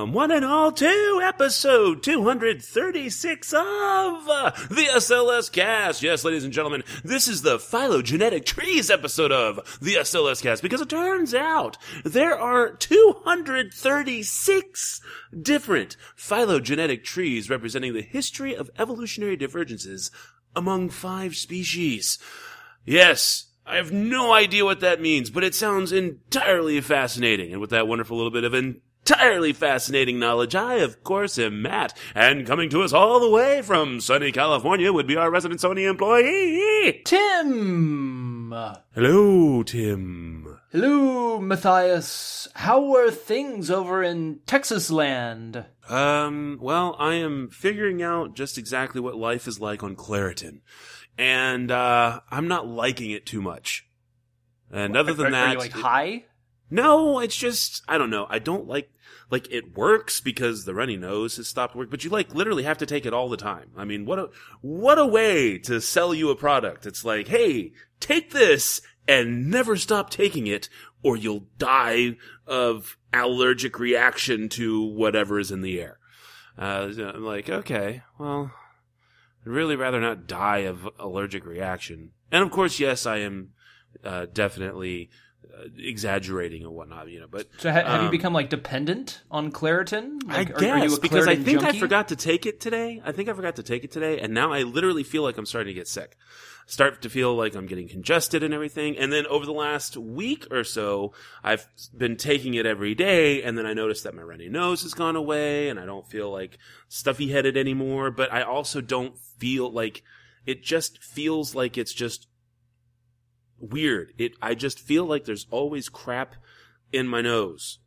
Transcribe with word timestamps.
Welcome, 0.00 0.14
one 0.14 0.30
and 0.30 0.46
all, 0.46 0.72
to 0.72 1.20
episode 1.22 2.02
236 2.02 3.52
of 3.52 3.60
uh, 3.60 4.50
the 4.70 4.88
SLS 4.94 5.52
Cast. 5.52 6.02
Yes, 6.02 6.24
ladies 6.24 6.42
and 6.42 6.54
gentlemen, 6.54 6.82
this 7.04 7.28
is 7.28 7.42
the 7.42 7.58
phylogenetic 7.58 8.46
trees 8.46 8.90
episode 8.90 9.30
of 9.30 9.56
the 9.82 9.96
SLS 9.96 10.42
Cast 10.42 10.62
because 10.62 10.80
it 10.80 10.88
turns 10.88 11.34
out 11.34 11.76
there 12.02 12.38
are 12.38 12.72
236 12.72 15.02
different 15.42 15.98
phylogenetic 16.16 17.04
trees 17.04 17.50
representing 17.50 17.92
the 17.92 18.00
history 18.00 18.56
of 18.56 18.70
evolutionary 18.78 19.36
divergences 19.36 20.10
among 20.56 20.88
five 20.88 21.36
species. 21.36 22.18
Yes, 22.86 23.48
I 23.66 23.76
have 23.76 23.92
no 23.92 24.32
idea 24.32 24.64
what 24.64 24.80
that 24.80 25.02
means, 25.02 25.28
but 25.28 25.44
it 25.44 25.54
sounds 25.54 25.92
entirely 25.92 26.80
fascinating. 26.80 27.52
And 27.52 27.60
with 27.60 27.68
that 27.70 27.86
wonderful 27.86 28.16
little 28.16 28.32
bit 28.32 28.44
of 28.44 28.54
entirely 29.10 29.52
fascinating 29.52 30.20
knowledge, 30.20 30.54
I, 30.54 30.74
of 30.76 31.02
course, 31.02 31.36
am 31.36 31.62
Matt. 31.62 31.98
And 32.14 32.46
coming 32.46 32.70
to 32.70 32.82
us 32.82 32.92
all 32.92 33.18
the 33.18 33.28
way 33.28 33.60
from 33.60 34.00
sunny 34.00 34.30
California 34.30 34.92
would 34.92 35.08
be 35.08 35.16
our 35.16 35.32
resident 35.32 35.60
Sony 35.60 35.90
employee. 35.90 37.02
Tim! 37.04 38.54
Hello, 38.94 39.64
Tim. 39.64 40.60
Hello, 40.70 41.40
Matthias. 41.40 42.46
How 42.54 42.94
are 42.94 43.10
things 43.10 43.68
over 43.68 44.00
in 44.00 44.38
Texas 44.46 44.92
land? 44.92 45.64
Um, 45.88 46.58
well, 46.62 46.94
I 47.00 47.14
am 47.14 47.48
figuring 47.48 48.00
out 48.04 48.36
just 48.36 48.58
exactly 48.58 49.00
what 49.00 49.16
life 49.16 49.48
is 49.48 49.58
like 49.58 49.82
on 49.82 49.96
Claritin. 49.96 50.60
And, 51.18 51.72
uh, 51.72 52.20
I'm 52.30 52.46
not 52.46 52.68
liking 52.68 53.10
it 53.10 53.26
too 53.26 53.42
much. 53.42 53.88
And 54.70 54.96
other 54.96 55.14
than 55.14 55.26
are, 55.26 55.30
that. 55.32 55.48
Are 55.48 55.52
you 55.54 55.58
like 55.58 55.72
high? 55.72 56.24
No, 56.70 57.18
it's 57.18 57.36
just 57.36 57.82
I 57.88 57.98
don't 57.98 58.10
know. 58.10 58.26
I 58.30 58.38
don't 58.38 58.68
like 58.68 58.90
like 59.30 59.50
it 59.50 59.76
works 59.76 60.20
because 60.20 60.64
the 60.64 60.74
runny 60.74 60.96
nose 60.96 61.36
has 61.36 61.46
stopped 61.46 61.74
working, 61.74 61.90
but 61.90 62.04
you 62.04 62.10
like 62.10 62.34
literally 62.34 62.64
have 62.64 62.78
to 62.78 62.86
take 62.86 63.06
it 63.06 63.14
all 63.14 63.28
the 63.28 63.36
time. 63.36 63.70
I 63.76 63.84
mean, 63.84 64.04
what 64.04 64.18
a 64.18 64.28
what 64.60 64.98
a 64.98 65.06
way 65.06 65.58
to 65.58 65.80
sell 65.80 66.12
you 66.12 66.30
a 66.30 66.36
product. 66.36 66.84
It's 66.84 67.04
like, 67.04 67.28
"Hey, 67.28 67.72
take 68.00 68.32
this 68.32 68.82
and 69.06 69.50
never 69.50 69.76
stop 69.76 70.10
taking 70.10 70.46
it 70.46 70.68
or 71.02 71.16
you'll 71.16 71.46
die 71.58 72.16
of 72.46 72.96
allergic 73.12 73.78
reaction 73.78 74.48
to 74.50 74.82
whatever 74.82 75.38
is 75.38 75.50
in 75.50 75.62
the 75.62 75.80
air." 75.80 75.98
Uh, 76.58 76.90
I'm 76.98 77.24
like, 77.24 77.48
"Okay, 77.48 78.02
well, 78.18 78.52
I'd 79.46 79.52
really 79.52 79.76
rather 79.76 80.00
not 80.00 80.26
die 80.26 80.58
of 80.58 80.88
allergic 80.98 81.46
reaction." 81.46 82.10
And 82.32 82.42
of 82.42 82.50
course, 82.50 82.80
yes, 82.80 83.06
I 83.06 83.18
am 83.18 83.50
uh, 84.04 84.26
definitely 84.32 85.10
exaggerating 85.76 86.62
and 86.62 86.72
whatnot, 86.72 87.08
you 87.08 87.20
know. 87.20 87.26
But 87.30 87.48
So 87.58 87.70
ha- 87.70 87.82
have 87.84 88.00
you 88.02 88.06
um, 88.06 88.10
become 88.10 88.32
like 88.32 88.48
dependent 88.50 89.22
on 89.30 89.52
Claritin? 89.52 90.22
Like, 90.26 90.56
I 90.56 90.60
guess 90.60 90.92
you 90.92 91.00
because 91.00 91.26
I 91.26 91.36
think 91.36 91.62
I 91.62 91.78
forgot 91.78 92.08
to 92.08 92.16
take 92.16 92.46
it 92.46 92.60
today. 92.60 93.00
I 93.04 93.12
think 93.12 93.28
I 93.28 93.32
forgot 93.32 93.56
to 93.56 93.62
take 93.62 93.84
it 93.84 93.90
today, 93.90 94.20
and 94.20 94.32
now 94.34 94.52
I 94.52 94.62
literally 94.62 95.04
feel 95.04 95.22
like 95.22 95.38
I'm 95.38 95.46
starting 95.46 95.74
to 95.74 95.78
get 95.78 95.88
sick. 95.88 96.16
Start 96.66 97.02
to 97.02 97.10
feel 97.10 97.34
like 97.34 97.56
I'm 97.56 97.66
getting 97.66 97.88
congested 97.88 98.44
and 98.44 98.54
everything. 98.54 98.96
And 98.96 99.12
then 99.12 99.26
over 99.26 99.44
the 99.44 99.52
last 99.52 99.96
week 99.96 100.46
or 100.52 100.62
so, 100.62 101.12
I've 101.42 101.66
been 101.96 102.16
taking 102.16 102.54
it 102.54 102.64
every 102.64 102.94
day, 102.94 103.42
and 103.42 103.58
then 103.58 103.66
I 103.66 103.72
noticed 103.72 104.04
that 104.04 104.14
my 104.14 104.22
runny 104.22 104.48
nose 104.48 104.82
has 104.82 104.94
gone 104.94 105.16
away, 105.16 105.68
and 105.68 105.80
I 105.80 105.84
don't 105.84 106.06
feel 106.06 106.30
like 106.30 106.58
stuffy 106.88 107.28
headed 107.32 107.56
anymore. 107.56 108.10
But 108.10 108.32
I 108.32 108.42
also 108.42 108.80
don't 108.80 109.18
feel 109.18 109.70
like 109.70 110.02
it. 110.46 110.62
Just 110.62 111.02
feels 111.02 111.54
like 111.54 111.76
it's 111.76 111.92
just 111.92 112.28
weird. 113.60 114.12
It. 114.18 114.32
I 114.40 114.54
just 114.54 114.80
feel 114.80 115.04
like 115.04 115.24
there's 115.24 115.46
always 115.50 115.88
crap 115.88 116.36
in 116.92 117.06
my 117.06 117.20
nose. 117.20 117.78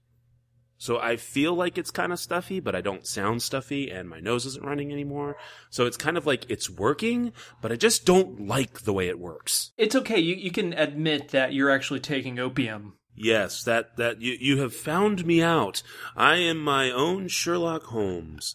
So 0.77 0.99
I 0.99 1.15
feel 1.15 1.53
like 1.53 1.77
it's 1.77 1.91
kind 1.91 2.11
of 2.11 2.19
stuffy, 2.19 2.59
but 2.59 2.75
I 2.75 2.81
don't 2.81 3.07
sound 3.07 3.41
stuffy 3.41 3.89
and 3.89 4.09
my 4.09 4.19
nose 4.19 4.45
isn't 4.45 4.65
running 4.65 4.91
anymore. 4.91 5.37
So 5.69 5.85
it's 5.85 5.95
kind 5.95 6.17
of 6.17 6.25
like 6.25 6.45
it's 6.49 6.69
working, 6.69 7.31
but 7.61 7.71
I 7.71 7.77
just 7.77 8.05
don't 8.05 8.47
like 8.47 8.81
the 8.81 8.91
way 8.91 9.07
it 9.07 9.17
works. 9.17 9.71
It's 9.77 9.95
okay. 9.95 10.19
You, 10.19 10.35
you 10.35 10.51
can 10.51 10.73
admit 10.73 11.29
that 11.29 11.53
you're 11.53 11.69
actually 11.69 12.01
taking 12.01 12.37
opium. 12.37 12.97
Yes, 13.15 13.63
that, 13.63 13.95
that 13.95 14.21
you, 14.21 14.35
you 14.39 14.57
have 14.57 14.75
found 14.75 15.25
me 15.25 15.41
out. 15.41 15.83
I 16.17 16.35
am 16.35 16.57
my 16.57 16.91
own 16.91 17.29
Sherlock 17.29 17.83
Holmes, 17.83 18.53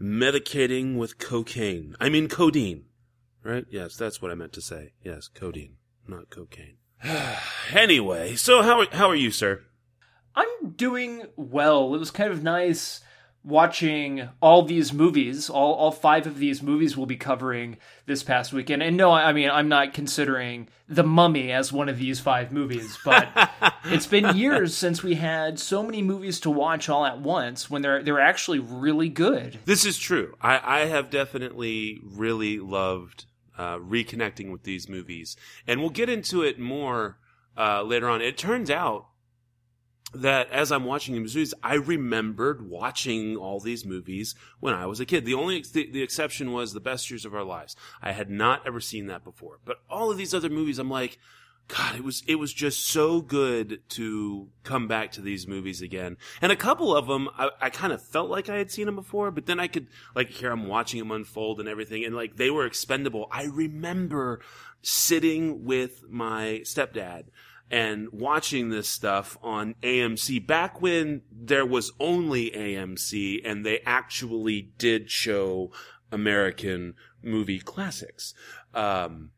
medicating 0.00 0.96
with 0.96 1.18
cocaine. 1.18 1.94
I 2.00 2.08
mean 2.08 2.28
codeine. 2.28 2.84
Right? 3.42 3.66
Yes, 3.70 3.96
that's 3.96 4.22
what 4.22 4.30
I 4.30 4.34
meant 4.34 4.54
to 4.54 4.62
say. 4.62 4.92
Yes, 5.04 5.28
codeine, 5.28 5.76
not 6.08 6.30
cocaine. 6.30 6.76
anyway, 7.72 8.36
so 8.36 8.62
how 8.62 8.80
are, 8.80 8.86
how 8.92 9.08
are 9.08 9.16
you, 9.16 9.30
sir? 9.30 9.62
I'm 10.34 10.70
doing 10.76 11.24
well. 11.36 11.94
It 11.94 11.98
was 11.98 12.10
kind 12.10 12.30
of 12.30 12.42
nice 12.42 13.00
watching 13.46 14.28
all 14.42 14.62
these 14.62 14.92
movies. 14.92 15.48
All 15.48 15.72
all 15.74 15.92
five 15.92 16.26
of 16.26 16.38
these 16.38 16.62
movies 16.62 16.96
we'll 16.96 17.06
be 17.06 17.16
covering 17.16 17.78
this 18.04 18.22
past 18.22 18.52
weekend. 18.52 18.82
And 18.82 18.96
no, 18.96 19.12
I 19.12 19.32
mean 19.32 19.48
I'm 19.48 19.68
not 19.68 19.94
considering 19.94 20.68
The 20.88 21.04
Mummy 21.04 21.52
as 21.52 21.72
one 21.72 21.88
of 21.88 21.98
these 21.98 22.20
five 22.20 22.52
movies, 22.52 22.98
but 23.04 23.28
it's 23.84 24.06
been 24.06 24.36
years 24.36 24.76
since 24.76 25.02
we 25.02 25.14
had 25.14 25.58
so 25.58 25.82
many 25.82 26.02
movies 26.02 26.40
to 26.40 26.50
watch 26.50 26.88
all 26.88 27.06
at 27.06 27.20
once 27.20 27.70
when 27.70 27.82
they're 27.82 28.02
they're 28.02 28.20
actually 28.20 28.58
really 28.58 29.08
good. 29.08 29.60
This 29.64 29.86
is 29.86 29.96
true. 29.96 30.34
I, 30.42 30.80
I 30.82 30.86
have 30.86 31.08
definitely 31.08 32.00
really 32.04 32.58
loved 32.58 33.26
uh, 33.58 33.76
reconnecting 33.78 34.50
with 34.50 34.64
these 34.64 34.88
movies, 34.88 35.36
and 35.66 35.80
we'll 35.80 35.90
get 35.90 36.08
into 36.08 36.42
it 36.42 36.58
more 36.58 37.18
uh, 37.56 37.82
later 37.82 38.08
on. 38.08 38.20
It 38.20 38.36
turns 38.36 38.70
out 38.70 39.06
that 40.14 40.50
as 40.50 40.70
I'm 40.70 40.84
watching 40.84 41.14
these 41.14 41.34
movies, 41.34 41.54
I 41.62 41.74
remembered 41.74 42.68
watching 42.68 43.36
all 43.36 43.60
these 43.60 43.84
movies 43.84 44.34
when 44.60 44.74
I 44.74 44.86
was 44.86 45.00
a 45.00 45.06
kid. 45.06 45.24
The 45.24 45.34
only 45.34 45.62
the, 45.62 45.90
the 45.90 46.02
exception 46.02 46.52
was 46.52 46.72
The 46.72 46.80
Best 46.80 47.10
Years 47.10 47.24
of 47.24 47.34
Our 47.34 47.44
Lives. 47.44 47.76
I 48.00 48.12
had 48.12 48.30
not 48.30 48.66
ever 48.66 48.80
seen 48.80 49.06
that 49.06 49.24
before, 49.24 49.58
but 49.64 49.78
all 49.90 50.10
of 50.10 50.18
these 50.18 50.34
other 50.34 50.50
movies, 50.50 50.78
I'm 50.78 50.90
like. 50.90 51.18
God, 51.68 51.96
it 51.96 52.04
was 52.04 52.22
it 52.28 52.36
was 52.36 52.52
just 52.52 52.86
so 52.86 53.20
good 53.20 53.80
to 53.90 54.48
come 54.62 54.86
back 54.86 55.10
to 55.12 55.20
these 55.20 55.48
movies 55.48 55.82
again. 55.82 56.16
And 56.40 56.52
a 56.52 56.56
couple 56.56 56.94
of 56.94 57.08
them, 57.08 57.28
I, 57.36 57.50
I 57.60 57.70
kind 57.70 57.92
of 57.92 58.00
felt 58.00 58.30
like 58.30 58.48
I 58.48 58.56
had 58.56 58.70
seen 58.70 58.86
them 58.86 58.94
before, 58.94 59.32
but 59.32 59.46
then 59.46 59.58
I 59.58 59.66
could 59.66 59.88
like 60.14 60.30
hear 60.30 60.52
I'm 60.52 60.68
watching 60.68 61.00
them 61.00 61.10
unfold 61.10 61.58
and 61.58 61.68
everything, 61.68 62.04
and 62.04 62.14
like 62.14 62.36
they 62.36 62.50
were 62.50 62.66
expendable. 62.66 63.26
I 63.32 63.44
remember 63.44 64.40
sitting 64.82 65.64
with 65.64 66.04
my 66.08 66.60
stepdad 66.62 67.24
and 67.70 68.08
watching 68.12 68.70
this 68.70 68.88
stuff 68.88 69.36
on 69.42 69.74
AMC 69.82 70.46
back 70.46 70.80
when 70.80 71.22
there 71.32 71.66
was 71.66 71.90
only 71.98 72.50
AMC 72.50 73.40
and 73.44 73.66
they 73.66 73.80
actually 73.84 74.70
did 74.78 75.10
show 75.10 75.72
American 76.12 76.94
movie 77.22 77.58
classics. 77.58 78.34
Um, 78.72 79.30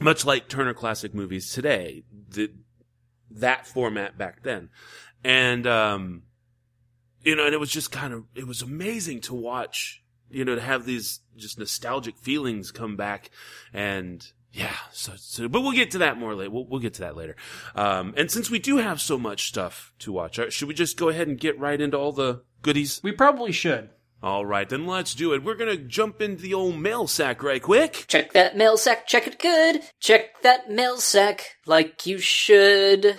much 0.00 0.24
like 0.24 0.48
Turner 0.48 0.74
Classic 0.74 1.14
Movies 1.14 1.52
today, 1.52 2.02
the, 2.28 2.50
that 3.30 3.66
format 3.66 4.18
back 4.18 4.42
then. 4.42 4.70
And, 5.22 5.66
um, 5.66 6.22
you 7.22 7.36
know, 7.36 7.44
and 7.44 7.54
it 7.54 7.60
was 7.60 7.70
just 7.70 7.92
kind 7.92 8.12
of, 8.12 8.24
it 8.34 8.46
was 8.46 8.62
amazing 8.62 9.20
to 9.22 9.34
watch, 9.34 10.02
you 10.30 10.44
know, 10.44 10.54
to 10.54 10.60
have 10.60 10.86
these 10.86 11.20
just 11.36 11.58
nostalgic 11.58 12.18
feelings 12.18 12.72
come 12.72 12.96
back 12.96 13.30
and, 13.72 14.26
yeah, 14.52 14.74
so, 14.90 15.12
so, 15.16 15.48
but 15.48 15.60
we'll 15.60 15.72
get 15.72 15.92
to 15.92 15.98
that 15.98 16.18
more 16.18 16.34
later. 16.34 16.50
We'll, 16.50 16.66
we'll 16.66 16.80
get 16.80 16.94
to 16.94 17.02
that 17.02 17.16
later. 17.16 17.36
Um, 17.76 18.14
and 18.16 18.30
since 18.30 18.50
we 18.50 18.58
do 18.58 18.78
have 18.78 19.00
so 19.00 19.16
much 19.16 19.48
stuff 19.48 19.92
to 20.00 20.12
watch, 20.12 20.40
uh, 20.40 20.50
should 20.50 20.66
we 20.66 20.74
just 20.74 20.96
go 20.96 21.08
ahead 21.08 21.28
and 21.28 21.38
get 21.38 21.58
right 21.60 21.80
into 21.80 21.96
all 21.96 22.10
the 22.10 22.42
goodies? 22.62 23.00
We 23.02 23.12
probably 23.12 23.52
should. 23.52 23.90
All 24.22 24.44
right, 24.44 24.68
then 24.68 24.86
let's 24.86 25.14
do 25.14 25.32
it. 25.32 25.42
We're 25.42 25.54
gonna 25.54 25.76
jump 25.76 26.20
into 26.20 26.42
the 26.42 26.52
old 26.52 26.78
mail 26.78 27.06
sack 27.06 27.42
right 27.42 27.62
quick. 27.62 28.04
Check 28.06 28.34
that 28.34 28.54
mail 28.54 28.76
sack, 28.76 29.06
check 29.06 29.26
it 29.26 29.38
good. 29.38 29.80
Check 29.98 30.42
that 30.42 30.70
mail 30.70 30.98
sack 30.98 31.56
like 31.64 32.04
you 32.04 32.18
should. 32.18 33.18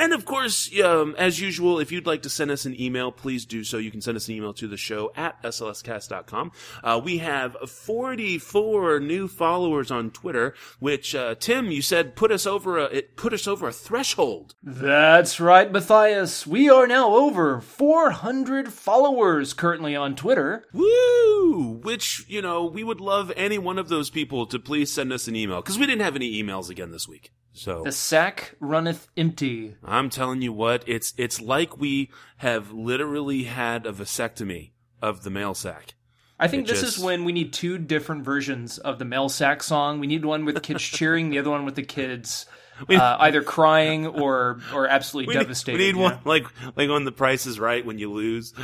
And 0.00 0.14
of 0.14 0.24
course, 0.24 0.70
um, 0.80 1.14
as 1.18 1.40
usual, 1.40 1.78
if 1.78 1.92
you'd 1.92 2.06
like 2.06 2.22
to 2.22 2.30
send 2.30 2.50
us 2.50 2.64
an 2.64 2.80
email, 2.80 3.12
please 3.12 3.44
do 3.44 3.62
so. 3.64 3.76
You 3.76 3.90
can 3.90 4.00
send 4.00 4.16
us 4.16 4.28
an 4.28 4.34
email 4.34 4.54
to 4.54 4.66
the 4.66 4.78
show 4.78 5.12
at 5.14 5.42
slscast.com. 5.42 6.52
Uh, 6.82 6.98
we 7.04 7.18
have 7.18 7.54
44 7.68 8.98
new 8.98 9.28
followers 9.28 9.90
on 9.90 10.10
Twitter, 10.10 10.54
which, 10.78 11.14
uh, 11.14 11.34
Tim, 11.34 11.70
you 11.70 11.82
said 11.82 12.16
put 12.16 12.32
us 12.32 12.46
over 12.46 12.78
a, 12.78 12.84
it 12.84 13.16
put 13.16 13.34
us 13.34 13.46
over 13.46 13.68
a 13.68 13.72
threshold. 13.72 14.54
That's 14.62 15.38
right, 15.38 15.70
Matthias. 15.70 16.46
We 16.46 16.70
are 16.70 16.86
now 16.86 17.14
over 17.14 17.60
400 17.60 18.72
followers 18.72 19.52
currently 19.52 19.94
on 19.94 20.16
Twitter. 20.16 20.64
Woo! 20.72 21.78
Which, 21.82 22.24
you 22.26 22.40
know, 22.40 22.64
we 22.64 22.82
would 22.82 23.02
love 23.02 23.30
any 23.36 23.58
one 23.58 23.78
of 23.78 23.90
those 23.90 24.08
people 24.08 24.46
to 24.46 24.58
please 24.58 24.90
send 24.90 25.12
us 25.12 25.28
an 25.28 25.36
email, 25.36 25.60
because 25.60 25.78
we 25.78 25.84
didn't 25.84 26.02
have 26.02 26.16
any 26.16 26.42
emails 26.42 26.70
again 26.70 26.90
this 26.90 27.06
week. 27.06 27.32
So 27.52 27.82
The 27.84 27.92
sack 27.92 28.54
runneth 28.60 29.08
empty. 29.16 29.74
I'm 29.90 30.08
telling 30.10 30.40
you 30.42 30.52
what, 30.52 30.84
it's 30.86 31.12
it's 31.16 31.40
like 31.40 31.78
we 31.78 32.10
have 32.38 32.72
literally 32.72 33.44
had 33.44 33.86
a 33.86 33.92
vasectomy 33.92 34.70
of 35.02 35.22
the 35.22 35.30
male 35.30 35.54
sack. 35.54 35.94
I 36.38 36.48
think 36.48 36.64
It 36.64 36.70
this 36.70 36.80
just- 36.80 36.98
is 36.98 37.04
when 37.04 37.24
we 37.24 37.32
need 37.32 37.52
two 37.52 37.76
different 37.76 38.24
versions 38.24 38.78
of 38.78 38.98
the 38.98 39.04
male 39.04 39.28
sack 39.28 39.62
song. 39.62 40.00
We 40.00 40.06
need 40.06 40.24
one 40.24 40.44
with 40.46 40.54
the 40.54 40.60
kids 40.62 40.82
cheering, 40.82 41.28
the 41.30 41.38
other 41.38 41.50
one 41.50 41.64
with 41.66 41.74
the 41.74 41.82
kids 41.82 42.46
uh, 42.88 43.16
either 43.20 43.42
crying 43.42 44.06
or 44.06 44.60
or 44.72 44.88
absolutely 44.88 45.32
We 45.34 45.38
need, 45.38 45.44
devastated. 45.44 45.78
we 45.78 45.84
need 45.86 45.96
yeah. 45.96 46.02
one 46.02 46.18
like 46.24 46.46
like 46.76 46.88
on 46.88 47.04
The 47.04 47.12
Price 47.12 47.44
is 47.44 47.60
Right 47.60 47.84
when 47.84 47.98
you 47.98 48.10
lose, 48.10 48.54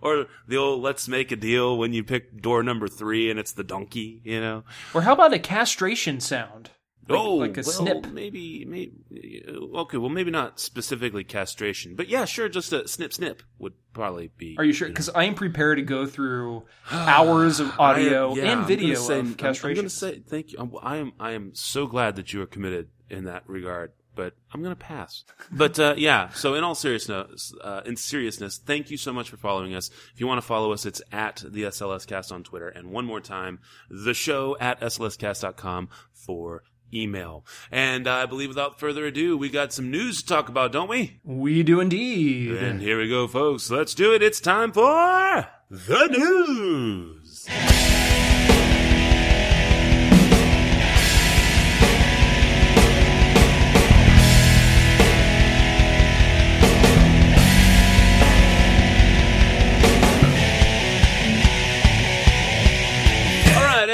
or 0.00 0.26
the 0.46 0.56
old 0.56 0.82
"Let's 0.82 1.08
make 1.08 1.32
a 1.32 1.36
deal" 1.36 1.76
when 1.76 1.92
you 1.92 2.04
pick 2.04 2.40
door 2.40 2.62
number 2.62 2.86
three 2.88 3.30
and 3.30 3.38
it's 3.40 3.52
the 3.52 3.64
donkey. 3.64 4.20
You 4.24 4.40
know. 4.40 4.64
Or 4.94 5.02
how 5.02 5.14
about 5.14 5.32
a 5.32 5.38
castration 5.38 6.20
sound? 6.20 6.70
Like, 7.08 7.18
oh, 7.20 7.34
like 7.36 7.56
a 7.56 7.62
well, 7.62 7.72
snip. 7.72 8.06
Maybe, 8.12 8.64
maybe. 8.64 9.44
Okay, 9.48 9.96
well, 9.96 10.08
maybe 10.08 10.30
not 10.30 10.58
specifically 10.58 11.22
castration, 11.22 11.94
but 11.94 12.08
yeah, 12.08 12.24
sure. 12.24 12.48
Just 12.48 12.72
a 12.72 12.88
snip, 12.88 13.12
snip 13.12 13.42
would 13.58 13.74
probably 13.92 14.30
be. 14.36 14.56
Are 14.58 14.64
you 14.64 14.72
sure? 14.72 14.88
Because 14.88 15.08
I 15.10 15.24
am 15.24 15.34
prepared 15.34 15.78
to 15.78 15.84
go 15.84 16.06
through 16.06 16.64
hours 16.90 17.60
of 17.60 17.78
audio 17.78 18.34
yeah, 18.34 18.42
and 18.50 18.60
I'm 18.62 18.66
video 18.66 18.96
say, 18.96 19.20
of 19.20 19.26
I'm- 19.26 19.34
castration. 19.34 19.78
I'm 19.78 19.82
going 19.82 19.88
to 19.88 19.94
say 19.94 20.18
thank 20.20 20.52
you. 20.52 20.58
I'm- 20.58 20.72
I 20.82 20.96
am. 20.96 21.12
I 21.20 21.32
am 21.32 21.54
so 21.54 21.86
glad 21.86 22.16
that 22.16 22.32
you 22.32 22.42
are 22.42 22.46
committed 22.46 22.88
in 23.08 23.24
that 23.24 23.48
regard. 23.48 23.92
But 24.16 24.32
I'm 24.50 24.62
going 24.62 24.74
to 24.74 24.80
pass. 24.80 25.24
But 25.52 25.78
uh, 25.78 25.94
yeah. 25.96 26.30
So 26.30 26.54
in 26.54 26.64
all 26.64 26.74
seriousness, 26.74 27.52
uh, 27.62 27.82
in 27.84 27.96
seriousness, 27.96 28.56
thank 28.58 28.90
you 28.90 28.96
so 28.96 29.12
much 29.12 29.28
for 29.30 29.36
following 29.36 29.74
us. 29.74 29.90
If 30.14 30.20
you 30.20 30.26
want 30.26 30.38
to 30.40 30.46
follow 30.46 30.72
us, 30.72 30.86
it's 30.86 31.02
at 31.12 31.44
the 31.46 31.64
SLS 31.64 32.06
Cast 32.06 32.32
on 32.32 32.42
Twitter, 32.42 32.68
and 32.68 32.90
one 32.90 33.04
more 33.04 33.20
time, 33.20 33.60
the 33.90 34.14
show 34.14 34.56
at 34.58 34.80
slscast.com 34.80 35.90
for 36.12 36.62
email. 37.02 37.44
And 37.70 38.06
uh, 38.06 38.14
I 38.14 38.26
believe 38.26 38.48
without 38.48 38.78
further 38.78 39.06
ado, 39.06 39.36
we 39.36 39.48
got 39.48 39.72
some 39.72 39.90
news 39.90 40.22
to 40.22 40.26
talk 40.26 40.48
about, 40.48 40.72
don't 40.72 40.88
we? 40.88 41.20
we 41.24 41.62
do 41.62 41.80
indeed. 41.80 42.52
And 42.52 42.80
here 42.80 42.98
we 42.98 43.08
go, 43.08 43.26
folks. 43.26 43.70
Let's 43.70 43.94
do 43.94 44.14
it. 44.14 44.22
It's 44.22 44.40
time 44.40 44.72
for 44.72 45.46
the 45.70 46.06
news. 46.08 47.46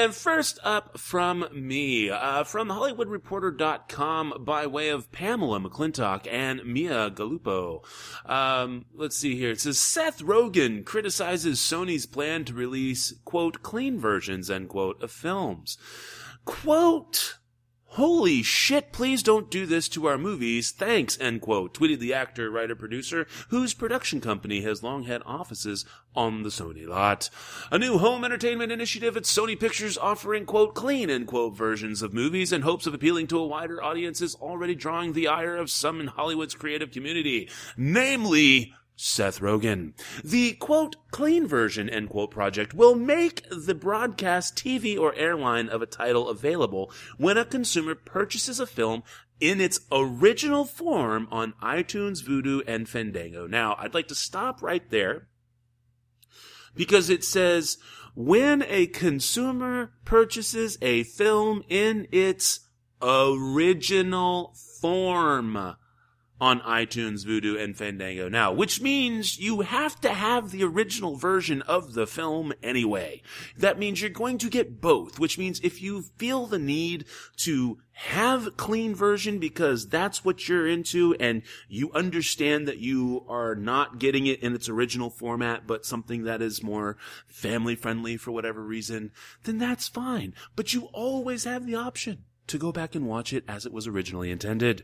And 0.02 0.12
first 0.12 0.58
up 0.64 0.98
from 0.98 1.46
me, 1.52 2.10
uh, 2.10 2.42
from 2.42 2.70
HollywoodReporter.com 2.70 4.34
by 4.40 4.66
way 4.66 4.88
of 4.88 5.12
Pamela 5.12 5.60
McClintock 5.60 6.26
and 6.28 6.64
Mia 6.64 7.08
Galuppo. 7.08 7.84
Um, 8.26 8.86
let's 8.92 9.16
see 9.16 9.36
here. 9.36 9.52
It 9.52 9.60
says 9.60 9.78
Seth 9.78 10.18
Rogen 10.18 10.84
criticizes 10.84 11.60
Sony's 11.60 12.06
plan 12.06 12.44
to 12.46 12.52
release, 12.52 13.14
quote, 13.24 13.62
clean 13.62 14.00
versions, 14.00 14.50
end 14.50 14.70
quote, 14.70 15.00
of 15.04 15.12
films. 15.12 15.78
Quote, 16.44 17.38
Holy 17.96 18.42
shit, 18.42 18.90
please 18.90 19.22
don't 19.22 19.50
do 19.50 19.66
this 19.66 19.86
to 19.90 20.06
our 20.06 20.16
movies. 20.16 20.70
Thanks, 20.70 21.20
end 21.20 21.42
quote, 21.42 21.74
tweeted 21.74 21.98
the 21.98 22.14
actor, 22.14 22.50
writer, 22.50 22.74
producer, 22.74 23.26
whose 23.50 23.74
production 23.74 24.18
company 24.18 24.62
has 24.62 24.82
long 24.82 25.02
had 25.02 25.20
offices 25.26 25.84
on 26.16 26.42
the 26.42 26.48
Sony 26.48 26.88
lot. 26.88 27.28
A 27.70 27.78
new 27.78 27.98
home 27.98 28.24
entertainment 28.24 28.72
initiative 28.72 29.14
at 29.14 29.24
Sony 29.24 29.60
Pictures 29.60 29.98
offering, 29.98 30.46
quote, 30.46 30.74
clean, 30.74 31.10
end 31.10 31.26
quote, 31.26 31.54
versions 31.54 32.00
of 32.00 32.14
movies 32.14 32.50
in 32.50 32.62
hopes 32.62 32.86
of 32.86 32.94
appealing 32.94 33.26
to 33.26 33.38
a 33.38 33.46
wider 33.46 33.82
audience 33.82 34.22
is 34.22 34.36
already 34.36 34.74
drawing 34.74 35.12
the 35.12 35.28
ire 35.28 35.54
of 35.54 35.70
some 35.70 36.00
in 36.00 36.06
Hollywood's 36.06 36.54
creative 36.54 36.92
community. 36.92 37.50
Namely, 37.76 38.74
Seth 39.02 39.40
Rogen. 39.40 39.94
The 40.22 40.52
quote, 40.52 40.94
clean 41.10 41.46
version, 41.46 41.90
end 41.90 42.10
quote 42.10 42.30
project 42.30 42.72
will 42.72 42.94
make 42.94 43.44
the 43.50 43.74
broadcast 43.74 44.56
TV 44.56 44.98
or 44.98 45.12
airline 45.16 45.68
of 45.68 45.82
a 45.82 45.86
title 45.86 46.28
available 46.28 46.92
when 47.18 47.36
a 47.36 47.44
consumer 47.44 47.96
purchases 47.96 48.60
a 48.60 48.66
film 48.66 49.02
in 49.40 49.60
its 49.60 49.80
original 49.90 50.64
form 50.64 51.26
on 51.32 51.54
iTunes, 51.60 52.22
Vudu, 52.22 52.62
and 52.66 52.88
Fandango. 52.88 53.48
Now, 53.48 53.74
I'd 53.76 53.94
like 53.94 54.06
to 54.08 54.14
stop 54.14 54.62
right 54.62 54.88
there 54.90 55.26
because 56.76 57.10
it 57.10 57.24
says 57.24 57.78
when 58.14 58.62
a 58.68 58.86
consumer 58.86 59.94
purchases 60.04 60.78
a 60.80 61.02
film 61.02 61.64
in 61.68 62.06
its 62.12 62.60
original 63.02 64.54
form 64.80 65.74
on 66.42 66.58
iTunes, 66.62 67.24
Vudu, 67.24 67.56
and 67.56 67.76
Fandango 67.76 68.28
now, 68.28 68.50
which 68.50 68.80
means 68.80 69.38
you 69.38 69.60
have 69.60 70.00
to 70.00 70.12
have 70.12 70.50
the 70.50 70.64
original 70.64 71.14
version 71.14 71.62
of 71.62 71.94
the 71.94 72.04
film 72.04 72.52
anyway. 72.64 73.22
That 73.56 73.78
means 73.78 74.00
you're 74.00 74.10
going 74.10 74.38
to 74.38 74.50
get 74.50 74.80
both, 74.80 75.20
which 75.20 75.38
means 75.38 75.60
if 75.60 75.80
you 75.80 76.02
feel 76.18 76.48
the 76.48 76.58
need 76.58 77.04
to 77.36 77.78
have 77.92 78.56
clean 78.56 78.92
version 78.92 79.38
because 79.38 79.86
that's 79.88 80.24
what 80.24 80.48
you're 80.48 80.66
into 80.66 81.14
and 81.20 81.42
you 81.68 81.92
understand 81.92 82.66
that 82.66 82.78
you 82.78 83.24
are 83.28 83.54
not 83.54 84.00
getting 84.00 84.26
it 84.26 84.42
in 84.42 84.52
its 84.52 84.68
original 84.68 85.10
format, 85.10 85.64
but 85.64 85.86
something 85.86 86.24
that 86.24 86.42
is 86.42 86.60
more 86.60 86.96
family 87.28 87.76
friendly 87.76 88.16
for 88.16 88.32
whatever 88.32 88.64
reason, 88.64 89.12
then 89.44 89.58
that's 89.58 89.86
fine. 89.86 90.34
But 90.56 90.74
you 90.74 90.88
always 90.92 91.44
have 91.44 91.66
the 91.66 91.76
option 91.76 92.24
to 92.48 92.58
go 92.58 92.72
back 92.72 92.96
and 92.96 93.06
watch 93.06 93.32
it 93.32 93.44
as 93.46 93.64
it 93.64 93.72
was 93.72 93.86
originally 93.86 94.32
intended. 94.32 94.82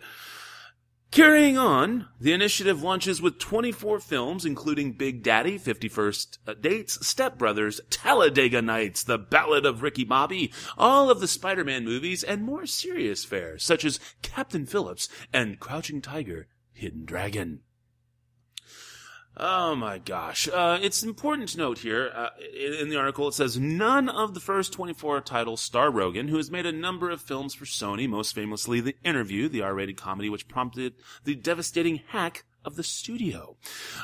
Carrying 1.10 1.56
on, 1.56 2.06
the 2.20 2.34
initiative 2.34 2.82
launches 2.82 3.22
with 3.22 3.38
24 3.38 3.98
films, 3.98 4.44
including 4.44 4.92
Big 4.92 5.22
Daddy, 5.22 5.58
51st 5.58 6.38
uh, 6.46 6.54
Dates, 6.54 7.06
Step 7.06 7.38
Brothers, 7.38 7.80
Talladega 7.88 8.60
Nights, 8.60 9.02
The 9.02 9.16
Ballad 9.16 9.64
of 9.64 9.82
Ricky 9.82 10.04
Bobby, 10.04 10.52
all 10.76 11.08
of 11.08 11.20
the 11.20 11.26
Spider-Man 11.26 11.84
movies, 11.84 12.22
and 12.22 12.42
more 12.42 12.66
serious 12.66 13.24
fare, 13.24 13.58
such 13.58 13.86
as 13.86 13.98
Captain 14.20 14.66
Phillips 14.66 15.08
and 15.32 15.58
Crouching 15.58 16.02
Tiger, 16.02 16.46
Hidden 16.74 17.06
Dragon. 17.06 17.60
Oh 19.40 19.76
my 19.76 19.98
gosh. 19.98 20.48
Uh, 20.48 20.80
it's 20.82 21.04
important 21.04 21.50
to 21.50 21.58
note 21.58 21.78
here, 21.78 22.10
uh, 22.12 22.30
in, 22.52 22.74
in 22.74 22.88
the 22.88 22.96
article, 22.96 23.28
it 23.28 23.34
says 23.34 23.56
none 23.56 24.08
of 24.08 24.34
the 24.34 24.40
first 24.40 24.72
24 24.72 25.20
titles 25.20 25.60
star 25.60 25.92
Rogen, 25.92 26.28
who 26.28 26.38
has 26.38 26.50
made 26.50 26.66
a 26.66 26.72
number 26.72 27.08
of 27.08 27.20
films 27.20 27.54
for 27.54 27.64
Sony, 27.64 28.08
most 28.08 28.34
famously 28.34 28.80
The 28.80 28.96
Interview, 29.04 29.48
the 29.48 29.62
R-rated 29.62 29.96
comedy 29.96 30.28
which 30.28 30.48
prompted 30.48 30.94
the 31.22 31.36
devastating 31.36 32.00
hack 32.08 32.44
of 32.64 32.76
the 32.76 32.82
studio. 32.82 33.56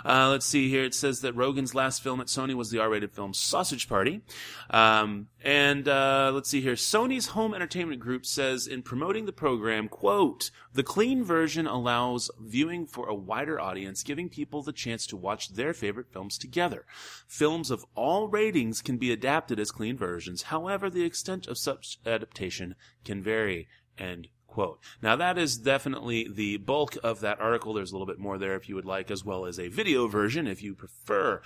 Uh, 0.04 0.28
let's 0.30 0.46
see 0.46 0.68
here. 0.68 0.84
It 0.84 0.94
says 0.94 1.20
that 1.20 1.36
Rogen's 1.36 1.74
last 1.74 2.02
film 2.02 2.20
at 2.20 2.28
Sony 2.28 2.54
was 2.54 2.70
the 2.70 2.78
R-rated 2.78 3.12
film 3.12 3.34
Sausage 3.34 3.88
Party. 3.88 4.22
Um, 4.70 5.28
and 5.42 5.88
uh, 5.88 6.30
let's 6.32 6.48
see 6.48 6.60
here. 6.60 6.74
Sony's 6.74 7.28
home 7.28 7.54
entertainment 7.54 8.00
group 8.00 8.24
says 8.24 8.66
in 8.66 8.82
promoting 8.82 9.26
the 9.26 9.32
program, 9.32 9.88
quote, 9.88 10.50
the 10.72 10.82
clean 10.82 11.22
version 11.24 11.66
allows 11.66 12.30
viewing 12.40 12.86
for 12.86 13.08
a 13.08 13.14
wider 13.14 13.60
audience, 13.60 14.02
giving 14.02 14.28
people 14.28 14.62
the 14.62 14.72
chance 14.72 15.06
to 15.06 15.16
watch 15.16 15.50
their 15.50 15.74
favorite 15.74 16.12
films 16.12 16.38
together. 16.38 16.84
Films 17.26 17.70
of 17.70 17.84
all 17.94 18.28
ratings 18.28 18.82
can 18.82 18.96
be 18.96 19.12
adapted 19.12 19.60
as 19.60 19.70
clean 19.70 19.96
versions. 19.96 20.44
However, 20.44 20.88
the 20.90 21.04
extent 21.04 21.46
of 21.46 21.58
such 21.58 21.98
adaptation 22.06 22.74
can 23.04 23.22
vary. 23.22 23.68
End 23.96 24.28
quote. 24.54 24.78
Now 25.02 25.16
that 25.16 25.36
is 25.36 25.58
definitely 25.58 26.28
the 26.32 26.58
bulk 26.58 26.96
of 27.02 27.20
that 27.20 27.40
article. 27.40 27.74
There's 27.74 27.90
a 27.90 27.94
little 27.94 28.06
bit 28.06 28.20
more 28.20 28.38
there 28.38 28.54
if 28.54 28.68
you 28.68 28.76
would 28.76 28.84
like, 28.84 29.10
as 29.10 29.24
well 29.24 29.46
as 29.46 29.58
a 29.58 29.66
video 29.66 30.06
version 30.06 30.46
if 30.46 30.62
you 30.62 30.76
prefer. 30.76 31.42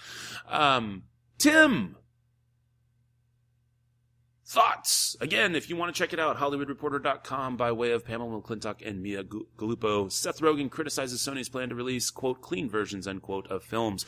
Um, 0.46 1.04
Tim, 1.38 1.96
thoughts? 4.46 5.16
Again, 5.22 5.56
if 5.56 5.70
you 5.70 5.76
want 5.76 5.94
to 5.94 5.98
check 5.98 6.12
it 6.12 6.20
out, 6.20 6.36
HollywoodReporter.com 6.36 7.56
by 7.56 7.72
way 7.72 7.92
of 7.92 8.04
Pamela 8.04 8.42
McClintock 8.42 8.86
and 8.86 9.02
Mia 9.02 9.24
Galuppo. 9.24 10.12
Seth 10.12 10.40
Rogen 10.40 10.70
criticizes 10.70 11.20
Sony's 11.20 11.48
plan 11.48 11.70
to 11.70 11.74
release, 11.74 12.10
quote, 12.10 12.42
clean 12.42 12.68
versions, 12.68 13.06
unquote, 13.06 13.46
of 13.46 13.62
films. 13.62 14.04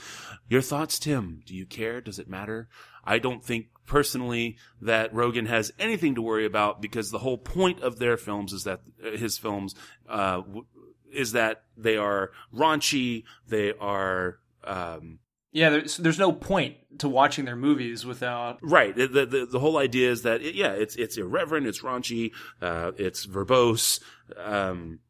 Your 0.47 0.61
thoughts, 0.61 0.99
Tim? 0.99 1.41
Do 1.47 1.55
you 1.55 1.65
care? 1.65 2.03
Does 2.03 2.19
it 2.19 2.29
matter? 2.29 2.69
I 3.03 3.19
don't 3.19 3.43
think 3.43 3.69
personally 3.91 4.57
that 4.81 5.13
Rogen 5.13 5.49
has 5.49 5.73
anything 5.77 6.15
to 6.15 6.23
worry 6.23 6.47
about 6.47 6.81
because 6.81 7.11
the 7.11 7.19
whole 7.19 7.37
point 7.37 7.83
of 7.83 7.99
their 7.99 8.17
films 8.17 8.53
is 8.53 8.63
that 8.63 8.81
uh, 9.05 9.17
his 9.17 9.37
films, 9.37 9.75
uh, 10.09 10.37
w- 10.37 10.65
is 11.13 11.33
that 11.33 11.65
they 11.77 11.97
are 11.97 12.31
raunchy, 12.55 13.25
they 13.49 13.73
are, 13.81 14.39
um, 14.63 15.19
Yeah, 15.51 15.71
there's 15.71 15.97
there's 15.97 16.21
no 16.21 16.31
point 16.31 16.77
to 17.01 17.09
watching 17.09 17.47
their 17.47 17.57
movies 17.57 18.07
without. 18.07 18.61
Right. 18.63 18.95
The, 18.95 19.09
the, 19.09 19.27
the, 19.27 19.47
the 19.47 19.59
whole 19.59 19.77
idea 19.77 20.09
is 20.13 20.23
that, 20.23 20.41
it, 20.41 20.55
yeah, 20.55 20.71
it's, 20.71 20.95
it's 20.95 21.17
irreverent, 21.17 21.67
it's 21.67 21.83
raunchy, 21.83 22.31
uh, 22.63 22.93
it's 22.97 23.27
verbose, 23.27 24.01
um, 24.37 25.01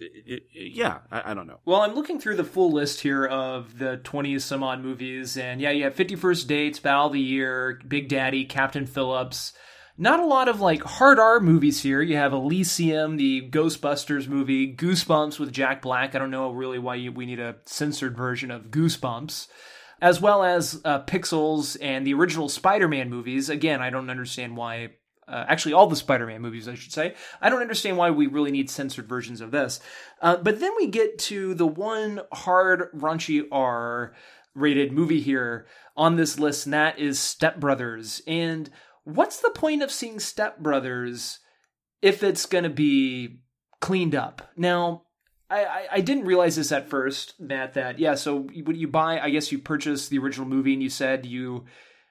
it, 0.00 0.42
it- 0.52 0.72
yeah, 0.74 0.98
I, 1.10 1.30
I 1.30 1.34
don't 1.34 1.46
know. 1.46 1.60
Well, 1.64 1.80
I'm 1.82 1.94
looking 1.94 2.18
through 2.20 2.36
the 2.36 2.44
full 2.44 2.72
list 2.72 3.00
here 3.00 3.24
of 3.26 3.78
the 3.78 3.98
20 3.98 4.38
some 4.38 4.62
odd 4.62 4.80
movies, 4.82 5.36
and 5.36 5.60
yeah, 5.60 5.70
you 5.70 5.84
have 5.84 5.94
51st 5.96 6.46
Dates, 6.46 6.78
Battle 6.78 7.06
of 7.06 7.12
the 7.12 7.20
Year, 7.20 7.80
Big 7.86 8.08
Daddy, 8.08 8.44
Captain 8.44 8.86
Phillips, 8.86 9.52
not 9.98 10.20
a 10.20 10.24
lot 10.26 10.48
of 10.48 10.60
like 10.60 10.82
hard 10.82 11.18
R 11.18 11.40
movies 11.40 11.82
here. 11.82 12.00
You 12.00 12.16
have 12.16 12.32
Elysium, 12.32 13.16
the 13.18 13.50
Ghostbusters 13.50 14.28
movie, 14.28 14.74
Goosebumps 14.74 15.38
with 15.38 15.52
Jack 15.52 15.82
Black. 15.82 16.14
I 16.14 16.18
don't 16.18 16.30
know 16.30 16.50
really 16.52 16.78
why 16.78 16.94
you, 16.94 17.12
we 17.12 17.26
need 17.26 17.40
a 17.40 17.56
censored 17.66 18.16
version 18.16 18.50
of 18.50 18.70
Goosebumps. 18.70 19.48
As 20.02 20.18
well 20.18 20.42
as 20.42 20.80
uh, 20.86 21.02
Pixels 21.04 21.76
and 21.82 22.06
the 22.06 22.14
original 22.14 22.48
Spider 22.48 22.88
Man 22.88 23.10
movies. 23.10 23.50
Again, 23.50 23.82
I 23.82 23.90
don't 23.90 24.08
understand 24.08 24.56
why 24.56 24.92
uh, 25.30 25.44
actually 25.48 25.72
all 25.72 25.86
the 25.86 25.96
Spider-Man 25.96 26.42
movies, 26.42 26.68
I 26.68 26.74
should 26.74 26.92
say. 26.92 27.14
I 27.40 27.48
don't 27.48 27.60
understand 27.60 27.96
why 27.96 28.10
we 28.10 28.26
really 28.26 28.50
need 28.50 28.68
censored 28.68 29.08
versions 29.08 29.40
of 29.40 29.50
this. 29.50 29.80
Uh, 30.20 30.36
but 30.36 30.60
then 30.60 30.72
we 30.76 30.88
get 30.88 31.18
to 31.20 31.54
the 31.54 31.66
one 31.66 32.20
hard, 32.32 32.90
raunchy 32.92 33.44
R 33.50 34.12
rated 34.54 34.92
movie 34.92 35.20
here 35.20 35.66
on 35.96 36.16
this 36.16 36.38
list, 36.38 36.66
and 36.66 36.72
that 36.74 36.98
is 36.98 37.18
Step 37.18 37.60
Brothers. 37.60 38.22
And 38.26 38.68
what's 39.04 39.40
the 39.40 39.50
point 39.50 39.82
of 39.82 39.90
seeing 39.90 40.18
Step 40.18 40.58
Brothers 40.58 41.38
if 42.02 42.22
it's 42.22 42.46
going 42.46 42.64
to 42.64 42.70
be 42.70 43.40
cleaned 43.80 44.14
up? 44.14 44.50
Now, 44.56 45.04
I, 45.48 45.86
I, 45.90 46.00
didn't 46.00 46.26
realize 46.26 46.54
this 46.54 46.70
at 46.70 46.88
first, 46.88 47.34
Matt. 47.40 47.74
That 47.74 47.98
yeah. 47.98 48.14
So 48.14 48.48
when 48.62 48.76
you 48.76 48.86
buy, 48.86 49.18
I 49.18 49.30
guess 49.30 49.50
you 49.50 49.58
purchase 49.58 50.08
the 50.08 50.18
original 50.18 50.46
movie, 50.46 50.72
and 50.72 50.82
you 50.82 50.90
said 50.90 51.26
you 51.26 51.64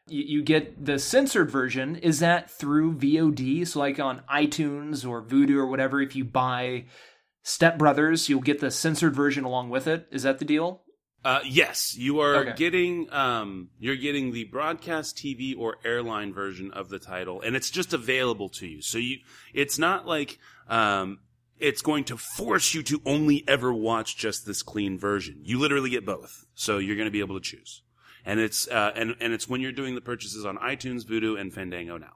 you, 0.09 0.23
you 0.23 0.43
get 0.43 0.83
the 0.85 0.99
censored 0.99 1.49
version. 1.51 1.95
Is 1.97 2.19
that 2.19 2.49
through 2.49 2.95
VOD? 2.95 3.67
So 3.67 3.79
like 3.79 3.99
on 3.99 4.21
iTunes 4.31 5.07
or 5.07 5.21
Vudu 5.23 5.55
or 5.57 5.67
whatever, 5.67 6.01
if 6.01 6.15
you 6.15 6.25
buy 6.25 6.85
Step 7.43 7.77
Brothers, 7.77 8.29
you'll 8.29 8.41
get 8.41 8.59
the 8.59 8.71
censored 8.71 9.15
version 9.15 9.43
along 9.43 9.69
with 9.69 9.87
it. 9.87 10.07
Is 10.11 10.23
that 10.23 10.39
the 10.39 10.45
deal? 10.45 10.83
Uh, 11.23 11.41
yes, 11.45 11.97
you 11.97 12.21
are 12.21 12.35
Okay. 12.37 12.53
getting 12.55 13.11
um, 13.11 13.69
you're 13.77 13.97
getting 13.97 14.31
the 14.31 14.45
broadcast 14.45 15.17
TV 15.17 15.53
or 15.57 15.75
airline 15.83 16.33
version 16.33 16.71
of 16.71 16.87
the 16.87 16.97
title, 16.99 17.41
and 17.41 17.57
it's 17.57 17.69
just 17.69 17.93
available 17.93 18.47
to 18.47 18.65
you. 18.67 18.81
So 18.81 18.97
you, 18.97 19.17
it's 19.53 19.77
not 19.77 20.07
like 20.07 20.39
um, 20.69 21.19
it's 21.57 21.81
going 21.81 22.05
to 22.05 22.15
force 22.15 22.73
you 22.73 22.83
to 22.83 23.01
only 23.05 23.43
ever 23.49 23.73
watch 23.73 24.15
just 24.15 24.45
this 24.45 24.61
clean 24.63 24.97
version. 24.97 25.41
You 25.43 25.59
literally 25.59 25.89
get 25.89 26.05
both, 26.05 26.45
so 26.55 26.77
you're 26.77 26.95
going 26.95 27.07
to 27.07 27.11
be 27.11 27.19
able 27.19 27.35
to 27.37 27.43
choose. 27.43 27.81
And 28.25 28.39
it's 28.39 28.67
uh, 28.67 28.91
and 28.95 29.15
and 29.19 29.33
it's 29.33 29.47
when 29.47 29.61
you're 29.61 29.71
doing 29.71 29.95
the 29.95 30.01
purchases 30.01 30.45
on 30.45 30.57
iTunes, 30.57 31.05
Vudu, 31.05 31.39
and 31.39 31.53
Fandango 31.53 31.97
now. 31.97 32.13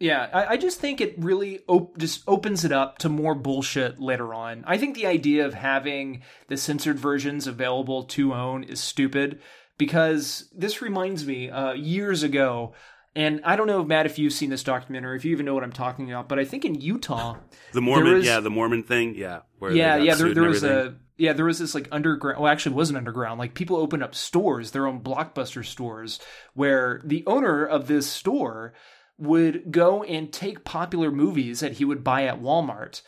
Yeah, 0.00 0.28
I, 0.32 0.46
I 0.46 0.56
just 0.56 0.78
think 0.78 1.00
it 1.00 1.14
really 1.18 1.60
op- 1.66 1.98
just 1.98 2.22
opens 2.28 2.64
it 2.64 2.70
up 2.70 2.98
to 2.98 3.08
more 3.08 3.34
bullshit 3.34 4.00
later 4.00 4.32
on. 4.32 4.64
I 4.66 4.78
think 4.78 4.94
the 4.94 5.06
idea 5.06 5.44
of 5.44 5.54
having 5.54 6.22
the 6.46 6.56
censored 6.56 6.98
versions 6.98 7.48
available 7.48 8.04
to 8.04 8.32
own 8.32 8.62
is 8.62 8.80
stupid 8.80 9.40
because 9.76 10.48
this 10.54 10.82
reminds 10.82 11.26
me 11.26 11.50
uh, 11.50 11.72
years 11.72 12.22
ago, 12.22 12.74
and 13.16 13.40
I 13.44 13.56
don't 13.56 13.66
know, 13.66 13.84
Matt, 13.84 14.06
if 14.06 14.20
you've 14.20 14.32
seen 14.32 14.50
this 14.50 14.62
documentary, 14.62 15.16
if 15.16 15.24
you 15.24 15.32
even 15.32 15.46
know 15.46 15.54
what 15.54 15.64
I'm 15.64 15.72
talking 15.72 16.12
about, 16.12 16.28
but 16.28 16.38
I 16.38 16.44
think 16.44 16.64
in 16.64 16.80
Utah, 16.80 17.36
The 17.72 17.80
Mormon, 17.80 18.22
yeah, 18.22 18.38
the 18.38 18.50
Mormon 18.50 18.84
thing, 18.84 19.16
yeah, 19.16 19.40
yeah, 19.60 19.96
yeah, 19.96 20.14
there, 20.14 20.32
there 20.32 20.44
was 20.44 20.62
a 20.62 20.94
yeah, 21.18 21.32
there 21.32 21.44
was 21.44 21.58
this 21.58 21.74
like 21.74 21.88
underground. 21.92 22.40
Well, 22.40 22.50
actually, 22.50 22.76
wasn't 22.76 22.98
underground. 22.98 23.38
Like 23.38 23.54
people 23.54 23.76
opened 23.76 24.02
up 24.02 24.14
stores, 24.14 24.70
their 24.70 24.86
own 24.86 25.00
blockbuster 25.00 25.64
stores, 25.64 26.20
where 26.54 27.02
the 27.04 27.24
owner 27.26 27.64
of 27.66 27.88
this 27.88 28.06
store 28.06 28.72
would 29.18 29.72
go 29.72 30.04
and 30.04 30.32
take 30.32 30.64
popular 30.64 31.10
movies 31.10 31.60
that 31.60 31.72
he 31.72 31.84
would 31.84 32.04
buy 32.04 32.24
at 32.24 32.40
Walmart. 32.40 33.02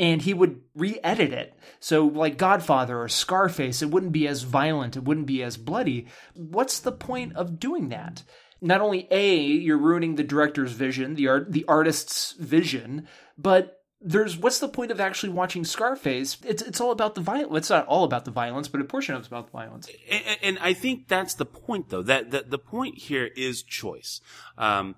And 0.00 0.22
he 0.22 0.32
would 0.32 0.60
re-edit 0.76 1.32
it, 1.32 1.58
so 1.80 2.06
like 2.06 2.38
Godfather 2.38 3.02
or 3.02 3.08
Scarface, 3.08 3.82
it 3.82 3.90
wouldn't 3.90 4.12
be 4.12 4.28
as 4.28 4.42
violent, 4.42 4.96
it 4.96 5.02
wouldn't 5.02 5.26
be 5.26 5.42
as 5.42 5.56
bloody. 5.56 6.06
What's 6.34 6.78
the 6.78 6.92
point 6.92 7.34
of 7.34 7.58
doing 7.58 7.88
that? 7.88 8.22
Not 8.60 8.80
only 8.80 9.08
a, 9.10 9.40
you're 9.40 9.76
ruining 9.76 10.14
the 10.14 10.22
director's 10.22 10.70
vision, 10.70 11.14
the 11.16 11.26
art, 11.26 11.50
the 11.50 11.64
artist's 11.66 12.34
vision, 12.34 13.08
but 13.36 13.77
there's 14.00 14.36
what's 14.36 14.60
the 14.60 14.68
point 14.68 14.90
of 14.90 15.00
actually 15.00 15.30
watching 15.30 15.64
Scarface? 15.64 16.38
It's 16.44 16.62
it's 16.62 16.80
all 16.80 16.92
about 16.92 17.14
the 17.14 17.20
violence. 17.20 17.56
It's 17.56 17.70
not 17.70 17.86
all 17.86 18.04
about 18.04 18.24
the 18.24 18.30
violence, 18.30 18.68
but 18.68 18.80
a 18.80 18.84
portion 18.84 19.14
of 19.14 19.20
it's 19.20 19.28
about 19.28 19.46
the 19.46 19.52
violence. 19.52 19.88
and, 20.10 20.38
and 20.42 20.58
I 20.60 20.72
think 20.72 21.08
that's 21.08 21.34
the 21.34 21.46
point, 21.46 21.88
though. 21.88 22.02
That, 22.02 22.30
that 22.30 22.50
the 22.50 22.58
point 22.58 22.98
here 22.98 23.26
is 23.36 23.62
choice. 23.62 24.20
Um, 24.56 24.94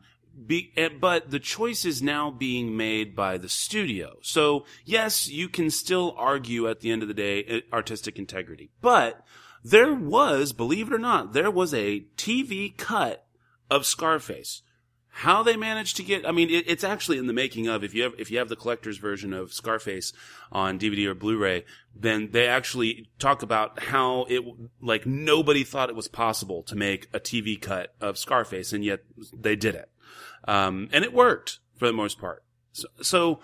be, 0.47 0.73
eh, 0.77 0.89
but 0.89 1.31
the 1.31 1.41
choice 1.41 1.85
is 1.85 2.03
now 2.03 2.31
being 2.31 2.77
made 2.77 3.17
by 3.17 3.39
the 3.39 3.49
studio. 3.49 4.17
So 4.23 4.65
yes, 4.85 5.29
you 5.29 5.49
can 5.49 5.71
still 5.71 6.15
argue 6.17 6.69
at 6.69 6.81
the 6.81 6.91
end 6.91 7.03
of 7.03 7.09
the 7.09 7.15
day 7.15 7.43
eh, 7.45 7.61
artistic 7.73 8.19
integrity, 8.19 8.71
but 8.81 9.25
there 9.65 9.93
was, 9.93 10.53
believe 10.53 10.89
it 10.89 10.95
or 10.95 10.99
not, 10.99 11.33
there 11.33 11.51
was 11.51 11.75
a 11.75 12.05
TV 12.17 12.77
cut 12.77 13.27
of 13.71 13.87
Scarface. 13.87 14.63
How 15.13 15.43
they 15.43 15.57
managed 15.57 15.97
to 15.97 16.03
get, 16.03 16.27
I 16.27 16.33
mean, 16.33 16.49
it, 16.51 16.65
it's 16.67 16.85
actually 16.85 17.19
in 17.19 17.27
the 17.27 17.33
making 17.33 17.67
of, 17.67 17.83
if 17.83 17.95
you 17.95 18.05
have, 18.05 18.15
if 18.19 18.31
you 18.31 18.39
have 18.39 18.49
the 18.49 18.57
collector's 18.57 18.99
version 18.99 19.33
of 19.33 19.53
Scarface 19.53 20.13
on 20.53 20.79
DVD 20.79 21.07
or 21.07 21.15
Blu-ray, 21.15 21.65
then 21.95 22.31
they 22.31 22.47
actually 22.47 23.09
talk 23.19 23.43
about 23.43 23.83
how 23.85 24.25
it, 24.29 24.43
like, 24.81 25.07
nobody 25.07 25.65
thought 25.65 25.91
it 25.91 25.97
was 25.97 26.09
possible 26.09 26.63
to 26.63 26.77
make 26.77 27.09
a 27.13 27.21
TV 27.21 27.61
cut 27.61 27.95
of 28.01 28.19
Scarface, 28.19 28.73
and 28.73 28.85
yet 28.85 29.01
they 29.37 29.57
did 29.57 29.75
it. 29.75 29.91
Um, 30.47 30.89
and 30.93 31.05
it 31.05 31.13
worked 31.13 31.59
for 31.77 31.87
the 31.87 31.93
most 31.93 32.19
part. 32.19 32.45
So, 32.73 32.89
so, 33.03 33.41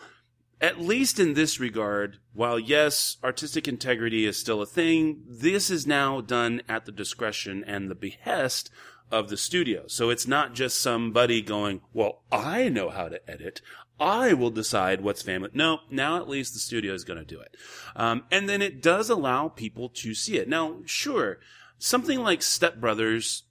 at 0.61 0.81
least 0.81 1.21
in 1.21 1.35
this 1.35 1.61
regard, 1.61 2.19
while 2.33 2.59
yes, 2.59 3.19
artistic 3.23 3.69
integrity 3.69 4.25
is 4.25 4.39
still 4.39 4.63
a 4.63 4.67
thing, 4.67 5.23
this 5.29 5.69
is 5.69 5.87
now 5.87 6.21
done 6.21 6.63
at 6.69 6.87
the 6.87 6.93
discretion 6.93 7.63
and 7.67 7.91
the 7.91 7.95
behest 7.95 8.71
of 9.11 9.29
the 9.29 9.37
studio. 9.37 9.85
So 9.87 10.11
it's 10.11 10.27
not 10.27 10.55
just 10.55 10.81
somebody 10.81 11.43
going, 11.43 11.81
well, 11.93 12.23
I 12.33 12.69
know 12.69 12.91
how 12.91 13.09
to 13.09 13.31
edit. 13.31 13.61
I 13.99 14.35
will 14.35 14.51
decide 14.51 15.01
what's 15.01 15.23
family. 15.23 15.51
No, 15.55 15.79
now 15.91 16.19
at 16.19 16.29
least 16.29 16.53
the 16.53 16.59
studio 16.59 16.93
is 16.93 17.05
going 17.05 17.19
to 17.19 17.25
do 17.25 17.41
it. 17.41 17.57
Um, 17.95 18.25
and 18.31 18.49
then 18.49 18.61
it 18.61 18.83
does 18.83 19.09
allow 19.09 19.49
people 19.49 19.89
to 19.91 20.15
see 20.15 20.37
it. 20.37 20.49
Now, 20.49 20.79
sure, 20.85 21.39
something 21.79 22.21
like 22.21 22.43
Step 22.43 22.77
Brothers 22.77 23.45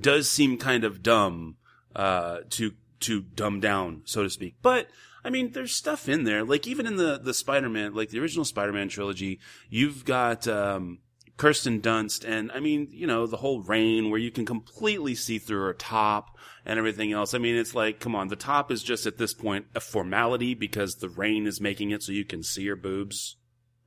does 0.00 0.28
seem 0.28 0.58
kind 0.58 0.82
of 0.82 1.02
dumb, 1.02 1.56
uh, 1.94 2.38
to, 2.50 2.72
to 3.00 3.20
dumb 3.20 3.60
down, 3.60 4.02
so 4.04 4.24
to 4.24 4.30
speak. 4.30 4.56
But, 4.62 4.88
I 5.22 5.30
mean, 5.30 5.52
there's 5.52 5.76
stuff 5.76 6.08
in 6.08 6.24
there. 6.24 6.42
Like, 6.42 6.66
even 6.66 6.86
in 6.86 6.96
the, 6.96 7.20
the 7.22 7.34
Spider-Man, 7.34 7.94
like 7.94 8.08
the 8.08 8.18
original 8.18 8.44
Spider-Man 8.44 8.88
trilogy, 8.88 9.38
you've 9.70 10.04
got, 10.04 10.48
um, 10.48 10.98
Kirsten 11.36 11.80
Dunst 11.80 12.24
and 12.26 12.50
I 12.52 12.60
mean, 12.60 12.88
you 12.90 13.06
know, 13.06 13.26
the 13.26 13.36
whole 13.36 13.60
rain 13.62 14.10
where 14.10 14.20
you 14.20 14.30
can 14.30 14.46
completely 14.46 15.14
see 15.14 15.38
through 15.38 15.62
her 15.62 15.74
top 15.74 16.36
and 16.64 16.78
everything 16.78 17.12
else. 17.12 17.34
I 17.34 17.38
mean, 17.38 17.56
it's 17.56 17.74
like, 17.74 18.00
come 18.00 18.14
on, 18.14 18.28
the 18.28 18.36
top 18.36 18.70
is 18.70 18.82
just 18.82 19.06
at 19.06 19.18
this 19.18 19.34
point 19.34 19.66
a 19.74 19.80
formality 19.80 20.54
because 20.54 20.96
the 20.96 21.08
rain 21.08 21.46
is 21.46 21.60
making 21.60 21.90
it 21.90 22.02
so 22.02 22.12
you 22.12 22.24
can 22.24 22.42
see 22.42 22.66
her 22.68 22.76
boobs 22.76 23.36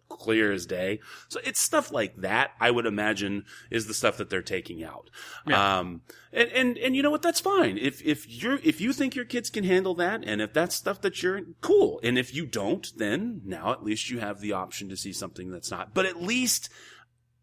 clear 0.09 0.51
as 0.51 0.65
day. 0.65 0.99
So 1.29 1.39
it's 1.43 1.59
stuff 1.59 1.91
like 1.91 2.17
that, 2.17 2.51
I 2.59 2.71
would 2.71 2.85
imagine, 2.85 3.45
is 3.69 3.87
the 3.87 3.93
stuff 3.93 4.17
that 4.17 4.29
they're 4.29 4.41
taking 4.41 4.83
out. 4.83 5.09
Yeah. 5.47 5.79
Um, 5.79 6.01
and, 6.33 6.49
and, 6.49 6.77
and 6.77 6.95
you 6.95 7.03
know 7.03 7.11
what? 7.11 7.21
That's 7.21 7.39
fine. 7.39 7.77
If, 7.77 8.01
if 8.03 8.27
you're, 8.27 8.59
if 8.63 8.81
you 8.81 8.91
think 8.91 9.15
your 9.15 9.25
kids 9.25 9.49
can 9.49 9.63
handle 9.63 9.95
that 9.95 10.23
and 10.25 10.41
if 10.41 10.51
that's 10.51 10.75
stuff 10.75 11.01
that 11.01 11.23
you're 11.23 11.41
cool. 11.61 11.99
And 12.03 12.17
if 12.17 12.33
you 12.33 12.45
don't, 12.45 12.91
then 12.97 13.41
now 13.45 13.71
at 13.71 13.83
least 13.83 14.09
you 14.09 14.19
have 14.19 14.39
the 14.41 14.53
option 14.53 14.89
to 14.89 14.97
see 14.97 15.13
something 15.13 15.51
that's 15.51 15.71
not. 15.71 15.93
But 15.93 16.05
at 16.05 16.21
least 16.21 16.69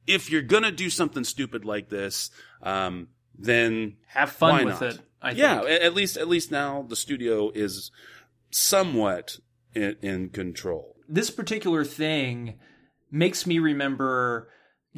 if 0.07 0.31
you're 0.31 0.43
gonna 0.43 0.73
do 0.73 0.89
something 0.91 1.25
stupid 1.25 1.65
like 1.65 1.89
this, 1.89 2.31
um, 2.63 3.09
then 3.39 3.97
Have 4.09 4.33
fun 4.33 4.65
with 4.65 4.81
not? 4.81 4.95
it. 4.95 5.01
I 5.23 5.31
yeah, 5.33 5.61
think. 5.63 5.83
at 5.83 5.95
least 5.95 6.17
at 6.17 6.29
least 6.29 6.51
now 6.51 6.85
the 6.89 6.97
studio 6.97 7.51
is 7.55 7.91
somewhat 8.51 9.39
in, 9.75 9.97
in 10.03 10.29
control. 10.31 10.97
this 11.09 11.31
particular 11.31 11.85
thing 11.85 12.59
makes 13.11 13.47
me 13.47 13.59
remember 13.59 14.49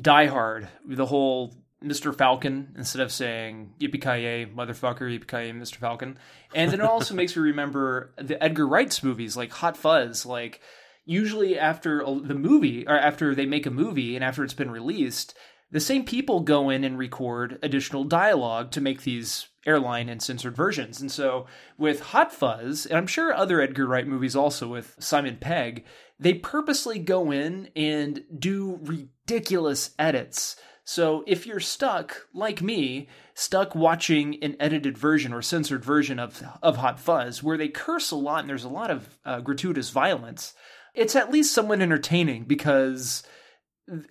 Die 0.00 0.26
Hard, 0.26 0.68
the 0.86 1.06
whole 1.06 1.54
Mr. 1.82 2.14
Falcon 2.14 2.74
instead 2.76 3.00
of 3.00 3.12
saying 3.12 3.72
yippee 3.80 4.00
ki 4.02 4.52
motherfucker, 4.54 5.02
yippee 5.02 5.26
ki 5.28 5.52
Mr. 5.58 5.76
Falcon. 5.76 6.18
And 6.54 6.70
then 6.72 6.80
it 6.80 6.86
also 6.86 7.14
makes 7.20 7.36
me 7.36 7.42
remember 7.42 8.12
the 8.16 8.42
Edgar 8.42 8.66
Wright's 8.66 9.02
movies 9.02 9.36
like 9.36 9.52
Hot 9.52 9.76
Fuzz. 9.76 10.26
Like, 10.26 10.60
usually 11.08 11.58
after 11.58 12.04
the 12.22 12.34
movie, 12.34 12.86
or 12.86 12.96
after 12.96 13.34
they 13.34 13.46
make 13.46 13.64
a 13.64 13.70
movie 13.70 14.14
and 14.14 14.22
after 14.22 14.44
it's 14.44 14.52
been 14.52 14.70
released, 14.70 15.34
the 15.70 15.80
same 15.80 16.04
people 16.04 16.40
go 16.40 16.68
in 16.68 16.84
and 16.84 16.98
record 16.98 17.58
additional 17.62 18.04
dialogue 18.04 18.70
to 18.72 18.80
make 18.80 19.02
these 19.02 19.48
airline 19.66 20.10
and 20.10 20.22
censored 20.22 20.54
versions. 20.54 21.00
And 21.00 21.10
so 21.10 21.46
with 21.78 22.00
Hot 22.00 22.30
Fuzz, 22.30 22.84
and 22.84 22.98
I'm 22.98 23.06
sure 23.06 23.34
other 23.34 23.60
Edgar 23.60 23.86
Wright 23.86 24.06
movies 24.06 24.36
also 24.36 24.68
with 24.68 24.96
Simon 24.98 25.38
Pegg, 25.40 25.84
they 26.20 26.34
purposely 26.34 26.98
go 26.98 27.30
in 27.30 27.70
and 27.74 28.22
do 28.38 28.78
ridiculous 28.82 29.94
edits. 29.98 30.56
So 30.84 31.24
if 31.26 31.46
you're 31.46 31.60
stuck, 31.60 32.28
like 32.34 32.62
me, 32.62 33.08
stuck 33.34 33.74
watching 33.74 34.42
an 34.42 34.56
edited 34.60 34.96
version 34.96 35.32
or 35.32 35.42
censored 35.42 35.84
version 35.84 36.18
of, 36.18 36.42
of 36.62 36.78
Hot 36.78 37.00
Fuzz, 37.00 37.42
where 37.42 37.58
they 37.58 37.68
curse 37.68 38.10
a 38.10 38.16
lot 38.16 38.40
and 38.40 38.48
there's 38.48 38.64
a 38.64 38.68
lot 38.68 38.90
of 38.90 39.18
uh, 39.24 39.40
gratuitous 39.40 39.90
violence, 39.90 40.54
it's 40.98 41.16
at 41.16 41.30
least 41.30 41.54
somewhat 41.54 41.80
entertaining 41.80 42.44
because 42.44 43.22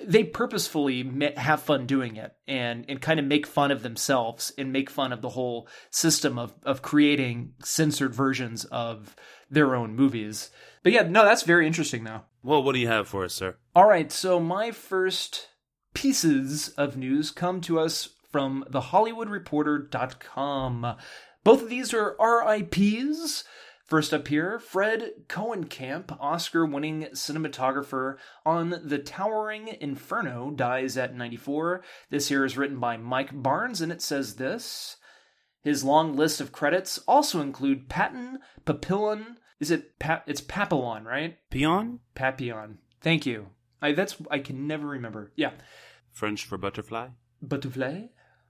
they 0.03 0.23
purposefully 0.23 1.31
have 1.37 1.61
fun 1.61 1.85
doing 1.85 2.15
it 2.15 2.33
and 2.47 2.83
and 2.89 2.99
kind 3.01 3.19
of 3.19 3.25
make 3.25 3.45
fun 3.45 3.69
of 3.69 3.83
themselves 3.83 4.51
and 4.57 4.73
make 4.73 4.89
fun 4.89 5.13
of 5.13 5.21
the 5.21 5.29
whole 5.29 5.67
system 5.91 6.39
of 6.39 6.55
of 6.63 6.81
creating 6.81 7.53
censored 7.63 8.15
versions 8.15 8.65
of 8.65 9.15
their 9.49 9.75
own 9.75 9.95
movies. 9.95 10.49
But 10.81 10.93
yeah, 10.93 11.03
no, 11.03 11.23
that's 11.25 11.43
very 11.43 11.67
interesting 11.67 12.05
though. 12.05 12.21
Well, 12.41 12.63
what 12.63 12.73
do 12.73 12.79
you 12.79 12.87
have 12.87 13.07
for 13.07 13.23
us, 13.25 13.33
sir? 13.33 13.57
All 13.75 13.87
right, 13.87 14.11
so 14.11 14.39
my 14.39 14.71
first 14.71 15.49
pieces 15.93 16.69
of 16.69 16.97
news 16.97 17.29
come 17.31 17.61
to 17.61 17.79
us 17.79 18.09
from 18.31 18.65
thehollywoodreporter.com. 18.71 20.95
Both 21.43 21.61
of 21.61 21.69
these 21.69 21.93
are 21.93 22.17
RIPs. 22.19 23.43
First 23.87 24.13
up 24.13 24.27
here, 24.27 24.59
Fred 24.59 25.11
Koenekamp, 25.29 26.17
Oscar 26.19 26.65
winning 26.65 27.03
cinematographer 27.13 28.17
on 28.45 28.81
The 28.83 28.99
Towering 28.99 29.69
Inferno, 29.79 30.51
dies 30.51 30.97
at 30.97 31.15
94. 31.15 31.83
This 32.09 32.27
here 32.27 32.43
is 32.43 32.57
written 32.57 32.79
by 32.79 32.97
Mike 32.97 33.29
Barnes, 33.33 33.79
and 33.79 33.89
it 33.91 34.01
says 34.01 34.35
this. 34.35 34.97
His 35.63 35.85
long 35.85 36.17
list 36.17 36.41
of 36.41 36.51
credits 36.51 36.97
also 37.07 37.39
include 37.39 37.87
Patton, 37.87 38.39
Papillon. 38.65 39.37
Is 39.59 39.71
it 39.71 39.97
pa- 39.99 40.23
it's 40.27 40.41
Papillon, 40.41 41.05
right? 41.05 41.37
Peon? 41.49 41.99
Papillon. 42.13 42.79
Thank 43.01 43.25
you. 43.25 43.47
I 43.81 43.93
that's 43.93 44.17
I 44.29 44.39
can 44.39 44.67
never 44.67 44.87
remember. 44.87 45.31
Yeah. 45.35 45.51
French 46.11 46.43
for 46.45 46.57
butterfly? 46.57 47.09
Butterfly, 47.41 48.07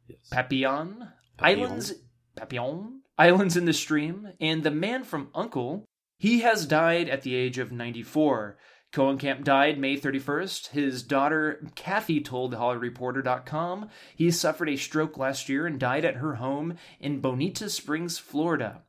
Yes. 0.08 0.18
Papillon, 0.32 1.10
Papillon. 1.38 1.64
Islands, 1.70 1.94
Papillon, 2.36 3.02
Islands 3.20 3.58
in 3.58 3.66
the 3.66 3.74
Stream, 3.74 4.34
and 4.40 4.64
The 4.64 4.72
Man 4.72 5.04
from 5.04 5.30
Uncle. 5.34 5.86
He 6.20 6.42
has 6.42 6.68
died 6.68 7.10
at 7.10 7.24
the 7.24 7.34
age 7.34 7.58
of 7.58 7.72
94. 7.72 8.58
Koenekamp 8.94 9.44
died 9.44 9.80
May 9.80 9.98
31st. 9.98 10.68
His 10.68 11.04
daughter, 11.04 11.68
Kathy, 11.76 12.22
told 12.22 12.54
HollyReporter.com 12.54 13.90
he 14.16 14.32
suffered 14.32 14.70
a 14.70 14.78
stroke 14.78 15.18
last 15.18 15.50
year 15.50 15.66
and 15.66 15.80
died 15.80 16.06
at 16.06 16.18
her 16.18 16.36
home 16.36 16.76
in 17.00 17.20
Bonita 17.20 17.70
Springs, 17.70 18.18
Florida. 18.18 18.84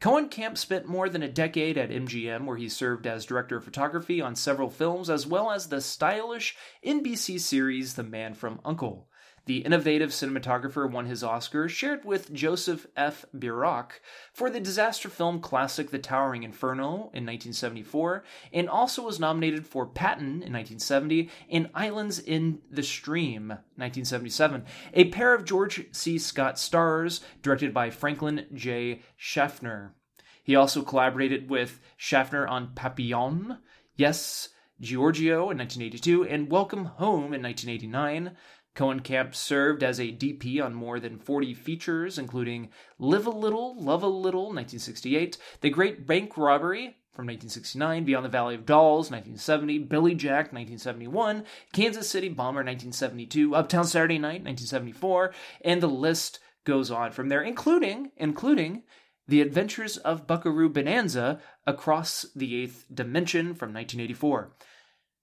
Koenekamp 0.00 0.56
spent 0.56 0.86
more 0.86 1.08
than 1.08 1.22
a 1.22 1.28
decade 1.28 1.76
at 1.76 1.90
MGM, 1.90 2.44
where 2.46 2.56
he 2.56 2.68
served 2.68 3.06
as 3.06 3.24
director 3.24 3.56
of 3.56 3.64
photography 3.64 4.20
on 4.20 4.36
several 4.36 4.70
films, 4.70 5.10
as 5.10 5.26
well 5.26 5.50
as 5.50 5.68
the 5.68 5.80
stylish 5.80 6.56
NBC 6.84 7.40
series 7.40 7.94
The 7.94 8.04
Man 8.04 8.34
from 8.34 8.60
Uncle. 8.64 9.07
The 9.48 9.64
innovative 9.64 10.10
cinematographer 10.10 10.90
won 10.90 11.06
his 11.06 11.24
Oscar, 11.24 11.70
shared 11.70 12.04
with 12.04 12.34
Joseph 12.34 12.86
F. 12.94 13.24
Biroc, 13.34 13.92
for 14.30 14.50
the 14.50 14.60
disaster 14.60 15.08
film 15.08 15.40
classic 15.40 15.90
The 15.90 15.98
Towering 15.98 16.42
Inferno 16.42 16.84
in 17.14 17.24
1974, 17.24 18.24
and 18.52 18.68
also 18.68 19.06
was 19.06 19.18
nominated 19.18 19.66
for 19.66 19.86
Patton 19.86 20.42
in 20.42 20.52
1970 20.52 21.30
and 21.50 21.70
Islands 21.74 22.18
in 22.18 22.58
the 22.70 22.82
Stream 22.82 23.48
1977, 23.76 24.66
a 24.92 25.06
pair 25.06 25.32
of 25.32 25.46
George 25.46 25.86
C. 25.92 26.18
Scott 26.18 26.58
stars 26.58 27.22
directed 27.40 27.72
by 27.72 27.88
Franklin 27.88 28.44
J. 28.52 29.00
Schaffner. 29.16 29.94
He 30.42 30.56
also 30.56 30.82
collaborated 30.82 31.48
with 31.48 31.80
Schaffner 31.96 32.46
on 32.46 32.74
Papillon, 32.74 33.60
Yes, 33.96 34.50
Giorgio 34.80 35.50
in 35.50 35.58
1982, 35.58 36.24
and 36.24 36.50
Welcome 36.50 36.84
Home 36.84 37.34
in 37.34 37.42
1989. 37.42 38.36
Koenekamp 38.78 39.34
served 39.34 39.82
as 39.82 39.98
a 39.98 40.12
DP 40.12 40.62
on 40.64 40.72
more 40.72 41.00
than 41.00 41.18
40 41.18 41.52
features, 41.52 42.16
including 42.16 42.68
Live 43.00 43.26
a 43.26 43.30
Little, 43.30 43.74
Love 43.76 44.04
a 44.04 44.06
Little, 44.06 44.44
1968, 44.44 45.36
The 45.62 45.70
Great 45.70 46.06
Bank 46.06 46.36
Robbery 46.38 46.96
from 47.12 47.26
1969, 47.26 48.04
Beyond 48.04 48.24
the 48.24 48.28
Valley 48.28 48.54
of 48.54 48.64
Dolls, 48.64 49.10
1970, 49.10 49.80
Billy 49.80 50.14
Jack, 50.14 50.52
1971, 50.52 51.44
Kansas 51.72 52.08
City 52.08 52.28
Bomber, 52.28 52.60
1972, 52.60 53.56
Uptown 53.56 53.84
Saturday 53.84 54.18
Night, 54.18 54.44
1974, 54.44 55.34
and 55.62 55.82
the 55.82 55.88
list 55.88 56.38
goes 56.62 56.92
on 56.92 57.10
from 57.10 57.30
there, 57.30 57.42
including, 57.42 58.12
including 58.16 58.84
The 59.26 59.40
Adventures 59.40 59.96
of 59.96 60.28
Buckaroo 60.28 60.68
Bonanza 60.68 61.40
Across 61.66 62.26
the 62.36 62.62
Eighth 62.62 62.84
Dimension 62.94 63.56
from 63.56 63.74
1984. 63.74 64.52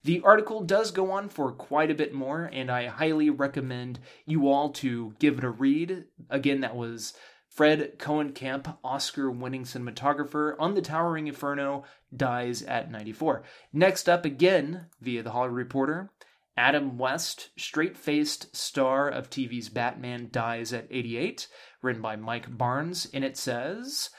The 0.05 0.21
article 0.21 0.61
does 0.61 0.91
go 0.91 1.11
on 1.11 1.29
for 1.29 1.51
quite 1.51 1.89
a 1.89 1.95
bit 1.95 2.13
more, 2.13 2.47
and 2.53 2.69
I 2.69 2.85
highly 2.85 3.31
recommend 3.31 3.97
you 4.27 4.47
all 4.47 4.69
to 4.73 5.15
give 5.17 5.39
it 5.39 5.43
a 5.43 5.49
read. 5.49 6.03
Again, 6.29 6.61
that 6.61 6.75
was 6.75 7.15
Fred 7.49 7.97
Koenekamp, 7.97 8.77
Oscar 8.83 9.31
winning 9.31 9.63
cinematographer 9.63 10.55
on 10.59 10.75
The 10.75 10.81
Towering 10.83 11.25
Inferno, 11.25 11.85
dies 12.15 12.61
at 12.61 12.91
94. 12.91 13.41
Next 13.73 14.07
up, 14.07 14.25
again, 14.25 14.85
via 15.01 15.23
The 15.23 15.31
Hollywood 15.31 15.57
Reporter, 15.57 16.11
Adam 16.55 16.99
West, 16.99 17.49
straight 17.57 17.97
faced 17.97 18.55
star 18.55 19.09
of 19.09 19.31
TV's 19.31 19.69
Batman, 19.69 20.29
dies 20.31 20.71
at 20.71 20.85
88, 20.91 21.47
written 21.81 22.03
by 22.03 22.15
Mike 22.15 22.55
Barnes, 22.55 23.07
and 23.11 23.23
it 23.23 23.37
says 23.37 24.11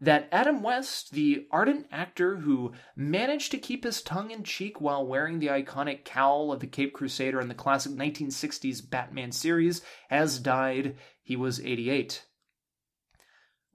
that 0.00 0.28
Adam 0.32 0.62
West, 0.62 1.12
the 1.12 1.46
ardent 1.50 1.86
actor 1.92 2.36
who 2.36 2.72
managed 2.96 3.50
to 3.50 3.58
keep 3.58 3.84
his 3.84 4.00
tongue 4.02 4.30
in 4.30 4.42
cheek 4.42 4.80
while 4.80 5.06
wearing 5.06 5.38
the 5.38 5.48
iconic 5.48 6.04
cowl 6.04 6.52
of 6.52 6.60
the 6.60 6.66
Cape 6.66 6.94
Crusader 6.94 7.40
in 7.40 7.48
the 7.48 7.54
classic 7.54 7.92
1960s 7.92 8.88
Batman 8.88 9.32
series, 9.32 9.82
has 10.08 10.38
died. 10.38 10.96
He 11.22 11.36
was 11.36 11.60
88. 11.60 12.24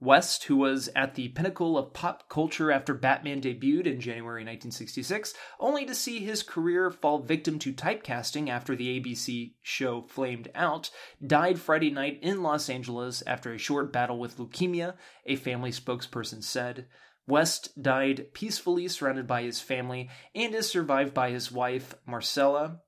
West, 0.06 0.44
who 0.44 0.56
was 0.56 0.88
at 0.94 1.16
the 1.16 1.30
pinnacle 1.30 1.76
of 1.76 1.92
pop 1.92 2.28
culture 2.28 2.70
after 2.70 2.94
Batman 2.94 3.40
debuted 3.40 3.86
in 3.86 4.00
January 4.00 4.42
1966, 4.42 5.34
only 5.58 5.84
to 5.84 5.96
see 5.96 6.20
his 6.20 6.44
career 6.44 6.92
fall 6.92 7.18
victim 7.18 7.58
to 7.58 7.72
typecasting 7.72 8.48
after 8.48 8.76
the 8.76 9.00
ABC 9.00 9.54
show 9.62 10.02
Flamed 10.02 10.48
Out, 10.54 10.90
died 11.26 11.58
Friday 11.58 11.90
night 11.90 12.20
in 12.22 12.44
Los 12.44 12.70
Angeles 12.70 13.20
after 13.26 13.52
a 13.52 13.58
short 13.58 13.92
battle 13.92 14.20
with 14.20 14.38
leukemia, 14.38 14.94
a 15.26 15.34
family 15.34 15.72
spokesperson 15.72 16.40
said. 16.40 16.86
West 17.26 17.82
died 17.82 18.32
peacefully 18.32 18.86
surrounded 18.86 19.26
by 19.26 19.42
his 19.42 19.60
family 19.60 20.08
and 20.36 20.54
is 20.54 20.70
survived 20.70 21.14
by 21.14 21.32
his 21.32 21.50
wife, 21.50 21.96
Marcella, 22.06 22.78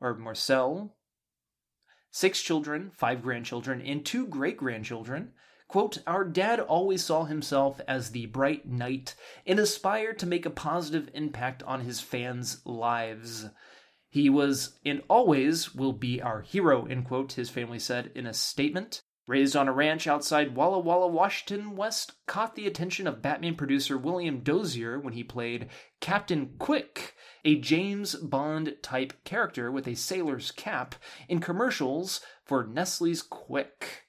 or 0.00 0.16
Marcel, 0.16 0.96
six 2.10 2.42
children, 2.42 2.90
five 2.96 3.22
grandchildren, 3.22 3.80
and 3.80 4.04
two 4.04 4.26
great 4.26 4.56
grandchildren. 4.56 5.30
Quote, 5.68 5.98
Our 6.06 6.24
dad 6.24 6.60
always 6.60 7.04
saw 7.04 7.24
himself 7.24 7.78
as 7.86 8.10
the 8.10 8.24
bright 8.24 8.66
knight 8.66 9.14
and 9.46 9.58
aspired 9.58 10.18
to 10.20 10.26
make 10.26 10.46
a 10.46 10.50
positive 10.50 11.10
impact 11.12 11.62
on 11.64 11.82
his 11.82 12.00
fans' 12.00 12.62
lives. 12.64 13.50
He 14.08 14.30
was 14.30 14.78
and 14.86 15.02
always 15.10 15.74
will 15.74 15.92
be 15.92 16.22
our 16.22 16.40
hero, 16.40 16.86
end 16.86 17.04
quote, 17.04 17.32
his 17.32 17.50
family 17.50 17.78
said 17.78 18.10
in 18.14 18.26
a 18.26 18.32
statement. 18.32 19.02
Raised 19.26 19.54
on 19.54 19.68
a 19.68 19.72
ranch 19.72 20.06
outside 20.06 20.56
Walla 20.56 20.78
Walla, 20.78 21.06
Washington, 21.06 21.76
West 21.76 22.12
caught 22.26 22.56
the 22.56 22.66
attention 22.66 23.06
of 23.06 23.20
Batman 23.20 23.54
producer 23.54 23.98
William 23.98 24.40
Dozier 24.40 24.98
when 24.98 25.12
he 25.12 25.22
played 25.22 25.68
Captain 26.00 26.54
Quick, 26.58 27.14
a 27.44 27.56
James 27.56 28.14
Bond 28.14 28.76
type 28.80 29.12
character 29.24 29.70
with 29.70 29.86
a 29.86 29.94
sailor's 29.94 30.50
cap, 30.50 30.94
in 31.28 31.40
commercials 31.40 32.22
for 32.42 32.66
Nestle's 32.66 33.20
Quick. 33.20 34.07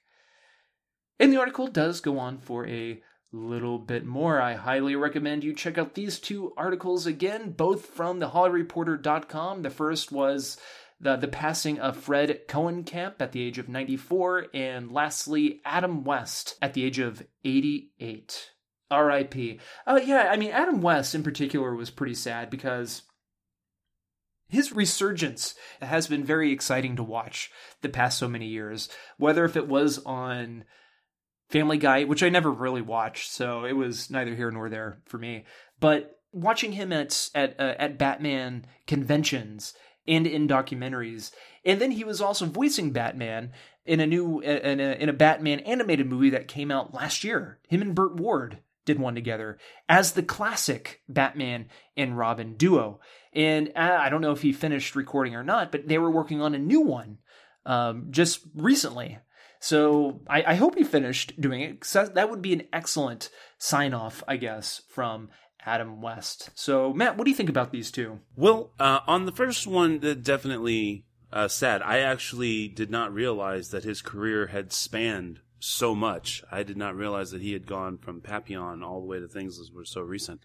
And 1.20 1.30
the 1.30 1.38
article 1.38 1.66
does 1.66 2.00
go 2.00 2.18
on 2.18 2.38
for 2.38 2.66
a 2.66 3.02
little 3.30 3.78
bit 3.78 4.06
more. 4.06 4.40
I 4.40 4.54
highly 4.54 4.96
recommend 4.96 5.44
you 5.44 5.54
check 5.54 5.76
out 5.76 5.94
these 5.94 6.18
two 6.18 6.54
articles 6.56 7.04
again, 7.04 7.50
both 7.52 7.86
from 7.86 8.18
the 8.18 8.30
thehollyreporter.com. 8.30 9.60
The 9.60 9.68
first 9.68 10.10
was 10.10 10.56
the, 10.98 11.16
the 11.16 11.28
passing 11.28 11.78
of 11.78 11.98
Fred 11.98 12.48
Koenekamp 12.48 13.16
at 13.20 13.32
the 13.32 13.42
age 13.42 13.58
of 13.58 13.68
94, 13.68 14.46
and 14.54 14.90
lastly, 14.90 15.60
Adam 15.62 16.04
West 16.04 16.56
at 16.62 16.72
the 16.72 16.84
age 16.84 16.98
of 16.98 17.22
88. 17.44 18.50
RIP. 18.90 19.60
Uh, 19.86 20.00
yeah, 20.02 20.28
I 20.32 20.36
mean, 20.36 20.50
Adam 20.50 20.80
West 20.80 21.14
in 21.14 21.22
particular 21.22 21.76
was 21.76 21.90
pretty 21.90 22.14
sad 22.14 22.50
because 22.50 23.02
his 24.48 24.72
resurgence 24.72 25.54
has 25.80 26.08
been 26.08 26.24
very 26.24 26.50
exciting 26.50 26.96
to 26.96 27.02
watch 27.04 27.52
the 27.82 27.88
past 27.88 28.18
so 28.18 28.26
many 28.26 28.46
years, 28.46 28.88
whether 29.16 29.44
if 29.44 29.56
it 29.56 29.68
was 29.68 29.98
on 29.98 30.64
Family 31.50 31.78
Guy, 31.78 32.04
which 32.04 32.22
I 32.22 32.28
never 32.28 32.50
really 32.50 32.82
watched, 32.82 33.30
so 33.30 33.64
it 33.64 33.72
was 33.72 34.10
neither 34.10 34.34
here 34.34 34.50
nor 34.50 34.68
there 34.68 35.00
for 35.06 35.18
me. 35.18 35.44
But 35.80 36.18
watching 36.32 36.72
him 36.72 36.92
at 36.92 37.30
at 37.34 37.58
uh, 37.58 37.74
at 37.78 37.98
Batman 37.98 38.66
conventions 38.86 39.74
and 40.06 40.26
in 40.26 40.48
documentaries, 40.48 41.32
and 41.64 41.80
then 41.80 41.90
he 41.90 42.04
was 42.04 42.20
also 42.20 42.46
voicing 42.46 42.92
Batman 42.92 43.52
in 43.84 44.00
a 44.00 44.06
new 44.06 44.40
in 44.40 44.80
a, 44.80 44.92
in 44.92 45.08
a 45.08 45.14
Batman 45.14 45.60
animated 45.60 46.06
movie 46.06 46.30
that 46.30 46.48
came 46.48 46.70
out 46.70 46.94
last 46.94 47.24
year. 47.24 47.58
Him 47.68 47.82
and 47.82 47.94
Burt 47.94 48.16
Ward 48.16 48.58
did 48.84 48.98
one 48.98 49.14
together 49.14 49.58
as 49.88 50.12
the 50.12 50.22
classic 50.22 51.02
Batman 51.08 51.68
and 51.96 52.16
Robin 52.16 52.54
duo. 52.54 53.00
And 53.32 53.72
uh, 53.76 53.98
I 54.00 54.08
don't 54.08 54.22
know 54.22 54.32
if 54.32 54.42
he 54.42 54.52
finished 54.52 54.96
recording 54.96 55.34
or 55.34 55.44
not, 55.44 55.70
but 55.70 55.86
they 55.86 55.98
were 55.98 56.10
working 56.10 56.40
on 56.40 56.54
a 56.54 56.58
new 56.58 56.80
one 56.80 57.18
um, 57.66 58.06
just 58.10 58.40
recently. 58.54 59.18
So 59.60 60.20
I, 60.26 60.42
I 60.42 60.54
hope 60.54 60.76
he 60.76 60.84
finished 60.84 61.38
doing 61.40 61.60
it. 61.60 61.82
that- 61.82 62.30
would 62.30 62.42
be 62.42 62.54
an 62.54 62.62
excellent 62.72 63.30
sign 63.58 63.94
off, 63.94 64.24
I 64.26 64.36
guess, 64.36 64.82
from 64.88 65.28
Adam 65.64 66.00
West. 66.00 66.50
So, 66.54 66.92
Matt, 66.94 67.16
what 67.16 67.24
do 67.24 67.30
you 67.30 67.36
think 67.36 67.50
about 67.50 67.70
these 67.70 67.90
two? 67.90 68.20
Well, 68.34 68.72
uh, 68.80 69.00
on 69.06 69.26
the 69.26 69.32
first 69.32 69.66
one, 69.66 70.00
that 70.00 70.22
definitely 70.24 71.04
uh, 71.32 71.48
sad. 71.48 71.82
I 71.82 71.98
actually 71.98 72.68
did 72.68 72.90
not 72.90 73.12
realize 73.12 73.68
that 73.70 73.84
his 73.84 74.00
career 74.00 74.46
had 74.46 74.72
spanned 74.72 75.40
so 75.58 75.94
much. 75.94 76.42
I 76.50 76.62
did 76.62 76.78
not 76.78 76.96
realize 76.96 77.30
that 77.32 77.42
he 77.42 77.52
had 77.52 77.66
gone 77.66 77.98
from 77.98 78.22
Papillon 78.22 78.82
all 78.82 79.00
the 79.00 79.06
way 79.06 79.20
to 79.20 79.28
things 79.28 79.58
that 79.58 79.74
were 79.74 79.84
so 79.84 80.00
recent. 80.00 80.40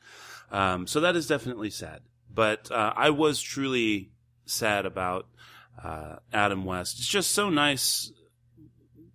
Um, 0.51 0.88
so 0.88 0.99
that 0.99 1.15
is 1.15 1.25
definitely 1.25 1.69
sad. 1.69 2.01
But 2.34 2.69
uh, 2.69 2.91
I 2.97 3.12
was 3.12 3.41
truly 3.41 4.12
sad 4.45 4.86
about 4.86 5.28
uh, 5.82 6.17
Adam 6.34 6.65
West. 6.65 6.99
It's 6.99 7.08
just 7.08 7.32
so 7.32 7.49
nice 7.49 8.12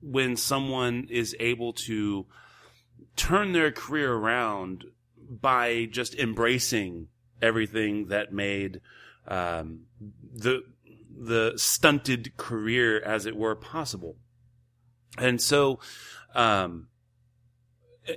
when 0.02 0.36
someone 0.36 1.06
is 1.10 1.36
able 1.38 1.72
to 1.72 2.26
turn 3.16 3.52
their 3.52 3.70
career 3.70 4.12
around 4.12 4.84
by 5.28 5.86
just 5.90 6.14
embracing 6.14 7.08
everything 7.40 8.06
that 8.08 8.32
made 8.32 8.80
um, 9.28 9.80
the 10.34 10.62
the 11.22 11.52
stunted 11.56 12.36
career, 12.38 13.00
as 13.00 13.26
it 13.26 13.36
were, 13.36 13.54
possible. 13.54 14.16
And 15.18 15.40
so, 15.40 15.80
um, 16.34 16.88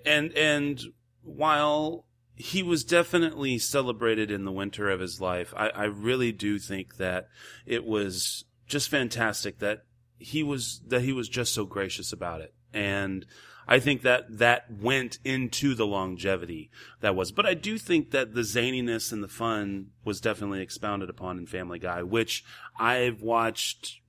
and 0.05 0.31
and 0.37 0.81
while 1.21 2.05
he 2.35 2.63
was 2.63 2.83
definitely 2.83 3.57
celebrated 3.57 4.31
in 4.31 4.45
the 4.45 4.51
winter 4.51 4.89
of 4.89 4.99
his 4.99 5.21
life, 5.21 5.53
I, 5.55 5.69
I 5.69 5.83
really 5.83 6.31
do 6.31 6.57
think 6.57 6.97
that 6.97 7.27
it 7.65 7.85
was 7.85 8.45
just 8.65 8.89
fantastic 8.89 9.59
that 9.59 9.83
he 10.23 10.43
was 10.43 10.81
that 10.87 11.01
he 11.01 11.13
was 11.13 11.29
just 11.29 11.53
so 11.53 11.65
gracious 11.65 12.11
about 12.11 12.41
it 12.41 12.53
and 12.73 13.25
I 13.67 13.79
think 13.79 14.01
that 14.01 14.39
that 14.39 14.65
went 14.71 15.19
into 15.23 15.73
the 15.73 15.85
longevity 15.85 16.69
that 17.01 17.15
was. 17.15 17.31
But 17.31 17.45
I 17.45 17.53
do 17.53 17.77
think 17.77 18.11
that 18.11 18.33
the 18.33 18.41
zaniness 18.41 19.11
and 19.11 19.23
the 19.23 19.27
fun 19.27 19.91
was 20.03 20.19
definitely 20.19 20.61
expounded 20.61 21.09
upon 21.09 21.37
in 21.37 21.47
Family 21.47 21.79
Guy, 21.79 22.03
which 22.03 22.43
I've 22.77 23.21
watched, 23.21 24.01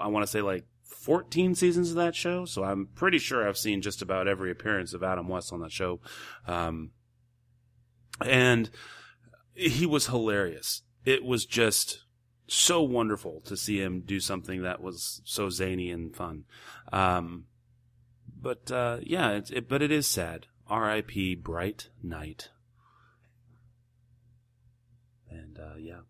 I 0.00 0.06
want 0.06 0.22
to 0.22 0.30
say 0.30 0.42
like 0.42 0.64
14 0.84 1.54
seasons 1.54 1.90
of 1.90 1.96
that 1.96 2.14
show. 2.14 2.44
So 2.44 2.62
I'm 2.62 2.88
pretty 2.94 3.18
sure 3.18 3.46
I've 3.46 3.58
seen 3.58 3.82
just 3.82 4.02
about 4.02 4.28
every 4.28 4.50
appearance 4.50 4.94
of 4.94 5.02
Adam 5.02 5.28
West 5.28 5.52
on 5.52 5.60
that 5.60 5.72
show. 5.72 6.00
Um, 6.46 6.92
and 8.24 8.70
he 9.54 9.86
was 9.86 10.06
hilarious. 10.06 10.82
It 11.04 11.24
was 11.24 11.46
just 11.46 12.04
so 12.48 12.82
wonderful 12.82 13.40
to 13.42 13.56
see 13.56 13.80
him 13.80 14.00
do 14.00 14.20
something 14.20 14.62
that 14.62 14.80
was 14.80 15.20
so 15.24 15.50
zany 15.50 15.90
and 15.90 16.14
fun. 16.14 16.44
Um, 16.92 17.44
but 18.40 18.70
uh, 18.70 18.98
yeah, 19.02 19.32
it's, 19.32 19.50
it, 19.50 19.68
but 19.68 19.82
it 19.82 19.92
is 19.92 20.06
sad. 20.06 20.46
R.I.P. 20.66 21.36
Bright 21.36 21.88
Knight. 22.02 22.50
And 25.30 25.58
uh, 25.58 25.76
yeah, 25.78 26.00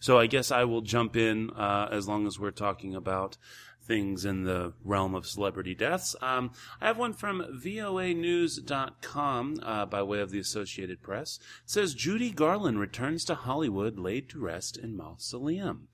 so 0.00 0.18
I 0.18 0.26
guess 0.26 0.50
I 0.50 0.64
will 0.64 0.80
jump 0.80 1.16
in 1.16 1.50
uh, 1.50 1.88
as 1.90 2.08
long 2.08 2.26
as 2.26 2.38
we're 2.38 2.50
talking 2.50 2.94
about 2.94 3.36
things 3.84 4.24
in 4.24 4.44
the 4.44 4.72
realm 4.82 5.14
of 5.14 5.26
celebrity 5.26 5.74
deaths. 5.74 6.16
Um, 6.20 6.52
I 6.80 6.86
have 6.86 6.96
one 6.98 7.12
from 7.12 7.44
voanews.com 7.62 9.60
uh, 9.62 9.86
by 9.86 10.02
way 10.02 10.20
of 10.20 10.30
the 10.30 10.38
Associated 10.38 11.02
Press. 11.02 11.38
It 11.64 11.70
says 11.70 11.94
Judy 11.94 12.30
Garland 12.30 12.80
returns 12.80 13.24
to 13.26 13.34
Hollywood 13.34 13.98
laid 13.98 14.28
to 14.30 14.38
rest 14.38 14.76
in 14.76 14.96
mausoleum. 14.96 15.88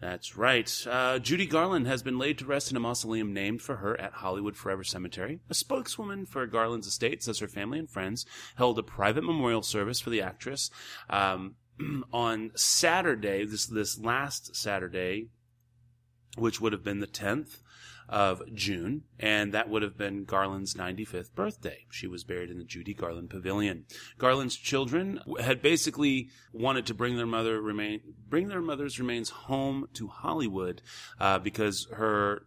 That's 0.00 0.36
right. 0.36 0.86
Uh, 0.88 1.18
Judy 1.18 1.44
Garland 1.44 1.86
has 1.86 2.02
been 2.02 2.18
laid 2.18 2.38
to 2.38 2.46
rest 2.46 2.70
in 2.70 2.76
a 2.76 2.80
mausoleum 2.80 3.34
named 3.34 3.60
for 3.60 3.76
her 3.76 4.00
at 4.00 4.14
Hollywood 4.14 4.56
Forever 4.56 4.82
Cemetery. 4.82 5.40
A 5.50 5.54
spokeswoman 5.54 6.24
for 6.24 6.46
Garland's 6.46 6.86
estate 6.86 7.22
says 7.22 7.38
her 7.40 7.48
family 7.48 7.78
and 7.78 7.90
friends 7.90 8.24
held 8.56 8.78
a 8.78 8.82
private 8.82 9.24
memorial 9.24 9.62
service 9.62 10.00
for 10.00 10.08
the 10.08 10.22
actress 10.22 10.70
um, 11.10 11.56
on 12.12 12.50
Saturday, 12.54 13.44
this 13.44 13.66
this 13.66 13.98
last 13.98 14.56
Saturday, 14.56 15.28
which 16.36 16.60
would 16.60 16.72
have 16.72 16.84
been 16.84 17.00
the 17.00 17.06
10th 17.06 17.58
of 18.08 18.42
June, 18.52 19.04
and 19.20 19.52
that 19.52 19.70
would 19.70 19.82
have 19.82 19.96
been 19.96 20.24
Garland's 20.24 20.74
95th 20.74 21.32
birthday. 21.34 21.86
She 21.90 22.08
was 22.08 22.24
buried 22.24 22.50
in 22.50 22.58
the 22.58 22.64
Judy 22.64 22.92
Garland 22.92 23.30
Pavilion. 23.30 23.86
Garland's 24.18 24.56
children 24.56 25.20
had 25.38 25.62
basically 25.62 26.28
wanted 26.52 26.86
to 26.86 26.94
bring 26.94 27.16
their 27.16 27.26
mother 27.26 27.60
remain 27.60 28.00
bring 28.28 28.48
their 28.48 28.60
mother's 28.60 28.98
remains 28.98 29.30
home 29.30 29.88
to 29.94 30.08
Hollywood 30.08 30.82
uh, 31.20 31.38
because 31.38 31.86
her 31.92 32.46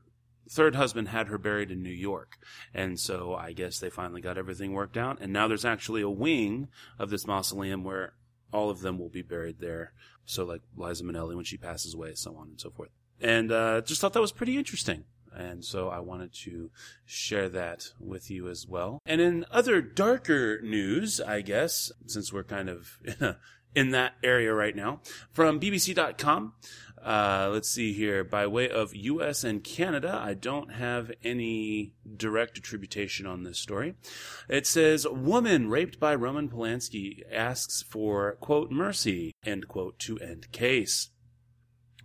third 0.50 0.76
husband 0.76 1.08
had 1.08 1.28
her 1.28 1.38
buried 1.38 1.72
in 1.72 1.82
New 1.82 1.90
York. 1.90 2.38
And 2.74 3.00
so 3.00 3.34
I 3.34 3.54
guess 3.54 3.80
they 3.80 3.90
finally 3.90 4.20
got 4.20 4.38
everything 4.38 4.74
worked 4.74 4.98
out. 4.98 5.20
And 5.22 5.32
now 5.32 5.48
there's 5.48 5.66
actually 5.66 6.02
a 6.02 6.10
wing 6.10 6.68
of 7.00 7.10
this 7.10 7.26
mausoleum 7.26 7.86
where 7.86 8.14
all 8.52 8.70
of 8.70 8.82
them 8.82 9.00
will 9.00 9.10
be 9.10 9.22
buried 9.22 9.60
there. 9.60 9.94
So 10.26 10.44
like 10.44 10.62
Liza 10.76 11.06
Minnelli 11.06 11.36
when 11.36 11.46
she 11.46 11.58
passes 11.58 11.94
away, 11.94 12.14
so 12.16 12.36
on 12.36 12.50
and 12.50 12.60
so 12.60 12.70
forth. 12.70 12.90
And 13.24 13.52
uh, 13.52 13.82
just 13.82 14.02
thought 14.02 14.14
that 14.14 14.22
was 14.22 14.34
pretty 14.34 14.58
interesting. 14.58 15.06
And 15.36 15.66
so 15.66 15.90
I 15.90 16.00
wanted 16.00 16.34
to 16.44 16.70
share 17.06 17.50
that 17.50 17.88
with 18.00 18.30
you 18.30 18.50
as 18.50 18.68
well. 18.68 19.02
And 19.06 19.20
in 19.20 19.46
other 19.50 19.82
darker 19.82 20.62
news, 20.62 21.20
I 21.20 21.42
guess, 21.42 21.92
since 22.06 22.32
we're 22.32 22.44
kind 22.44 22.70
of 22.70 23.00
in 23.76 23.92
that 23.92 24.14
area 24.24 24.54
right 24.54 24.76
now, 24.76 25.02
from 25.32 25.60
BBC.com, 25.60 26.54
uh, 27.04 27.50
let's 27.52 27.70
see 27.70 27.94
here. 27.94 28.24
By 28.24 28.48
way 28.48 28.70
of 28.70 28.96
U.S. 28.96 29.44
and 29.44 29.64
Canada, 29.64 30.22
I 30.24 30.34
don't 30.36 30.74
have 30.74 31.12
any 31.24 31.96
direct 32.16 32.58
attribution 32.58 33.26
on 33.26 33.44
this 33.44 33.60
story. 33.60 33.96
It 34.48 34.66
says, 34.66 35.06
"Woman 35.06 35.70
raped 35.70 36.00
by 36.00 36.16
Roman 36.16 36.48
Polanski 36.48 37.22
asks 37.30 37.82
for 37.82 38.38
quote 38.40 38.72
mercy 38.72 39.34
end 39.46 39.68
quote 39.68 40.00
to 40.00 40.18
end 40.20 40.52
case." 40.54 41.10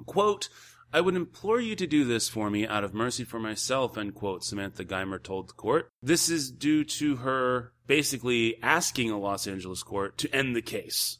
Quote. 0.05 0.49
I 0.93 1.01
would 1.03 1.17
implore 1.17 1.61
you 1.61 1.77
to 1.77 1.87
do 1.87 2.05
this 2.05 2.29
for 2.29 2.49
me 2.51 2.67
out 2.67 2.85
of 2.85 2.95
mercy 2.95 3.25
for 3.25 3.39
myself, 3.39 3.99
end 3.99 4.15
quote, 4.15 4.43
Samantha 4.43 4.85
Geimer 4.85 5.23
told 5.23 5.49
the 5.49 5.55
court. 5.55 5.91
This 6.03 6.31
is 6.31 6.51
due 6.51 6.85
to 6.85 7.17
her 7.17 7.73
basically 7.87 8.63
asking 8.63 9.11
a 9.11 9.19
Los 9.19 9.47
Angeles 9.47 9.83
court 9.83 10.17
to 10.19 10.35
end 10.35 10.57
the 10.57 10.63
case. 10.63 11.19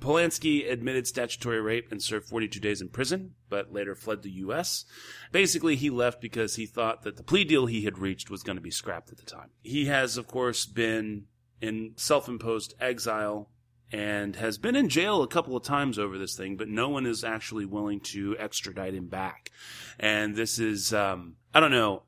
Polanski 0.00 0.70
admitted 0.70 1.06
statutory 1.06 1.60
rape 1.60 1.90
and 1.90 2.02
served 2.02 2.28
42 2.28 2.60
days 2.60 2.82
in 2.82 2.88
prison, 2.88 3.34
but 3.48 3.72
later 3.72 3.94
fled 3.94 4.22
the 4.22 4.30
U.S. 4.30 4.84
Basically, 5.32 5.74
he 5.74 5.88
left 5.88 6.20
because 6.20 6.56
he 6.56 6.66
thought 6.66 7.02
that 7.02 7.16
the 7.16 7.22
plea 7.22 7.44
deal 7.44 7.66
he 7.66 7.84
had 7.84 7.98
reached 7.98 8.28
was 8.28 8.42
going 8.42 8.56
to 8.56 8.62
be 8.62 8.70
scrapped 8.70 9.10
at 9.10 9.16
the 9.16 9.24
time. 9.24 9.50
He 9.62 9.86
has, 9.86 10.18
of 10.18 10.26
course, 10.26 10.66
been 10.66 11.24
in 11.62 11.92
self 11.96 12.28
imposed 12.28 12.74
exile 12.78 13.50
and 13.92 14.36
has 14.36 14.58
been 14.58 14.76
in 14.76 14.88
jail 14.88 15.22
a 15.22 15.28
couple 15.28 15.56
of 15.56 15.62
times 15.62 15.98
over 15.98 16.18
this 16.18 16.36
thing, 16.36 16.56
but 16.56 16.68
no 16.68 16.88
one 16.88 17.06
is 17.06 17.22
actually 17.22 17.64
willing 17.64 18.00
to 18.00 18.36
extradite 18.38 18.94
him 18.94 19.06
back. 19.06 19.50
And 19.98 20.34
this 20.34 20.58
is, 20.58 20.92
um, 20.92 21.36
I 21.54 21.60
don't 21.60 21.70
know. 21.70 22.02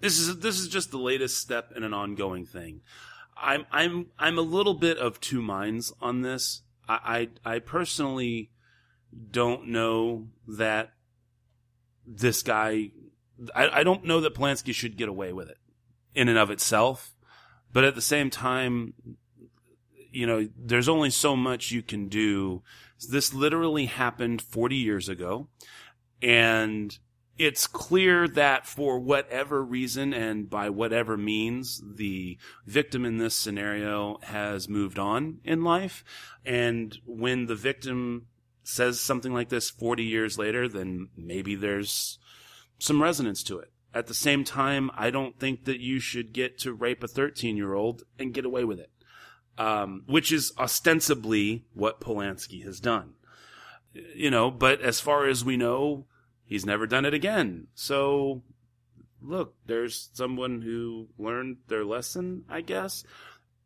This 0.00 0.18
is 0.18 0.40
this 0.40 0.58
is 0.58 0.68
just 0.68 0.90
the 0.90 0.98
latest 0.98 1.38
step 1.38 1.72
in 1.74 1.82
an 1.82 1.94
ongoing 1.94 2.44
thing. 2.44 2.82
I'm 3.36 3.64
I'm 3.72 4.06
I'm 4.18 4.38
a 4.38 4.42
little 4.42 4.74
bit 4.74 4.98
of 4.98 5.20
two 5.20 5.40
minds 5.40 5.92
on 6.00 6.20
this. 6.20 6.62
I 6.88 7.28
I, 7.44 7.54
I 7.54 7.58
personally 7.60 8.50
don't 9.30 9.68
know 9.68 10.28
that 10.46 10.92
this 12.06 12.42
guy. 12.42 12.90
I, 13.54 13.80
I 13.80 13.82
don't 13.84 14.04
know 14.04 14.20
that 14.20 14.34
Polanski 14.34 14.74
should 14.74 14.96
get 14.96 15.08
away 15.08 15.32
with 15.32 15.48
it 15.48 15.58
in 16.14 16.28
and 16.28 16.38
of 16.38 16.50
itself, 16.50 17.14
but 17.72 17.84
at 17.84 17.94
the 17.94 18.02
same 18.02 18.30
time, 18.30 18.94
you 20.16 20.26
know, 20.26 20.48
there's 20.56 20.88
only 20.88 21.10
so 21.10 21.36
much 21.36 21.70
you 21.70 21.82
can 21.82 22.08
do. 22.08 22.62
This 23.06 23.34
literally 23.34 23.84
happened 23.84 24.40
40 24.40 24.74
years 24.74 25.10
ago. 25.10 25.48
And 26.22 26.98
it's 27.36 27.66
clear 27.66 28.26
that 28.28 28.66
for 28.66 28.98
whatever 28.98 29.62
reason 29.62 30.14
and 30.14 30.48
by 30.48 30.70
whatever 30.70 31.18
means, 31.18 31.82
the 31.84 32.38
victim 32.64 33.04
in 33.04 33.18
this 33.18 33.34
scenario 33.34 34.18
has 34.22 34.70
moved 34.70 34.98
on 34.98 35.40
in 35.44 35.62
life. 35.62 36.02
And 36.46 36.96
when 37.04 37.44
the 37.44 37.54
victim 37.54 38.28
says 38.64 38.98
something 38.98 39.34
like 39.34 39.50
this 39.50 39.68
40 39.68 40.02
years 40.02 40.38
later, 40.38 40.66
then 40.66 41.10
maybe 41.14 41.54
there's 41.54 42.18
some 42.78 43.02
resonance 43.02 43.42
to 43.42 43.58
it. 43.58 43.70
At 43.92 44.06
the 44.06 44.14
same 44.14 44.44
time, 44.44 44.90
I 44.94 45.10
don't 45.10 45.38
think 45.38 45.66
that 45.66 45.80
you 45.80 46.00
should 46.00 46.32
get 46.32 46.58
to 46.60 46.72
rape 46.72 47.02
a 47.04 47.08
13 47.08 47.58
year 47.58 47.74
old 47.74 48.04
and 48.18 48.32
get 48.32 48.46
away 48.46 48.64
with 48.64 48.80
it 48.80 48.90
um, 49.58 50.02
which 50.06 50.32
is 50.32 50.52
ostensibly 50.58 51.64
what 51.74 52.00
Polanski 52.00 52.64
has 52.64 52.80
done. 52.80 53.14
You 54.14 54.30
know, 54.30 54.50
but 54.50 54.80
as 54.80 55.00
far 55.00 55.26
as 55.26 55.44
we 55.44 55.56
know, 55.56 56.06
he's 56.44 56.66
never 56.66 56.86
done 56.86 57.04
it 57.04 57.14
again. 57.14 57.68
So, 57.74 58.42
look, 59.22 59.54
there's 59.66 60.10
someone 60.12 60.62
who 60.62 61.08
learned 61.18 61.58
their 61.68 61.84
lesson, 61.84 62.44
I 62.48 62.60
guess. 62.60 63.04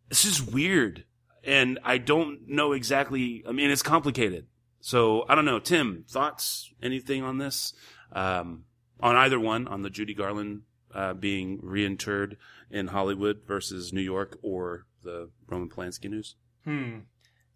This 0.09 0.25
is 0.25 0.43
weird. 0.43 1.05
And 1.43 1.79
I 1.85 1.99
don't 1.99 2.49
know 2.49 2.73
exactly, 2.73 3.43
I 3.49 3.53
mean, 3.53 3.71
it's 3.71 3.83
complicated. 3.83 4.47
So, 4.81 5.25
I 5.29 5.35
don't 5.35 5.45
know. 5.45 5.59
Tim, 5.59 6.05
thoughts? 6.09 6.73
Anything 6.83 7.23
on 7.23 7.39
this? 7.39 7.73
Um, 8.13 8.65
on 9.01 9.17
either 9.17 9.41
one, 9.41 9.67
on 9.67 9.83
the 9.83 9.91
Judy 9.91 10.15
Garland 10.15 10.63
uh, 10.95 11.15
being 11.15 11.59
reinterred 11.59 12.37
in 12.71 12.89
Hollywood 12.89 13.43
versus 13.47 13.93
New 13.93 14.01
York 14.01 14.39
or 14.43 14.87
the 15.03 15.31
Roman 15.47 15.69
Polanski 15.69 16.11
news. 16.11 16.37
Hmm. 16.65 17.01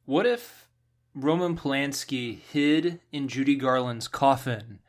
What 0.05 0.27
if 0.27 0.69
Roman 1.15 1.57
Polanski 1.57 2.39
hid 2.39 3.01
in 3.13 3.29
Judy 3.29 3.57
Garland's 3.57 4.09
coffin 4.09 4.81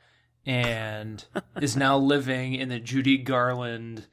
and 0.45 1.25
is 1.61 1.75
now 1.75 1.97
living 1.97 2.53
in 2.53 2.69
the 2.69 2.79
Judy 2.79 3.17
Garland 3.17 4.07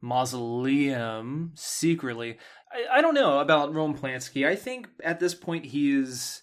mausoleum 0.00 1.52
secretly? 1.54 2.38
I, 2.72 2.98
I 2.98 3.00
don't 3.00 3.14
know 3.14 3.38
about 3.38 3.74
Roman 3.74 3.96
Polanski. 3.96 4.46
I 4.46 4.56
think 4.56 4.88
at 5.02 5.20
this 5.20 5.34
point 5.34 5.66
he 5.66 5.92
is 5.92 6.42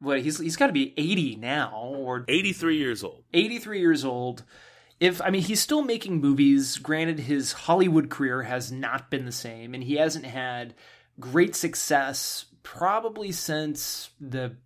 what 0.00 0.20
he's 0.20 0.38
he's 0.38 0.56
got 0.56 0.68
to 0.68 0.72
be 0.72 0.94
80 0.96 1.36
now 1.36 1.72
or 1.74 2.24
83 2.28 2.76
years 2.76 3.02
old. 3.02 3.24
83 3.32 3.80
years 3.80 4.04
old. 4.04 4.44
If 5.00 5.20
I 5.20 5.30
mean 5.30 5.42
he's 5.42 5.60
still 5.60 5.82
making 5.82 6.20
movies, 6.20 6.78
granted 6.78 7.20
his 7.20 7.52
Hollywood 7.52 8.10
career 8.10 8.42
has 8.42 8.70
not 8.70 9.10
been 9.10 9.24
the 9.24 9.32
same 9.32 9.74
and 9.74 9.82
he 9.82 9.96
hasn't 9.96 10.24
had 10.24 10.74
great 11.18 11.54
success 11.54 12.46
probably 12.62 13.32
since 13.32 14.10
The 14.20 14.56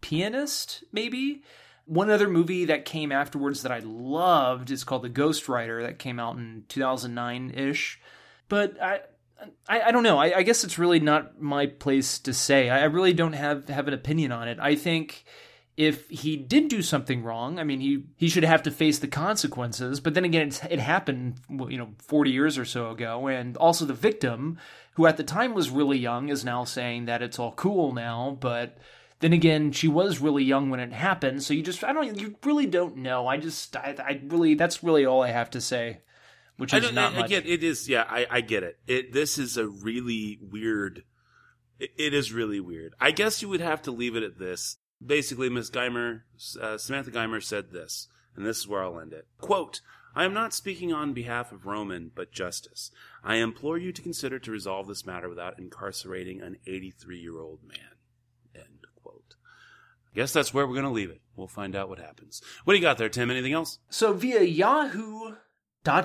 Pianist 0.00 0.84
maybe. 0.92 1.42
One 1.84 2.10
other 2.10 2.28
movie 2.28 2.64
that 2.64 2.84
came 2.84 3.12
afterwards 3.12 3.62
that 3.62 3.70
I 3.70 3.78
loved 3.78 4.72
is 4.72 4.82
called 4.82 5.02
The 5.02 5.08
Ghost 5.08 5.48
Writer 5.48 5.82
that 5.84 6.00
came 6.00 6.18
out 6.18 6.36
in 6.36 6.64
2009-ish. 6.68 8.00
But 8.48 8.82
I 8.82 9.00
I, 9.68 9.82
I 9.82 9.90
don't 9.90 10.02
know. 10.02 10.18
I, 10.18 10.38
I, 10.38 10.42
guess 10.42 10.64
it's 10.64 10.78
really 10.78 10.98
not 10.98 11.40
my 11.40 11.66
place 11.66 12.18
to 12.20 12.32
say. 12.32 12.70
I, 12.70 12.80
I 12.80 12.84
really 12.84 13.12
don't 13.12 13.34
have 13.34 13.68
have 13.68 13.86
an 13.86 13.94
opinion 13.94 14.32
on 14.32 14.48
it. 14.48 14.58
I 14.58 14.76
think 14.76 15.24
if 15.76 16.08
he 16.08 16.36
did 16.36 16.68
do 16.68 16.82
something 16.82 17.22
wrong, 17.22 17.58
I 17.58 17.64
mean, 17.64 17.80
he 17.80 18.04
he 18.16 18.28
should 18.28 18.44
have 18.44 18.62
to 18.64 18.70
face 18.70 18.98
the 18.98 19.08
consequences. 19.08 20.00
But 20.00 20.14
then 20.14 20.24
again, 20.24 20.50
it 20.70 20.80
happened, 20.80 21.36
you 21.48 21.78
know, 21.78 21.90
forty 21.98 22.30
years 22.30 22.58
or 22.58 22.64
so 22.64 22.90
ago, 22.90 23.26
and 23.26 23.56
also 23.56 23.84
the 23.84 23.94
victim, 23.94 24.58
who 24.94 25.06
at 25.06 25.16
the 25.16 25.24
time 25.24 25.54
was 25.54 25.70
really 25.70 25.98
young, 25.98 26.28
is 26.28 26.44
now 26.44 26.64
saying 26.64 27.04
that 27.06 27.22
it's 27.22 27.38
all 27.38 27.52
cool 27.52 27.92
now. 27.92 28.36
But 28.40 28.78
then 29.20 29.32
again, 29.32 29.72
she 29.72 29.88
was 29.88 30.18
really 30.18 30.44
young 30.44 30.70
when 30.70 30.80
it 30.80 30.92
happened, 30.92 31.42
so 31.42 31.54
you 31.54 31.62
just 31.62 31.84
I 31.84 31.92
don't 31.92 32.18
you 32.18 32.36
really 32.44 32.66
don't 32.66 32.96
know. 32.96 33.26
I 33.26 33.36
just 33.36 33.76
I, 33.76 33.94
I 33.98 34.20
really 34.24 34.54
that's 34.54 34.82
really 34.82 35.04
all 35.04 35.22
I 35.22 35.30
have 35.30 35.50
to 35.50 35.60
say 35.60 35.98
which 36.56 36.72
is 36.72 36.92
not 36.92 37.12
I, 37.12 37.16
much. 37.16 37.26
Again, 37.26 37.42
it 37.46 37.62
is. 37.62 37.88
Yeah, 37.88 38.04
I, 38.08 38.26
I 38.30 38.40
get 38.40 38.62
it. 38.62 38.78
It 38.86 39.12
this 39.12 39.38
is 39.38 39.56
a 39.56 39.66
really 39.66 40.38
weird. 40.40 41.04
It 41.78 42.14
is 42.14 42.32
really 42.32 42.60
weird. 42.60 42.94
I 42.98 43.10
guess 43.10 43.42
you 43.42 43.48
would 43.50 43.60
have 43.60 43.82
to 43.82 43.90
leave 43.90 44.16
it 44.16 44.22
at 44.22 44.38
this. 44.38 44.78
Basically, 45.04 45.48
Miss 45.48 45.70
Geimer, 45.70 46.22
uh, 46.60 46.78
Samantha 46.78 47.10
Geimer 47.10 47.42
said 47.42 47.70
this, 47.70 48.08
and 48.34 48.46
this 48.46 48.58
is 48.58 48.68
where 48.68 48.82
I'll 48.82 49.00
end 49.00 49.12
it. 49.12 49.26
Quote. 49.40 49.80
I 50.14 50.24
am 50.24 50.32
not 50.32 50.54
speaking 50.54 50.94
on 50.94 51.12
behalf 51.12 51.52
of 51.52 51.66
Roman, 51.66 52.10
but 52.14 52.32
justice. 52.32 52.90
I 53.22 53.36
implore 53.36 53.76
you 53.76 53.92
to 53.92 54.00
consider 54.00 54.38
to 54.38 54.50
resolve 54.50 54.86
this 54.86 55.04
matter 55.04 55.28
without 55.28 55.58
incarcerating 55.58 56.40
an 56.40 56.56
83 56.66 57.18
year 57.18 57.38
old 57.38 57.60
man. 57.62 57.98
End 58.54 58.86
quote. 59.02 59.34
I 60.10 60.16
guess 60.16 60.32
that's 60.32 60.54
where 60.54 60.66
we're 60.66 60.72
going 60.72 60.86
to 60.86 60.90
leave 60.90 61.10
it. 61.10 61.20
We'll 61.36 61.48
find 61.48 61.76
out 61.76 61.90
what 61.90 61.98
happens. 61.98 62.40
What 62.64 62.72
do 62.72 62.78
you 62.78 62.82
got 62.82 62.96
there, 62.96 63.10
Tim? 63.10 63.30
Anything 63.30 63.52
else? 63.52 63.78
So, 63.90 64.14
via 64.14 64.40
Yahoo 64.40 65.34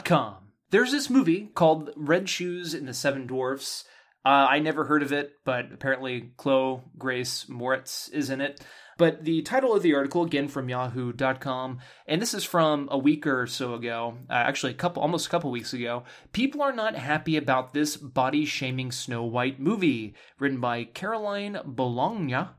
com. 0.03 0.51
There's 0.69 0.91
this 0.91 1.09
movie 1.09 1.49
called 1.55 1.91
Red 1.95 2.29
Shoes 2.29 2.73
and 2.73 2.87
the 2.87 2.93
Seven 2.93 3.27
Dwarfs. 3.27 3.85
Uh, 4.23 4.47
I 4.49 4.59
never 4.59 4.85
heard 4.85 5.01
of 5.01 5.11
it, 5.11 5.33
but 5.45 5.71
apparently 5.73 6.33
Chloe 6.37 6.81
Grace 6.97 7.45
Moretz 7.49 8.11
is 8.13 8.29
in 8.29 8.39
it. 8.39 8.61
But 8.97 9.23
the 9.23 9.41
title 9.41 9.73
of 9.75 9.81
the 9.81 9.95
article, 9.95 10.23
again 10.23 10.47
from 10.47 10.69
yahoo.com, 10.69 11.79
and 12.05 12.21
this 12.21 12.35
is 12.35 12.43
from 12.43 12.87
a 12.91 12.99
week 12.99 13.25
or 13.25 13.47
so 13.47 13.73
ago, 13.73 14.17
uh, 14.29 14.33
actually 14.33 14.73
a 14.73 14.75
couple, 14.75 15.01
almost 15.01 15.25
a 15.25 15.29
couple 15.31 15.49
weeks 15.49 15.73
ago. 15.73 16.03
People 16.33 16.61
are 16.61 16.71
not 16.71 16.95
happy 16.95 17.35
about 17.35 17.73
this 17.73 17.97
body 17.97 18.45
shaming 18.45 18.91
Snow 18.91 19.23
White 19.23 19.59
movie, 19.59 20.13
written 20.37 20.59
by 20.59 20.83
Caroline 20.83 21.59
Bologna, 21.65 22.49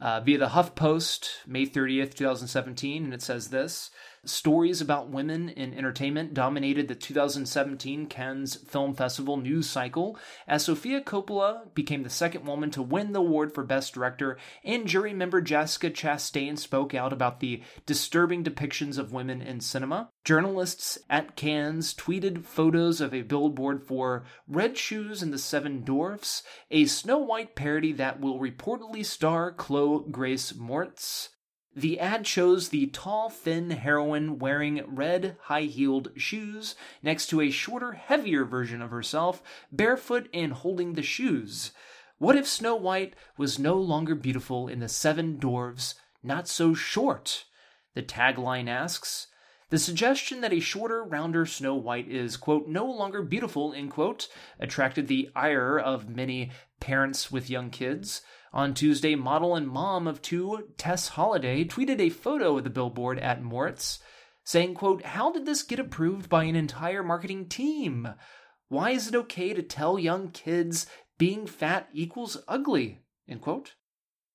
uh, 0.00 0.20
via 0.20 0.36
the 0.36 0.48
HuffPost, 0.48 1.30
May 1.46 1.64
30th, 1.64 2.14
2017, 2.14 3.04
and 3.04 3.14
it 3.14 3.22
says 3.22 3.48
this 3.48 3.90
Stories 4.26 4.80
about 4.80 5.10
women 5.10 5.48
in 5.48 5.74
entertainment 5.74 6.34
dominated 6.34 6.88
the 6.88 6.94
2017 6.94 8.06
Cannes 8.06 8.54
Film 8.66 8.94
Festival 8.94 9.36
news 9.36 9.68
cycle 9.68 10.18
as 10.46 10.64
Sofia 10.64 11.00
Coppola 11.00 11.74
became 11.74 12.02
the 12.02 12.10
second 12.10 12.46
woman 12.46 12.70
to 12.70 12.82
win 12.82 13.12
the 13.12 13.20
award 13.20 13.52
for 13.52 13.64
Best 13.64 13.92
Director, 13.92 14.38
and 14.64 14.86
jury 14.86 15.12
member 15.12 15.40
Jessica 15.40 15.90
Chastain 15.90 16.58
spoke 16.58 16.94
out 16.94 17.12
about 17.12 17.40
the 17.40 17.62
disturbing 17.86 18.42
depictions 18.42 18.98
of 18.98 19.12
women 19.12 19.42
in 19.42 19.60
cinema. 19.60 20.10
Journalists 20.24 20.98
at 21.10 21.36
Cannes 21.36 21.92
tweeted 21.94 22.44
photos 22.44 23.00
of 23.00 23.12
a 23.12 23.22
billboard 23.22 23.82
for 23.82 24.24
Red 24.48 24.78
Shoes 24.78 25.22
and 25.22 25.32
the 25.32 25.38
Seven 25.38 25.84
Dwarfs, 25.84 26.42
a 26.70 26.86
Snow 26.86 27.18
White 27.18 27.54
parody 27.54 27.92
that 27.92 28.20
will 28.20 28.40
reportedly 28.40 29.04
star 29.04 29.52
Chloe 29.52 30.04
Grace 30.10 30.52
Moretz. 30.52 31.28
The 31.76 31.98
ad 31.98 32.24
shows 32.26 32.68
the 32.68 32.86
tall, 32.86 33.30
thin 33.30 33.70
heroine 33.70 34.38
wearing 34.38 34.84
red, 34.86 35.36
high 35.42 35.62
heeled 35.62 36.12
shoes 36.16 36.76
next 37.02 37.26
to 37.28 37.40
a 37.40 37.50
shorter, 37.50 37.92
heavier 37.92 38.44
version 38.44 38.80
of 38.80 38.90
herself, 38.90 39.42
barefoot 39.72 40.28
and 40.32 40.52
holding 40.52 40.92
the 40.92 41.02
shoes. 41.02 41.72
What 42.18 42.36
if 42.36 42.46
Snow 42.46 42.76
White 42.76 43.14
was 43.36 43.58
no 43.58 43.74
longer 43.74 44.14
beautiful 44.14 44.68
in 44.68 44.78
the 44.78 44.88
Seven 44.88 45.36
Dwarfs, 45.38 45.96
not 46.22 46.46
so 46.46 46.74
short? 46.74 47.44
The 47.94 48.02
tagline 48.02 48.68
asks. 48.68 49.26
The 49.70 49.78
suggestion 49.80 50.40
that 50.42 50.52
a 50.52 50.60
shorter, 50.60 51.02
rounder 51.02 51.44
Snow 51.44 51.74
White 51.74 52.08
is, 52.08 52.36
quote, 52.36 52.68
no 52.68 52.86
longer 52.86 53.22
beautiful, 53.22 53.72
end 53.72 53.90
quote, 53.90 54.28
attracted 54.60 55.08
the 55.08 55.30
ire 55.34 55.76
of 55.76 56.08
many 56.08 56.52
parents 56.78 57.32
with 57.32 57.50
young 57.50 57.70
kids. 57.70 58.22
On 58.54 58.72
Tuesday, 58.72 59.16
model 59.16 59.56
and 59.56 59.66
mom 59.66 60.06
of 60.06 60.22
two, 60.22 60.68
Tess 60.78 61.08
Holliday, 61.08 61.64
tweeted 61.64 61.98
a 61.98 62.08
photo 62.08 62.56
of 62.56 62.62
the 62.62 62.70
billboard 62.70 63.18
at 63.18 63.42
Moretz, 63.42 63.98
saying, 64.44 64.74
quote, 64.74 65.02
How 65.02 65.32
did 65.32 65.44
this 65.44 65.64
get 65.64 65.80
approved 65.80 66.28
by 66.28 66.44
an 66.44 66.54
entire 66.54 67.02
marketing 67.02 67.48
team? 67.48 68.10
Why 68.68 68.90
is 68.92 69.08
it 69.08 69.16
okay 69.16 69.54
to 69.54 69.62
tell 69.62 69.98
young 69.98 70.30
kids 70.30 70.86
being 71.18 71.48
fat 71.48 71.88
equals 71.92 72.36
ugly? 72.46 73.00
End 73.28 73.40
quote. 73.40 73.74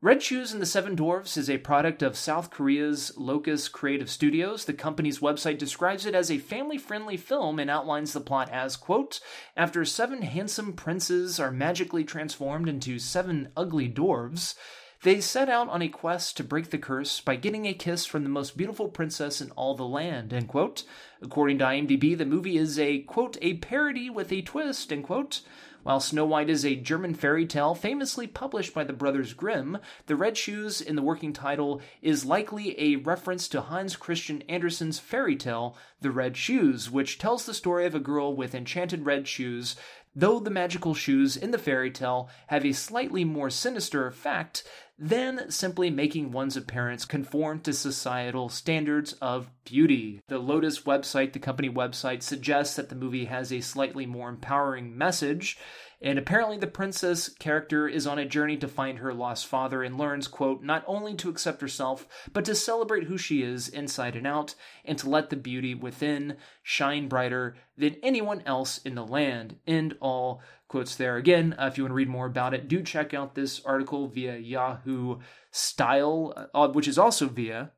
Red 0.01 0.23
Shoes 0.23 0.53
and 0.53 0.61
the 0.61 0.65
Seven 0.65 0.95
Dwarfs 0.95 1.35
is 1.35 1.49
a 1.49 1.57
product 1.57 2.01
of 2.01 2.15
South 2.15 2.51
Korea's 2.51 3.11
Locus 3.17 3.67
Creative 3.67 4.09
Studios. 4.09 4.63
The 4.63 4.71
company's 4.71 5.19
website 5.19 5.57
describes 5.57 6.05
it 6.05 6.15
as 6.15 6.31
a 6.31 6.37
family 6.37 6.77
friendly 6.77 7.17
film 7.17 7.59
and 7.59 7.69
outlines 7.69 8.13
the 8.13 8.21
plot 8.21 8.49
as, 8.49 8.77
quote, 8.77 9.19
After 9.57 9.83
seven 9.83 10.21
handsome 10.21 10.71
princes 10.71 11.37
are 11.37 11.51
magically 11.51 12.05
transformed 12.05 12.69
into 12.69 12.97
seven 12.97 13.49
ugly 13.57 13.89
dwarves, 13.89 14.55
they 15.03 15.19
set 15.19 15.49
out 15.49 15.67
on 15.67 15.81
a 15.81 15.89
quest 15.89 16.37
to 16.37 16.45
break 16.45 16.69
the 16.69 16.77
curse 16.77 17.19
by 17.19 17.35
getting 17.35 17.65
a 17.65 17.73
kiss 17.73 18.05
from 18.05 18.23
the 18.23 18.29
most 18.29 18.55
beautiful 18.55 18.87
princess 18.87 19.41
in 19.41 19.51
all 19.51 19.75
the 19.75 19.83
land, 19.83 20.31
end 20.31 20.47
quote. 20.47 20.85
According 21.21 21.57
to 21.57 21.65
IMDb, 21.65 22.17
the 22.17 22.25
movie 22.25 22.57
is 22.57 22.79
a, 22.79 22.99
quote, 22.99 23.37
a 23.41 23.55
parody 23.55 24.09
with 24.09 24.31
a 24.31 24.43
twist, 24.43 24.93
end 24.93 25.03
quote. 25.03 25.41
While 25.89 26.01
Snow 26.01 26.23
White 26.23 26.51
is 26.51 26.63
a 26.63 26.75
German 26.75 27.15
fairy 27.15 27.47
tale 27.47 27.73
famously 27.73 28.27
published 28.27 28.75
by 28.75 28.83
the 28.83 28.93
Brothers 28.93 29.33
Grimm, 29.33 29.79
The 30.05 30.15
Red 30.15 30.37
Shoes 30.37 30.81
in 30.81 30.95
the 30.95 31.01
working 31.01 31.33
title 31.33 31.81
is 32.03 32.25
likely 32.25 32.79
a 32.79 32.97
reference 32.97 33.47
to 33.47 33.61
Hans 33.61 33.95
Christian 33.95 34.43
Andersen's 34.43 34.99
fairy 34.99 35.35
tale, 35.35 35.75
The 36.01 36.11
Red 36.11 36.37
Shoes, 36.37 36.91
which 36.91 37.17
tells 37.17 37.47
the 37.47 37.55
story 37.55 37.87
of 37.87 37.95
a 37.95 37.99
girl 37.99 38.35
with 38.35 38.53
enchanted 38.53 39.07
red 39.07 39.27
shoes 39.27 39.75
though 40.15 40.39
the 40.39 40.49
magical 40.49 40.93
shoes 40.93 41.37
in 41.37 41.51
the 41.51 41.57
fairy 41.57 41.91
tale 41.91 42.29
have 42.47 42.65
a 42.65 42.73
slightly 42.73 43.23
more 43.23 43.49
sinister 43.49 44.05
effect 44.05 44.63
than 44.99 45.49
simply 45.49 45.89
making 45.89 46.31
one's 46.31 46.57
appearance 46.57 47.05
conform 47.05 47.61
to 47.61 47.71
societal 47.71 48.49
standards 48.49 49.13
of 49.13 49.49
beauty. 49.63 50.21
The 50.27 50.39
Locus 50.39 50.81
website, 50.81 51.31
the 51.31 51.39
company 51.39 51.69
website, 51.69 52.21
suggests 52.21 52.75
that 52.75 52.89
the 52.89 52.95
movie 52.95 53.25
has 53.25 53.53
a 53.53 53.61
slightly 53.61 54.05
more 54.05 54.27
empowering 54.27 54.97
message 54.97 55.57
and 56.01 56.17
apparently, 56.17 56.57
the 56.57 56.67
princess 56.67 57.27
character 57.27 57.85
is 57.85 58.07
on 58.07 58.17
a 58.19 58.25
journey 58.25 58.55
to 58.57 58.69
find 58.69 58.99
her 58.99 59.13
lost 59.13 59.47
father 59.47 59.83
and 59.83 59.97
learns, 59.97 60.29
quote, 60.29 60.63
not 60.63 60.83
only 60.87 61.13
to 61.15 61.29
accept 61.29 61.59
herself, 61.59 62.07
but 62.31 62.45
to 62.45 62.55
celebrate 62.55 63.03
who 63.03 63.17
she 63.17 63.43
is 63.43 63.67
inside 63.67 64.15
and 64.15 64.25
out, 64.25 64.55
and 64.85 64.97
to 64.97 65.09
let 65.09 65.29
the 65.29 65.35
beauty 65.35 65.75
within 65.75 66.37
shine 66.63 67.09
brighter 67.09 67.57
than 67.77 67.97
anyone 68.01 68.41
else 68.45 68.77
in 68.77 68.95
the 68.95 69.05
land. 69.05 69.57
End 69.67 69.97
all 69.99 70.41
quotes 70.69 70.95
there. 70.95 71.17
Again, 71.17 71.53
uh, 71.59 71.65
if 71.65 71.77
you 71.77 71.83
want 71.83 71.91
to 71.91 71.95
read 71.95 72.07
more 72.07 72.27
about 72.27 72.53
it, 72.53 72.69
do 72.69 72.81
check 72.81 73.13
out 73.13 73.35
this 73.35 73.61
article 73.65 74.07
via 74.07 74.37
Yahoo 74.37 75.19
Style, 75.51 76.49
uh, 76.53 76.69
which 76.69 76.87
is 76.87 76.97
also 76.97 77.27
via 77.27 77.73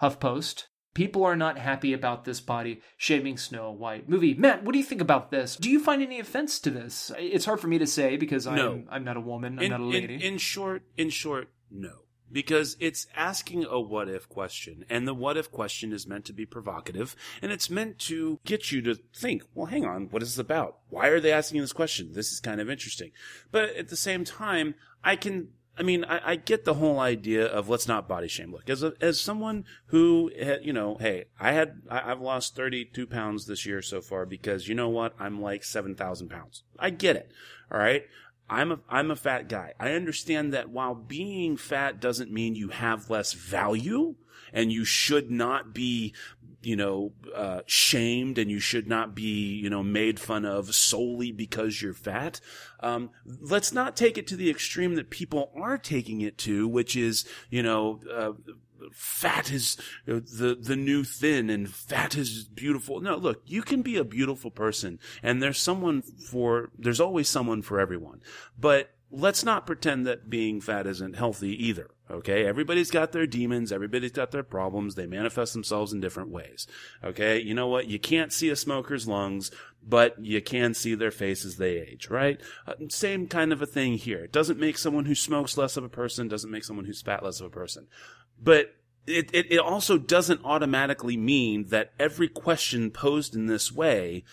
HuffPost. 0.00 0.66
People 0.96 1.24
are 1.24 1.36
not 1.36 1.58
happy 1.58 1.92
about 1.92 2.24
this 2.24 2.40
body 2.40 2.80
shaming 2.96 3.36
Snow 3.36 3.70
White 3.70 4.08
movie. 4.08 4.32
Matt, 4.32 4.64
what 4.64 4.72
do 4.72 4.78
you 4.78 4.84
think 4.84 5.02
about 5.02 5.30
this? 5.30 5.54
Do 5.56 5.68
you 5.70 5.78
find 5.78 6.00
any 6.02 6.18
offense 6.18 6.58
to 6.60 6.70
this? 6.70 7.12
It's 7.18 7.44
hard 7.44 7.60
for 7.60 7.68
me 7.68 7.76
to 7.78 7.86
say 7.86 8.16
because 8.16 8.46
I'm 8.46 8.56
No. 8.56 8.82
I'm 8.88 9.04
not 9.04 9.18
a 9.18 9.20
woman. 9.20 9.58
I'm 9.58 9.64
In, 9.66 9.70
not 9.72 9.80
a 9.80 9.84
in- 9.84 9.90
lady. 9.90 10.14
in 10.24 10.38
short, 10.38 10.84
in 10.96 11.10
short, 11.10 11.50
no. 11.70 11.98
because 12.32 12.76
it's 12.80 13.06
asking 13.14 13.66
a 13.66 13.78
what 13.78 14.08
if 14.08 14.26
question. 14.28 14.86
And 14.88 15.06
the 15.06 15.12
what 15.14 15.36
if 15.36 15.52
question 15.52 15.92
is 15.92 16.06
meant 16.06 16.24
to 16.24 16.32
be 16.32 16.46
provocative 16.46 17.14
and 17.42 17.52
it's 17.52 17.68
meant 17.70 17.98
to 18.00 18.40
get 18.44 18.72
you 18.72 18.80
to 18.82 18.94
think, 19.14 19.42
well, 19.54 19.66
hang 19.66 19.84
on, 19.84 20.08
what 20.10 20.22
is 20.22 20.30
this 20.34 20.42
about? 20.42 20.78
Why 20.88 21.08
are 21.08 21.20
they 21.20 21.30
asking 21.30 21.60
this 21.60 21.72
question? 21.74 22.14
This 22.14 22.32
is 22.32 22.40
kind 22.40 22.60
of 22.60 22.70
interesting. 22.70 23.10
But 23.52 23.76
at 23.76 23.88
the 23.90 23.96
same 23.96 24.24
time, 24.24 24.74
I 25.04 25.14
can 25.16 25.50
I 25.78 25.82
mean, 25.82 26.04
I, 26.04 26.32
I, 26.32 26.36
get 26.36 26.64
the 26.64 26.74
whole 26.74 26.98
idea 26.98 27.46
of 27.46 27.68
let's 27.68 27.86
not 27.86 28.08
body 28.08 28.28
shame. 28.28 28.50
Look, 28.50 28.70
as 28.70 28.82
a, 28.82 28.94
as 29.00 29.20
someone 29.20 29.64
who, 29.88 30.30
had, 30.40 30.64
you 30.64 30.72
know, 30.72 30.96
hey, 30.98 31.26
I 31.38 31.52
had 31.52 31.82
I, 31.90 32.10
I've 32.10 32.20
lost 32.20 32.56
thirty 32.56 32.84
two 32.84 33.06
pounds 33.06 33.46
this 33.46 33.66
year 33.66 33.82
so 33.82 34.00
far 34.00 34.24
because 34.24 34.68
you 34.68 34.74
know 34.74 34.88
what, 34.88 35.14
I'm 35.18 35.40
like 35.40 35.64
seven 35.64 35.94
thousand 35.94 36.28
pounds. 36.28 36.62
I 36.78 36.90
get 36.90 37.16
it. 37.16 37.30
All 37.70 37.78
right, 37.78 38.04
I'm 38.48 38.72
a 38.72 38.78
I'm 38.88 39.10
a 39.10 39.16
fat 39.16 39.48
guy. 39.48 39.74
I 39.78 39.92
understand 39.92 40.52
that 40.54 40.70
while 40.70 40.94
being 40.94 41.56
fat 41.56 42.00
doesn't 42.00 42.32
mean 42.32 42.54
you 42.54 42.68
have 42.68 43.10
less 43.10 43.32
value 43.32 44.14
and 44.52 44.72
you 44.72 44.84
should 44.84 45.30
not 45.30 45.74
be 45.74 46.14
you 46.66 46.74
know 46.74 47.12
uh, 47.32 47.60
shamed 47.66 48.38
and 48.38 48.50
you 48.50 48.58
should 48.58 48.88
not 48.88 49.14
be 49.14 49.54
you 49.54 49.70
know 49.70 49.84
made 49.84 50.18
fun 50.18 50.44
of 50.44 50.74
solely 50.74 51.30
because 51.30 51.80
you're 51.80 51.94
fat. 51.94 52.40
Um, 52.80 53.10
let's 53.24 53.72
not 53.72 53.94
take 53.94 54.18
it 54.18 54.26
to 54.26 54.36
the 54.36 54.50
extreme 54.50 54.96
that 54.96 55.08
people 55.08 55.52
are 55.54 55.78
taking 55.78 56.22
it 56.22 56.36
to, 56.38 56.66
which 56.66 56.96
is 56.96 57.24
you 57.50 57.62
know 57.62 58.00
uh, 58.12 58.32
fat 58.92 59.52
is 59.52 59.76
the 60.06 60.58
the 60.60 60.74
new 60.74 61.04
thin 61.04 61.50
and 61.50 61.72
fat 61.72 62.16
is 62.16 62.42
beautiful. 62.42 63.00
No, 63.00 63.14
look, 63.14 63.42
you 63.46 63.62
can 63.62 63.82
be 63.82 63.96
a 63.96 64.04
beautiful 64.04 64.50
person 64.50 64.98
and 65.22 65.40
there's 65.40 65.60
someone 65.60 66.02
for 66.02 66.70
there's 66.76 67.00
always 67.00 67.28
someone 67.28 67.62
for 67.62 67.78
everyone. 67.78 68.22
But 68.58 68.90
let's 69.16 69.44
not 69.44 69.66
pretend 69.66 70.06
that 70.06 70.28
being 70.28 70.60
fat 70.60 70.86
isn't 70.86 71.16
healthy 71.16 71.50
either. 71.66 71.90
Okay. 72.10 72.46
Everybody's 72.46 72.90
got 72.90 73.12
their 73.12 73.26
demons. 73.26 73.72
Everybody's 73.72 74.12
got 74.12 74.30
their 74.30 74.42
problems. 74.42 74.94
They 74.94 75.06
manifest 75.06 75.54
themselves 75.54 75.92
in 75.92 76.00
different 76.00 76.30
ways. 76.30 76.66
Okay. 77.02 77.40
You 77.40 77.54
know 77.54 77.66
what? 77.66 77.88
You 77.88 77.98
can't 77.98 78.32
see 78.32 78.50
a 78.50 78.56
smoker's 78.56 79.08
lungs, 79.08 79.50
but 79.82 80.22
you 80.22 80.40
can 80.42 80.74
see 80.74 80.94
their 80.94 81.10
face 81.10 81.44
as 81.44 81.56
they 81.56 81.78
age, 81.78 82.08
right? 82.10 82.40
Uh, 82.66 82.74
same 82.88 83.26
kind 83.26 83.52
of 83.52 83.62
a 83.62 83.66
thing 83.66 83.94
here. 83.94 84.24
It 84.24 84.32
doesn't 84.32 84.60
make 84.60 84.78
someone 84.78 85.06
who 85.06 85.14
smokes 85.14 85.56
less 85.56 85.76
of 85.76 85.84
a 85.84 85.88
person, 85.88 86.28
doesn't 86.28 86.50
make 86.50 86.64
someone 86.64 86.84
who's 86.84 87.02
fat 87.02 87.24
less 87.24 87.40
of 87.40 87.46
a 87.46 87.50
person. 87.50 87.88
But 88.40 88.74
it, 89.06 89.30
it, 89.32 89.50
it 89.50 89.58
also 89.58 89.98
doesn't 89.98 90.44
automatically 90.44 91.16
mean 91.16 91.68
that 91.68 91.92
every 91.98 92.28
question 92.28 92.90
posed 92.90 93.34
in 93.34 93.46
this 93.46 93.72
way 93.72 94.24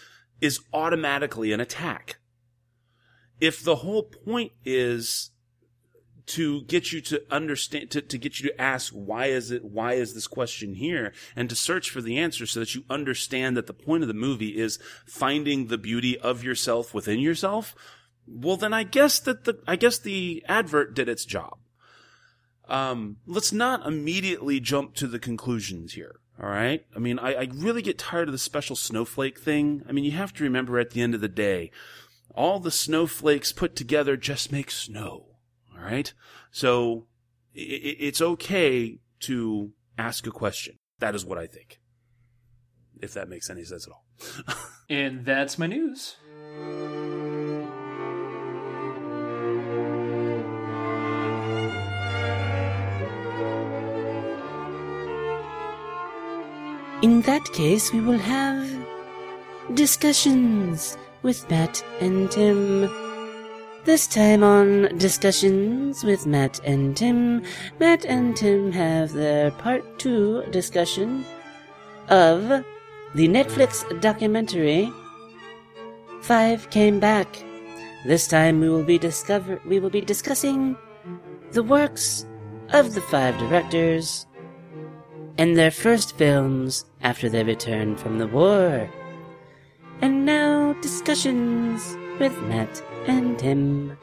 is 0.42 0.60
automatically 0.74 1.54
an 1.54 1.62
attack. 1.62 2.18
If 3.44 3.62
the 3.62 3.76
whole 3.76 4.04
point 4.04 4.54
is 4.64 5.32
to 6.28 6.62
get 6.62 6.94
you 6.94 7.02
to 7.02 7.22
understand, 7.30 7.92
to, 7.92 8.02
to 8.02 8.18
get 8.18 8.40
you 8.40 8.50
to 8.50 8.62
ask, 8.62 8.94
why 8.94 9.26
is 9.26 9.52
it, 9.52 9.66
why 9.66 9.96
is 9.96 10.14
this 10.14 10.28
question 10.28 10.76
here? 10.76 11.12
And 11.36 11.50
to 11.50 11.56
search 11.56 11.90
for 11.90 12.02
the 12.02 12.18
answer 12.18 12.46
so 12.46 12.62
that 12.62 12.74
you 12.74 12.86
understand 12.90 13.58
that 13.58 13.68
the 13.68 13.74
point 13.74 14.02
of 14.04 14.08
the 14.08 14.14
movie 14.14 14.58
is 14.58 14.80
finding 15.06 15.68
the 15.68 15.78
beauty 15.78 16.18
of 16.18 16.42
yourself 16.42 16.94
within 16.94 17.20
yourself. 17.20 17.76
Well, 18.26 18.56
then 18.56 18.74
I 18.74 18.84
guess 18.84 19.20
that 19.20 19.44
the, 19.44 19.60
I 19.68 19.76
guess 19.76 20.00
the 20.00 20.42
advert 20.48 20.94
did 20.94 21.10
its 21.10 21.26
job. 21.26 21.58
Um, 22.70 23.18
let's 23.28 23.52
not 23.52 23.86
immediately 23.86 24.62
jump 24.62 24.96
to 24.96 25.08
the 25.08 25.20
conclusions 25.20 25.96
here. 25.96 26.22
All 26.42 26.48
right. 26.50 26.86
I 26.96 27.00
mean, 27.00 27.20
I, 27.20 27.34
I 27.34 27.48
really 27.54 27.82
get 27.82 27.98
tired 27.98 28.30
of 28.30 28.32
the 28.32 28.38
special 28.38 28.78
snowflake 28.78 29.38
thing. 29.38 29.84
I 29.88 29.92
mean, 29.92 30.06
you 30.06 30.12
have 30.12 30.34
to 30.36 30.44
remember 30.44 30.80
at 30.80 30.92
the 30.92 31.02
end 31.02 31.14
of 31.14 31.22
the 31.22 31.28
day, 31.28 31.72
all 32.34 32.60
the 32.60 32.72
snowflakes 32.72 33.52
put 33.52 33.76
together 33.76 34.18
just 34.18 34.52
make 34.52 34.72
snow. 34.72 35.38
All 35.74 35.84
right. 35.84 36.14
So 36.52 37.08
it's 37.54 38.22
okay 38.22 39.00
to 39.22 39.72
ask 39.98 40.26
a 40.28 40.32
question. 40.32 40.80
That 41.00 41.16
is 41.16 41.26
what 41.26 41.38
I 41.38 41.48
think. 41.48 41.80
If 43.02 43.14
that 43.14 43.30
makes 43.30 43.50
any 43.50 43.64
sense 43.64 43.88
at 43.88 43.94
all. 43.94 44.06
and 44.90 45.26
that's 45.26 45.60
my 45.60 45.68
news. 45.68 46.16
In 57.02 57.22
that 57.24 57.44
case, 57.52 57.92
we 57.92 58.00
will 58.00 58.18
have 58.18 58.66
discussions 59.74 60.98
with 61.24 61.50
Matt 61.50 61.84
and 62.02 62.30
Tim. 62.30 62.90
This 63.86 64.08
time 64.08 64.44
on 64.44 64.98
Discussions 64.98 66.04
with 66.04 66.26
Matt 66.26 66.60
and 66.66 66.96
Tim, 66.96 67.44
Matt 67.80 68.06
and 68.06 68.36
Tim 68.36 68.72
have 68.72 69.14
their 69.14 69.52
part 69.52 70.00
two 70.00 70.44
discussion 70.52 71.26
of 72.10 72.66
the 73.16 73.28
Netflix 73.28 73.84
documentary 74.02 74.92
Five 76.22 76.70
Came 76.70 77.00
Back. 77.00 77.44
This 78.06 78.28
time 78.28 78.60
we 78.60 78.70
will 78.70 78.84
be 78.84 78.98
discover 78.98 79.62
we 79.66 79.80
will 79.80 79.90
be 79.90 80.02
discussing 80.02 80.78
the 81.52 81.64
works 81.64 82.26
of 82.70 82.94
the 82.94 83.02
five 83.02 83.38
directors 83.38 84.28
and 85.38 85.58
their 85.58 85.72
first 85.72 86.18
films 86.18 86.86
after 87.02 87.30
they 87.30 87.44
returned 87.44 88.00
from 88.00 88.18
the 88.20 88.28
war. 88.28 88.90
And 90.04 90.26
now, 90.26 90.74
discussions 90.82 91.96
with 92.20 92.38
Matt 92.42 92.84
and 93.08 93.40
Tim. 93.40 93.98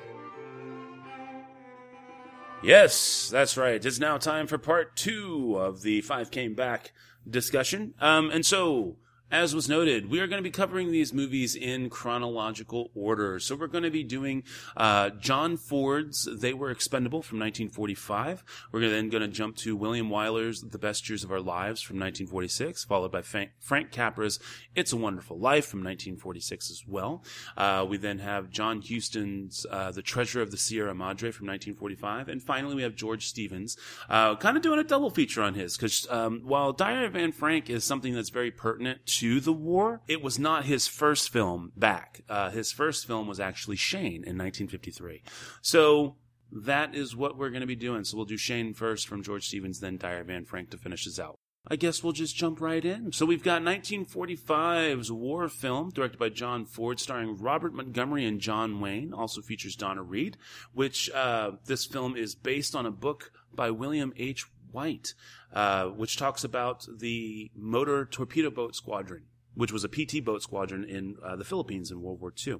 Yes, 2.62 3.28
that's 3.30 3.58
right. 3.58 3.84
It's 3.84 3.98
now 3.98 4.16
time 4.16 4.46
for 4.46 4.56
part 4.56 4.96
two 4.96 5.58
of 5.58 5.82
the 5.82 6.00
Five 6.00 6.30
Came 6.30 6.54
Back 6.54 6.92
discussion. 7.28 7.92
Um, 8.00 8.30
and 8.30 8.46
so, 8.46 8.96
as 9.30 9.54
was 9.54 9.68
noted, 9.68 10.10
we 10.10 10.18
are 10.18 10.26
going 10.26 10.38
to 10.38 10.42
be 10.42 10.50
covering 10.50 10.90
these 10.90 11.12
movies 11.12 11.54
in 11.54 11.88
chronological 11.88 12.90
order. 12.94 13.38
So 13.38 13.54
we're 13.54 13.68
going 13.68 13.84
to 13.84 13.90
be 13.90 14.02
doing 14.02 14.42
uh, 14.76 15.10
John 15.10 15.56
Ford's 15.56 16.28
"They 16.30 16.52
Were 16.52 16.70
Expendable" 16.70 17.22
from 17.22 17.38
1945. 17.38 18.44
We're 18.72 18.88
then 18.88 19.08
going 19.08 19.22
to 19.22 19.28
jump 19.28 19.56
to 19.58 19.76
William 19.76 20.10
Wyler's 20.10 20.62
"The 20.62 20.78
Best 20.78 21.08
Years 21.08 21.22
of 21.22 21.30
Our 21.30 21.40
Lives" 21.40 21.80
from 21.80 21.96
1946, 21.96 22.84
followed 22.84 23.12
by 23.12 23.22
Frank, 23.22 23.92
Capra's 23.92 24.40
"It's 24.74 24.92
a 24.92 24.96
Wonderful 24.96 25.38
Life" 25.38 25.66
from 25.66 25.80
1946 25.80 26.70
as 26.70 26.82
well. 26.88 27.22
Uh, 27.56 27.86
we 27.88 27.98
then 27.98 28.18
have 28.18 28.50
John 28.50 28.82
Huston's 28.82 29.64
uh, 29.70 29.92
"The 29.92 30.02
Treasure 30.02 30.42
of 30.42 30.50
the 30.50 30.56
Sierra 30.56 30.94
Madre" 30.94 31.30
from 31.30 31.46
1945, 31.46 32.28
and 32.28 32.42
finally 32.42 32.74
we 32.74 32.82
have 32.82 32.96
George 32.96 33.26
Stevens, 33.26 33.76
uh, 34.08 34.34
kind 34.36 34.56
of 34.56 34.62
doing 34.62 34.80
a 34.80 34.84
double 34.84 35.10
feature 35.10 35.42
on 35.42 35.54
his 35.54 35.76
because 35.76 36.08
um, 36.10 36.40
while 36.44 36.72
Diary 36.72 37.06
of 37.06 37.14
Anne 37.14 37.32
Frank 37.32 37.70
is 37.70 37.84
something 37.84 38.12
that's 38.12 38.30
very 38.30 38.50
pertinent 38.50 39.06
to 39.06 39.19
the 39.20 39.52
war. 39.52 40.00
It 40.09 40.22
was 40.22 40.38
not 40.38 40.64
his 40.64 40.88
first 40.88 41.30
film 41.30 41.72
back. 41.76 42.22
Uh, 42.28 42.50
his 42.50 42.72
first 42.72 43.06
film 43.06 43.26
was 43.26 43.38
actually 43.38 43.76
Shane 43.76 44.24
in 44.24 44.38
1953. 44.38 45.22
So 45.61 46.16
that 46.50 46.94
is 46.94 47.14
what 47.14 47.37
we're 47.37 47.50
going 47.50 47.61
to 47.61 47.66
be 47.66 47.76
doing. 47.76 48.04
So 48.04 48.16
we'll 48.16 48.26
do 48.26 48.37
Shane 48.37 48.74
first 48.74 49.06
from 49.06 49.22
George 49.22 49.46
Stevens, 49.46 49.80
then 49.80 49.98
Diary 49.98 50.22
of 50.22 50.30
Anne 50.30 50.44
Frank 50.44 50.70
to 50.70 50.78
finish 50.78 51.06
us 51.06 51.18
out. 51.18 51.38
I 51.68 51.76
guess 51.76 52.02
we'll 52.02 52.14
just 52.14 52.37
jump 52.37 52.61
right 52.61 52.85
in. 52.85 53.12
So 53.12 53.26
we've 53.26 53.42
got 53.42 53.61
1945's 53.62 55.12
war 55.12 55.48
film 55.48 55.90
directed 55.90 56.18
by 56.18 56.30
John 56.30 56.64
Ford, 56.64 56.98
starring 56.98 57.37
Robert 57.37 57.74
Montgomery 57.74 58.24
and 58.24 58.40
John 58.40 58.80
Wayne. 58.80 59.12
Also 59.12 59.42
features 59.42 59.76
Donna 59.76 60.02
Reed, 60.02 60.38
which 60.72 61.11
uh, 61.11 61.52
this 61.66 61.85
film 61.85 62.16
is 62.16 62.35
based 62.35 62.74
on 62.74 62.87
a 62.87 62.90
book 62.90 63.30
by 63.54 63.70
William 63.70 64.12
H. 64.16 64.46
White, 64.72 65.14
uh, 65.52 65.87
which 65.87 66.16
talks 66.16 66.44
about 66.44 66.87
the 66.98 67.50
motor 67.54 68.04
torpedo 68.04 68.50
boat 68.50 68.74
squadron, 68.74 69.24
which 69.54 69.72
was 69.72 69.85
a 69.85 69.88
PT 69.88 70.24
boat 70.24 70.42
squadron 70.42 70.85
in 70.85 71.16
uh, 71.24 71.37
the 71.37 71.44
Philippines 71.44 71.90
in 71.90 72.02
World 72.02 72.20
War 72.20 72.33
II. 72.46 72.56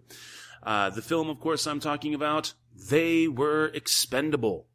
Uh, 0.63 0.91
the 0.91 1.03
film, 1.03 1.29
of 1.29 1.41
course, 1.41 1.67
I'm 1.67 1.81
talking 1.81 2.15
about, 2.15 2.55
they 2.75 3.29
were 3.29 3.67
expendable. 3.67 4.67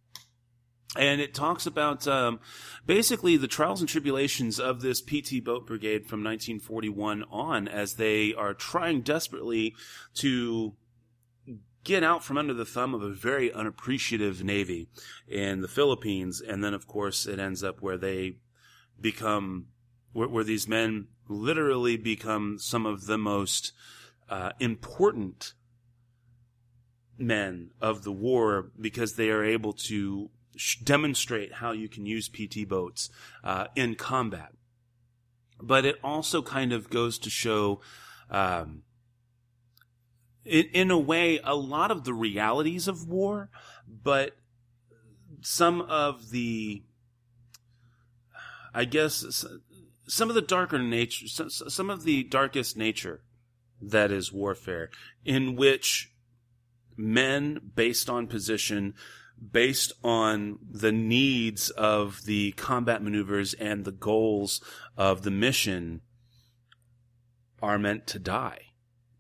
And 0.98 1.20
it 1.20 1.34
talks 1.34 1.66
about 1.66 2.08
um, 2.08 2.40
basically 2.86 3.36
the 3.36 3.50
trials 3.50 3.82
and 3.82 3.90
tribulations 3.90 4.60
of 4.60 4.82
this 4.82 5.02
PT 5.02 5.44
boat 5.44 5.68
brigade 5.68 6.08
from 6.08 6.24
1941 6.24 7.26
on 7.30 7.68
as 7.68 7.96
they 7.96 8.34
are 8.34 8.54
trying 8.54 9.02
desperately 9.02 9.76
to 10.16 10.74
get 11.86 12.04
out 12.04 12.24
from 12.24 12.38
under 12.38 12.54
the 12.54 12.66
thumb 12.66 12.94
of 12.94 13.02
a 13.02 13.14
very 13.14 13.54
unappreciative 13.54 14.44
navy 14.44 14.90
in 15.28 15.62
the 15.62 15.68
Philippines, 15.70 16.42
and 16.42 16.62
then 16.62 16.74
of 16.74 16.88
course 16.88 17.26
it 17.26 17.40
ends 17.40 17.64
up 17.64 17.82
where 17.82 17.98
they 17.98 18.36
become 19.00 19.68
where, 20.12 20.28
where 20.28 20.44
these 20.44 20.68
men 20.68 21.08
literally 21.30 21.96
become 21.96 22.58
some 22.60 22.86
of 22.86 23.06
the 23.06 23.18
most 23.18 23.72
uh, 24.30 24.52
important 24.60 25.54
men 27.18 27.70
of 27.80 28.04
the 28.04 28.12
war 28.12 28.72
because 28.80 29.14
they 29.14 29.30
are 29.30 29.44
able 29.44 29.72
to 29.72 30.30
sh- 30.56 30.78
demonstrate 30.78 31.54
how 31.54 31.72
you 31.72 31.88
can 31.88 32.06
use 32.06 32.28
PT 32.28 32.68
boats 32.68 33.10
uh, 33.44 33.68
in 33.76 33.96
combat. 33.96 34.52
But 35.62 35.86
it 35.86 35.98
also 36.04 36.42
kind 36.42 36.74
of 36.74 36.90
goes 36.90 37.18
to 37.20 37.30
show 37.30 37.80
um, 38.30 38.84
in, 40.46 40.66
in 40.74 40.92
a 40.92 40.98
way, 40.98 41.40
a 41.44 41.56
lot 41.56 41.92
of 41.92 42.04
the 42.04 42.14
realities 42.14 42.88
of 42.88 43.08
war, 43.08 43.50
but 43.88 44.38
some 45.42 45.82
of 45.82 46.30
the, 46.30 46.84
I 48.74 48.86
guess, 48.86 49.46
some 50.08 50.30
of 50.30 50.36
the 50.36 50.42
darker 50.42 50.80
nature, 50.80 51.28
some, 51.28 51.50
some 51.50 51.90
of 51.90 52.04
the 52.04 52.24
darkest 52.24 52.78
nature 52.78 53.22
that 53.82 54.12
is 54.12 54.32
warfare, 54.32 54.90
in 55.24 55.56
which 55.56 56.12
men, 56.96 57.60
based 57.76 58.10
on 58.10 58.28
position, 58.28 58.94
based 59.52 59.92
on 60.04 60.60
the 60.70 60.92
needs 60.92 61.70
of 61.72 62.24
the 62.26 62.54
combat 62.54 63.04
maneuvers 63.04 63.54
and 63.56 63.84
the 63.84 63.92
goals 63.92 64.62
of 64.98 65.24
the 65.24 65.32
mission, 65.32 66.02
are 67.62 67.78
meant 67.78 68.08
to 68.08 68.20
die. 68.20 68.62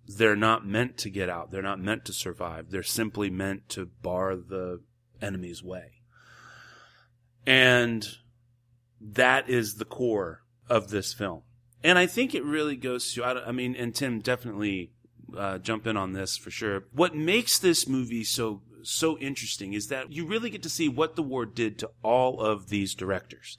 They're 0.08 0.36
not 0.36 0.66
meant 0.66 0.98
to 1.00 1.10
get 1.10 1.30
out. 1.30 1.52
They're 1.52 1.62
not 1.62 1.80
meant 1.80 2.06
to 2.06 2.14
survive. 2.14 2.70
They're 2.70 2.84
simply 2.84 3.30
meant 3.30 3.70
to 3.70 3.86
bar 3.86 4.36
the 4.36 4.82
enemy's 5.22 5.64
way. 5.64 6.02
And 7.46 8.06
that 9.02 9.50
is 9.50 9.76
the 9.76 9.86
core 9.86 10.44
of 10.70 10.90
this 10.90 11.14
film. 11.14 11.44
And 11.84 12.00
I 12.00 12.08
think 12.08 12.34
it 12.34 12.44
really 12.44 12.76
goes 12.76 13.14
to, 13.14 13.24
I, 13.24 13.48
I 13.48 13.52
mean, 13.52 13.76
and 13.76 13.94
Tim 13.94 14.20
definitely 14.20 14.92
uh, 15.36 15.60
jump 15.60 15.88
in 15.88 15.98
on 15.98 16.14
this 16.14 16.38
for 16.38 16.52
sure. 16.52 16.86
What 16.92 17.16
makes 17.16 17.60
this 17.60 17.88
movie 17.88 18.24
so 18.24 18.62
so 18.84 19.18
interesting 19.18 19.74
is 19.74 19.88
that 19.88 20.12
you 20.12 20.26
really 20.26 20.50
get 20.50 20.62
to 20.64 20.70
see 20.70 20.88
what 20.88 21.16
the 21.16 21.24
war 21.24 21.46
did 21.46 21.80
to 21.80 21.90
all 22.04 22.40
of 22.40 22.70
these 22.70 22.94
directors. 22.94 23.58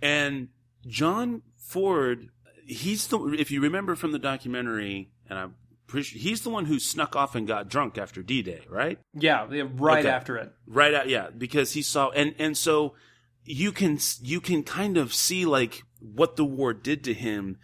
And 0.00 0.48
John 0.86 1.42
Ford, 1.58 2.28
he's 2.66 3.06
the 3.06 3.18
if 3.38 3.50
you 3.50 3.60
remember 3.60 3.94
from 3.94 4.12
the 4.12 4.18
documentary, 4.18 5.10
and 5.28 5.38
sure 5.38 5.54
he's 5.92 6.42
the 6.42 6.50
one 6.50 6.64
who 6.64 6.78
snuck 6.78 7.14
off 7.16 7.34
and 7.34 7.46
got 7.46 7.68
drunk 7.68 7.98
after 7.98 8.22
D-Day, 8.22 8.62
right? 8.68 8.98
Yeah, 9.14 9.46
yeah, 9.50 9.64
right 9.74 10.04
Okay. 10.04 10.14
after 10.14 10.36
it. 10.36 10.52
Right 10.66 10.94
out, 10.94 11.08
yeah, 11.08 11.28
because 11.36 11.72
he 11.72 11.82
saw 11.82 12.10
and 12.10 12.34
and 12.38 12.56
so 12.56 12.94
you 13.44 13.72
can 13.72 13.98
you 14.22 14.40
can 14.40 14.62
kind 14.62 14.96
of 14.96 15.12
see 15.14 15.44
like 15.44 15.82
what 16.00 16.36
the 16.36 16.44
war 16.44 16.72
did 16.72 17.04
to 17.04 17.14
him 17.14 17.58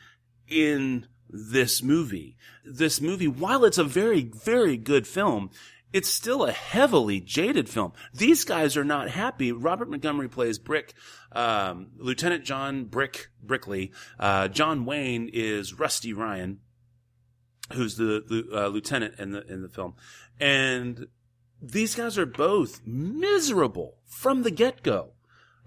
in 0.48 1.06
this 1.28 1.82
movie. 1.82 2.36
This 2.64 3.00
movie, 3.00 3.28
while 3.28 3.64
it's 3.64 3.78
a 3.78 3.84
very 3.84 4.22
very 4.22 4.76
good 4.76 5.06
film, 5.06 5.50
it's 5.92 6.08
still 6.08 6.44
a 6.44 6.52
heavily 6.52 7.20
jaded 7.20 7.68
film. 7.68 7.92
These 8.14 8.44
guys 8.44 8.76
are 8.76 8.84
not 8.84 9.10
happy. 9.10 9.50
Robert 9.52 9.90
Montgomery 9.90 10.28
plays 10.28 10.58
Brick, 10.58 10.92
um, 11.32 11.88
Lieutenant 11.96 12.44
John 12.44 12.84
Brick 12.84 13.28
Brickley. 13.42 13.92
Uh, 14.18 14.48
John 14.48 14.84
Wayne 14.84 15.28
is 15.32 15.78
Rusty 15.78 16.12
Ryan, 16.12 16.60
who's 17.72 17.96
the, 17.96 18.48
uh, 18.52 18.68
lieutenant 18.68 19.18
in 19.18 19.32
the 19.32 19.46
in 19.46 19.62
the 19.62 19.68
film, 19.68 19.94
and 20.38 21.06
these 21.62 21.94
guys 21.94 22.16
are 22.16 22.26
both 22.26 22.80
miserable 22.86 23.96
from 24.06 24.42
the 24.42 24.50
get 24.50 24.82
go, 24.82 25.10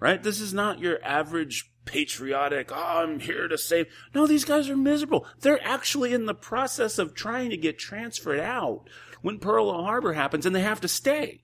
right? 0.00 0.22
This 0.22 0.40
is 0.40 0.52
not 0.52 0.80
your 0.80 0.98
average 1.04 1.70
patriotic, 1.84 2.70
oh, 2.72 3.02
I'm 3.02 3.20
here 3.20 3.48
to 3.48 3.58
save. 3.58 3.86
No, 4.14 4.26
these 4.26 4.44
guys 4.44 4.68
are 4.68 4.76
miserable. 4.76 5.26
They're 5.40 5.64
actually 5.64 6.12
in 6.12 6.26
the 6.26 6.34
process 6.34 6.98
of 6.98 7.14
trying 7.14 7.50
to 7.50 7.56
get 7.56 7.78
transferred 7.78 8.40
out 8.40 8.88
when 9.22 9.38
Pearl 9.38 9.72
Harbor 9.72 10.14
happens 10.14 10.46
and 10.46 10.54
they 10.54 10.62
have 10.62 10.80
to 10.80 10.88
stay. 10.88 11.42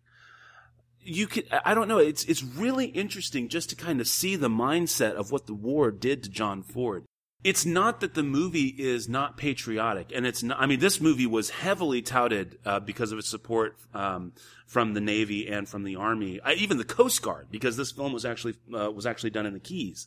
You 1.03 1.27
could, 1.27 1.47
I 1.65 1.75
don't 1.75 1.89
know. 1.89 1.99
It's, 1.99 2.25
it's 2.25 2.43
really 2.43 2.87
interesting 2.87 3.49
just 3.49 3.71
to 3.71 3.77
kind 3.77 4.01
of 4.01 4.09
see 4.09 4.37
the 4.37 4.51
mindset 4.51 5.13
of 5.13 5.33
what 5.33 5.47
the 5.47 5.55
war 5.55 5.91
did 5.91 6.23
to 6.25 6.31
John 6.31 6.63
Ford. 6.63 7.05
It's 7.43 7.64
not 7.64 8.01
that 8.01 8.12
the 8.12 8.22
movie 8.22 8.74
is 8.78 9.09
not 9.09 9.38
patriotic, 9.38 10.12
and 10.14 10.26
it's 10.26 10.43
not. 10.43 10.61
I 10.61 10.66
mean, 10.66 10.78
this 10.78 11.01
movie 11.01 11.26
was 11.26 11.49
heavily 11.49 12.03
touted 12.03 12.59
uh, 12.66 12.80
because 12.80 13.12
of 13.12 13.18
its 13.18 13.30
support 13.30 13.76
um, 13.95 14.32
from 14.66 14.93
the 14.93 15.01
Navy 15.01 15.49
and 15.49 15.66
from 15.66 15.84
the 15.84 15.97
Army, 15.97 16.38
even 16.55 16.76
the 16.76 16.84
Coast 16.84 17.22
Guard, 17.22 17.47
because 17.51 17.78
this 17.78 17.93
film 17.93 18.12
was 18.12 18.26
actually 18.26 18.57
uh, 18.74 18.91
was 18.91 19.07
actually 19.07 19.30
done 19.30 19.47
in 19.47 19.55
the 19.55 19.61
Keys, 19.61 20.07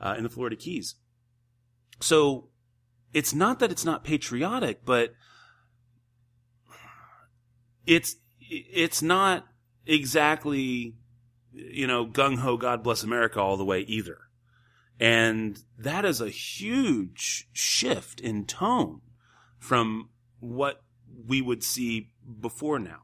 uh, 0.00 0.14
in 0.16 0.22
the 0.22 0.28
Florida 0.28 0.54
Keys. 0.54 0.94
So, 2.00 2.48
it's 3.12 3.34
not 3.34 3.58
that 3.58 3.72
it's 3.72 3.84
not 3.84 4.04
patriotic, 4.04 4.84
but 4.84 5.14
it's 7.86 8.16
it's 8.40 9.02
not 9.02 9.48
exactly 9.84 10.94
you 11.52 11.88
know 11.88 12.06
gung 12.06 12.38
ho 12.38 12.56
God 12.56 12.84
bless 12.84 13.02
America 13.02 13.40
all 13.40 13.56
the 13.56 13.64
way 13.64 13.80
either. 13.80 14.27
And 15.00 15.62
that 15.78 16.04
is 16.04 16.20
a 16.20 16.28
huge 16.30 17.48
shift 17.52 18.20
in 18.20 18.44
tone 18.46 19.00
from 19.58 20.10
what 20.40 20.82
we 21.26 21.40
would 21.40 21.62
see 21.62 22.10
before 22.40 22.78
now. 22.78 23.02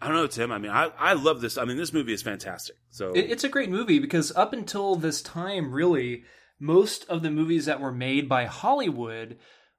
I 0.00 0.08
don't 0.08 0.16
know, 0.16 0.26
Tim. 0.26 0.52
I 0.52 0.58
mean, 0.58 0.70
I, 0.70 0.90
I 0.98 1.14
love 1.14 1.40
this. 1.40 1.56
I 1.56 1.64
mean, 1.64 1.78
this 1.78 1.92
movie 1.92 2.12
is 2.12 2.22
fantastic. 2.22 2.76
So 2.90 3.12
It- 3.12 3.30
It's 3.30 3.44
a 3.44 3.48
great 3.48 3.70
movie 3.70 3.98
because 3.98 4.32
up 4.36 4.52
until 4.52 4.96
this 4.96 5.22
time, 5.22 5.72
really, 5.72 6.24
most 6.60 7.08
of 7.08 7.22
the 7.22 7.30
movies 7.30 7.64
that 7.66 7.80
were 7.80 7.92
made 7.92 8.28
by 8.28 8.44
Hollywood 8.44 9.38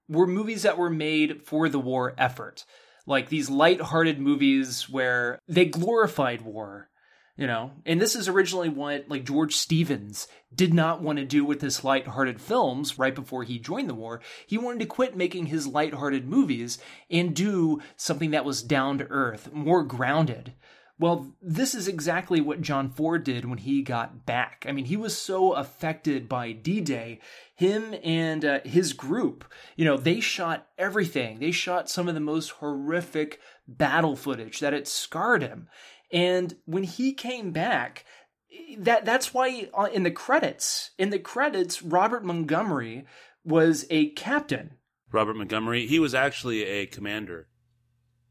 were 0.09 0.27
movies 0.27 0.63
that 0.63 0.77
were 0.77 0.89
made 0.89 1.45
for 1.45 1.69
the 1.69 1.79
war 1.79 2.13
effort. 2.17 2.65
Like 3.05 3.29
these 3.29 3.51
light-hearted 3.51 4.19
movies 4.19 4.89
where 4.89 5.37
they 5.47 5.65
glorified 5.65 6.41
war, 6.41 6.89
you 7.37 7.47
know. 7.47 7.71
And 7.85 8.01
this 8.01 8.15
is 8.15 8.27
originally 8.27 8.69
what 8.69 9.09
like 9.09 9.25
George 9.25 9.55
Stevens 9.55 10.27
did 10.53 10.73
not 10.73 11.01
want 11.01 11.19
to 11.19 11.25
do 11.25 11.43
with 11.43 11.61
his 11.61 11.83
light-hearted 11.83 12.39
films 12.39 12.97
right 12.97 13.13
before 13.13 13.43
he 13.43 13.59
joined 13.59 13.89
the 13.89 13.93
war. 13.93 14.21
He 14.47 14.57
wanted 14.57 14.79
to 14.79 14.85
quit 14.85 15.17
making 15.17 15.47
his 15.47 15.67
light-hearted 15.67 16.27
movies 16.27 16.77
and 17.09 17.35
do 17.35 17.81
something 17.97 18.31
that 18.31 18.45
was 18.45 18.63
down 18.63 18.97
to 18.99 19.07
earth, 19.09 19.51
more 19.53 19.83
grounded. 19.83 20.53
Well, 20.97 21.33
this 21.41 21.75
is 21.75 21.89
exactly 21.89 22.39
what 22.39 22.61
John 22.61 22.89
Ford 22.89 23.25
did 23.25 23.43
when 23.43 23.57
he 23.57 23.81
got 23.81 24.25
back. 24.25 24.65
I 24.65 24.71
mean, 24.71 24.85
he 24.85 24.95
was 24.95 25.17
so 25.17 25.51
affected 25.51 26.29
by 26.29 26.53
D 26.53 26.79
Day. 26.79 27.19
Him 27.53 27.95
and 28.01 28.45
uh, 28.45 28.59
his 28.63 28.93
group, 28.93 29.43
you 29.75 29.83
know, 29.83 29.97
they 29.97 30.21
shot 30.21 30.67
everything. 30.77 31.39
They 31.39 31.51
shot 31.51 31.89
some 31.89 32.07
of 32.07 32.13
the 32.13 32.21
most 32.21 32.51
horrific 32.51 33.41
battle 33.67 34.15
footage 34.15 34.61
that 34.61 34.73
it 34.73 34.87
scarred 34.87 35.41
him. 35.41 35.67
And 36.15 36.55
when 36.65 36.83
he 36.83 37.13
came 37.13 37.51
back, 37.51 38.05
that 38.77 39.05
that's 39.05 39.33
why 39.33 39.69
uh, 39.77 39.89
in 39.93 40.03
the 40.03 40.11
credits, 40.11 40.91
in 40.97 41.09
the 41.09 41.19
credits, 41.19 41.83
Robert 41.83 42.23
Montgomery 42.23 43.05
was 43.43 43.85
a 43.91 44.09
captain 44.11 44.71
Robert 45.11 45.35
Montgomery, 45.37 45.85
he 45.87 45.99
was 45.99 46.13
actually 46.15 46.63
a 46.63 46.85
commander. 46.87 47.47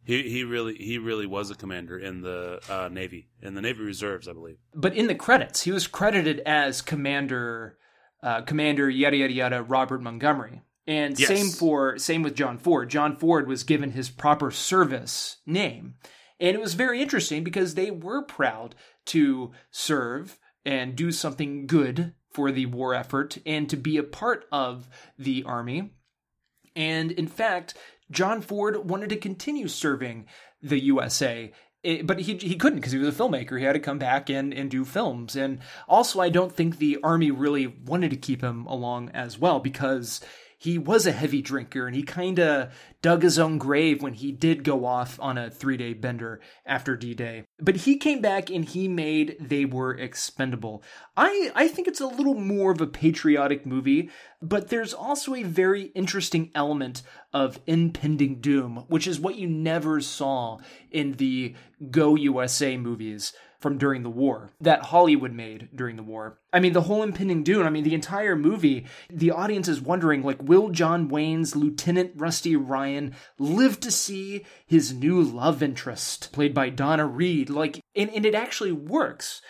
He 0.04 0.28
he 0.28 0.44
really 0.44 0.74
he 0.74 0.98
really 0.98 1.24
was 1.26 1.50
a 1.50 1.54
commander 1.54 1.98
in 1.98 2.20
the 2.20 2.60
uh, 2.68 2.88
Navy 2.92 3.28
in 3.40 3.54
the 3.54 3.62
Navy 3.62 3.82
Reserves, 3.82 4.28
I 4.28 4.32
believe. 4.34 4.56
but 4.74 4.94
in 4.94 5.06
the 5.06 5.14
credits, 5.14 5.62
he 5.62 5.70
was 5.72 5.86
credited 5.86 6.40
as 6.44 6.82
Commander, 6.82 7.78
uh, 8.22 8.42
Commander 8.42 8.90
yada 8.90 9.16
yada 9.16 9.32
yada 9.32 9.62
Robert 9.62 10.02
Montgomery. 10.02 10.62
And 10.86 11.18
Yes. 11.18 11.28
same 11.28 11.48
for 11.48 11.96
same 11.96 12.22
with 12.22 12.34
John 12.34 12.58
Ford. 12.58 12.90
John 12.90 13.16
Ford 13.16 13.48
was 13.48 13.62
given 13.64 13.92
his 13.92 14.10
proper 14.10 14.50
service 14.50 15.38
name, 15.46 15.94
and 16.40 16.54
it 16.54 16.60
was 16.60 16.74
very 16.74 17.00
interesting 17.00 17.44
because 17.44 17.74
they 17.74 17.90
were 17.90 18.22
proud 18.22 18.74
to 19.06 19.52
serve 19.70 20.38
and 20.64 20.96
do 20.96 21.12
something 21.12 21.66
good 21.66 22.14
for 22.32 22.50
the 22.50 22.66
war 22.66 22.94
effort 22.94 23.38
and 23.46 23.68
to 23.70 23.76
be 23.76 23.96
a 23.96 24.02
part 24.02 24.46
of 24.50 24.88
the 25.18 25.44
army. 25.44 25.92
And 26.74 27.12
in 27.12 27.28
fact, 27.28 27.74
John 28.10 28.40
Ford 28.40 28.88
wanted 28.88 29.10
to 29.10 29.16
continue 29.16 29.68
serving 29.68 30.26
the 30.60 30.82
USA. 30.82 31.52
eh, 31.84 32.02
But 32.02 32.20
he, 32.20 32.36
he 32.36 32.56
couldn't 32.56 32.80
because 32.80 32.92
he 32.92 32.98
was 32.98 33.08
a 33.08 33.22
filmmaker. 33.22 33.58
He 33.58 33.64
had 33.64 33.74
to 33.74 33.80
come 33.80 33.98
back 33.98 34.28
and, 34.28 34.52
and 34.52 34.70
do 34.70 34.84
films. 34.84 35.36
And 35.36 35.60
also, 35.88 36.20
I 36.20 36.30
don't 36.30 36.52
think 36.52 36.78
the 36.78 36.98
Army 37.02 37.30
really 37.30 37.66
wanted 37.66 38.10
to 38.10 38.16
keep 38.16 38.42
him 38.42 38.66
along 38.66 39.10
as 39.10 39.38
well 39.38 39.60
because 39.60 40.20
he 40.64 40.78
was 40.78 41.06
a 41.06 41.12
heavy 41.12 41.42
drinker 41.42 41.86
and 41.86 41.94
he 41.94 42.02
kind 42.02 42.40
of 42.40 42.72
dug 43.02 43.22
his 43.22 43.38
own 43.38 43.58
grave 43.58 44.02
when 44.02 44.14
he 44.14 44.32
did 44.32 44.64
go 44.64 44.86
off 44.86 45.20
on 45.20 45.36
a 45.36 45.50
three 45.50 45.76
day 45.76 45.92
bender 45.92 46.40
after 46.64 46.96
D 46.96 47.12
Day. 47.12 47.44
But 47.60 47.76
he 47.76 47.98
came 47.98 48.22
back 48.22 48.48
and 48.48 48.64
he 48.64 48.88
made 48.88 49.36
They 49.38 49.66
Were 49.66 49.94
Expendable. 49.94 50.82
I, 51.18 51.52
I 51.54 51.68
think 51.68 51.86
it's 51.86 52.00
a 52.00 52.06
little 52.06 52.34
more 52.34 52.72
of 52.72 52.80
a 52.80 52.86
patriotic 52.86 53.66
movie, 53.66 54.08
but 54.40 54.68
there's 54.68 54.94
also 54.94 55.34
a 55.34 55.42
very 55.42 55.92
interesting 55.94 56.50
element 56.54 57.02
of 57.34 57.60
impending 57.66 58.40
doom, 58.40 58.86
which 58.88 59.06
is 59.06 59.20
what 59.20 59.36
you 59.36 59.46
never 59.46 60.00
saw 60.00 60.60
in 60.90 61.12
the 61.12 61.54
Go 61.90 62.14
USA 62.14 62.78
movies 62.78 63.34
from 63.64 63.78
during 63.78 64.02
the 64.02 64.10
war 64.10 64.50
that 64.60 64.84
Hollywood 64.84 65.32
made 65.32 65.70
during 65.74 65.96
the 65.96 66.02
war. 66.02 66.38
I 66.52 66.60
mean, 66.60 66.74
the 66.74 66.82
whole 66.82 67.02
impending 67.02 67.42
doom, 67.42 67.66
I 67.66 67.70
mean, 67.70 67.82
the 67.82 67.94
entire 67.94 68.36
movie, 68.36 68.84
the 69.08 69.30
audience 69.30 69.68
is 69.68 69.80
wondering, 69.80 70.22
like, 70.22 70.42
will 70.42 70.68
John 70.68 71.08
Wayne's 71.08 71.56
Lieutenant 71.56 72.12
Rusty 72.14 72.56
Ryan 72.56 73.14
live 73.38 73.80
to 73.80 73.90
see 73.90 74.44
his 74.66 74.92
new 74.92 75.22
love 75.22 75.62
interest, 75.62 76.30
played 76.30 76.52
by 76.52 76.68
Donna 76.68 77.06
Reed? 77.06 77.48
Like, 77.48 77.80
and, 77.96 78.10
and 78.10 78.26
it 78.26 78.34
actually 78.34 78.72
works 78.72 79.40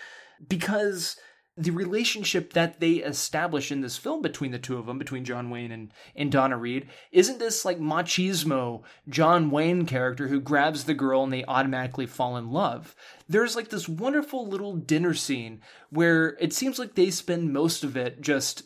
because 0.47 1.17
the 1.57 1.71
relationship 1.71 2.53
that 2.53 2.81
they 2.81 2.95
establish 2.95 3.71
in 3.71 3.81
this 3.81 3.97
film 3.97 4.23
between 4.23 4.51
the 4.51 4.59
two 4.59 4.77
of 4.77 4.87
them, 4.87 4.99
between 4.99 5.25
John 5.25 5.51
Wayne 5.51 5.71
and, 5.71 5.93
and 6.17 6.33
Donna 6.33 6.57
Reed, 6.57 6.89
isn't 7.13 7.39
this 7.39 7.65
like 7.65 7.79
machismo 7.79 8.83
John 9.09 9.51
Wayne 9.51 9.87
character 9.87 10.27
who 10.27 10.41
grabs 10.41 10.85
the 10.85 10.95
girl 10.95 11.23
and 11.23 11.33
they 11.33 11.45
automatically 11.45 12.07
fall 12.07 12.37
in 12.37 12.51
love? 12.51 12.97
There's 13.29 13.55
like 13.55 13.69
this 13.69 13.89
wonderful 13.89 14.49
little 14.49 14.75
dinner 14.75 15.15
scene 15.15 15.61
where 15.91 16.37
it 16.41 16.53
seems 16.53 16.79
like 16.79 16.95
they 16.95 17.11
spend 17.11 17.53
most 17.53 17.85
of 17.85 17.97
it 17.97 18.21
just 18.21 18.65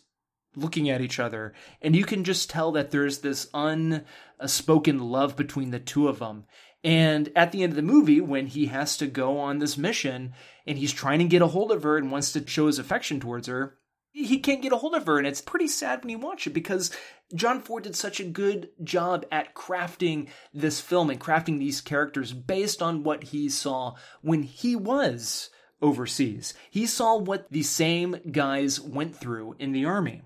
looking 0.57 0.89
at 0.89 1.03
each 1.03 1.21
other 1.21 1.53
and 1.83 1.95
you 1.95 2.05
can 2.05 2.25
just 2.25 2.51
tell 2.51 2.73
that 2.73 2.91
there's 2.91 3.19
this 3.19 3.49
unspoken 3.55 4.99
love 4.99 5.37
between 5.37 5.71
the 5.71 5.79
two 5.79 6.09
of 6.09 6.19
them 6.19 6.47
and 6.85 7.31
at 7.35 7.53
the 7.53 7.63
end 7.63 7.73
of 7.73 7.77
the 7.77 7.83
movie, 7.83 8.21
when 8.21 8.47
he 8.47 8.67
has 8.67 8.97
to 8.99 9.07
go 9.07 9.39
on 9.39 9.59
this 9.59 9.77
mission 9.77 10.35
and 10.67 10.79
he's 10.79 10.93
trying 10.93 11.19
to 11.19 11.25
get 11.25 11.43
a 11.43 11.49
hold 11.49 11.73
of 11.73 11.83
her 11.83 11.97
and 11.97 12.13
wants 12.13 12.33
to 12.33 12.47
show 12.47 12.67
his 12.67 12.79
affection 12.79 13.19
towards 13.19 13.49
her, 13.49 13.79
he 14.13 14.39
can't 14.39 14.63
get 14.63 14.73
a 14.73 14.77
hold 14.77 14.95
of 14.95 15.07
her. 15.07 15.19
And 15.19 15.27
it's 15.27 15.41
pretty 15.41 15.69
sad 15.69 16.01
when 16.01 16.11
you 16.11 16.19
watch 16.19 16.47
it 16.47 16.51
because 16.51 16.91
John 17.35 17.61
Ford 17.61 17.85
did 17.85 17.97
such 17.97 18.21
a 18.21 18.25
good 18.25 18.71
job 18.83 19.27
at 19.31 19.55
crafting 19.55 20.29
this 20.53 20.81
film 20.81 21.11
and 21.11 21.21
crafting 21.21 21.59
these 21.59 21.81
characters 21.81 22.33
based 22.33 22.81
on 22.81 23.03
what 23.03 23.25
he 23.25 23.49
saw 23.49 23.95
when 24.23 24.45
he 24.45 24.77
was 24.77 25.51
overseas. 25.83 26.55
He 26.71 26.87
saw 26.87 27.17
what 27.17 27.51
the 27.51 27.63
same 27.63 28.17
guys 28.31 28.81
went 28.81 29.17
through 29.17 29.57
in 29.59 29.73
the 29.73 29.85
army. 29.85 30.23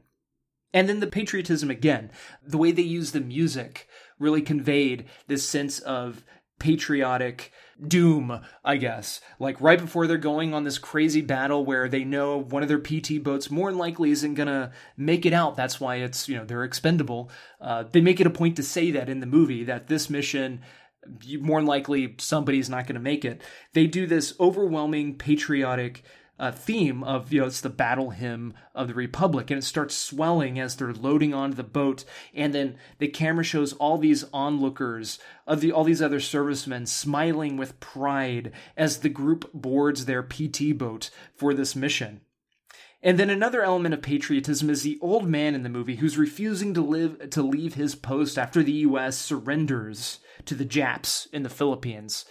And 0.74 0.88
then 0.88 1.00
the 1.00 1.06
patriotism 1.06 1.70
again, 1.70 2.10
the 2.42 2.56
way 2.56 2.72
they 2.72 2.82
use 2.82 3.12
the 3.12 3.20
music 3.20 3.88
really 4.18 4.40
conveyed 4.40 5.04
this 5.26 5.46
sense 5.46 5.78
of 5.80 6.24
patriotic 6.62 7.52
doom, 7.84 8.40
I 8.64 8.76
guess. 8.76 9.20
Like 9.40 9.60
right 9.60 9.80
before 9.80 10.06
they're 10.06 10.16
going 10.16 10.54
on 10.54 10.62
this 10.62 10.78
crazy 10.78 11.20
battle 11.20 11.64
where 11.64 11.88
they 11.88 12.04
know 12.04 12.38
one 12.38 12.62
of 12.62 12.68
their 12.68 12.78
PT 12.78 13.20
boats 13.20 13.50
more 13.50 13.68
than 13.70 13.78
likely 13.78 14.12
isn't 14.12 14.34
gonna 14.34 14.70
make 14.96 15.26
it 15.26 15.32
out. 15.32 15.56
That's 15.56 15.80
why 15.80 15.96
it's, 15.96 16.28
you 16.28 16.36
know, 16.36 16.44
they're 16.44 16.62
expendable. 16.62 17.30
Uh, 17.60 17.82
they 17.90 18.00
make 18.00 18.20
it 18.20 18.28
a 18.28 18.30
point 18.30 18.54
to 18.56 18.62
say 18.62 18.92
that 18.92 19.08
in 19.08 19.18
the 19.18 19.26
movie 19.26 19.64
that 19.64 19.88
this 19.88 20.08
mission 20.08 20.60
more 21.40 21.58
than 21.58 21.66
likely 21.66 22.14
somebody's 22.18 22.70
not 22.70 22.86
going 22.86 22.94
to 22.94 23.00
make 23.00 23.24
it. 23.24 23.42
They 23.72 23.88
do 23.88 24.06
this 24.06 24.34
overwhelming 24.38 25.16
patriotic 25.16 26.04
uh, 26.42 26.50
theme 26.50 27.04
of 27.04 27.32
you 27.32 27.40
know 27.40 27.46
it's 27.46 27.60
the 27.60 27.70
battle 27.70 28.10
hymn 28.10 28.52
of 28.74 28.88
the 28.88 28.94
republic 28.94 29.48
and 29.48 29.58
it 29.58 29.64
starts 29.64 29.94
swelling 29.94 30.58
as 30.58 30.74
they're 30.74 30.92
loading 30.92 31.32
onto 31.32 31.54
the 31.54 31.62
boat 31.62 32.04
and 32.34 32.52
then 32.52 32.76
the 32.98 33.06
camera 33.06 33.44
shows 33.44 33.72
all 33.74 33.96
these 33.96 34.24
onlookers 34.32 35.20
of 35.46 35.60
the 35.60 35.70
all 35.70 35.84
these 35.84 36.02
other 36.02 36.18
servicemen 36.18 36.84
smiling 36.84 37.56
with 37.56 37.78
pride 37.78 38.50
as 38.76 38.98
the 38.98 39.08
group 39.08 39.48
boards 39.54 40.04
their 40.04 40.22
pt 40.22 40.76
boat 40.76 41.10
for 41.36 41.54
this 41.54 41.76
mission. 41.76 42.20
And 43.04 43.18
then 43.18 43.30
another 43.30 43.62
element 43.62 43.94
of 43.94 44.02
patriotism 44.02 44.70
is 44.70 44.82
the 44.82 44.98
old 45.00 45.28
man 45.28 45.56
in 45.56 45.64
the 45.64 45.68
movie 45.68 45.96
who's 45.96 46.18
refusing 46.18 46.72
to 46.74 46.80
live 46.80 47.30
to 47.30 47.42
leave 47.42 47.74
his 47.74 47.94
post 47.94 48.38
after 48.38 48.62
the 48.62 48.72
US 48.72 49.16
surrenders 49.16 50.18
to 50.44 50.54
the 50.54 50.64
Japs 50.64 51.26
in 51.32 51.42
the 51.42 51.48
Philippines 51.48 52.24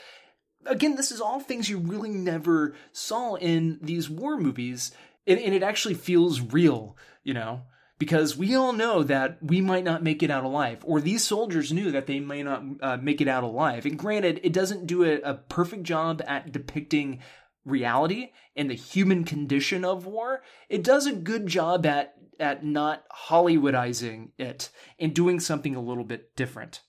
again, 0.66 0.96
this 0.96 1.12
is 1.12 1.22
all 1.22 1.40
things 1.40 1.70
you 1.70 1.78
really 1.78 2.10
never 2.10 2.76
saw 2.92 3.36
in 3.36 3.80
these 3.82 4.10
war 4.10 4.38
movies, 4.38 4.92
and, 5.28 5.40
and 5.40 5.54
it 5.54 5.64
actually 5.64 5.94
feels 5.94 6.42
real, 6.42 6.98
you 7.24 7.34
know, 7.34 7.62
because 7.98 8.36
we 8.36 8.56
all 8.56 8.74
know 8.74 9.04
that 9.04 9.38
we 9.42 9.62
might 9.62 9.84
not 9.84 10.04
make 10.04 10.24
it 10.24 10.32
out 10.32 10.44
alive, 10.44 10.80
or 10.84 11.00
these 11.00 11.24
soldiers 11.24 11.72
knew 11.72 11.92
that 11.92 12.08
they 12.08 12.20
may 12.20 12.44
not 12.44 12.64
uh, 12.82 12.98
make 12.98 13.22
it 13.22 13.28
out 13.28 13.44
alive. 13.44 13.86
And 13.86 13.98
granted, 13.98 14.40
it 14.44 14.54
doesn't 14.54 14.88
do 14.88 15.04
a, 15.04 15.22
a 15.22 15.34
perfect 15.36 15.84
job 15.84 16.22
at 16.28 16.52
depicting 16.52 17.20
reality 17.64 18.32
and 18.56 18.70
the 18.70 18.76
human 18.76 19.24
condition 19.24 19.86
of 19.86 20.06
war. 20.06 20.42
It 20.68 20.84
does 20.84 21.06
a 21.06 21.14
good 21.14 21.48
job 21.48 21.86
at 21.86 22.16
at 22.40 22.66
not 22.66 23.04
Hollywoodizing 23.28 24.32
it 24.40 24.72
and 24.98 25.14
doing 25.14 25.40
something 25.40 25.76
a 25.76 25.82
little 25.82 26.04
bit 26.04 26.36
different. 26.36 26.82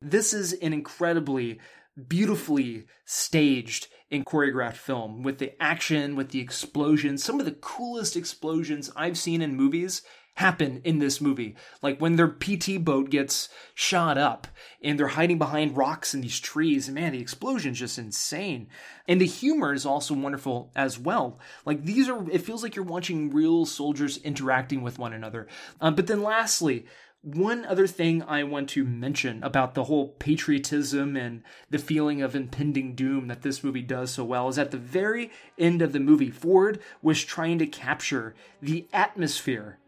This 0.00 0.32
is 0.32 0.54
an 0.54 0.72
incredibly 0.72 1.60
beautifully 2.08 2.86
staged 3.04 3.88
and 4.10 4.26
choreographed 4.26 4.76
film 4.76 5.22
with 5.22 5.38
the 5.38 5.60
action, 5.62 6.16
with 6.16 6.30
the 6.30 6.40
explosions. 6.40 7.22
Some 7.22 7.38
of 7.38 7.46
the 7.46 7.52
coolest 7.52 8.16
explosions 8.16 8.90
I've 8.96 9.18
seen 9.18 9.40
in 9.42 9.56
movies 9.56 10.02
happen 10.34 10.80
in 10.84 10.98
this 10.98 11.20
movie. 11.20 11.54
Like 11.82 12.00
when 12.00 12.16
their 12.16 12.28
PT 12.28 12.82
boat 12.82 13.10
gets 13.10 13.50
shot 13.74 14.16
up 14.16 14.46
and 14.82 14.98
they're 14.98 15.08
hiding 15.08 15.38
behind 15.38 15.76
rocks 15.76 16.14
and 16.14 16.24
these 16.24 16.40
trees. 16.40 16.88
And 16.88 16.94
man, 16.94 17.12
the 17.12 17.20
explosion's 17.20 17.78
just 17.78 17.98
insane. 17.98 18.68
And 19.06 19.20
the 19.20 19.26
humor 19.26 19.74
is 19.74 19.84
also 19.84 20.14
wonderful 20.14 20.72
as 20.74 20.98
well. 20.98 21.38
Like 21.66 21.84
these 21.84 22.08
are, 22.08 22.28
it 22.30 22.42
feels 22.42 22.62
like 22.62 22.74
you're 22.74 22.84
watching 22.84 23.30
real 23.30 23.66
soldiers 23.66 24.16
interacting 24.18 24.82
with 24.82 24.98
one 24.98 25.12
another. 25.12 25.46
Um, 25.80 25.94
but 25.94 26.06
then 26.06 26.22
lastly, 26.22 26.86
one 27.22 27.66
other 27.66 27.86
thing 27.86 28.22
I 28.22 28.44
want 28.44 28.70
to 28.70 28.84
mention 28.84 29.42
about 29.42 29.74
the 29.74 29.84
whole 29.84 30.08
patriotism 30.08 31.16
and 31.16 31.42
the 31.68 31.78
feeling 31.78 32.22
of 32.22 32.34
impending 32.34 32.94
doom 32.94 33.28
that 33.28 33.42
this 33.42 33.62
movie 33.62 33.82
does 33.82 34.12
so 34.12 34.24
well 34.24 34.48
is 34.48 34.58
at 34.58 34.70
the 34.70 34.78
very 34.78 35.30
end 35.58 35.82
of 35.82 35.92
the 35.92 36.00
movie, 36.00 36.30
Ford 36.30 36.80
was 37.02 37.22
trying 37.22 37.58
to 37.58 37.66
capture 37.66 38.34
the 38.62 38.86
atmosphere 38.92 39.78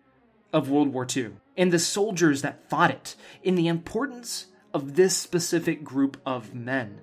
of 0.53 0.69
World 0.69 0.93
War 0.93 1.07
II 1.17 1.33
and 1.57 1.73
the 1.73 1.79
soldiers 1.79 2.43
that 2.43 2.69
fought 2.69 2.91
it 2.91 3.17
and 3.43 3.57
the 3.57 3.69
importance 3.69 4.49
of 4.75 4.97
this 4.97 5.17
specific 5.17 5.83
group 5.83 6.21
of 6.27 6.55
men. 6.55 7.01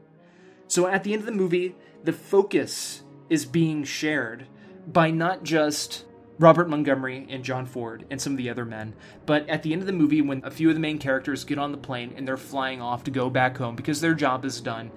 So 0.67 0.85
at 0.85 1.03
the 1.03 1.13
end 1.13 1.21
of 1.21 1.25
the 1.25 1.31
movie, 1.31 1.75
the 2.03 2.13
focus 2.13 3.01
is 3.29 3.45
being 3.45 3.83
shared 3.83 4.45
by 4.85 5.09
not 5.09 5.43
just 5.43 6.05
Robert 6.39 6.69
Montgomery 6.69 7.27
and 7.29 7.43
John 7.43 7.65
Ford 7.65 8.05
and 8.09 8.21
some 8.21 8.31
of 8.33 8.37
the 8.37 8.49
other 8.49 8.63
men. 8.63 8.93
But 9.25 9.47
at 9.49 9.61
the 9.61 9.73
end 9.73 9.81
of 9.81 9.87
the 9.87 9.93
movie, 9.93 10.21
when 10.21 10.41
a 10.45 10.51
few 10.51 10.69
of 10.69 10.73
the 10.73 10.79
main 10.79 10.97
characters 10.97 11.43
get 11.43 11.59
on 11.59 11.73
the 11.73 11.77
plane 11.77 12.13
and 12.15 12.25
they're 12.25 12.37
flying 12.37 12.81
off 12.81 13.03
to 13.03 13.11
go 13.11 13.29
back 13.29 13.57
home 13.57 13.75
because 13.75 13.99
their 13.99 14.13
job 14.13 14.45
is 14.45 14.61
done, 14.61 14.89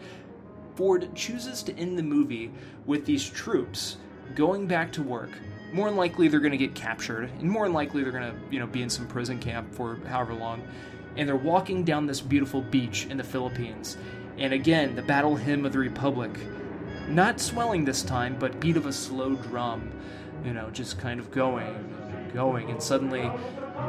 Ford 0.76 1.12
chooses 1.16 1.64
to 1.64 1.76
end 1.76 1.99
the 1.99 2.03
movie 2.03 2.53
with 2.86 3.05
these 3.05 3.28
troops 3.28 3.97
going 4.36 4.68
back 4.68 4.93
to 4.93 5.03
work. 5.03 5.30
More 5.72 5.88
than 5.88 5.97
likely, 5.97 6.28
they're 6.28 6.38
going 6.38 6.53
to 6.53 6.59
get 6.59 6.76
captured, 6.76 7.28
and 7.40 7.51
more 7.51 7.64
than 7.64 7.72
likely, 7.72 8.03
they're 8.03 8.12
going 8.12 8.30
to, 8.30 8.38
you 8.51 8.61
know, 8.61 8.66
be 8.66 8.82
in 8.82 8.90
some 8.90 9.09
prison 9.09 9.38
camp 9.40 9.74
for 9.74 9.97
however 10.07 10.34
long. 10.34 10.62
And 11.16 11.28
they're 11.28 11.34
walking 11.34 11.82
down 11.82 12.07
this 12.07 12.20
beautiful 12.20 12.62
beach 12.62 13.07
in 13.11 13.16
the 13.16 13.24
Philippines. 13.24 13.97
And 14.38 14.53
again, 14.53 14.95
the 14.95 15.03
battle 15.03 15.34
hymn 15.34 15.66
of 15.66 15.72
the 15.72 15.78
Republic, 15.78 16.30
not 17.09 17.40
swelling 17.40 17.84
this 17.84 18.03
time, 18.03 18.36
but 18.38 18.61
beat 18.61 18.76
of 18.76 18.86
a 18.86 18.93
slow 18.93 19.34
drum 19.34 19.90
you 20.45 20.53
know, 20.53 20.70
just 20.70 20.99
kind 20.99 21.20
of 21.20 21.30
going, 21.30 22.30
going, 22.34 22.70
and 22.70 22.82
suddenly 22.82 23.30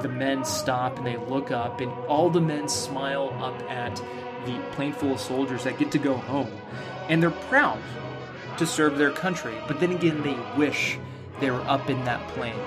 the 0.01 0.09
men 0.09 0.43
stop 0.43 0.97
and 0.97 1.05
they 1.05 1.17
look 1.17 1.51
up, 1.51 1.81
and 1.81 1.91
all 2.07 2.29
the 2.29 2.41
men 2.41 2.67
smile 2.67 3.35
up 3.41 3.59
at 3.69 3.95
the 4.45 4.59
plane 4.71 4.93
full 4.93 5.13
of 5.13 5.19
soldiers 5.19 5.63
that 5.63 5.77
get 5.77 5.91
to 5.91 5.97
go 5.97 6.15
home. 6.15 6.51
And 7.09 7.21
they're 7.21 7.31
proud 7.31 7.79
to 8.57 8.65
serve 8.65 8.97
their 8.97 9.11
country, 9.11 9.55
but 9.67 9.79
then 9.79 9.91
again, 9.91 10.21
they 10.21 10.37
wish 10.57 10.97
they 11.39 11.51
were 11.51 11.61
up 11.61 11.89
in 11.89 12.03
that 12.05 12.25
plane 12.29 12.59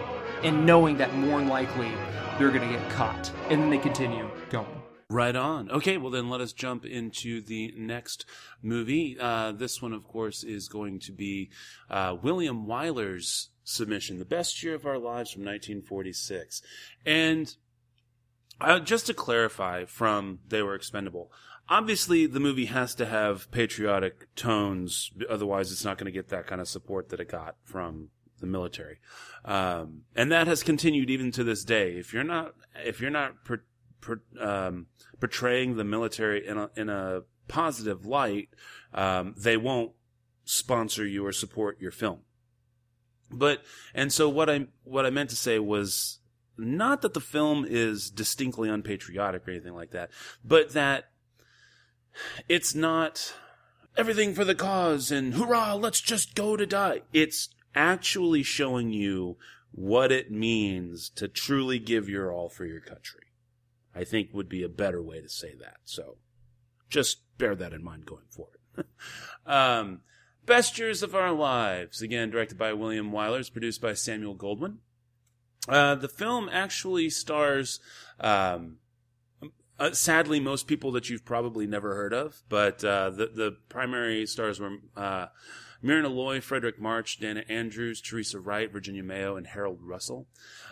and 0.43 0.66
knowing 0.66 0.97
that 0.99 1.14
more 1.14 1.39
than 1.39 1.49
likely 1.49 1.91
they're 2.39 2.51
going 2.51 2.68
to 2.68 2.78
get 2.78 2.91
caught. 2.91 3.30
And 3.49 3.62
then 3.62 3.70
they 3.70 3.78
continue 3.78 4.28
going. 4.51 4.66
Right 5.09 5.37
on. 5.37 5.70
Okay, 5.70 5.99
well 5.99 6.11
then 6.11 6.28
let 6.28 6.41
us 6.41 6.53
jump 6.53 6.84
into 6.84 7.41
the 7.41 7.72
next 7.76 8.26
movie. 8.61 9.16
Uh, 9.18 9.53
this 9.53 9.80
one, 9.80 9.93
of 9.93 10.05
course, 10.05 10.43
is 10.43 10.68
going 10.68 10.99
to 11.01 11.12
be 11.12 11.51
uh, 11.89 12.16
William 12.20 12.66
Wyler's 12.66 13.51
submission, 13.66 14.18
The 14.18 14.24
Best 14.24 14.62
Year 14.62 14.74
of 14.74 14.86
Our 14.86 14.98
Lives 14.98 15.32
from 15.32 15.42
1946. 15.42 16.62
And 17.04 17.54
just 18.84 19.06
to 19.06 19.14
clarify 19.14 19.84
from 19.84 20.38
They 20.48 20.62
Were 20.62 20.74
Expendable, 20.74 21.30
obviously 21.68 22.26
the 22.26 22.40
movie 22.40 22.66
has 22.66 22.94
to 22.94 23.06
have 23.06 23.50
patriotic 23.50 24.34
tones, 24.36 25.10
otherwise 25.28 25.72
it's 25.72 25.84
not 25.84 25.98
going 25.98 26.06
to 26.06 26.12
get 26.12 26.28
that 26.28 26.46
kind 26.46 26.60
of 26.60 26.68
support 26.68 27.10
that 27.10 27.20
it 27.20 27.28
got 27.28 27.56
from 27.64 28.08
the 28.40 28.46
military. 28.46 28.98
Um, 29.44 30.02
and 30.14 30.30
that 30.30 30.46
has 30.46 30.62
continued 30.62 31.10
even 31.10 31.32
to 31.32 31.44
this 31.44 31.64
day. 31.64 31.96
If 31.96 32.14
you're 32.14 32.24
not, 32.24 32.54
if 32.84 33.00
you're 33.00 33.10
not 33.10 33.44
per, 33.44 33.62
um, 34.40 34.86
portraying 35.18 35.76
the 35.76 35.84
military 35.84 36.46
in 36.46 36.56
a, 36.56 36.70
in 36.76 36.88
a 36.88 37.22
positive 37.48 38.06
light, 38.06 38.50
um, 38.94 39.34
they 39.36 39.56
won't 39.56 39.92
sponsor 40.44 41.04
you 41.04 41.26
or 41.26 41.32
support 41.32 41.80
your 41.80 41.90
film. 41.90 42.20
But 43.31 43.62
and 43.95 44.12
so 44.12 44.29
what 44.29 44.49
I 44.49 44.66
what 44.85 45.07
I 45.07 45.11
meant 45.11 45.31
to 45.31 45.37
say 45.37 45.59
was 45.59 46.18
not 46.57 47.03
that 47.03 47.14
the 47.14 47.20
film 47.20 47.66
is 47.68 48.11
distinctly 48.11 48.68
unpatriotic 48.68 49.47
or 49.47 49.51
anything 49.51 49.74
like 49.74 49.91
that, 49.91 50.11
but 50.45 50.72
that 50.72 51.11
it's 52.49 52.74
not 52.74 53.35
everything 53.97 54.35
for 54.35 54.45
the 54.45 54.55
cause 54.55 55.11
and 55.11 55.35
hurrah, 55.35 55.74
let's 55.74 56.01
just 56.01 56.35
go 56.35 56.57
to 56.57 56.66
die. 56.66 57.03
It's 57.12 57.49
actually 57.74 58.43
showing 58.43 58.91
you 58.93 59.37
what 59.70 60.11
it 60.11 60.31
means 60.31 61.11
to 61.11 61.29
truly 61.29 61.79
give 61.79 62.09
your 62.09 62.33
all 62.33 62.49
for 62.49 62.64
your 62.64 62.81
country. 62.81 63.20
I 63.95 64.05
think 64.05 64.33
would 64.33 64.49
be 64.49 64.62
a 64.62 64.68
better 64.68 65.03
way 65.03 65.20
to 65.20 65.29
say 65.29 65.55
that. 65.61 65.79
So 65.85 66.16
just 66.89 67.18
bear 67.39 67.55
that 67.55 67.72
in 67.72 67.83
mind 67.83 68.07
going 68.07 68.27
forward. 68.31 68.61
um, 69.47 70.01
Best 70.47 70.78
Years 70.78 71.03
of 71.03 71.14
Our 71.14 71.32
Lives, 71.32 72.01
again 72.01 72.30
directed 72.30 72.57
by 72.57 72.72
William 72.72 73.11
Wyler, 73.11 73.53
produced 73.53 73.80
by 73.80 73.94
Samuel 73.94 74.36
Goldwyn. 74.36 74.76
Uh, 75.68 75.97
the 75.97 76.09
film 76.09 76.49
actually 76.53 77.11
stars, 77.11 77.80
um, 78.20 78.76
uh, 79.80 79.90
sadly, 79.90 80.38
most 80.38 80.68
people 80.68 80.92
that 80.92 81.11
you've 81.11 81.24
probably 81.24 81.66
never 81.66 81.97
heard 81.97 82.14
of, 82.14 82.42
but 82.49 82.84
uh, 82.84 83.11
the 83.11 83.26
the 83.26 83.57
primary 83.68 84.24
stars 84.24 84.61
were 84.61 84.76
uh, 84.97 85.26
Myrna 85.82 86.09
Loy, 86.09 86.38
Fredric 86.38 86.78
March, 86.78 87.18
Dana 87.18 87.42
Andrews, 87.49 88.01
Teresa 88.01 88.38
Wright, 88.38 88.72
Virginia 88.72 89.03
Mayo, 89.03 89.36
and 89.36 89.49
Harold 89.49 89.80
Russell. 89.82 90.28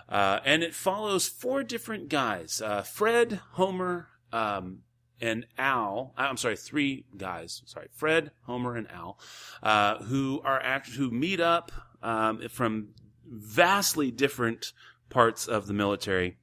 Uh, 0.08 0.38
and 0.44 0.62
it 0.62 0.74
follows 0.74 1.26
four 1.26 1.64
different 1.64 2.08
guys: 2.08 2.62
uh, 2.62 2.82
Fred, 2.82 3.40
Homer, 3.52 4.08
um, 4.32 4.82
and 5.20 5.46
Al. 5.58 6.12
I'm 6.16 6.36
sorry, 6.36 6.56
three 6.56 7.04
guys. 7.16 7.62
Sorry, 7.66 7.88
Fred, 7.92 8.30
Homer, 8.42 8.76
and 8.76 8.90
Al, 8.90 9.18
uh, 9.62 9.98
who 10.04 10.40
are 10.44 10.60
act 10.60 10.88
who 10.90 11.10
meet 11.10 11.40
up 11.40 11.72
um, 12.02 12.48
from 12.48 12.88
vastly 13.26 14.10
different 14.10 14.72
parts 15.08 15.46
of 15.46 15.66
the 15.66 15.74
military, 15.74 16.36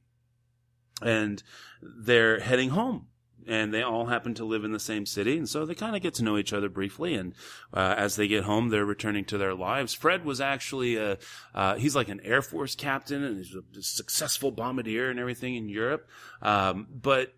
and 1.01 1.41
they're 1.81 2.39
heading 2.39 2.69
home. 2.69 3.07
And 3.47 3.73
they 3.73 3.81
all 3.81 4.05
happen 4.05 4.35
to 4.35 4.45
live 4.45 4.63
in 4.63 4.71
the 4.71 4.79
same 4.79 5.07
city, 5.07 5.35
and 5.35 5.49
so 5.49 5.65
they 5.65 5.73
kind 5.73 5.95
of 5.95 6.03
get 6.03 6.13
to 6.15 6.23
know 6.23 6.37
each 6.37 6.53
other 6.53 6.69
briefly. 6.69 7.15
And 7.15 7.33
uh, 7.73 7.95
as 7.97 8.15
they 8.15 8.27
get 8.27 8.43
home, 8.43 8.69
they're 8.69 8.85
returning 8.85 9.25
to 9.25 9.37
their 9.39 9.55
lives. 9.55 9.95
Fred 9.95 10.23
was 10.23 10.39
actually 10.39 10.95
a 10.95 11.17
uh, 11.55 11.75
he's 11.75 11.95
like 11.95 12.07
an 12.07 12.21
Air 12.23 12.43
Force 12.43 12.75
captain, 12.75 13.23
and 13.23 13.37
he's 13.37 13.55
a 13.55 13.81
successful 13.81 14.51
bombardier 14.51 15.09
and 15.09 15.19
everything 15.19 15.55
in 15.55 15.69
Europe. 15.69 16.07
Um, 16.43 16.85
but 16.93 17.33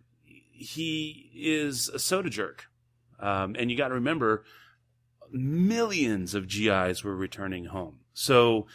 he 0.63 1.29
is 1.35 1.89
a 1.89 1.99
soda 1.99 2.29
jerk. 2.29 2.65
Um, 3.19 3.55
and 3.57 3.69
you 3.69 3.77
got 3.77 3.89
to 3.89 3.93
remember, 3.93 4.43
millions 5.31 6.33
of 6.35 6.47
GIs 6.47 7.03
were 7.03 7.15
returning 7.15 7.65
home. 7.65 7.99
So 8.13 8.67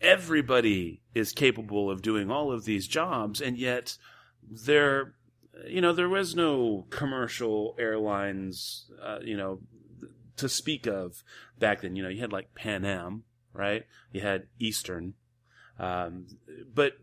everybody 0.00 1.00
is 1.14 1.32
capable 1.32 1.90
of 1.90 2.02
doing 2.02 2.30
all 2.30 2.52
of 2.52 2.64
these 2.64 2.86
jobs, 2.86 3.40
and 3.40 3.56
yet 3.56 3.96
there, 4.48 5.14
you 5.66 5.80
know, 5.80 5.92
there 5.92 6.08
was 6.08 6.34
no 6.34 6.86
commercial 6.90 7.74
airlines, 7.78 8.90
uh, 9.02 9.18
you 9.22 9.36
know, 9.36 9.60
to 10.36 10.48
speak 10.48 10.86
of 10.86 11.22
back 11.58 11.80
then. 11.80 11.96
You 11.96 12.02
know, 12.02 12.08
you 12.08 12.20
had 12.20 12.32
like 12.32 12.54
Pan 12.54 12.84
Am, 12.84 13.24
right? 13.52 13.84
You 14.12 14.20
had 14.20 14.48
Eastern, 14.58 15.14
um, 15.78 16.26
but 16.72 16.94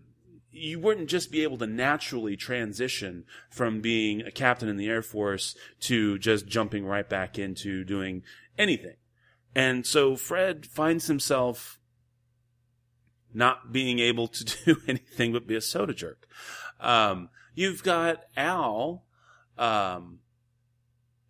you 0.52 0.80
wouldn't 0.80 1.10
just 1.10 1.32
be 1.32 1.44
able 1.44 1.58
to 1.58 1.68
naturally 1.68 2.36
transition 2.36 3.24
from 3.50 3.82
being 3.82 4.22
a 4.22 4.32
captain 4.32 4.68
in 4.68 4.78
the 4.78 4.90
Air 4.90 5.02
Force 5.02 5.56
to 5.82 6.18
just 6.20 6.46
jumping 6.46 6.86
right 6.86 7.08
back 7.08 7.40
into 7.40 7.84
doing 7.84 8.24
anything. 8.58 8.96
And 9.56 9.86
so 9.86 10.16
Fred 10.16 10.66
finds 10.66 11.08
himself 11.08 11.80
not 13.34 13.72
being 13.72 14.00
able 14.00 14.28
to 14.28 14.44
do 14.66 14.82
anything 14.88 15.32
but 15.32 15.48
be 15.48 15.56
a 15.56 15.62
soda 15.62 15.94
jerk. 15.94 16.28
Um, 16.80 17.30
you've 17.56 17.84
got 17.84 18.24
Al, 18.36 19.06
um, 19.58 20.20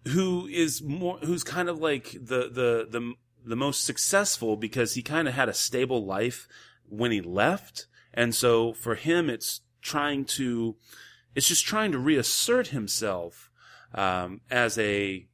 who 0.08 0.48
is 0.48 0.82
more, 0.82 1.20
who's 1.20 1.44
kind 1.44 1.70
of 1.70 1.80
like 1.80 2.12
the, 2.14 2.50
the, 2.50 2.88
the, 2.90 3.14
the 3.46 3.56
most 3.56 3.84
successful 3.84 4.56
because 4.56 4.96
he 4.96 5.04
kind 5.04 5.28
of 5.28 5.36
had 5.36 5.50
a 5.50 5.54
stable 5.54 6.04
life 6.06 6.48
when 6.88 7.12
he 7.12 7.22
left 7.22 7.86
and 8.14 8.36
so 8.36 8.74
for 8.74 8.96
him, 8.96 9.30
it's 9.30 9.62
trying 9.82 10.26
to, 10.26 10.76
it's 11.36 11.48
just 11.48 11.66
trying 11.66 11.92
to 11.92 12.00
reassert 12.00 12.68
himself 12.68 13.50
um, 13.94 14.42
as 14.50 14.78
a 14.78 15.28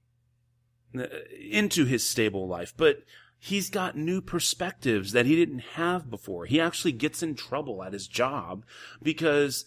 into 1.40 1.86
his 1.86 2.08
stable 2.08 2.48
life. 2.48 2.74
But 2.76 3.04
he's 3.40 3.70
got 3.70 3.98
new 3.98 4.22
perspectives 4.22 5.12
that 5.12 5.26
he 5.26 5.36
didn't 5.36 5.60
have 5.60 6.10
before. 6.10 6.46
He 6.46 6.60
actually 6.60 6.94
gets 6.94 7.22
in 7.22 7.36
trouble 7.36 7.84
at 7.84 7.94
his 7.94 8.08
job 8.08 8.66
because 9.02 9.66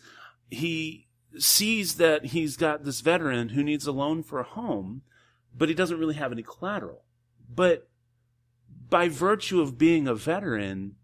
he 0.50 1.08
sees 1.38 1.96
that 1.96 2.26
he's 2.26 2.56
got 2.56 2.84
this 2.84 3.00
veteran 3.00 3.50
who 3.50 3.62
needs 3.62 3.86
a 3.86 3.92
loan 3.92 4.22
for 4.22 4.40
a 4.40 4.44
home, 4.44 5.02
but 5.56 5.68
he 5.68 5.74
doesn't 5.74 5.98
really 5.98 6.14
have 6.14 6.32
any 6.32 6.42
collateral. 6.42 7.04
But 7.52 7.88
by 8.88 9.08
virtue 9.08 9.60
of 9.60 9.78
being 9.78 10.08
a 10.08 10.14
veteran, 10.14 10.96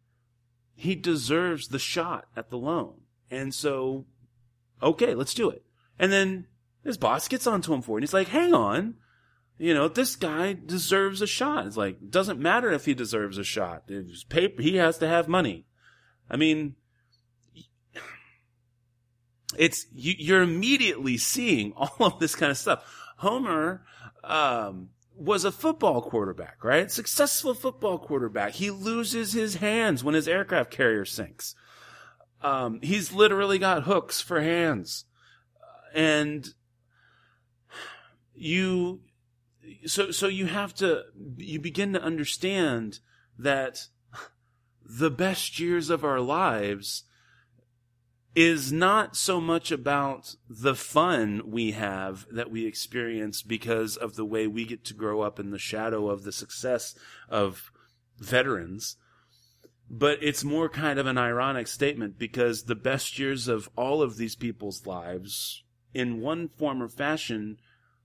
he 0.76 0.94
deserves 0.94 1.68
the 1.68 1.78
shot 1.78 2.26
at 2.36 2.50
the 2.50 2.58
loan. 2.58 3.00
And 3.30 3.52
so, 3.52 4.04
okay, 4.82 5.14
let's 5.14 5.34
do 5.34 5.48
it. 5.48 5.64
And 5.98 6.12
then 6.12 6.46
his 6.84 6.98
boss 6.98 7.26
gets 7.26 7.46
onto 7.46 7.72
him 7.72 7.80
for 7.80 7.92
it. 7.92 7.96
And 7.96 8.02
he's 8.04 8.14
like, 8.14 8.28
hang 8.28 8.52
on. 8.52 8.96
You 9.58 9.72
know, 9.72 9.88
this 9.88 10.16
guy 10.16 10.52
deserves 10.52 11.22
a 11.22 11.26
shot. 11.26 11.66
It's 11.66 11.78
like, 11.78 12.10
doesn't 12.10 12.38
matter 12.38 12.70
if 12.70 12.84
he 12.84 12.92
deserves 12.92 13.38
a 13.38 13.44
shot. 13.44 13.84
It's 13.88 14.22
paper, 14.22 14.60
he 14.60 14.76
has 14.76 14.98
to 14.98 15.08
have 15.08 15.28
money. 15.28 15.64
I 16.28 16.36
mean, 16.36 16.76
it's, 19.56 19.86
you, 19.94 20.14
you're 20.18 20.42
immediately 20.42 21.16
seeing 21.16 21.72
all 21.76 21.94
of 22.00 22.18
this 22.18 22.34
kind 22.34 22.50
of 22.50 22.58
stuff. 22.58 22.84
Homer, 23.16 23.82
um, 24.22 24.90
was 25.16 25.44
a 25.44 25.52
football 25.52 26.02
quarterback, 26.02 26.62
right? 26.62 26.90
Successful 26.90 27.54
football 27.54 27.98
quarterback. 27.98 28.52
He 28.52 28.70
loses 28.70 29.32
his 29.32 29.56
hands 29.56 30.04
when 30.04 30.14
his 30.14 30.28
aircraft 30.28 30.70
carrier 30.70 31.04
sinks. 31.04 31.54
Um, 32.42 32.80
he's 32.82 33.12
literally 33.12 33.58
got 33.58 33.84
hooks 33.84 34.20
for 34.20 34.40
hands. 34.42 35.04
And 35.94 36.46
you, 38.34 39.00
so, 39.86 40.10
so 40.10 40.28
you 40.28 40.46
have 40.46 40.74
to, 40.74 41.04
you 41.38 41.58
begin 41.60 41.94
to 41.94 42.02
understand 42.02 43.00
that 43.38 43.86
the 44.84 45.10
best 45.10 45.58
years 45.58 45.88
of 45.90 46.04
our 46.04 46.20
lives 46.20 47.04
is 48.36 48.70
not 48.70 49.16
so 49.16 49.40
much 49.40 49.72
about 49.72 50.36
the 50.46 50.74
fun 50.74 51.40
we 51.46 51.70
have 51.72 52.26
that 52.30 52.50
we 52.50 52.66
experience 52.66 53.42
because 53.42 53.96
of 53.96 54.14
the 54.14 54.26
way 54.26 54.46
we 54.46 54.66
get 54.66 54.84
to 54.84 54.92
grow 54.92 55.22
up 55.22 55.40
in 55.40 55.50
the 55.50 55.58
shadow 55.58 56.10
of 56.10 56.22
the 56.22 56.30
success 56.30 56.94
of 57.30 57.72
veterans. 58.18 58.98
But 59.88 60.18
it's 60.20 60.44
more 60.44 60.68
kind 60.68 60.98
of 60.98 61.06
an 61.06 61.16
ironic 61.16 61.66
statement 61.66 62.18
because 62.18 62.64
the 62.64 62.74
best 62.74 63.18
years 63.18 63.48
of 63.48 63.70
all 63.74 64.02
of 64.02 64.18
these 64.18 64.36
people's 64.36 64.86
lives, 64.86 65.64
in 65.94 66.20
one 66.20 66.48
form 66.48 66.82
or 66.82 66.88
fashion, 66.88 67.56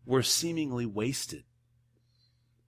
were 0.06 0.24
seemingly 0.24 0.86
wasted. 0.86 1.44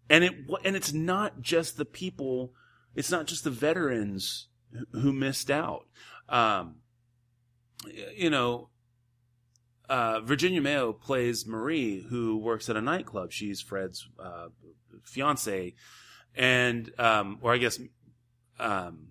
And 0.09 0.25
it, 0.25 0.33
and 0.65 0.75
it's 0.75 0.91
not 0.91 1.39
just 1.39 1.77
the 1.77 1.85
people, 1.85 2.51
it's 2.93 3.11
not 3.11 3.25
just 3.25 3.45
the 3.45 3.49
veterans 3.49 4.49
who 4.91 5.13
missed 5.13 5.49
out. 5.49 5.85
Um, 6.27 6.77
you 8.15 8.29
know, 8.29 8.69
uh, 9.89 10.21
Virginia 10.21 10.61
Mayo 10.61 10.93
plays 10.93 11.45
Marie, 11.45 12.01
who 12.09 12.37
works 12.37 12.69
at 12.69 12.77
a 12.77 12.81
nightclub. 12.81 13.31
She's 13.31 13.61
Fred's 13.61 14.07
uh, 14.19 14.47
fiance, 15.03 15.75
and 16.35 16.91
um, 16.97 17.39
or 17.41 17.53
I 17.53 17.57
guess 17.57 17.79
um, 18.59 19.09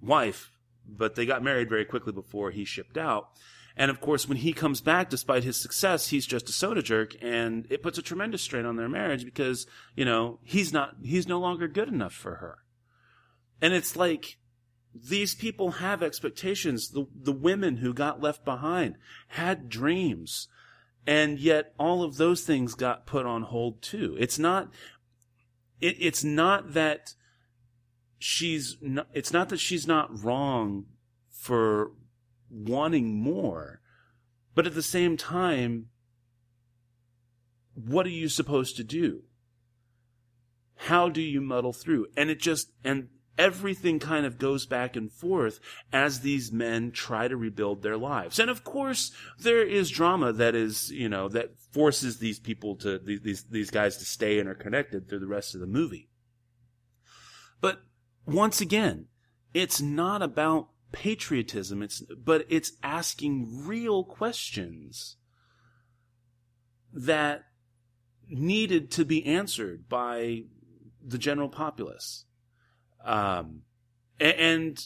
wife. 0.00 0.52
But 0.86 1.14
they 1.14 1.26
got 1.26 1.42
married 1.42 1.68
very 1.68 1.84
quickly 1.84 2.12
before 2.12 2.50
he 2.50 2.64
shipped 2.64 2.98
out. 2.98 3.28
And 3.76 3.90
of 3.90 4.00
course, 4.00 4.28
when 4.28 4.38
he 4.38 4.52
comes 4.52 4.80
back, 4.80 5.08
despite 5.08 5.44
his 5.44 5.56
success, 5.56 6.08
he's 6.08 6.26
just 6.26 6.48
a 6.48 6.52
soda 6.52 6.82
jerk, 6.82 7.14
and 7.22 7.66
it 7.70 7.82
puts 7.82 7.98
a 7.98 8.02
tremendous 8.02 8.42
strain 8.42 8.66
on 8.66 8.76
their 8.76 8.88
marriage 8.88 9.24
because 9.24 9.66
you 9.94 10.04
know 10.04 10.38
he's 10.42 10.72
not 10.72 10.96
he's 11.02 11.28
no 11.28 11.38
longer 11.38 11.68
good 11.68 11.88
enough 11.88 12.12
for 12.12 12.36
her. 12.36 12.58
And 13.62 13.72
it's 13.72 13.96
like 13.96 14.38
these 14.94 15.34
people 15.34 15.72
have 15.72 16.02
expectations. 16.02 16.90
The, 16.90 17.06
the 17.14 17.32
women 17.32 17.78
who 17.78 17.94
got 17.94 18.20
left 18.20 18.44
behind 18.44 18.96
had 19.28 19.68
dreams. 19.68 20.48
And 21.06 21.38
yet 21.38 21.72
all 21.78 22.02
of 22.02 22.16
those 22.16 22.42
things 22.42 22.74
got 22.74 23.06
put 23.06 23.26
on 23.26 23.42
hold 23.42 23.82
too. 23.82 24.16
It's 24.18 24.38
not, 24.38 24.70
it, 25.80 25.96
it's 25.98 26.22
not 26.24 26.74
that 26.74 27.14
she's 28.18 28.76
not, 28.80 29.08
it's 29.14 29.32
not 29.32 29.48
that 29.48 29.60
she's 29.60 29.86
not 29.86 30.22
wrong 30.22 30.86
for 31.30 31.92
wanting 32.50 33.20
more, 33.20 33.80
but 34.54 34.66
at 34.66 34.74
the 34.74 34.82
same 34.82 35.16
time, 35.16 35.86
what 37.74 38.04
are 38.04 38.10
you 38.10 38.28
supposed 38.28 38.76
to 38.76 38.84
do? 38.84 39.22
How 40.74 41.08
do 41.08 41.22
you 41.22 41.40
muddle 41.40 41.72
through? 41.72 42.08
And 42.16 42.28
it 42.30 42.40
just, 42.40 42.72
and 42.84 43.08
everything 43.38 43.98
kind 43.98 44.26
of 44.26 44.38
goes 44.38 44.66
back 44.66 44.96
and 44.96 45.10
forth 45.10 45.60
as 45.92 46.20
these 46.20 46.52
men 46.52 46.90
try 46.90 47.28
to 47.28 47.36
rebuild 47.36 47.82
their 47.82 47.96
lives. 47.96 48.38
And 48.38 48.50
of 48.50 48.64
course, 48.64 49.12
there 49.38 49.66
is 49.66 49.90
drama 49.90 50.32
that 50.34 50.54
is, 50.54 50.90
you 50.90 51.08
know, 51.08 51.28
that 51.28 51.58
forces 51.72 52.18
these 52.18 52.38
people 52.38 52.76
to, 52.76 52.98
these, 52.98 53.44
these 53.44 53.70
guys 53.70 53.96
to 53.98 54.04
stay 54.04 54.38
and 54.38 54.48
are 54.48 54.54
connected 54.54 55.08
through 55.08 55.20
the 55.20 55.26
rest 55.26 55.54
of 55.54 55.60
the 55.60 55.66
movie. 55.66 56.08
But 57.60 57.82
once 58.26 58.60
again, 58.60 59.06
it's 59.54 59.80
not 59.80 60.22
about 60.22 60.68
patriotism, 60.92 61.82
it's, 61.82 62.00
but 62.00 62.46
it's 62.48 62.72
asking 62.82 63.66
real 63.66 64.04
questions 64.04 65.16
that 66.92 67.44
needed 68.28 68.90
to 68.92 69.04
be 69.04 69.24
answered 69.24 69.88
by 69.88 70.42
the 71.04 71.18
general 71.18 71.48
populace. 71.48 72.24
Um, 73.04 73.62
and 74.18 74.78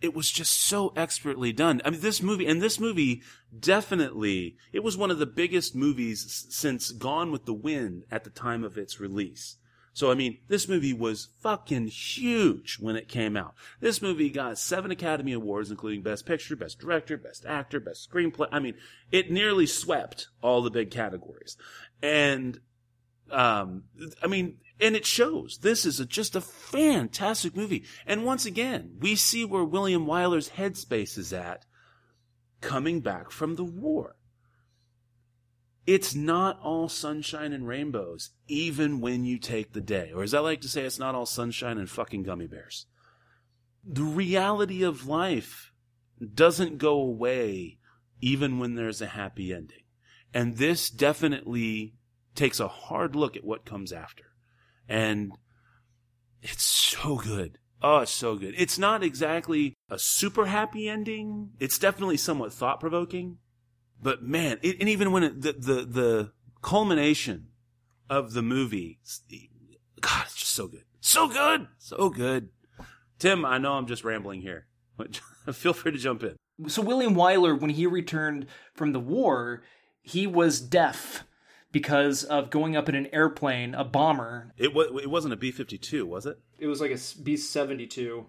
it 0.00 0.14
was 0.14 0.30
just 0.30 0.52
so 0.52 0.92
expertly 0.96 1.52
done. 1.52 1.80
I 1.84 1.90
mean, 1.90 2.00
this 2.00 2.22
movie, 2.22 2.46
and 2.46 2.62
this 2.62 2.78
movie 2.78 3.22
definitely, 3.58 4.56
it 4.72 4.84
was 4.84 4.96
one 4.96 5.10
of 5.10 5.18
the 5.18 5.26
biggest 5.26 5.74
movies 5.74 6.46
since 6.50 6.90
Gone 6.92 7.32
with 7.32 7.46
the 7.46 7.54
Wind 7.54 8.04
at 8.10 8.24
the 8.24 8.30
time 8.30 8.64
of 8.64 8.78
its 8.78 9.00
release. 9.00 9.56
So, 9.92 10.12
I 10.12 10.14
mean, 10.14 10.38
this 10.46 10.68
movie 10.68 10.92
was 10.92 11.30
fucking 11.40 11.88
huge 11.88 12.76
when 12.78 12.94
it 12.94 13.08
came 13.08 13.36
out. 13.36 13.54
This 13.80 14.00
movie 14.00 14.30
got 14.30 14.56
seven 14.56 14.92
Academy 14.92 15.32
Awards, 15.32 15.72
including 15.72 16.02
Best 16.02 16.24
Picture, 16.24 16.54
Best 16.54 16.78
Director, 16.78 17.16
Best 17.16 17.44
Actor, 17.44 17.80
Best 17.80 18.08
Screenplay. 18.08 18.46
I 18.52 18.60
mean, 18.60 18.74
it 19.10 19.32
nearly 19.32 19.66
swept 19.66 20.28
all 20.40 20.62
the 20.62 20.70
big 20.70 20.92
categories. 20.92 21.56
And, 22.00 22.60
um, 23.32 23.84
I 24.22 24.28
mean, 24.28 24.58
and 24.80 24.94
it 24.94 25.06
shows. 25.06 25.58
This 25.62 25.84
is 25.84 26.00
a, 26.00 26.06
just 26.06 26.36
a 26.36 26.40
fantastic 26.40 27.56
movie. 27.56 27.84
And 28.06 28.24
once 28.24 28.46
again, 28.46 28.96
we 29.00 29.16
see 29.16 29.44
where 29.44 29.64
William 29.64 30.06
Wyler's 30.06 30.50
headspace 30.50 31.18
is 31.18 31.32
at 31.32 31.64
coming 32.60 33.00
back 33.00 33.30
from 33.30 33.56
the 33.56 33.64
war. 33.64 34.16
It's 35.86 36.14
not 36.14 36.60
all 36.60 36.88
sunshine 36.88 37.52
and 37.52 37.66
rainbows, 37.66 38.30
even 38.46 39.00
when 39.00 39.24
you 39.24 39.38
take 39.38 39.72
the 39.72 39.80
day. 39.80 40.12
Or 40.14 40.22
as 40.22 40.34
I 40.34 40.40
like 40.40 40.60
to 40.60 40.68
say, 40.68 40.82
it's 40.82 40.98
not 40.98 41.14
all 41.14 41.26
sunshine 41.26 41.78
and 41.78 41.88
fucking 41.88 42.24
gummy 42.24 42.46
bears. 42.46 42.86
The 43.84 44.02
reality 44.02 44.82
of 44.82 45.06
life 45.06 45.72
doesn't 46.34 46.78
go 46.78 47.00
away 47.00 47.78
even 48.20 48.58
when 48.58 48.74
there's 48.74 49.00
a 49.00 49.06
happy 49.06 49.52
ending. 49.52 49.84
And 50.34 50.58
this 50.58 50.90
definitely 50.90 51.94
takes 52.34 52.60
a 52.60 52.68
hard 52.68 53.16
look 53.16 53.36
at 53.36 53.44
what 53.44 53.64
comes 53.64 53.92
after. 53.92 54.24
And 54.88 55.32
it's 56.42 56.62
so 56.62 57.16
good. 57.16 57.58
Oh, 57.82 57.98
it's 57.98 58.10
so 58.10 58.36
good. 58.36 58.54
It's 58.56 58.78
not 58.78 59.02
exactly 59.04 59.74
a 59.88 59.98
super 59.98 60.46
happy 60.46 60.88
ending. 60.88 61.50
It's 61.60 61.78
definitely 61.78 62.16
somewhat 62.16 62.52
thought 62.52 62.80
provoking. 62.80 63.38
But 64.02 64.22
man, 64.22 64.58
it, 64.62 64.76
and 64.80 64.88
even 64.88 65.12
when 65.12 65.22
it, 65.22 65.42
the, 65.42 65.52
the 65.52 65.84
the 65.84 66.32
culmination 66.62 67.48
of 68.08 68.32
the 68.32 68.42
movie, 68.42 68.98
God, 70.00 70.24
it's 70.26 70.36
just 70.36 70.52
so 70.52 70.66
good, 70.68 70.84
so 71.00 71.28
good, 71.28 71.68
so 71.78 72.08
good. 72.08 72.48
Tim, 73.18 73.44
I 73.44 73.58
know 73.58 73.72
I'm 73.72 73.86
just 73.86 74.04
rambling 74.04 74.40
here. 74.40 74.66
but 74.96 75.20
Feel 75.52 75.72
free 75.72 75.92
to 75.92 75.98
jump 75.98 76.22
in. 76.22 76.36
So 76.68 76.82
William 76.82 77.14
Wyler, 77.14 77.58
when 77.58 77.70
he 77.70 77.86
returned 77.86 78.46
from 78.74 78.92
the 78.92 79.00
war, 79.00 79.62
he 80.02 80.26
was 80.26 80.60
deaf 80.60 81.24
because 81.72 82.24
of 82.24 82.50
going 82.50 82.76
up 82.76 82.88
in 82.88 82.94
an 82.94 83.08
airplane, 83.12 83.74
a 83.74 83.84
bomber. 83.84 84.52
It 84.56 84.74
was 84.74 84.88
it 85.02 85.10
wasn't 85.10 85.34
a 85.34 85.36
B 85.36 85.50
fifty 85.50 85.78
two, 85.78 86.06
was 86.06 86.26
it? 86.26 86.38
It 86.58 86.66
was 86.66 86.80
like 86.80 86.90
a 86.90 86.98
B 87.22 87.36
seventy 87.36 87.86
two. 87.86 88.26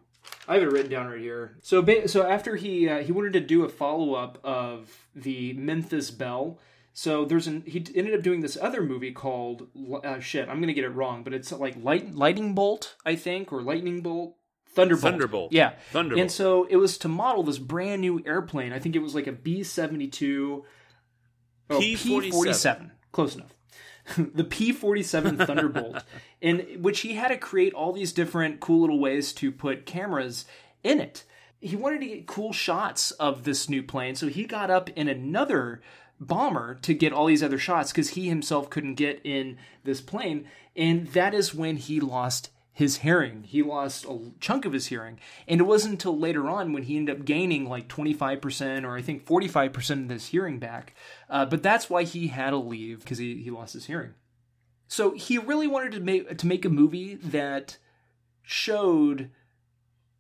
I 0.48 0.56
have 0.56 0.64
it 0.64 0.72
written 0.72 0.92
down 0.92 1.08
right 1.08 1.20
here. 1.20 1.58
So, 1.62 1.82
ba- 1.82 2.08
so 2.08 2.28
after 2.28 2.56
he 2.56 2.90
uh, 2.90 3.00
he 3.04 3.12
wanted 3.12 3.34
to 3.34 3.40
do 3.40 3.64
a 3.64 3.70
follow 3.70 4.14
up 4.14 4.38
of 4.44 5.08
the 5.16 5.54
Memphis 5.54 6.12
Belle. 6.12 6.60
So 6.94 7.24
there's 7.24 7.48
an 7.48 7.64
he 7.66 7.86
ended 7.96 8.14
up 8.14 8.22
doing 8.22 8.42
this 8.42 8.58
other 8.60 8.82
movie 8.82 9.12
called 9.12 9.68
uh, 10.04 10.20
shit. 10.20 10.50
I'm 10.50 10.60
gonna 10.60 10.74
get 10.74 10.84
it 10.84 10.90
wrong, 10.90 11.24
but 11.24 11.34
it's 11.34 11.52
like 11.52 11.82
light 11.82 12.14
lightning 12.14 12.54
bolt, 12.56 12.96
I 13.06 13.16
think, 13.16 13.54
or 13.54 13.62
lightning 13.62 14.02
bolt. 14.02 14.36
Thunderbolt. 14.72 15.02
Thunderbolt. 15.12 15.52
Yeah. 15.52 15.74
Thunderbolt. 15.92 16.22
And 16.22 16.32
so 16.32 16.66
it 16.66 16.76
was 16.76 16.98
to 17.00 17.08
model 17.08 17.44
this 17.44 17.58
brand 17.58 18.02
new 18.02 18.22
airplane. 18.26 18.72
I 18.72 18.80
think 18.80 18.96
it 18.96 19.00
was 19.00 19.16
like 19.16 19.26
a 19.28 19.32
B 19.32 19.64
72. 19.64 20.64
Oh, 21.72 21.80
P-47. 21.80 22.22
P 22.22 22.32
47. 22.32 22.92
Close 23.12 23.36
enough. 23.36 23.54
the 24.18 24.44
P 24.44 24.72
47 24.72 25.38
Thunderbolt, 25.46 26.04
in 26.42 26.82
which 26.82 27.02
he 27.02 27.14
had 27.14 27.30
to 27.30 27.38
create 27.38 27.74
all 27.74 27.94
these 27.94 28.12
different 28.12 28.60
cool 28.60 28.82
little 28.82 29.00
ways 29.00 29.34
to 29.34 29.52
put 29.52 29.86
cameras 29.86 30.46
in 30.84 31.00
it. 31.00 31.24
He 31.62 31.76
wanted 31.76 32.00
to 32.02 32.08
get 32.08 32.28
cool 32.28 32.54
shots 32.54 33.12
of 33.12 33.44
this 33.44 33.70
new 33.70 33.84
plane, 33.84 34.16
so 34.16 34.28
he 34.28 34.46
got 34.46 34.72
up 34.72 34.90
in 34.92 35.08
another 35.08 35.82
bomber 36.20 36.76
to 36.76 36.94
get 36.94 37.14
all 37.14 37.26
these 37.26 37.44
other 37.44 37.58
shots 37.58 37.92
because 37.92 38.12
he 38.12 38.28
himself 38.28 38.70
couldn't 38.70 38.96
get 38.96 39.22
in 39.24 39.58
this 39.84 40.02
plane. 40.02 40.46
And 40.76 41.08
that 41.08 41.34
is 41.34 41.54
when 41.54 41.78
he 41.78 42.00
lost 42.00 42.50
his 42.80 43.00
hearing. 43.00 43.44
He 43.44 43.62
lost 43.62 44.06
a 44.06 44.32
chunk 44.40 44.64
of 44.64 44.72
his 44.72 44.88
hearing. 44.88 45.20
And 45.50 45.60
it 45.60 45.66
wasn't 45.66 45.96
until 45.96 46.18
later 46.18 46.48
on 46.48 46.72
when 46.72 46.84
he 46.84 46.96
ended 46.96 47.20
up 47.20 47.26
gaining 47.26 47.68
like 47.68 47.90
25% 47.90 48.86
or 48.86 48.96
I 48.96 49.02
think 49.02 49.26
45% 49.26 50.06
of 50.06 50.10
his 50.10 50.28
hearing 50.28 50.60
back. 50.60 50.96
Uh, 51.30 51.46
but 51.46 51.62
that's 51.62 51.90
why 51.90 52.04
he 52.04 52.28
had 52.28 52.52
to 52.52 52.58
leave 52.58 53.02
because 53.02 53.18
he, 53.18 53.44
he 53.44 53.52
lost 53.52 53.74
his 53.74 53.88
hearing. 53.88 54.14
So 54.88 55.12
he 55.12 55.38
really 55.38 55.68
wanted 55.68 55.92
to 55.92 56.00
make 56.00 56.38
to 56.38 56.48
make 56.48 56.64
a 56.64 56.70
movie 56.70 57.16
that 57.16 57.78
showed 58.44 59.30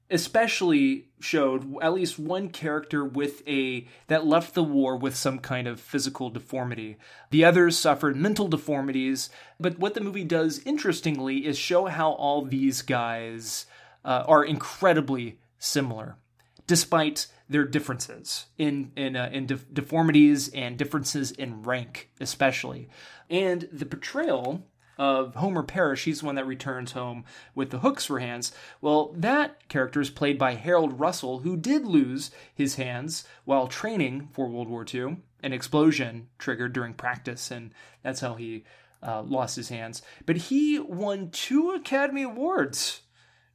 especially 0.09 1.09
showed 1.19 1.75
at 1.81 1.93
least 1.93 2.17
one 2.17 2.49
character 2.49 3.03
with 3.05 3.47
a 3.47 3.87
that 4.07 4.25
left 4.25 4.53
the 4.53 4.63
war 4.63 4.95
with 4.95 5.15
some 5.15 5.39
kind 5.39 5.67
of 5.67 5.79
physical 5.79 6.29
deformity. 6.29 6.97
The 7.29 7.45
others 7.45 7.77
suffered 7.77 8.15
mental 8.15 8.47
deformities, 8.47 9.29
but 9.59 9.77
what 9.79 9.93
the 9.93 10.01
movie 10.01 10.23
does 10.23 10.59
interestingly 10.65 11.45
is 11.45 11.57
show 11.57 11.85
how 11.85 12.11
all 12.11 12.43
these 12.43 12.81
guys 12.81 13.65
uh, 14.03 14.23
are 14.27 14.43
incredibly 14.43 15.39
similar 15.59 16.17
despite 16.65 17.25
their 17.49 17.65
differences 17.65 18.45
in 18.57 18.91
in 18.95 19.15
uh, 19.15 19.29
in 19.33 19.47
def- 19.47 19.73
deformities 19.73 20.49
and 20.49 20.77
differences 20.77 21.31
in 21.31 21.63
rank 21.63 22.11
especially. 22.21 22.87
And 23.29 23.67
the 23.71 23.85
portrayal 23.85 24.67
of 24.99 25.35
Homer 25.35 25.63
Parrish, 25.63 26.03
he's 26.03 26.19
the 26.19 26.25
one 26.25 26.35
that 26.35 26.45
returns 26.45 26.91
home 26.91 27.23
with 27.55 27.71
the 27.71 27.79
hooks 27.79 28.05
for 28.05 28.19
hands. 28.19 28.51
Well, 28.81 29.13
that 29.15 29.69
character 29.69 30.01
is 30.01 30.09
played 30.09 30.37
by 30.37 30.55
Harold 30.55 30.99
Russell, 30.99 31.39
who 31.39 31.55
did 31.55 31.85
lose 31.85 32.31
his 32.53 32.75
hands 32.75 33.23
while 33.45 33.67
training 33.67 34.27
for 34.33 34.49
World 34.49 34.67
War 34.67 34.85
II. 34.93 35.17
An 35.41 35.53
explosion 35.53 36.27
triggered 36.37 36.73
during 36.73 36.93
practice, 36.93 37.49
and 37.49 37.73
that's 38.03 38.19
how 38.19 38.35
he 38.35 38.65
uh, 39.01 39.21
lost 39.21 39.55
his 39.55 39.69
hands. 39.69 40.01
But 40.25 40.35
he 40.35 40.77
won 40.77 41.31
two 41.31 41.71
Academy 41.71 42.23
Awards 42.23 43.01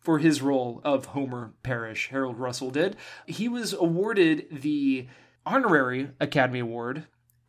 for 0.00 0.18
his 0.18 0.40
role 0.40 0.80
of 0.82 1.06
Homer 1.06 1.52
Parrish. 1.62 2.08
Harold 2.08 2.38
Russell 2.38 2.70
did. 2.70 2.96
He 3.26 3.48
was 3.50 3.74
awarded 3.74 4.46
the 4.50 5.08
honorary 5.44 6.08
Academy 6.20 6.60
Award 6.60 7.04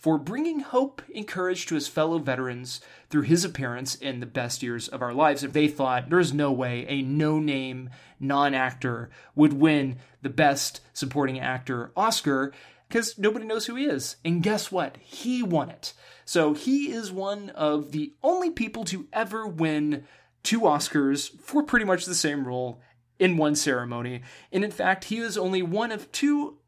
for 0.06 0.20
bringing 0.20 0.60
hope 0.60 1.02
and 1.16 1.28
courage 1.28 1.66
to 1.66 1.74
his 1.74 1.88
fellow 1.88 2.20
veterans 2.20 2.80
through 3.10 3.24
his 3.24 3.44
appearance 3.44 3.96
in 3.96 4.20
the 4.20 4.26
best 4.28 4.62
years 4.62 4.88
of 4.88 5.02
our 5.02 5.16
lives. 5.16 5.44
If 5.44 5.52
they 5.52 5.68
thought 5.68 6.12
there's 6.12 6.32
no 6.32 6.52
way 6.52 6.86
a 6.88 7.02
no 7.02 7.40
name 7.40 7.90
non 8.20 8.54
actor 8.54 9.10
would 9.34 9.54
win 9.54 9.98
the 10.22 10.30
best 10.30 10.82
supporting 10.94 11.40
actor 11.40 11.92
Oscar, 11.98 12.54
because 12.88 13.18
nobody 13.18 13.48
knows 13.48 13.66
who 13.66 13.74
he 13.74 13.86
is. 13.86 14.18
And 14.24 14.44
guess 14.44 14.72
what? 14.72 14.96
He 14.98 15.42
won 15.42 15.72
it. 15.72 15.94
So 16.24 16.54
he 16.54 16.92
is 16.92 17.12
one 17.12 17.50
of 17.50 17.92
the 17.92 18.14
only 18.22 18.52
people 18.52 18.86
to 18.86 19.08
ever 19.12 19.48
win 19.48 20.04
two 20.44 20.62
Oscars 20.62 21.32
for 21.40 21.64
pretty 21.64 21.86
much 21.86 22.06
the 22.06 22.14
same 22.14 22.48
role 22.48 22.80
in 23.18 23.38
one 23.38 23.56
ceremony. 23.56 24.22
And 24.52 24.64
in 24.64 24.70
fact, 24.70 25.06
he 25.06 25.18
is 25.18 25.36
only 25.36 25.64
one 25.64 25.92
of 25.92 26.12
two 26.12 26.60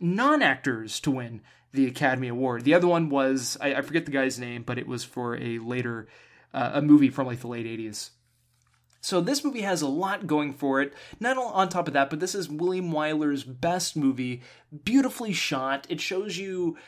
non 0.00 0.42
actors 0.42 1.00
to 1.00 1.12
win 1.12 1.40
the 1.74 1.86
Academy 1.86 2.28
Award. 2.28 2.64
The 2.64 2.74
other 2.74 2.86
one 2.86 3.10
was 3.10 3.58
I, 3.60 3.74
I 3.74 3.82
forget 3.82 4.06
the 4.06 4.12
guy's 4.12 4.38
name, 4.38 4.62
but 4.62 4.78
it 4.78 4.86
was 4.86 5.04
for 5.04 5.36
a 5.36 5.58
later 5.58 6.06
uh, 6.54 6.70
a 6.74 6.82
movie 6.82 7.10
from 7.10 7.26
like 7.26 7.40
the 7.40 7.48
late 7.48 7.66
'80s. 7.66 8.10
So 9.00 9.20
this 9.20 9.44
movie 9.44 9.60
has 9.60 9.82
a 9.82 9.88
lot 9.88 10.26
going 10.26 10.54
for 10.54 10.80
it. 10.80 10.94
Not 11.20 11.36
on 11.36 11.68
top 11.68 11.88
of 11.88 11.94
that, 11.94 12.08
but 12.08 12.20
this 12.20 12.34
is 12.34 12.48
William 12.48 12.90
Wyler's 12.90 13.44
best 13.44 13.96
movie, 13.96 14.40
beautifully 14.84 15.34
shot. 15.34 15.86
It 15.90 16.00
shows 16.00 16.38
you 16.38 16.78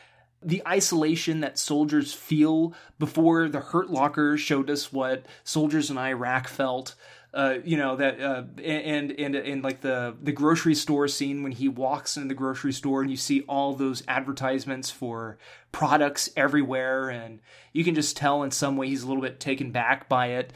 the 0.42 0.62
isolation 0.66 1.40
that 1.40 1.58
soldiers 1.58 2.14
feel 2.14 2.72
before 2.98 3.48
the 3.48 3.60
Hurt 3.60 3.90
Locker 3.90 4.38
showed 4.38 4.70
us 4.70 4.92
what 4.92 5.26
soldiers 5.44 5.90
in 5.90 5.98
Iraq 5.98 6.48
felt. 6.48 6.94
Uh, 7.34 7.58
you 7.64 7.76
know 7.76 7.96
that 7.96 8.20
uh, 8.20 8.44
and 8.62 9.12
and 9.12 9.36
and 9.36 9.62
like 9.62 9.82
the 9.82 10.16
the 10.22 10.32
grocery 10.32 10.74
store 10.74 11.06
scene 11.06 11.42
when 11.42 11.52
he 11.52 11.68
walks 11.68 12.16
into 12.16 12.28
the 12.28 12.34
grocery 12.34 12.72
store 12.72 13.02
and 13.02 13.10
you 13.10 13.16
see 13.16 13.42
all 13.42 13.74
those 13.74 14.02
advertisements 14.08 14.90
for 14.90 15.36
products 15.70 16.30
everywhere 16.34 17.10
and 17.10 17.40
you 17.74 17.84
can 17.84 17.94
just 17.94 18.16
tell 18.16 18.42
in 18.42 18.50
some 18.50 18.76
way 18.76 18.88
he's 18.88 19.02
a 19.02 19.06
little 19.06 19.22
bit 19.22 19.38
taken 19.38 19.70
back 19.70 20.08
by 20.08 20.28
it 20.28 20.52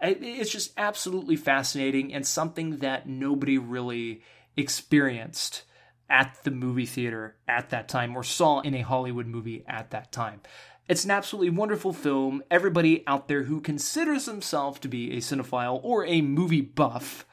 it's 0.00 0.50
just 0.50 0.72
absolutely 0.76 1.36
fascinating 1.36 2.12
and 2.12 2.26
something 2.26 2.78
that 2.78 3.08
nobody 3.08 3.58
really 3.58 4.22
experienced 4.56 5.62
at 6.10 6.38
the 6.44 6.50
movie 6.50 6.86
theater 6.86 7.36
at 7.48 7.70
that 7.70 7.88
time 7.88 8.16
or 8.16 8.22
saw 8.22 8.60
in 8.60 8.74
a 8.74 8.82
Hollywood 8.82 9.26
movie 9.26 9.64
at 9.66 9.90
that 9.90 10.12
time. 10.12 10.40
It's 10.86 11.04
an 11.04 11.10
absolutely 11.10 11.50
wonderful 11.50 11.94
film. 11.94 12.42
Everybody 12.50 13.04
out 13.06 13.26
there 13.26 13.44
who 13.44 13.62
considers 13.62 14.26
themselves 14.26 14.78
to 14.80 14.88
be 14.88 15.12
a 15.12 15.20
cinephile 15.20 15.80
or 15.82 16.04
a 16.04 16.20
movie 16.20 16.60
buff, 16.60 17.26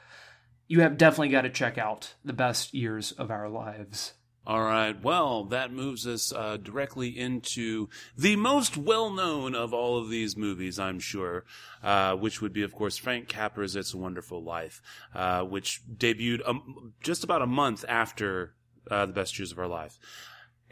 you 0.68 0.80
have 0.80 0.96
definitely 0.96 1.28
got 1.28 1.42
to 1.42 1.50
check 1.50 1.76
out 1.76 2.14
The 2.24 2.32
Best 2.32 2.72
Years 2.72 3.12
of 3.12 3.30
Our 3.30 3.50
Lives. 3.50 4.14
All 4.46 4.62
right. 4.62 5.00
Well, 5.00 5.44
that 5.44 5.70
moves 5.70 6.06
us 6.06 6.32
uh, 6.32 6.56
directly 6.56 7.16
into 7.16 7.88
the 8.16 8.36
most 8.36 8.76
well-known 8.76 9.54
of 9.54 9.72
all 9.72 9.98
of 9.98 10.08
these 10.08 10.36
movies, 10.36 10.78
I'm 10.78 10.98
sure, 10.98 11.44
uh, 11.82 12.16
which 12.16 12.40
would 12.40 12.52
be, 12.52 12.62
of 12.62 12.72
course, 12.72 12.96
Frank 12.96 13.28
Capra's 13.28 13.76
"It's 13.76 13.94
a 13.94 13.98
Wonderful 13.98 14.42
Life," 14.42 14.82
uh, 15.14 15.42
which 15.42 15.82
debuted 15.94 16.40
um, 16.48 16.94
just 17.02 17.22
about 17.22 17.42
a 17.42 17.46
month 17.46 17.84
after 17.86 18.54
uh, 18.90 19.06
"The 19.06 19.12
Best 19.12 19.38
Years 19.38 19.52
of 19.52 19.60
Our 19.60 19.68
Life," 19.68 19.98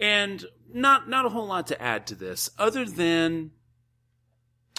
and 0.00 0.44
not 0.72 1.08
not 1.08 1.26
a 1.26 1.28
whole 1.28 1.46
lot 1.46 1.66
to 1.68 1.80
add 1.80 2.06
to 2.08 2.14
this, 2.14 2.50
other 2.58 2.84
than 2.84 3.52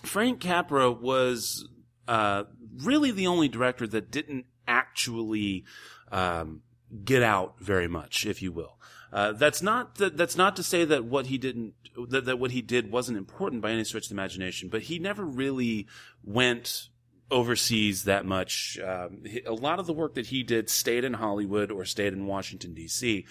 Frank 0.04 0.40
Capra 0.40 0.92
was 0.92 1.68
uh, 2.08 2.44
really 2.84 3.12
the 3.12 3.28
only 3.28 3.48
director 3.48 3.88
that 3.88 4.12
didn't 4.12 4.46
actually 4.68 5.66
um, 6.12 6.62
get 7.04 7.24
out 7.24 7.56
very 7.60 7.88
much, 7.88 8.26
if 8.26 8.42
you 8.42 8.52
will. 8.52 8.78
Uh, 9.14 9.34
that's 9.34 9.62
not 9.62 9.96
that, 9.96 10.18
that's 10.18 10.38
not 10.38 10.56
to 10.56 10.64
say 10.64 10.86
that 10.86 11.06
what 11.06 11.28
he 11.28 11.38
didn't 11.38 11.74
that, 12.10 12.26
that 12.26 12.40
what 12.40 12.52
he 12.52 12.62
did 12.62 12.92
wasn't 12.92 13.18
important 13.18 13.62
by 13.62 13.72
any 13.72 13.84
stretch 13.84 14.06
of 14.06 14.10
the 14.10 14.16
imagination, 14.16 14.70
but 14.70 14.84
he 14.84 15.00
never 15.00 15.24
really 15.24 15.88
went 16.24 16.90
overseas 17.30 18.06
that 18.06 18.26
much. 18.26 18.80
Um, 18.80 19.24
a 19.46 19.54
lot 19.54 19.80
of 19.80 19.88
the 19.88 19.94
work 19.94 20.16
that 20.16 20.28
he 20.28 20.44
did 20.44 20.70
stayed 20.70 21.04
in 21.04 21.14
Hollywood 21.14 21.72
or 21.72 21.86
stayed 21.86 22.14
in 22.14 22.26
Washington 22.26 22.74
D.C. 22.74 23.26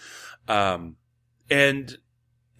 Um, 0.49 0.97
and 1.51 1.99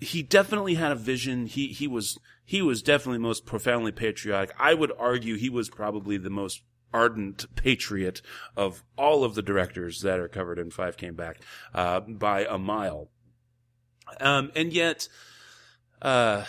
he 0.01 0.23
definitely 0.23 0.75
had 0.75 0.93
a 0.93 0.97
vision. 0.97 1.47
He 1.47 1.69
he 1.69 1.87
was 1.87 2.19
he 2.45 2.63
was 2.63 2.83
definitely 2.83 3.19
most 3.19 3.47
profoundly 3.47 3.93
patriotic. 3.93 4.55
I 4.59 4.75
would 4.75 4.93
argue 4.99 5.37
he 5.37 5.51
was 5.51 5.71
probably 5.71 6.17
the 6.17 6.31
most 6.31 6.63
ardent 6.93 7.47
patriot 7.55 8.21
of 8.57 8.83
all 8.97 9.23
of 9.23 9.35
the 9.35 9.43
directors 9.43 10.01
that 10.01 10.19
are 10.19 10.29
covered 10.29 10.59
in 10.59 10.71
Five 10.71 10.97
Came 10.97 11.15
Back 11.15 11.41
uh, 11.75 12.01
by 12.01 12.45
a 12.45 12.59
mile. 12.59 13.11
Um, 14.21 14.51
and 14.57 14.73
yet, 14.73 15.09
uh, 16.03 16.45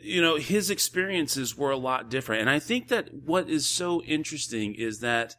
you 0.00 0.22
know, 0.22 0.36
his 0.36 0.70
experiences 0.70 1.56
were 1.56 1.72
a 1.72 1.76
lot 1.76 2.08
different. 2.08 2.42
And 2.42 2.50
I 2.50 2.60
think 2.60 2.88
that 2.88 3.12
what 3.12 3.50
is 3.50 3.66
so 3.66 4.02
interesting 4.02 4.74
is 4.74 5.00
that 5.00 5.34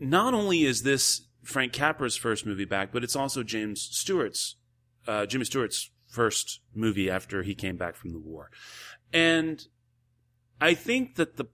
not 0.00 0.34
only 0.34 0.64
is 0.64 0.82
this 0.82 1.22
Frank 1.42 1.72
Capra's 1.72 2.16
first 2.16 2.44
movie 2.46 2.64
back, 2.64 2.92
but 2.92 3.04
it's 3.04 3.16
also 3.16 3.42
James 3.42 3.80
Stewart's, 3.80 4.56
uh, 5.06 5.26
Jimmy 5.26 5.44
Stewart's 5.44 5.90
first 6.06 6.60
movie 6.74 7.10
after 7.10 7.42
he 7.42 7.54
came 7.54 7.76
back 7.76 7.96
from 7.96 8.12
the 8.12 8.18
war. 8.18 8.50
And 9.12 9.64
I 10.60 10.74
think 10.74 11.16
that 11.16 11.36
the, 11.36 11.46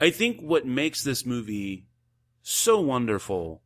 I 0.00 0.10
think 0.10 0.40
what 0.40 0.66
makes 0.66 1.02
this 1.02 1.26
movie 1.26 1.86
so 2.42 2.80
wonderful, 2.80 3.62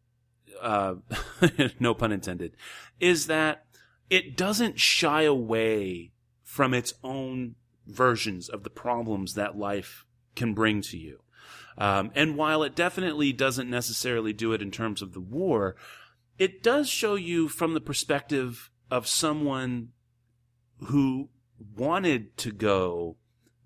uh, 0.61 0.95
no 1.81 1.95
pun 1.95 2.13
intended, 2.13 2.57
is 3.01 3.27
that 3.27 3.67
it 4.09 4.37
doesn't 4.37 4.79
shy 4.79 5.23
away 5.23 6.13
from 6.43 6.75
its 6.75 6.95
own 7.03 7.57
versions 7.87 8.49
of 8.49 8.63
the 8.63 8.71
problems 8.71 9.35
that 9.35 9.57
life 9.57 10.05
can 10.35 10.55
bring 10.55 10.81
to 10.83 10.97
you. 10.97 11.21
Um, 11.79 12.11
and 12.15 12.37
while 12.37 12.63
it 12.63 12.77
definitely 12.77 13.33
doesn't 13.33 13.71
necessarily 13.71 14.33
do 14.33 14.53
it 14.53 14.63
in 14.63 14.71
terms 14.71 15.03
of 15.03 15.15
the 15.15 15.21
war, 15.21 15.77
it 16.39 16.63
does 16.63 16.89
show 16.89 17.15
you 17.15 17.49
from 17.49 17.75
the 17.75 17.81
perspective 17.81 18.71
of 18.91 19.07
someone 19.07 19.89
who 20.87 21.29
wanted 21.77 22.37
to 22.39 22.51
go 22.51 23.17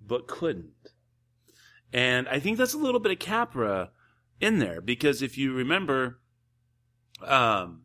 but 0.05 0.29
couldn't. 0.29 0.73
And 1.93 2.29
I 2.29 2.39
think 2.39 2.59
that's 2.59 2.75
a 2.75 2.79
little 2.79 3.01
bit 3.01 3.13
of 3.13 3.19
Capra 3.19 3.91
in 4.41 4.59
there 4.59 4.81
because 4.81 5.23
if 5.23 5.39
you 5.39 5.53
remember, 5.55 6.21
um, 7.23 7.83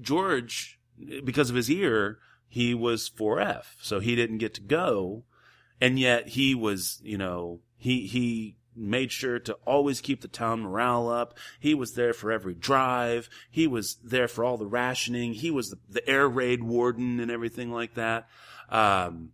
George, 0.00 0.78
because 1.24 1.50
of 1.50 1.56
his 1.56 1.70
ear, 1.70 2.18
he 2.48 2.74
was 2.74 3.10
4F, 3.10 3.64
so 3.80 4.00
he 4.00 4.14
didn't 4.14 4.38
get 4.38 4.54
to 4.54 4.60
go. 4.60 5.24
And 5.80 5.98
yet 5.98 6.28
he 6.28 6.54
was, 6.54 7.00
you 7.02 7.16
know, 7.16 7.60
he, 7.76 8.06
he 8.06 8.56
made 8.74 9.12
sure 9.12 9.38
to 9.38 9.54
always 9.66 10.00
keep 10.00 10.20
the 10.20 10.28
town 10.28 10.62
morale 10.62 11.08
up. 11.08 11.36
He 11.58 11.74
was 11.74 11.94
there 11.94 12.12
for 12.12 12.30
every 12.32 12.54
drive. 12.54 13.28
He 13.50 13.66
was 13.66 13.96
there 14.02 14.28
for 14.28 14.44
all 14.44 14.56
the 14.56 14.66
rationing. 14.66 15.34
He 15.34 15.50
was 15.50 15.70
the, 15.70 15.78
the 15.88 16.08
air 16.08 16.28
raid 16.28 16.62
warden 16.62 17.20
and 17.20 17.30
everything 17.30 17.70
like 17.70 17.94
that. 17.94 18.28
Um, 18.68 19.32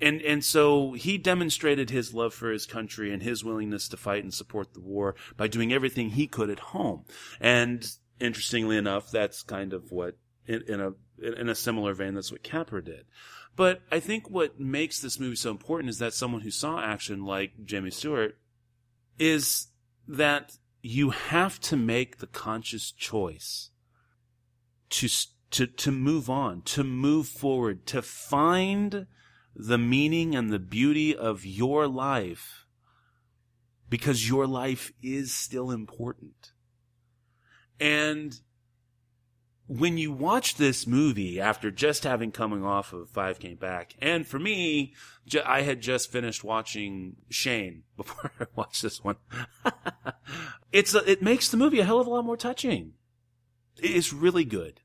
and 0.00 0.22
and 0.22 0.44
so 0.44 0.92
he 0.92 1.18
demonstrated 1.18 1.90
his 1.90 2.14
love 2.14 2.32
for 2.32 2.50
his 2.50 2.66
country 2.66 3.12
and 3.12 3.22
his 3.22 3.44
willingness 3.44 3.88
to 3.88 3.96
fight 3.96 4.22
and 4.22 4.32
support 4.32 4.74
the 4.74 4.80
war 4.80 5.16
by 5.36 5.48
doing 5.48 5.72
everything 5.72 6.10
he 6.10 6.26
could 6.26 6.50
at 6.50 6.60
home. 6.60 7.04
And 7.40 7.90
interestingly 8.20 8.76
enough, 8.76 9.10
that's 9.10 9.42
kind 9.42 9.72
of 9.72 9.90
what 9.90 10.16
in, 10.46 10.62
in 10.68 10.80
a 10.80 10.92
in 11.20 11.48
a 11.48 11.54
similar 11.54 11.94
vein 11.94 12.14
that's 12.14 12.30
what 12.30 12.44
Capra 12.44 12.82
did. 12.82 13.06
But 13.56 13.82
I 13.90 13.98
think 13.98 14.30
what 14.30 14.60
makes 14.60 15.00
this 15.00 15.18
movie 15.18 15.34
so 15.34 15.50
important 15.50 15.90
is 15.90 15.98
that 15.98 16.14
someone 16.14 16.42
who 16.42 16.50
saw 16.50 16.80
action 16.80 17.24
like 17.24 17.64
Jimmy 17.64 17.90
Stewart 17.90 18.36
is 19.18 19.68
that 20.06 20.58
you 20.82 21.10
have 21.10 21.60
to 21.60 21.76
make 21.76 22.18
the 22.18 22.26
conscious 22.26 22.90
choice 22.90 23.70
to 24.90 25.08
to 25.50 25.66
to 25.66 25.90
move 25.90 26.28
on, 26.30 26.62
to 26.62 26.84
move 26.84 27.26
forward, 27.26 27.86
to 27.86 28.02
find 28.02 29.06
the 29.54 29.78
meaning 29.78 30.34
and 30.34 30.50
the 30.50 30.58
beauty 30.58 31.16
of 31.16 31.44
your 31.44 31.88
life 31.88 32.66
because 33.88 34.28
your 34.28 34.46
life 34.46 34.92
is 35.02 35.32
still 35.32 35.70
important. 35.70 36.52
And 37.80 38.38
when 39.68 39.98
you 39.98 40.10
watch 40.10 40.56
this 40.56 40.86
movie 40.86 41.38
after 41.38 41.70
just 41.70 42.04
having 42.04 42.32
coming 42.32 42.64
off 42.64 42.94
of 42.94 43.10
Five 43.10 43.38
Came 43.38 43.56
Back, 43.56 43.94
and 44.00 44.26
for 44.26 44.38
me, 44.38 44.94
ju- 45.26 45.42
I 45.44 45.60
had 45.60 45.82
just 45.82 46.10
finished 46.10 46.42
watching 46.42 47.16
Shane 47.28 47.82
before 47.96 48.32
I 48.40 48.46
watched 48.56 48.82
this 48.82 49.04
one. 49.04 49.16
it's 50.72 50.94
a, 50.94 51.08
it 51.08 51.22
makes 51.22 51.50
the 51.50 51.58
movie 51.58 51.80
a 51.80 51.84
hell 51.84 52.00
of 52.00 52.06
a 52.06 52.10
lot 52.10 52.24
more 52.24 52.36
touching. 52.36 52.94
It's 53.76 54.12
really 54.12 54.44
good. 54.44 54.80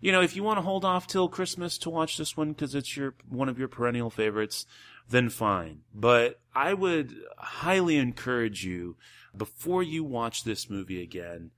You 0.00 0.12
know, 0.12 0.22
if 0.22 0.36
you 0.36 0.44
want 0.44 0.58
to 0.58 0.62
hold 0.62 0.84
off 0.84 1.08
till 1.08 1.28
Christmas 1.28 1.76
to 1.78 1.90
watch 1.90 2.16
this 2.16 2.36
one 2.36 2.52
because 2.52 2.76
it's 2.76 2.96
your 2.96 3.14
one 3.28 3.48
of 3.48 3.58
your 3.58 3.66
perennial 3.66 4.10
favorites, 4.10 4.64
then 5.10 5.28
fine. 5.28 5.80
But 5.92 6.40
I 6.54 6.74
would 6.74 7.12
highly 7.36 7.96
encourage 7.96 8.64
you 8.64 8.96
before 9.36 9.82
you 9.82 10.04
watch 10.04 10.44
this 10.44 10.70
movie 10.70 11.02
again, 11.02 11.50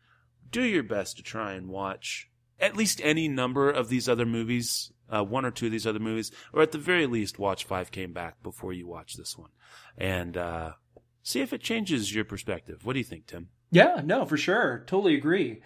do 0.51 0.63
your 0.63 0.83
best 0.83 1.19
to 1.19 1.23
try 1.23 1.53
and 1.53 1.69
watch 1.69 2.30
at 2.61 2.77
least 2.77 3.01
any 3.03 3.29
number 3.29 3.71
of 3.71 3.89
these 3.89 4.09
other 4.09 4.27
movies, 4.27 4.93
uh, 5.09 5.25
one 5.25 5.45
or 5.45 5.51
two 5.51 5.67
of 5.67 5.73
these 5.73 5.87
other 5.87 5.99
movies, 5.99 6.31
or 6.53 6.63
at 6.63 6.73
the 6.73 6.79
very 6.79 7.07
least 7.07 7.39
watch 7.39 7.65
Five 7.65 7.91
Came 7.91 8.13
Back 8.13 8.43
before 8.43 8.73
you 8.73 8.87
watch 8.87 9.15
this 9.15 9.37
one, 9.37 9.51
and 9.97 10.37
uh, 10.37 10.73
see 11.23 11.41
if 11.41 11.53
it 11.53 11.63
changes 11.63 12.15
your 12.15 12.25
perspective. 12.25 12.85
What 12.85 12.93
do 12.93 12.99
you 12.99 13.05
think, 13.05 13.27
Tim? 13.27 13.49
Yeah, 13.71 14.03
no, 14.05 14.25
for 14.25 14.37
sure. 14.37 14.85
Totally 14.87 15.15
agree. 15.15 15.63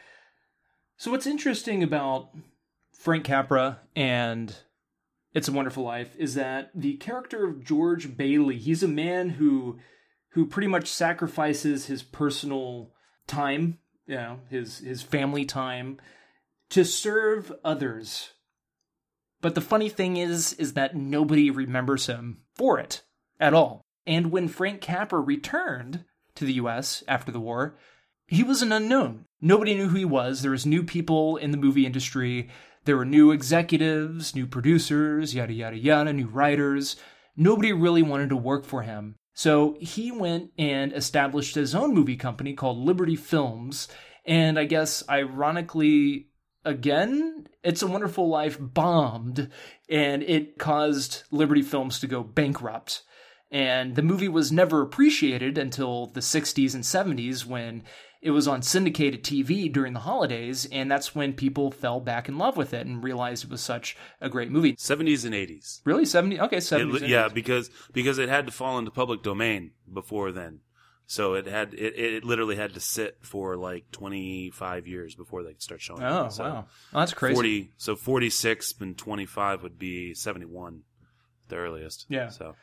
So 0.96 1.10
what's 1.10 1.26
interesting 1.26 1.82
about 1.82 2.30
Frank 2.96 3.24
Capra 3.24 3.80
and 3.96 4.54
It's 5.32 5.48
a 5.48 5.52
Wonderful 5.52 5.82
Life 5.82 6.14
is 6.16 6.34
that 6.34 6.70
the 6.74 6.96
character 6.98 7.44
of 7.46 7.64
George 7.64 8.16
Bailey, 8.16 8.58
he's 8.58 8.82
a 8.82 8.88
man 8.88 9.30
who 9.30 9.78
who 10.30 10.46
pretty 10.46 10.68
much 10.68 10.88
sacrifices 10.88 11.86
his 11.86 12.02
personal 12.02 12.90
time, 13.26 13.78
you 14.06 14.16
know, 14.16 14.40
his 14.50 14.78
his 14.78 15.02
family 15.02 15.44
time 15.44 15.98
to 16.70 16.84
serve 16.84 17.52
others. 17.64 18.30
But 19.40 19.54
the 19.54 19.60
funny 19.60 19.88
thing 19.88 20.16
is 20.16 20.54
is 20.54 20.72
that 20.72 20.96
nobody 20.96 21.50
remembers 21.50 22.06
him 22.06 22.38
for 22.54 22.78
it 22.78 23.02
at 23.38 23.54
all. 23.54 23.82
And 24.06 24.30
when 24.30 24.48
Frank 24.48 24.80
Capra 24.80 25.20
returned 25.20 26.04
to 26.34 26.44
the 26.44 26.54
US 26.54 27.02
after 27.06 27.30
the 27.30 27.40
war, 27.40 27.76
he 28.26 28.42
was 28.42 28.62
an 28.62 28.72
unknown. 28.72 29.26
Nobody 29.40 29.74
knew 29.74 29.88
who 29.88 29.98
he 29.98 30.04
was. 30.04 30.40
There 30.40 30.50
was 30.50 30.64
new 30.64 30.82
people 30.82 31.36
in 31.36 31.50
the 31.50 31.58
movie 31.58 31.86
industry. 31.86 32.48
There 32.84 32.96
were 32.96 33.04
new 33.04 33.30
executives, 33.30 34.34
new 34.34 34.46
producers, 34.46 35.34
yada 35.34 35.52
yada 35.52 35.76
yada, 35.76 36.12
new 36.12 36.28
writers. 36.28 36.96
Nobody 37.36 37.72
really 37.72 38.02
wanted 38.02 38.30
to 38.30 38.36
work 38.36 38.64
for 38.64 38.82
him. 38.82 39.16
So 39.34 39.76
he 39.80 40.12
went 40.12 40.52
and 40.56 40.92
established 40.92 41.54
his 41.54 41.74
own 41.74 41.92
movie 41.92 42.16
company 42.16 42.54
called 42.54 42.78
Liberty 42.78 43.16
Films. 43.16 43.88
And 44.24 44.58
I 44.58 44.64
guess 44.64 45.02
ironically, 45.08 46.28
again, 46.64 47.46
It's 47.62 47.82
a 47.82 47.86
Wonderful 47.86 48.28
Life 48.28 48.58
bombed 48.60 49.50
and 49.88 50.22
it 50.22 50.58
caused 50.58 51.22
Liberty 51.30 51.62
Films 51.62 52.00
to 52.00 52.06
go 52.06 52.22
bankrupt. 52.22 53.02
And 53.50 53.94
the 53.94 54.02
movie 54.02 54.28
was 54.28 54.50
never 54.50 54.82
appreciated 54.82 55.58
until 55.58 56.06
the 56.06 56.20
60s 56.20 56.74
and 56.74 56.82
70s 56.82 57.46
when 57.46 57.84
it 58.20 58.30
was 58.30 58.48
on 58.48 58.62
syndicated 58.62 59.22
TV 59.22 59.72
during 59.72 59.92
the 59.92 60.00
holidays. 60.00 60.66
And 60.72 60.90
that's 60.90 61.14
when 61.14 61.34
people 61.34 61.70
fell 61.70 62.00
back 62.00 62.28
in 62.28 62.38
love 62.38 62.56
with 62.56 62.74
it 62.74 62.86
and 62.86 63.04
realized 63.04 63.44
it 63.44 63.50
was 63.50 63.60
such 63.60 63.96
a 64.20 64.28
great 64.28 64.50
movie. 64.50 64.74
Seventies 64.78 65.24
and 65.24 65.34
eighties. 65.34 65.82
Really? 65.84 66.04
70? 66.06 66.40
Okay, 66.40 66.56
70s. 66.56 67.02
It- 67.02 67.08
yeah, 67.08 67.28
because 67.28 67.70
because 67.92 68.18
it 68.18 68.28
had 68.28 68.46
to 68.46 68.52
fall 68.52 68.78
into 68.78 68.90
public 68.90 69.22
domain 69.22 69.72
before 69.92 70.32
then. 70.32 70.60
So 71.06 71.34
it 71.34 71.46
had 71.46 71.74
it, 71.74 71.98
it 71.98 72.24
literally 72.24 72.56
had 72.56 72.74
to 72.74 72.80
sit 72.80 73.18
for 73.20 73.56
like 73.56 73.90
25 73.90 74.86
years 74.86 75.14
before 75.14 75.42
they 75.42 75.50
could 75.50 75.62
start 75.62 75.80
showing. 75.80 76.02
Oh 76.02 76.26
it. 76.26 76.32
So 76.32 76.44
wow, 76.44 76.66
oh, 76.94 76.98
that's 76.98 77.12
crazy. 77.12 77.34
40 77.34 77.70
so 77.76 77.96
46 77.96 78.74
and 78.80 78.96
25 78.96 79.62
would 79.62 79.78
be 79.78 80.14
71 80.14 80.82
the 81.48 81.56
earliest. 81.56 82.06
Yeah. 82.08 82.28
So 82.28 82.54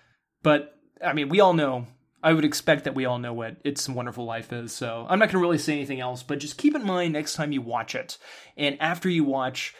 But 0.42 0.76
I 1.04 1.14
mean, 1.14 1.30
we 1.30 1.40
all 1.40 1.54
know. 1.54 1.88
I 2.24 2.34
would 2.34 2.46
expect 2.46 2.84
that 2.84 2.94
we 2.94 3.06
all 3.06 3.18
know 3.18 3.34
what 3.34 3.58
"It's 3.64 3.88
a 3.88 3.92
Wonderful 3.92 4.26
Life" 4.26 4.54
is. 4.54 4.72
So 4.72 5.08
I'm 5.10 5.18
not 5.18 5.26
going 5.26 5.42
to 5.42 5.48
really 5.48 5.58
say 5.58 5.74
anything 5.74 6.00
else. 6.00 6.22
But 6.22 6.40
just 6.40 6.58
keep 6.58 6.76
in 6.76 6.86
mind 6.86 7.14
next 7.14 7.34
time 7.34 7.52
you 7.52 7.62
watch 7.62 7.96
it, 7.96 8.18
and 8.56 8.78
after 8.80 9.10
you 9.10 9.24
watch 9.24 9.74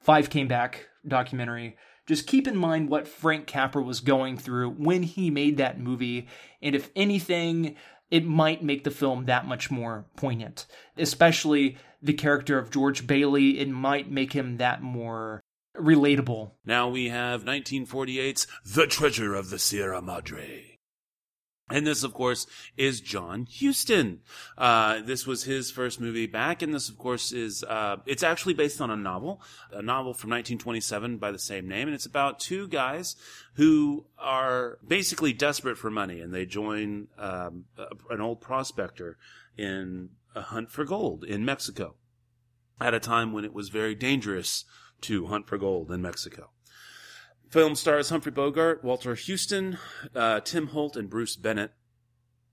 Five 0.00 0.28
Came 0.28 0.48
Back 0.48 0.88
documentary, 1.06 1.76
just 2.06 2.26
keep 2.26 2.48
in 2.48 2.56
mind 2.56 2.88
what 2.88 3.06
Frank 3.06 3.46
Capra 3.46 3.82
was 3.82 4.00
going 4.00 4.36
through 4.36 4.70
when 4.70 5.04
he 5.04 5.30
made 5.30 5.56
that 5.58 5.78
movie, 5.78 6.26
and 6.60 6.74
if 6.74 6.90
anything, 6.96 7.76
it 8.14 8.24
might 8.24 8.62
make 8.62 8.84
the 8.84 8.92
film 8.92 9.24
that 9.24 9.44
much 9.44 9.72
more 9.72 10.04
poignant. 10.14 10.66
Especially 10.96 11.76
the 12.00 12.12
character 12.12 12.60
of 12.60 12.70
George 12.70 13.08
Bailey, 13.08 13.58
it 13.58 13.68
might 13.68 14.08
make 14.08 14.32
him 14.32 14.58
that 14.58 14.80
more 14.80 15.40
relatable. 15.76 16.52
Now 16.64 16.88
we 16.88 17.08
have 17.08 17.42
1948's 17.42 18.46
The 18.64 18.86
Treasure 18.86 19.34
of 19.34 19.50
the 19.50 19.58
Sierra 19.58 20.00
Madre. 20.00 20.73
And 21.70 21.86
this, 21.86 22.04
of 22.04 22.12
course, 22.12 22.46
is 22.76 23.00
John 23.00 23.46
Huston. 23.50 24.20
Uh, 24.58 25.00
this 25.00 25.26
was 25.26 25.44
his 25.44 25.70
first 25.70 25.98
movie 25.98 26.26
back, 26.26 26.60
and 26.60 26.74
this, 26.74 26.90
of 26.90 26.98
course, 26.98 27.32
is, 27.32 27.64
uh, 27.64 27.96
it's 28.04 28.22
actually 28.22 28.52
based 28.52 28.82
on 28.82 28.90
a 28.90 28.96
novel, 28.96 29.40
a 29.72 29.80
novel 29.80 30.12
from 30.12 30.28
1927 30.30 31.16
by 31.16 31.30
the 31.30 31.38
same 31.38 31.66
name, 31.66 31.88
and 31.88 31.94
it's 31.94 32.04
about 32.04 32.38
two 32.38 32.68
guys 32.68 33.16
who 33.54 34.04
are 34.18 34.78
basically 34.86 35.32
desperate 35.32 35.78
for 35.78 35.90
money, 35.90 36.20
and 36.20 36.34
they 36.34 36.44
join, 36.44 37.08
um, 37.16 37.64
a- 37.78 38.12
an 38.12 38.20
old 38.20 38.42
prospector 38.42 39.16
in 39.56 40.10
a 40.34 40.42
hunt 40.42 40.70
for 40.70 40.84
gold 40.84 41.24
in 41.24 41.46
Mexico 41.46 41.94
at 42.78 42.92
a 42.92 43.00
time 43.00 43.32
when 43.32 43.44
it 43.44 43.54
was 43.54 43.70
very 43.70 43.94
dangerous 43.94 44.66
to 45.00 45.28
hunt 45.28 45.46
for 45.46 45.56
gold 45.56 45.90
in 45.90 46.02
Mexico. 46.02 46.50
Film 47.54 47.76
stars 47.76 48.08
Humphrey 48.08 48.32
Bogart, 48.32 48.82
Walter 48.82 49.14
Huston, 49.14 49.78
uh, 50.12 50.40
Tim 50.40 50.66
Holt, 50.66 50.96
and 50.96 51.08
Bruce 51.08 51.36
Bennett. 51.36 51.70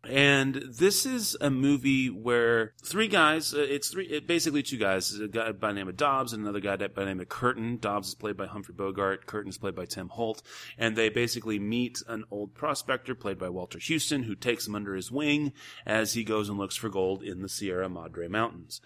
And 0.08 0.62
this 0.78 1.08
is 1.08 1.36
a 1.41 1.49
movie 1.49 2.12
where 2.12 2.76
three 2.86 3.08
guys, 3.08 3.52
uh, 3.52 3.66
it's 3.68 3.89
three, 3.89 4.06
it, 4.06 4.28
basically 4.28 4.62
two 4.62 4.78
guys, 4.78 5.20
a 5.20 5.28
guy 5.28 5.54
by 5.54 5.70
the 5.70 5.74
name 5.74 5.88
of 5.88 5.97
Dobbs 5.97 6.34
and 6.34 6.43
another 6.43 6.60
guy 6.60 6.76
by 6.76 6.88
the 6.88 7.06
name 7.06 7.20
of 7.20 7.30
Curtin. 7.30 7.80
Dobbs 7.80 8.10
is 8.10 8.14
played 8.14 8.38
by 8.38 8.45
Humphrey 8.45 8.76
Bogart, 8.76 9.26
Curtin 9.26 9.49
is 9.49 9.58
played 9.58 9.74
by 9.74 9.86
Tim 9.86 10.10
Holt, 10.10 10.43
and 10.78 10.95
they 10.95 11.10
basically 11.10 11.58
meet 11.58 12.04
an 12.08 12.24
old 12.30 12.54
prospector 12.54 13.16
played 13.16 13.39
by 13.39 13.49
Walter 13.49 13.80
Huston 13.82 14.22
who 14.22 14.36
takes 14.36 14.68
him 14.68 14.76
under 14.76 14.93
his 14.93 15.12
wing 15.12 15.52
as 15.84 16.14
he 16.14 16.24
goes 16.24 16.47
and 16.47 16.60
looks 16.60 16.76
for 16.76 16.89
gold 16.89 17.24
in 17.24 17.41
the 17.41 17.49
Sierra 17.49 17.89
Madre 17.89 18.28
Mountains. 18.28 18.82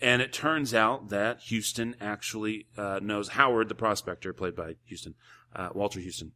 And 0.00 0.20
it 0.20 0.32
turns 0.32 0.74
out 0.74 1.10
that 1.10 1.42
Huston 1.48 1.94
actually 2.00 2.66
uh, 2.76 2.98
knows 3.00 3.28
Howard, 3.28 3.68
the 3.68 3.76
prospector, 3.76 4.32
played 4.32 4.56
by 4.56 4.74
Huston, 4.90 5.14
uh, 5.54 5.70
Walter 5.74 6.00
Huston, 6.00 6.32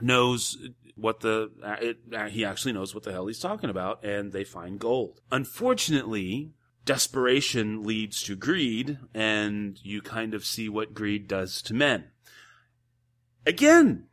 knows 0.00 0.56
what 0.96 1.20
the 1.20 1.50
uh, 1.62 1.76
it, 1.80 1.98
uh, 2.14 2.28
he 2.28 2.44
actually 2.44 2.72
knows 2.72 2.94
what 2.94 3.04
the 3.04 3.12
hell 3.12 3.26
he's 3.26 3.38
talking 3.38 3.70
about, 3.70 4.04
and 4.04 4.32
they 4.32 4.44
find 4.44 4.78
gold. 4.78 5.20
Unfortunately, 5.30 6.52
desperation 6.84 7.82
leads 7.84 8.22
to 8.22 8.36
greed, 8.36 8.98
and 9.14 9.78
you 9.82 10.02
kind 10.02 10.34
of 10.34 10.44
see 10.44 10.68
what 10.68 10.94
greed 10.94 11.28
does 11.28 11.62
to 11.62 11.74
men. 11.74 12.04
Again, 13.46 14.06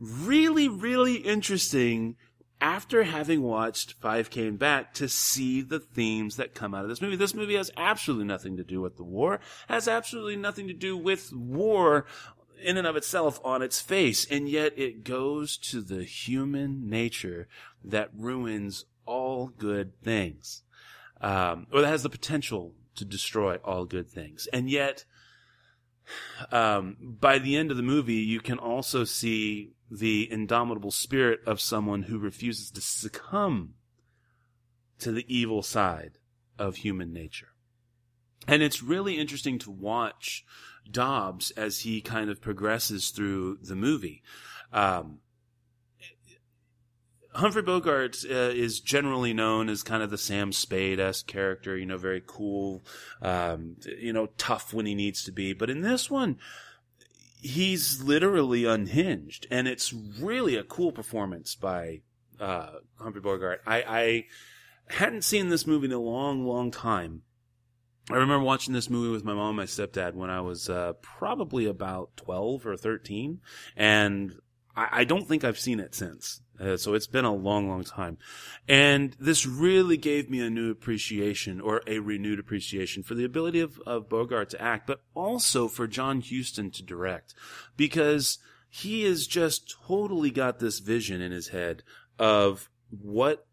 really, 0.00 0.68
really 0.68 1.16
interesting 1.16 2.16
after 2.60 3.04
having 3.04 3.42
watched 3.42 3.92
Five 3.94 4.30
Came 4.30 4.56
Back 4.56 4.92
to 4.94 5.08
see 5.08 5.60
the 5.60 5.78
themes 5.78 6.36
that 6.36 6.54
come 6.54 6.74
out 6.74 6.82
of 6.82 6.88
this 6.88 7.00
movie. 7.00 7.16
This 7.16 7.34
movie 7.34 7.54
has 7.54 7.70
absolutely 7.76 8.26
nothing 8.26 8.56
to 8.56 8.64
do 8.64 8.80
with 8.80 8.96
the 8.96 9.04
war, 9.04 9.40
has 9.68 9.86
absolutely 9.86 10.36
nothing 10.36 10.66
to 10.66 10.74
do 10.74 10.96
with 10.96 11.32
war 11.32 12.06
in 12.62 12.76
and 12.76 12.86
of 12.86 12.96
itself 12.96 13.40
on 13.44 13.62
its 13.62 13.80
face, 13.80 14.26
and 14.30 14.48
yet 14.48 14.78
it 14.78 15.04
goes 15.04 15.56
to 15.56 15.80
the 15.80 16.04
human 16.04 16.88
nature 16.88 17.48
that 17.84 18.10
ruins 18.16 18.84
all 19.06 19.48
good 19.48 20.00
things, 20.02 20.62
um, 21.20 21.66
or 21.72 21.80
that 21.80 21.88
has 21.88 22.02
the 22.02 22.10
potential 22.10 22.74
to 22.94 23.04
destroy 23.04 23.56
all 23.64 23.84
good 23.84 24.08
things. 24.08 24.46
And 24.52 24.68
yet, 24.68 25.04
um, 26.52 26.96
by 27.00 27.38
the 27.38 27.56
end 27.56 27.70
of 27.70 27.76
the 27.76 27.82
movie, 27.82 28.14
you 28.14 28.40
can 28.40 28.58
also 28.58 29.04
see 29.04 29.72
the 29.90 30.30
indomitable 30.30 30.90
spirit 30.90 31.40
of 31.46 31.60
someone 31.60 32.04
who 32.04 32.18
refuses 32.18 32.70
to 32.70 32.80
succumb 32.80 33.74
to 34.98 35.12
the 35.12 35.24
evil 35.34 35.62
side 35.62 36.18
of 36.58 36.76
human 36.76 37.12
nature. 37.12 37.48
And 38.46 38.62
it's 38.62 38.82
really 38.82 39.18
interesting 39.18 39.58
to 39.60 39.70
watch 39.70 40.44
Dobbs 40.90 41.50
as 41.52 41.80
he 41.80 42.00
kind 42.00 42.30
of 42.30 42.40
progresses 42.40 43.10
through 43.10 43.58
the 43.62 43.76
movie. 43.76 44.22
Um, 44.72 45.20
Humphrey 47.34 47.62
Bogart 47.62 48.24
uh, 48.28 48.34
is 48.34 48.80
generally 48.80 49.32
known 49.32 49.68
as 49.68 49.82
kind 49.82 50.02
of 50.02 50.10
the 50.10 50.18
Sam 50.18 50.52
Spade 50.52 50.98
esque 50.98 51.26
character, 51.26 51.76
you 51.76 51.86
know, 51.86 51.96
very 51.96 52.22
cool, 52.26 52.82
um, 53.22 53.76
you 53.98 54.12
know, 54.12 54.26
tough 54.38 54.72
when 54.74 54.86
he 54.86 54.94
needs 54.94 55.22
to 55.24 55.32
be. 55.32 55.52
But 55.52 55.70
in 55.70 55.82
this 55.82 56.10
one, 56.10 56.38
he's 57.40 58.02
literally 58.02 58.64
unhinged, 58.64 59.46
and 59.50 59.68
it's 59.68 59.92
really 59.92 60.56
a 60.56 60.64
cool 60.64 60.90
performance 60.90 61.54
by 61.54 62.00
uh, 62.40 62.70
Humphrey 62.98 63.20
Bogart. 63.20 63.62
I, 63.66 63.84
I 63.86 64.24
hadn't 64.88 65.22
seen 65.22 65.48
this 65.48 65.66
movie 65.66 65.86
in 65.86 65.92
a 65.92 65.98
long, 65.98 66.44
long 66.44 66.70
time. 66.70 67.22
I 68.10 68.14
remember 68.14 68.44
watching 68.44 68.72
this 68.72 68.88
movie 68.88 69.10
with 69.10 69.24
my 69.24 69.34
mom 69.34 69.48
and 69.48 69.56
my 69.58 69.64
stepdad 69.64 70.14
when 70.14 70.30
I 70.30 70.40
was 70.40 70.70
uh, 70.70 70.94
probably 71.02 71.66
about 71.66 72.16
12 72.16 72.66
or 72.66 72.76
13, 72.76 73.40
and 73.76 74.40
I, 74.74 74.88
I 74.92 75.04
don't 75.04 75.28
think 75.28 75.44
I've 75.44 75.58
seen 75.58 75.78
it 75.78 75.94
since. 75.94 76.40
Uh, 76.60 76.76
so 76.76 76.94
it's 76.94 77.06
been 77.06 77.24
a 77.24 77.34
long, 77.34 77.68
long 77.68 77.84
time. 77.84 78.18
And 78.66 79.14
this 79.20 79.46
really 79.46 79.96
gave 79.96 80.28
me 80.28 80.40
a 80.40 80.50
new 80.50 80.70
appreciation 80.70 81.60
or 81.60 81.82
a 81.86 81.98
renewed 82.00 82.38
appreciation 82.38 83.02
for 83.02 83.14
the 83.14 83.24
ability 83.24 83.60
of, 83.60 83.78
of 83.86 84.08
Bogart 84.08 84.50
to 84.50 84.62
act, 84.62 84.86
but 84.86 85.02
also 85.14 85.68
for 85.68 85.86
John 85.86 86.20
Huston 86.20 86.70
to 86.72 86.82
direct 86.82 87.34
because 87.76 88.38
he 88.68 89.04
has 89.04 89.26
just 89.26 89.76
totally 89.86 90.30
got 90.30 90.58
this 90.58 90.78
vision 90.78 91.20
in 91.20 91.32
his 91.32 91.48
head 91.48 91.82
of 92.18 92.70
what, 92.90 93.46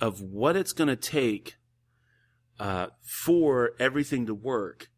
of 0.00 0.20
what 0.20 0.56
it's 0.56 0.72
going 0.72 0.88
to 0.88 0.96
take, 0.96 1.56
uh, 2.62 2.86
for 3.00 3.72
everything 3.80 4.24
to 4.26 4.34
work. 4.34 4.88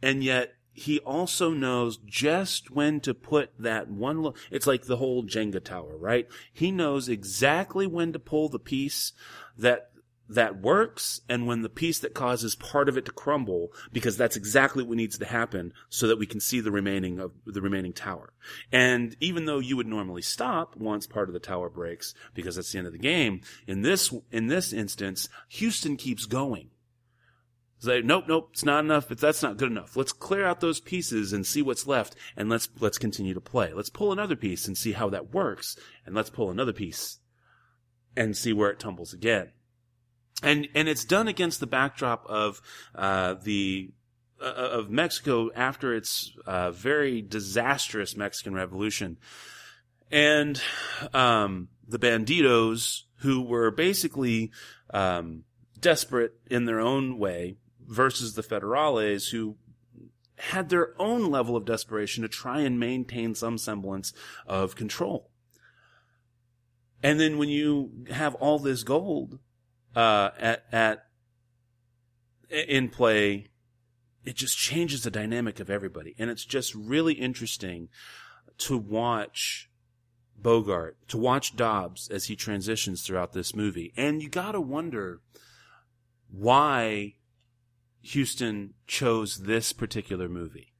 And 0.00 0.22
yet 0.22 0.52
he 0.72 1.00
also 1.00 1.50
knows 1.50 1.96
just 1.96 2.70
when 2.70 3.00
to 3.00 3.12
put 3.12 3.50
that 3.58 3.90
one. 3.90 4.22
Lo- 4.22 4.34
it's 4.48 4.68
like 4.68 4.84
the 4.84 4.98
whole 4.98 5.24
Jenga 5.24 5.62
tower, 5.62 5.96
right? 5.96 6.28
He 6.52 6.70
knows 6.70 7.08
exactly 7.08 7.88
when 7.88 8.12
to 8.12 8.20
pull 8.20 8.48
the 8.48 8.60
piece 8.60 9.12
that 9.58 9.90
that 10.28 10.60
works 10.62 11.20
and 11.28 11.46
when 11.46 11.62
the 11.62 11.68
piece 11.68 11.98
that 11.98 12.14
causes 12.14 12.54
part 12.54 12.88
of 12.88 12.96
it 12.96 13.04
to 13.04 13.12
crumble 13.12 13.72
because 13.92 14.16
that's 14.16 14.36
exactly 14.36 14.82
what 14.82 14.96
needs 14.96 15.18
to 15.18 15.26
happen 15.26 15.72
so 15.90 16.06
that 16.06 16.18
we 16.18 16.26
can 16.26 16.40
see 16.40 16.60
the 16.60 16.70
remaining 16.70 17.18
of 17.18 17.32
the 17.44 17.60
remaining 17.60 17.92
tower. 17.92 18.32
And 18.72 19.16
even 19.20 19.46
though 19.46 19.58
you 19.58 19.76
would 19.76 19.86
normally 19.86 20.22
stop 20.22 20.76
once 20.76 21.06
part 21.06 21.28
of 21.28 21.34
the 21.34 21.40
tower 21.40 21.68
breaks 21.68 22.14
because 22.34 22.56
that's 22.56 22.70
the 22.72 22.78
end 22.78 22.86
of 22.86 22.92
the 22.92 22.98
game, 23.00 23.40
in 23.66 23.82
this 23.82 24.14
in 24.30 24.46
this 24.46 24.72
instance, 24.72 25.28
Huston 25.52 25.96
keeps 25.96 26.24
going. 26.24 26.70
It's 27.84 27.88
like, 27.90 28.04
nope, 28.06 28.24
nope, 28.26 28.48
it's 28.52 28.64
not 28.64 28.82
enough. 28.82 29.10
It's, 29.10 29.20
that's 29.20 29.42
not 29.42 29.58
good 29.58 29.70
enough. 29.70 29.94
Let's 29.94 30.12
clear 30.12 30.46
out 30.46 30.60
those 30.60 30.80
pieces 30.80 31.34
and 31.34 31.46
see 31.46 31.60
what's 31.60 31.86
left, 31.86 32.16
and 32.34 32.48
let's 32.48 32.66
let's 32.80 32.96
continue 32.96 33.34
to 33.34 33.42
play. 33.42 33.74
Let's 33.74 33.90
pull 33.90 34.10
another 34.10 34.36
piece 34.36 34.66
and 34.66 34.76
see 34.76 34.92
how 34.92 35.10
that 35.10 35.34
works, 35.34 35.76
and 36.06 36.14
let's 36.14 36.30
pull 36.30 36.50
another 36.50 36.72
piece 36.72 37.18
and 38.16 38.34
see 38.34 38.54
where 38.54 38.70
it 38.70 38.80
tumbles 38.80 39.12
again. 39.12 39.50
And 40.42 40.66
and 40.74 40.88
it's 40.88 41.04
done 41.04 41.28
against 41.28 41.60
the 41.60 41.66
backdrop 41.66 42.24
of 42.26 42.62
uh, 42.94 43.34
the 43.34 43.90
uh, 44.40 44.46
of 44.46 44.88
Mexico 44.88 45.50
after 45.54 45.94
its 45.94 46.32
uh, 46.46 46.70
very 46.70 47.20
disastrous 47.20 48.16
Mexican 48.16 48.54
Revolution, 48.54 49.18
and 50.10 50.58
um, 51.12 51.68
the 51.86 51.98
banditos 51.98 53.02
who 53.16 53.42
were 53.42 53.70
basically 53.70 54.52
um, 54.88 55.44
desperate 55.78 56.32
in 56.50 56.64
their 56.64 56.80
own 56.80 57.18
way 57.18 57.58
versus 57.86 58.34
the 58.34 58.42
federales 58.42 59.30
who 59.30 59.56
had 60.36 60.68
their 60.68 61.00
own 61.00 61.30
level 61.30 61.56
of 61.56 61.64
desperation 61.64 62.22
to 62.22 62.28
try 62.28 62.60
and 62.60 62.80
maintain 62.80 63.34
some 63.34 63.56
semblance 63.56 64.12
of 64.46 64.74
control. 64.74 65.30
And 67.02 67.20
then 67.20 67.38
when 67.38 67.48
you 67.48 68.06
have 68.10 68.34
all 68.36 68.58
this 68.58 68.82
gold 68.82 69.38
uh, 69.94 70.30
at 70.38 70.64
at 70.72 71.04
in 72.50 72.88
play, 72.88 73.48
it 74.24 74.36
just 74.36 74.56
changes 74.56 75.02
the 75.02 75.10
dynamic 75.10 75.60
of 75.60 75.70
everybody, 75.70 76.14
and 76.18 76.30
it's 76.30 76.44
just 76.44 76.74
really 76.74 77.14
interesting 77.14 77.88
to 78.58 78.78
watch 78.78 79.70
Bogart, 80.36 80.96
to 81.08 81.18
watch 81.18 81.56
Dobbs 81.56 82.08
as 82.08 82.26
he 82.26 82.36
transitions 82.36 83.02
throughout 83.02 83.32
this 83.32 83.54
movie. 83.54 83.92
And 83.96 84.22
you 84.22 84.28
gotta 84.28 84.60
wonder 84.60 85.20
why 86.30 87.14
Huston 88.06 88.74
chose 88.86 89.38
this 89.38 89.72
particular 89.72 90.28
movie. 90.28 90.72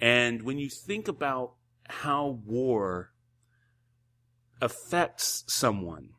And 0.00 0.42
when 0.42 0.58
you 0.58 0.68
think 0.68 1.08
about 1.08 1.54
how 1.88 2.40
war 2.44 3.12
affects 4.60 5.44
someone 5.46 6.10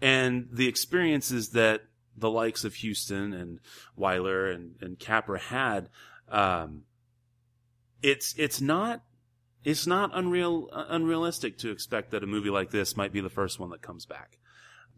and 0.00 0.48
the 0.52 0.68
experiences 0.68 1.50
that 1.50 1.82
the 2.16 2.30
likes 2.30 2.64
of 2.64 2.76
Huston 2.76 3.32
and 3.32 3.60
Wyler 3.98 4.54
and, 4.54 4.76
and 4.80 4.98
Capra 4.98 5.38
had, 5.38 5.88
um, 6.28 6.82
it's 8.02 8.34
it's 8.36 8.60
not 8.60 9.02
it's 9.64 9.86
not 9.86 10.10
unreal 10.12 10.68
unrealistic 10.72 11.56
to 11.58 11.70
expect 11.70 12.10
that 12.10 12.22
a 12.22 12.26
movie 12.26 12.50
like 12.50 12.70
this 12.70 12.96
might 12.96 13.12
be 13.12 13.20
the 13.20 13.30
first 13.30 13.58
one 13.58 13.70
that 13.70 13.82
comes 13.82 14.04
back. 14.04 14.38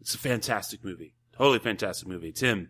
It's 0.01 0.13
a 0.13 0.19
fantastic 0.19 0.83
movie, 0.83 1.15
totally 1.31 1.59
fantastic 1.59 2.07
movie. 2.07 2.31
Tim, 2.31 2.69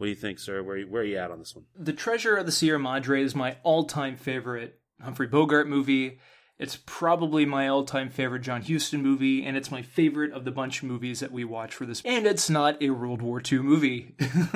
what 0.00 0.06
do 0.06 0.10
you 0.10 0.16
think, 0.16 0.38
sir? 0.38 0.62
Where 0.62 0.80
where 0.80 1.02
are 1.02 1.04
you 1.04 1.18
at 1.18 1.30
on 1.30 1.40
this 1.40 1.54
one? 1.54 1.66
The 1.78 1.92
Treasure 1.92 2.34
of 2.34 2.46
the 2.46 2.52
Sierra 2.52 2.78
Madre 2.78 3.22
is 3.22 3.34
my 3.34 3.58
all-time 3.62 4.16
favorite 4.16 4.80
Humphrey 4.98 5.26
Bogart 5.26 5.68
movie. 5.68 6.18
It's 6.58 6.78
probably 6.86 7.44
my 7.44 7.68
all-time 7.68 8.08
favorite 8.08 8.40
John 8.40 8.62
Huston 8.62 9.02
movie, 9.02 9.44
and 9.44 9.58
it's 9.58 9.70
my 9.70 9.82
favorite 9.82 10.32
of 10.32 10.46
the 10.46 10.50
bunch 10.50 10.82
of 10.82 10.88
movies 10.88 11.20
that 11.20 11.32
we 11.32 11.44
watch 11.44 11.74
for 11.74 11.84
this. 11.84 12.00
And 12.06 12.26
it's 12.26 12.48
not 12.48 12.82
a 12.82 12.88
World 12.88 13.20
War 13.20 13.42
II 13.46 13.58
movie. 13.58 14.14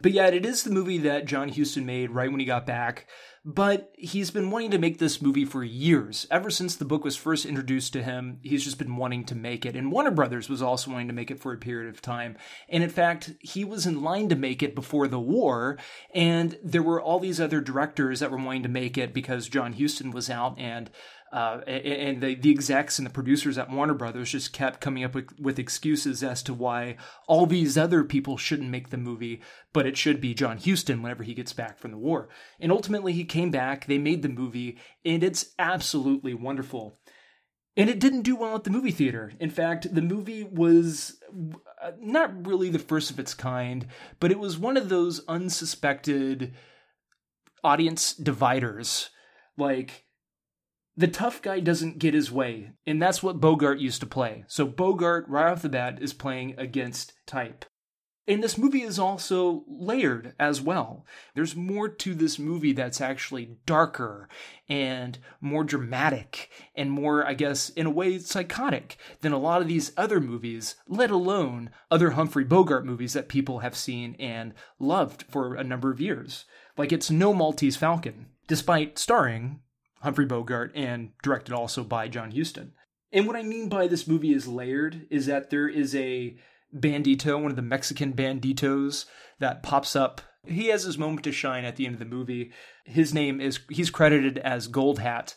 but 0.00 0.10
yet, 0.10 0.34
it 0.34 0.44
is 0.44 0.64
the 0.64 0.72
movie 0.72 0.98
that 0.98 1.26
John 1.26 1.48
Huston 1.48 1.86
made 1.86 2.10
right 2.10 2.28
when 2.28 2.40
he 2.40 2.46
got 2.46 2.66
back 2.66 3.06
but 3.44 3.92
he's 3.98 4.30
been 4.30 4.50
wanting 4.50 4.70
to 4.70 4.78
make 4.78 4.98
this 4.98 5.20
movie 5.20 5.44
for 5.44 5.64
years. 5.64 6.28
Ever 6.30 6.48
since 6.48 6.76
the 6.76 6.84
book 6.84 7.02
was 7.02 7.16
first 7.16 7.44
introduced 7.44 7.92
to 7.92 8.02
him, 8.02 8.38
he's 8.42 8.62
just 8.62 8.78
been 8.78 8.96
wanting 8.96 9.24
to 9.24 9.34
make 9.34 9.66
it. 9.66 9.74
And 9.74 9.90
Warner 9.90 10.12
Brothers 10.12 10.48
was 10.48 10.62
also 10.62 10.92
wanting 10.92 11.08
to 11.08 11.14
make 11.14 11.30
it 11.30 11.40
for 11.40 11.52
a 11.52 11.58
period 11.58 11.92
of 11.92 12.00
time. 12.00 12.36
And 12.68 12.84
in 12.84 12.90
fact, 12.90 13.32
he 13.40 13.64
was 13.64 13.84
in 13.84 14.02
line 14.02 14.28
to 14.28 14.36
make 14.36 14.62
it 14.62 14.76
before 14.76 15.08
the 15.08 15.18
war. 15.18 15.76
And 16.14 16.56
there 16.62 16.84
were 16.84 17.00
all 17.00 17.18
these 17.18 17.40
other 17.40 17.60
directors 17.60 18.20
that 18.20 18.30
were 18.30 18.36
wanting 18.36 18.62
to 18.62 18.68
make 18.68 18.96
it 18.96 19.12
because 19.12 19.48
John 19.48 19.72
Huston 19.72 20.12
was 20.12 20.30
out 20.30 20.56
and 20.58 20.88
uh, 21.32 21.60
and 21.66 22.20
the, 22.20 22.34
the 22.34 22.50
execs 22.50 22.98
and 22.98 23.06
the 23.06 23.12
producers 23.12 23.56
at 23.56 23.70
Warner 23.70 23.94
Brothers 23.94 24.32
just 24.32 24.52
kept 24.52 24.82
coming 24.82 25.02
up 25.02 25.14
with, 25.14 25.32
with, 25.40 25.58
excuses 25.58 26.22
as 26.22 26.42
to 26.42 26.52
why 26.52 26.96
all 27.26 27.46
these 27.46 27.78
other 27.78 28.04
people 28.04 28.36
shouldn't 28.36 28.68
make 28.68 28.90
the 28.90 28.98
movie, 28.98 29.40
but 29.72 29.86
it 29.86 29.96
should 29.96 30.20
be 30.20 30.34
John 30.34 30.58
Huston 30.58 31.00
whenever 31.00 31.22
he 31.22 31.32
gets 31.32 31.54
back 31.54 31.78
from 31.78 31.90
the 31.90 31.96
war. 31.96 32.28
And 32.60 32.70
ultimately, 32.70 33.14
he 33.14 33.24
came 33.24 33.50
back, 33.50 33.86
they 33.86 33.96
made 33.96 34.20
the 34.20 34.28
movie, 34.28 34.78
and 35.06 35.24
it's 35.24 35.54
absolutely 35.58 36.34
wonderful. 36.34 36.98
And 37.78 37.88
it 37.88 37.98
didn't 37.98 38.22
do 38.22 38.36
well 38.36 38.54
at 38.54 38.64
the 38.64 38.70
movie 38.70 38.90
theater. 38.90 39.32
In 39.40 39.48
fact, 39.48 39.94
the 39.94 40.02
movie 40.02 40.44
was 40.44 41.16
uh, 41.82 41.92
not 41.98 42.46
really 42.46 42.68
the 42.68 42.78
first 42.78 43.10
of 43.10 43.18
its 43.18 43.32
kind, 43.32 43.86
but 44.20 44.30
it 44.30 44.38
was 44.38 44.58
one 44.58 44.76
of 44.76 44.90
those 44.90 45.26
unsuspected 45.26 46.52
audience 47.64 48.12
dividers. 48.12 49.08
Like, 49.56 50.04
the 50.96 51.08
tough 51.08 51.40
guy 51.40 51.60
doesn't 51.60 51.98
get 51.98 52.14
his 52.14 52.30
way, 52.30 52.72
and 52.86 53.00
that's 53.00 53.22
what 53.22 53.40
Bogart 53.40 53.78
used 53.78 54.00
to 54.00 54.06
play. 54.06 54.44
So 54.46 54.66
Bogart, 54.66 55.28
right 55.28 55.50
off 55.50 55.62
the 55.62 55.68
bat, 55.68 55.98
is 56.02 56.12
playing 56.12 56.54
against 56.58 57.14
type. 57.26 57.64
And 58.28 58.42
this 58.42 58.56
movie 58.56 58.82
is 58.82 59.00
also 59.00 59.64
layered 59.66 60.34
as 60.38 60.60
well. 60.60 61.04
There's 61.34 61.56
more 61.56 61.88
to 61.88 62.14
this 62.14 62.38
movie 62.38 62.72
that's 62.72 63.00
actually 63.00 63.56
darker 63.66 64.28
and 64.68 65.18
more 65.40 65.64
dramatic 65.64 66.48
and 66.76 66.92
more, 66.92 67.26
I 67.26 67.34
guess, 67.34 67.70
in 67.70 67.84
a 67.84 67.90
way, 67.90 68.20
psychotic 68.20 68.96
than 69.22 69.32
a 69.32 69.38
lot 69.38 69.60
of 69.60 69.66
these 69.66 69.90
other 69.96 70.20
movies, 70.20 70.76
let 70.86 71.10
alone 71.10 71.70
other 71.90 72.10
Humphrey 72.10 72.44
Bogart 72.44 72.86
movies 72.86 73.12
that 73.14 73.28
people 73.28 73.58
have 73.58 73.74
seen 73.74 74.14
and 74.20 74.54
loved 74.78 75.24
for 75.24 75.56
a 75.56 75.64
number 75.64 75.90
of 75.90 76.00
years. 76.00 76.44
Like 76.76 76.92
it's 76.92 77.10
no 77.10 77.34
Maltese 77.34 77.76
Falcon, 77.76 78.26
despite 78.46 79.00
starring 79.00 79.60
Humphrey 80.02 80.26
Bogart 80.26 80.72
and 80.74 81.10
directed 81.22 81.54
also 81.54 81.84
by 81.84 82.08
John 82.08 82.32
Huston. 82.32 82.72
And 83.12 83.26
what 83.26 83.36
I 83.36 83.42
mean 83.42 83.68
by 83.68 83.86
this 83.86 84.08
movie 84.08 84.32
is 84.32 84.48
layered 84.48 85.06
is 85.10 85.26
that 85.26 85.50
there 85.50 85.68
is 85.68 85.94
a 85.94 86.36
bandito, 86.74 87.40
one 87.40 87.50
of 87.50 87.56
the 87.56 87.62
Mexican 87.62 88.12
banditos 88.12 89.04
that 89.38 89.62
pops 89.62 89.94
up. 89.94 90.20
He 90.46 90.68
has 90.68 90.84
his 90.84 90.98
moment 90.98 91.24
to 91.24 91.32
shine 91.32 91.64
at 91.64 91.76
the 91.76 91.86
end 91.86 91.94
of 91.94 91.98
the 91.98 92.04
movie. 92.04 92.52
His 92.84 93.14
name 93.14 93.40
is 93.40 93.60
he's 93.68 93.90
credited 93.90 94.38
as 94.38 94.66
Gold 94.66 94.98
Hat, 94.98 95.34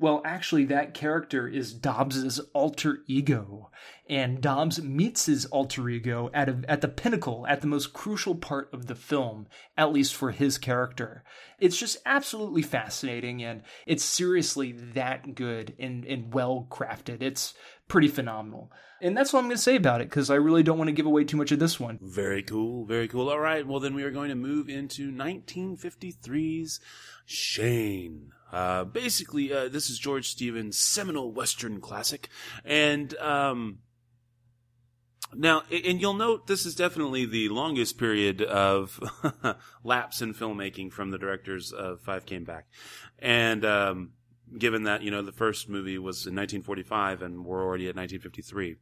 well, 0.00 0.22
actually, 0.24 0.64
that 0.66 0.94
character 0.94 1.48
is 1.48 1.74
Dobbs's 1.74 2.38
alter 2.52 3.00
ego, 3.08 3.70
and 4.08 4.40
Dobbs 4.40 4.80
meets 4.80 5.26
his 5.26 5.46
alter 5.46 5.88
ego 5.88 6.30
at 6.32 6.48
a, 6.48 6.60
at 6.68 6.82
the 6.82 6.88
pinnacle, 6.88 7.44
at 7.48 7.62
the 7.62 7.66
most 7.66 7.92
crucial 7.92 8.36
part 8.36 8.72
of 8.72 8.86
the 8.86 8.94
film, 8.94 9.48
at 9.76 9.92
least 9.92 10.14
for 10.14 10.30
his 10.30 10.56
character. 10.56 11.24
It's 11.58 11.76
just 11.76 11.98
absolutely 12.06 12.62
fascinating, 12.62 13.42
and 13.42 13.62
it's 13.86 14.04
seriously 14.04 14.70
that 14.70 15.34
good 15.34 15.74
and, 15.80 16.04
and 16.04 16.32
well 16.32 16.68
crafted. 16.70 17.20
It's 17.20 17.54
pretty 17.88 18.08
phenomenal. 18.08 18.70
And 19.00 19.16
that's 19.16 19.34
all 19.34 19.40
I'm 19.40 19.46
going 19.46 19.56
to 19.56 19.62
say 19.62 19.76
about 19.76 20.00
it 20.00 20.08
because 20.08 20.30
I 20.30 20.36
really 20.36 20.62
don't 20.62 20.78
want 20.78 20.88
to 20.88 20.92
give 20.92 21.06
away 21.06 21.24
too 21.24 21.36
much 21.36 21.50
of 21.50 21.58
this 21.58 21.78
one. 21.78 21.98
Very 22.02 22.42
cool. 22.42 22.84
Very 22.84 23.08
cool. 23.08 23.30
All 23.30 23.38
right. 23.40 23.66
Well, 23.66 23.80
then 23.80 23.94
we 23.94 24.02
are 24.02 24.10
going 24.10 24.28
to 24.28 24.34
move 24.34 24.68
into 24.68 25.10
1953's 25.12 26.80
Shane. 27.26 28.32
Uh, 28.52 28.84
basically, 28.84 29.52
uh, 29.52 29.68
this 29.68 29.90
is 29.90 29.98
George 29.98 30.28
Stevens' 30.28 30.78
seminal 30.78 31.32
Western 31.32 31.80
classic. 31.80 32.28
And, 32.64 33.16
um, 33.18 33.78
now, 35.34 35.62
and 35.70 36.00
you'll 36.00 36.14
note 36.14 36.46
this 36.46 36.64
is 36.64 36.74
definitely 36.74 37.26
the 37.26 37.50
longest 37.50 37.98
period 37.98 38.40
of 38.40 38.98
lapse 39.84 40.22
in 40.22 40.32
filmmaking 40.32 40.92
from 40.92 41.10
the 41.10 41.18
directors 41.18 41.72
of 41.72 42.00
Five 42.00 42.24
Came 42.24 42.44
Back. 42.44 42.66
And, 43.18 43.64
um, 43.64 44.12
given 44.56 44.84
that, 44.84 45.02
you 45.02 45.10
know, 45.10 45.20
the 45.20 45.32
first 45.32 45.68
movie 45.68 45.98
was 45.98 46.26
in 46.26 46.34
1945 46.34 47.20
and 47.20 47.44
we're 47.44 47.62
already 47.62 47.88
at 47.88 47.96
1953, 47.96 48.76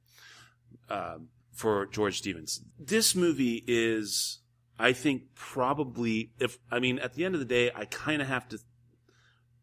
uh, 0.89 1.17
for 1.53 1.87
George 1.87 2.19
Stevens. 2.19 2.63
This 2.79 3.17
movie 3.17 3.65
is, 3.67 4.41
I 4.79 4.93
think, 4.93 5.35
probably, 5.35 6.31
if, 6.39 6.59
I 6.71 6.79
mean, 6.79 7.01
at 7.01 7.15
the 7.15 7.25
end 7.25 7.35
of 7.35 7.41
the 7.41 7.47
day, 7.47 7.73
I 7.75 7.87
kind 7.87 8.23
of 8.23 8.29
have 8.29 8.49
to 8.51 8.59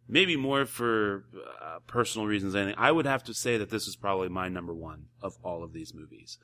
maybe 0.08 0.36
more 0.36 0.66
for 0.66 1.26
uh, 1.62 1.80
personal 1.88 2.28
reasons 2.28 2.54
than 2.54 2.64
anything. 2.64 2.80
I 2.80 2.92
would 2.92 3.06
have 3.06 3.24
to 3.26 3.34
say 3.34 3.58
that 3.58 3.70
this 3.70 3.88
is 3.88 3.96
probably 3.96 4.30
my 4.30 4.50
number 4.50 4.74
one 4.74 5.06
of 5.22 5.38
all 5.44 5.64
of 5.64 5.74
these 5.74 5.94
movies, 5.94 6.38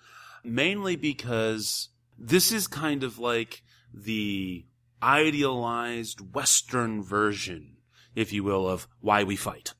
mainly 0.43 0.95
because 0.95 1.89
this 2.17 2.51
is 2.51 2.67
kind 2.67 3.03
of 3.03 3.19
like 3.19 3.63
the 3.93 4.65
idealized 5.01 6.33
Western 6.33 7.03
version, 7.03 7.77
if 8.15 8.33
you 8.33 8.43
will, 8.43 8.67
of 8.67 8.87
why 8.99 9.23
we 9.23 9.35
fight. 9.35 9.73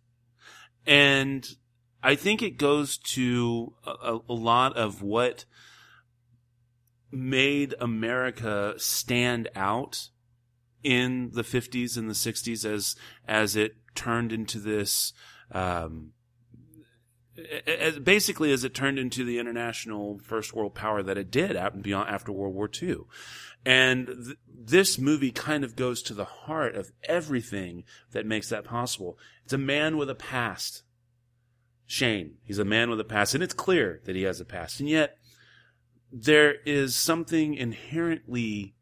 And 0.85 1.47
I 2.01 2.15
think 2.15 2.41
it 2.41 2.57
goes 2.57 2.97
to 2.97 3.73
a, 3.85 4.19
a 4.27 4.33
lot 4.33 4.77
of 4.77 5.01
what 5.01 5.45
made 7.11 7.75
America 7.79 8.75
stand 8.77 9.49
out 9.55 10.09
in 10.83 11.31
the 11.33 11.41
50s 11.41 11.97
and 11.97 12.09
the 12.09 12.13
60s 12.13 12.65
as 12.65 12.95
as 13.27 13.55
it 13.55 13.75
turned 13.95 14.31
into 14.31 14.59
this 14.59 15.13
um, 15.51 16.11
as, 17.67 17.99
basically 17.99 18.51
as 18.51 18.63
it 18.63 18.73
turned 18.73 18.99
into 18.99 19.23
the 19.23 19.39
international 19.39 20.19
first 20.19 20.53
world 20.53 20.75
power 20.75 21.01
that 21.03 21.17
it 21.17 21.31
did 21.31 21.55
out 21.55 21.73
and 21.73 21.83
beyond 21.83 22.09
after 22.09 22.31
World 22.31 22.55
War 22.55 22.69
II. 22.81 22.97
And 23.65 24.07
th- 24.07 24.37
this 24.47 24.97
movie 24.97 25.31
kind 25.31 25.63
of 25.63 25.75
goes 25.75 26.01
to 26.03 26.13
the 26.13 26.25
heart 26.25 26.75
of 26.75 26.91
everything 27.03 27.83
that 28.11 28.25
makes 28.25 28.49
that 28.49 28.63
possible. 28.63 29.17
It's 29.43 29.53
a 29.53 29.57
man 29.57 29.97
with 29.97 30.09
a 30.09 30.15
past. 30.15 30.83
Shane, 31.85 32.35
he's 32.43 32.59
a 32.59 32.65
man 32.65 32.89
with 32.89 32.99
a 32.99 33.05
past, 33.05 33.33
and 33.33 33.43
it's 33.43 33.53
clear 33.53 34.01
that 34.05 34.15
he 34.15 34.23
has 34.23 34.39
a 34.39 34.45
past. 34.45 34.79
And 34.79 34.87
yet, 34.87 35.17
there 36.11 36.55
is 36.65 36.95
something 36.95 37.55
inherently 37.55 38.75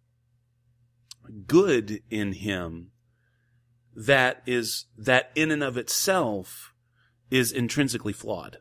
good 1.45 2.01
in 2.09 2.33
him 2.33 2.91
that 3.95 4.43
is 4.45 4.85
that 4.95 5.31
in 5.33 5.51
and 5.51 5.63
of 5.63 5.75
itself 5.75 6.73
is 7.31 7.51
intrinsically 7.51 8.13
flawed. 8.13 8.59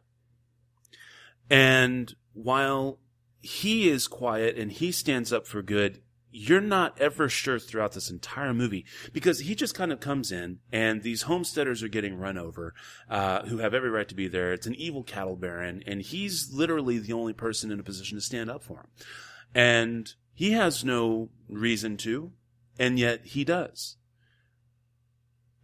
And 1.51 2.14
while 2.32 2.98
he 3.40 3.88
is 3.88 4.09
quiet 4.09 4.56
and 4.56 4.72
he 4.72 4.90
stands 4.90 5.32
up 5.32 5.47
for 5.47 5.62
good, 5.62 6.01
you're 6.30 6.60
not 6.60 6.98
ever 7.01 7.28
sure 7.28 7.59
throughout 7.59 7.93
this 7.93 8.10
entire 8.10 8.52
movie 8.52 8.84
because 9.12 9.40
he 9.40 9.55
just 9.55 9.74
kind 9.74 9.93
of 9.93 10.01
comes 10.01 10.32
in 10.32 10.59
and 10.72 11.02
these 11.02 11.22
homesteaders 11.22 11.82
are 11.82 11.88
getting 11.88 12.18
run 12.18 12.36
over, 12.36 12.74
uh, 13.09 13.43
who 13.47 13.59
have 13.59 13.72
every 13.72 13.90
right 13.90 14.09
to 14.09 14.14
be 14.14 14.28
there. 14.28 14.52
It's 14.52 14.66
an 14.66 14.74
evil 14.74 15.02
cattle 15.02 15.36
baron 15.36 15.82
and 15.86 16.02
he's 16.02 16.52
literally 16.52 16.98
the 16.98 17.12
only 17.12 17.32
person 17.32 17.70
in 17.70 17.80
a 17.80 17.84
position 17.84 18.18
to 18.18 18.22
stand 18.22 18.51
up 18.51 18.62
for 18.62 18.78
him. 18.78 18.86
And 19.55 20.12
he 20.34 20.52
has 20.52 20.84
no 20.84 21.30
reason 21.48 21.97
to 21.98 22.32
and 22.78 22.98
yet 22.98 23.27
he 23.27 23.44
does. 23.44 23.97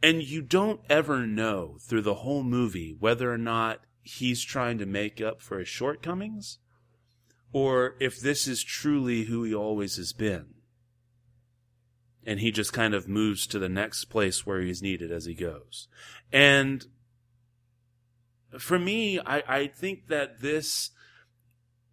and 0.03 0.23
you 0.23 0.43
don't 0.43 0.81
ever 0.91 1.27
know 1.27 1.77
through 1.81 2.03
the 2.03 2.17
whole 2.17 2.43
movie 2.43 2.97
whether 2.99 3.33
or 3.33 3.39
not 3.39 3.81
he's 4.03 4.43
trying 4.43 4.79
to 4.79 4.87
make 4.87 5.21
up 5.21 5.41
for 5.41 5.61
his 5.61 5.69
shortcomings 5.69 6.59
or 7.53 7.95
if 8.01 8.19
this 8.19 8.49
is 8.49 8.65
truly 8.65 9.25
who 9.25 9.45
he 9.45 9.55
always 9.55 9.97
has 9.97 10.13
been. 10.13 10.47
And 12.25 12.41
he 12.41 12.51
just 12.51 12.73
kind 12.73 12.95
of 12.95 13.09
moves 13.09 13.47
to 13.49 13.59
the 13.59 13.69
next 13.69 14.07
place 14.07 14.47
where 14.47 14.61
he's 14.61 14.83
needed 14.83 15.13
as 15.13 15.27
he 15.27 15.35
goes. 15.35 15.89
And 16.33 16.87
for 18.59 18.79
me, 18.79 19.21
I, 19.21 19.43
I 19.47 19.67
think 19.67 20.09
that 20.09 20.41
this, 20.41 20.91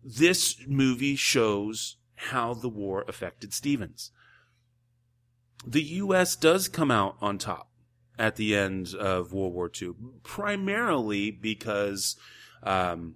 this 0.04 0.56
movie 0.68 1.16
shows 1.16 1.98
how 2.16 2.54
the 2.54 2.70
war 2.70 3.06
affected 3.08 3.54
Stevens. 3.54 4.12
The 5.66 5.84
U.S. 5.84 6.36
does 6.36 6.68
come 6.68 6.92
out 6.92 7.18
on 7.22 7.38
top 7.38 7.70
at 8.18 8.36
the 8.36 8.56
end 8.56 8.94
of 8.96 9.34
World 9.34 9.54
War 9.54 9.72
II, 9.82 9.92
primarily 10.24 11.32
because, 11.32 12.16
um, 12.64 13.16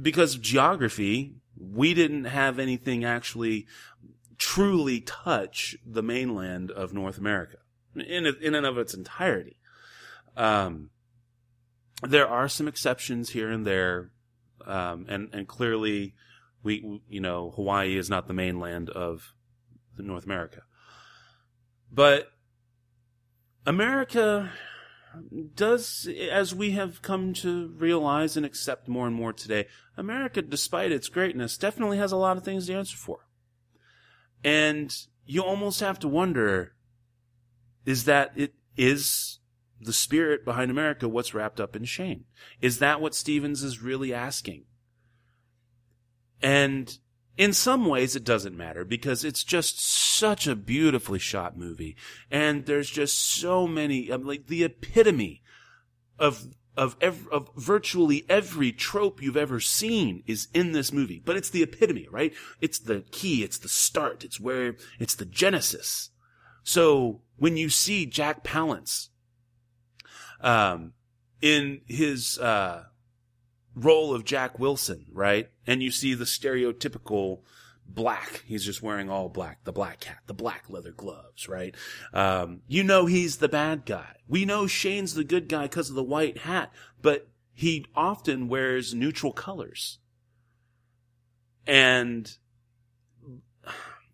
because 0.00 0.36
of 0.36 0.42
geography, 0.42 1.34
we 1.56 1.94
didn't 1.94 2.24
have 2.24 2.58
anything 2.58 3.04
actually 3.04 3.66
truly 4.38 5.00
touch 5.00 5.76
the 5.84 6.02
mainland 6.02 6.70
of 6.70 6.94
North 6.94 7.18
America 7.18 7.58
in 7.94 8.26
in 8.26 8.54
and 8.54 8.66
of 8.66 8.78
its 8.78 8.94
entirety. 8.94 9.56
Um, 10.36 10.90
there 12.02 12.28
are 12.28 12.48
some 12.48 12.68
exceptions 12.68 13.30
here 13.30 13.50
and 13.50 13.66
there, 13.66 14.10
um, 14.64 15.06
and 15.08 15.28
and 15.32 15.48
clearly, 15.48 16.14
we 16.62 17.00
you 17.08 17.20
know 17.20 17.50
Hawaii 17.50 17.96
is 17.96 18.08
not 18.08 18.28
the 18.28 18.34
mainland 18.34 18.90
of 18.90 19.34
North 19.96 20.24
America, 20.24 20.62
but 21.92 22.32
America 23.66 24.50
does, 25.54 26.08
as 26.30 26.54
we 26.54 26.72
have 26.72 27.02
come 27.02 27.32
to 27.34 27.68
realize 27.76 28.36
and 28.36 28.46
accept 28.46 28.88
more 28.88 29.06
and 29.06 29.16
more 29.16 29.32
today, 29.32 29.66
America, 29.96 30.42
despite 30.42 30.92
its 30.92 31.08
greatness, 31.08 31.58
definitely 31.58 31.98
has 31.98 32.12
a 32.12 32.16
lot 32.16 32.36
of 32.36 32.44
things 32.44 32.66
to 32.66 32.74
answer 32.74 32.96
for. 32.96 33.26
And 34.44 34.94
you 35.26 35.42
almost 35.42 35.80
have 35.80 35.98
to 36.00 36.08
wonder, 36.08 36.74
is 37.84 38.04
that 38.04 38.32
it 38.36 38.54
is 38.76 39.40
the 39.80 39.92
spirit 39.92 40.44
behind 40.44 40.70
America 40.70 41.08
what's 41.08 41.34
wrapped 41.34 41.60
up 41.60 41.76
in 41.76 41.84
shame? 41.84 42.24
Is 42.60 42.78
that 42.78 43.00
what 43.00 43.14
Stevens 43.14 43.62
is 43.62 43.82
really 43.82 44.14
asking? 44.14 44.64
And 46.40 46.96
in 47.38 47.52
some 47.52 47.86
ways 47.86 48.16
it 48.16 48.24
doesn't 48.24 48.56
matter 48.56 48.84
because 48.84 49.24
it's 49.24 49.44
just 49.44 49.80
such 49.80 50.48
a 50.48 50.56
beautifully 50.56 51.20
shot 51.20 51.56
movie. 51.56 51.96
And 52.30 52.66
there's 52.66 52.90
just 52.90 53.16
so 53.16 53.66
many 53.66 54.10
like 54.10 54.48
the 54.48 54.64
epitome 54.64 55.42
of 56.18 56.48
of 56.76 56.96
ev- 57.00 57.28
of 57.30 57.48
virtually 57.56 58.26
every 58.28 58.72
trope 58.72 59.22
you've 59.22 59.36
ever 59.36 59.60
seen 59.60 60.24
is 60.26 60.48
in 60.52 60.72
this 60.72 60.92
movie. 60.92 61.22
But 61.24 61.36
it's 61.36 61.48
the 61.48 61.62
epitome 61.62 62.08
right? 62.10 62.34
It's 62.60 62.80
the 62.80 63.04
key. 63.12 63.44
It's 63.44 63.58
the 63.58 63.68
start. 63.68 64.24
It's 64.24 64.40
where 64.40 64.76
it's 64.98 65.14
the 65.14 65.24
genesis. 65.24 66.10
So 66.64 67.22
when 67.36 67.56
you 67.56 67.70
see 67.70 68.04
Jack 68.04 68.42
Palance 68.42 69.08
um 70.40 70.92
in 71.40 71.82
his 71.86 72.36
uh 72.38 72.86
role 73.78 74.14
of 74.14 74.24
Jack 74.24 74.58
Wilson, 74.58 75.06
right? 75.12 75.48
And 75.66 75.82
you 75.82 75.90
see 75.90 76.14
the 76.14 76.24
stereotypical 76.24 77.40
black. 77.86 78.42
He's 78.46 78.64
just 78.64 78.82
wearing 78.82 79.10
all 79.10 79.28
black, 79.28 79.64
the 79.64 79.72
black 79.72 80.04
hat, 80.04 80.18
the 80.26 80.34
black 80.34 80.64
leather 80.68 80.92
gloves, 80.92 81.48
right? 81.48 81.74
Um, 82.12 82.60
you 82.66 82.82
know 82.82 83.06
he's 83.06 83.38
the 83.38 83.48
bad 83.48 83.86
guy. 83.86 84.16
We 84.26 84.44
know 84.44 84.66
Shane's 84.66 85.14
the 85.14 85.24
good 85.24 85.48
guy 85.48 85.62
because 85.62 85.88
of 85.88 85.96
the 85.96 86.02
white 86.02 86.38
hat, 86.38 86.72
but 87.00 87.28
he 87.54 87.86
often 87.94 88.48
wears 88.48 88.94
neutral 88.94 89.32
colors. 89.32 89.98
And 91.66 92.30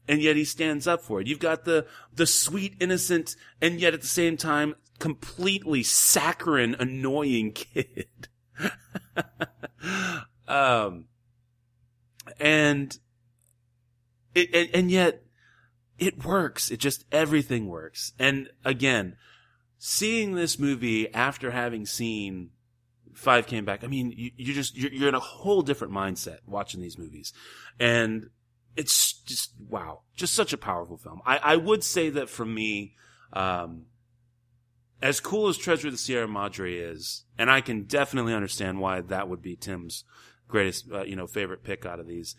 and 0.06 0.20
yet 0.20 0.36
he 0.36 0.44
stands 0.44 0.86
up 0.86 1.02
for 1.02 1.20
it. 1.20 1.26
You've 1.26 1.38
got 1.38 1.64
the 1.64 1.86
the 2.12 2.26
sweet, 2.26 2.74
innocent, 2.80 3.36
and 3.60 3.80
yet 3.80 3.94
at 3.94 4.00
the 4.00 4.06
same 4.06 4.36
time 4.36 4.74
completely 4.98 5.82
saccharine, 5.82 6.74
annoying 6.78 7.52
kid. 7.54 8.28
um, 10.48 11.06
and 12.40 12.98
it, 14.34 14.54
and, 14.54 14.70
and 14.74 14.90
yet 14.90 15.22
it 15.98 16.24
works. 16.24 16.70
It 16.70 16.78
just 16.78 17.04
everything 17.12 17.68
works. 17.68 18.12
And 18.18 18.48
again, 18.64 19.16
seeing 19.78 20.34
this 20.34 20.58
movie 20.58 21.12
after 21.12 21.50
having 21.50 21.86
seen 21.86 22.50
Five 23.14 23.46
Came 23.46 23.64
Back, 23.64 23.84
I 23.84 23.86
mean, 23.86 24.12
you, 24.16 24.30
you 24.36 24.54
just 24.54 24.76
you're, 24.76 24.92
you're 24.92 25.08
in 25.08 25.14
a 25.14 25.20
whole 25.20 25.62
different 25.62 25.92
mindset 25.92 26.38
watching 26.46 26.80
these 26.80 26.98
movies, 26.98 27.32
and 27.78 28.30
it's 28.76 29.12
just 29.12 29.52
wow, 29.68 30.00
just 30.16 30.34
such 30.34 30.52
a 30.52 30.58
powerful 30.58 30.96
film. 30.96 31.20
I, 31.24 31.38
I 31.38 31.56
would 31.56 31.84
say 31.84 32.10
that 32.10 32.28
for 32.28 32.44
me, 32.44 32.94
um, 33.32 33.86
as 35.04 35.20
cool 35.20 35.48
as 35.48 35.58
Treasure 35.58 35.88
of 35.88 35.92
the 35.92 35.98
Sierra 35.98 36.26
Madre 36.26 36.78
is, 36.78 37.24
and 37.36 37.50
I 37.50 37.60
can 37.60 37.82
definitely 37.82 38.32
understand 38.32 38.80
why 38.80 39.02
that 39.02 39.28
would 39.28 39.42
be 39.42 39.54
Tim's 39.54 40.02
greatest, 40.48 40.90
uh, 40.90 41.04
you 41.04 41.14
know, 41.14 41.26
favorite 41.26 41.62
pick 41.62 41.84
out 41.84 42.00
of 42.00 42.06
these. 42.06 42.36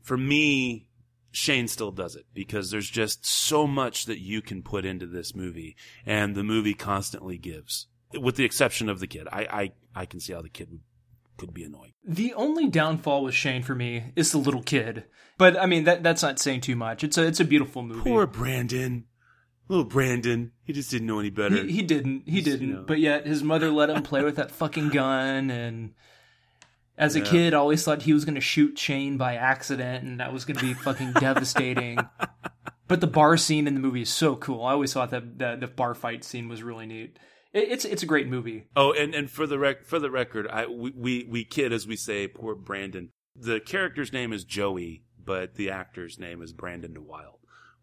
For 0.00 0.16
me, 0.16 0.88
Shane 1.30 1.68
still 1.68 1.90
does 1.90 2.16
it 2.16 2.24
because 2.32 2.70
there's 2.70 2.88
just 2.88 3.26
so 3.26 3.66
much 3.66 4.06
that 4.06 4.18
you 4.18 4.40
can 4.40 4.62
put 4.62 4.86
into 4.86 5.06
this 5.06 5.34
movie, 5.34 5.76
and 6.06 6.34
the 6.34 6.42
movie 6.42 6.72
constantly 6.72 7.36
gives, 7.36 7.88
with 8.18 8.36
the 8.36 8.46
exception 8.46 8.88
of 8.88 8.98
the 8.98 9.06
kid. 9.06 9.28
I 9.30 9.42
I, 9.50 9.72
I 9.94 10.06
can 10.06 10.18
see 10.18 10.32
how 10.32 10.40
the 10.40 10.48
kid 10.48 10.70
would, 10.70 10.80
could 11.36 11.52
be 11.52 11.64
annoying. 11.64 11.92
The 12.02 12.32
only 12.32 12.66
downfall 12.66 13.24
with 13.24 13.34
Shane 13.34 13.62
for 13.62 13.74
me 13.74 14.14
is 14.16 14.32
the 14.32 14.38
little 14.38 14.62
kid. 14.62 15.04
But 15.36 15.58
I 15.58 15.66
mean 15.66 15.84
that 15.84 16.02
that's 16.02 16.22
not 16.22 16.38
saying 16.38 16.62
too 16.62 16.76
much. 16.76 17.04
It's 17.04 17.18
a 17.18 17.26
it's 17.26 17.40
a 17.40 17.44
beautiful 17.44 17.82
movie. 17.82 18.00
Poor 18.00 18.26
Brandon. 18.26 19.04
Little 19.68 19.84
Brandon, 19.84 20.52
he 20.64 20.72
just 20.72 20.90
didn't 20.90 21.06
know 21.08 21.18
any 21.18 21.30
better. 21.30 21.56
He, 21.64 21.72
he 21.72 21.82
didn't. 21.82 22.28
He 22.28 22.40
didn't. 22.40 22.72
know. 22.72 22.84
But 22.86 22.98
yet 23.00 23.26
his 23.26 23.42
mother 23.42 23.70
let 23.70 23.90
him 23.90 24.02
play 24.02 24.22
with 24.22 24.36
that 24.36 24.50
fucking 24.50 24.90
gun 24.90 25.50
and 25.50 25.94
as 26.98 27.14
a 27.16 27.18
Yeah. 27.18 27.24
kid 27.26 27.54
always 27.54 27.84
thought 27.84 28.02
he 28.02 28.12
was 28.12 28.24
going 28.24 28.36
to 28.36 28.40
shoot 28.40 28.78
Shane 28.78 29.16
by 29.16 29.34
accident 29.34 30.04
and 30.04 30.20
that 30.20 30.32
was 30.32 30.44
going 30.44 30.58
to 30.58 30.64
be 30.64 30.72
fucking 30.74 31.12
devastating. 31.20 31.98
But 32.88 33.00
the 33.00 33.06
bar 33.08 33.36
scene 33.36 33.66
in 33.66 33.74
the 33.74 33.80
movie 33.80 34.02
is 34.02 34.08
so 34.10 34.36
cool. 34.36 34.62
I 34.64 34.72
always 34.72 34.92
thought 34.92 35.10
that 35.10 35.38
the, 35.38 35.56
the 35.60 35.66
bar 35.66 35.94
fight 35.94 36.22
scene 36.24 36.48
was 36.48 36.62
really 36.62 36.86
neat. 36.86 37.18
It, 37.52 37.68
it's 37.70 37.84
it's 37.84 38.02
a 38.04 38.06
great 38.06 38.28
movie. 38.28 38.66
Oh, 38.76 38.92
and, 38.92 39.14
and 39.14 39.28
for 39.30 39.46
the 39.46 39.58
rec- 39.58 39.84
for 39.84 39.98
the 39.98 40.10
record, 40.10 40.46
I 40.48 40.66
we, 40.66 40.92
we 40.96 41.24
we 41.28 41.44
kid 41.44 41.72
as 41.72 41.86
we 41.86 41.96
say 41.96 42.28
poor 42.28 42.54
Brandon. 42.54 43.10
The 43.34 43.58
character's 43.60 44.12
name 44.12 44.32
is 44.32 44.44
Joey, 44.44 45.02
but 45.22 45.56
the 45.56 45.70
actor's 45.70 46.18
name 46.18 46.40
is 46.42 46.52
Brandon 46.52 46.94
deWilde, 46.94 47.35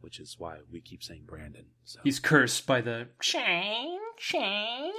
which 0.04 0.20
is 0.20 0.36
why 0.38 0.58
we 0.72 0.82
keep 0.82 1.02
saying 1.02 1.24
Brandon. 1.26 1.66
So 1.86 2.00
He's 2.04 2.20
cursed 2.20 2.68
by 2.68 2.82
the 2.82 3.08
Shane, 3.22 4.00
Shane. 4.18 4.92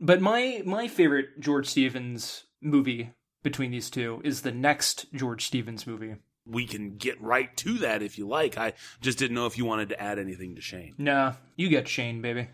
But 0.00 0.20
my 0.20 0.62
my 0.64 0.88
favorite 0.88 1.38
George 1.40 1.66
Stevens 1.68 2.44
movie 2.62 3.10
between 3.42 3.70
these 3.70 3.90
two 3.90 4.20
is 4.24 4.42
the 4.42 4.52
next 4.52 5.06
George 5.12 5.44
Stevens 5.46 5.86
movie. 5.86 6.16
we 6.46 6.66
can 6.66 6.96
get 6.96 7.20
right 7.20 7.54
to 7.58 7.74
that 7.78 8.02
if 8.02 8.16
you 8.18 8.26
like. 8.26 8.56
I 8.56 8.72
just 9.02 9.18
didn't 9.18 9.34
know 9.34 9.46
if 9.46 9.58
you 9.58 9.64
wanted 9.66 9.90
to 9.90 10.00
add 10.02 10.18
anything 10.18 10.54
to 10.54 10.60
Shane. 10.62 10.94
Nah, 10.96 11.34
you 11.56 11.68
get 11.68 11.86
Shane, 11.88 12.22
baby. 12.22 12.48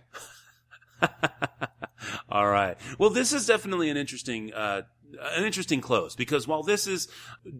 All 2.28 2.48
right. 2.48 2.76
Well, 2.98 3.10
this 3.10 3.32
is 3.32 3.46
definitely 3.46 3.90
an 3.90 3.96
interesting, 3.96 4.52
uh, 4.52 4.82
an 5.20 5.45
interesting 5.45 5.81
close 5.81 6.15
because 6.15 6.47
while 6.47 6.62
this 6.62 6.86
is 6.86 7.09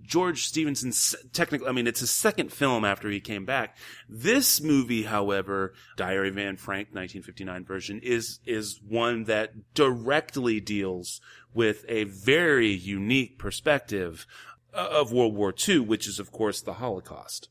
George 0.03 0.47
Stevenson's 0.47 1.15
technical, 1.33 1.69
I 1.69 1.73
mean, 1.73 1.87
it's 1.87 2.01
his 2.01 2.11
second 2.11 2.53
film 2.53 2.85
after 2.85 3.11
he 3.11 3.21
came 3.21 3.45
back. 3.45 3.77
This 4.09 4.61
movie, 4.61 5.05
however, 5.05 5.75
Diary 5.97 6.29
of 6.29 6.39
Anne 6.39 6.57
Frank, 6.57 6.89
1959 6.89 7.65
version, 7.65 8.01
is, 8.03 8.41
is 8.45 8.81
one 8.87 9.25
that 9.25 9.75
directly 9.75 10.61
deals 10.61 11.21
with 11.53 11.85
a 11.89 12.05
very 12.05 12.71
unique 12.71 13.39
perspective 13.39 14.27
uh, 14.75 14.89
of 14.91 15.13
World 15.13 15.35
War 15.35 15.55
II, 15.57 15.81
which 15.81 16.09
is, 16.09 16.19
of 16.19 16.33
course, 16.33 16.61
the 16.61 16.75
Holocaust. 16.75 17.49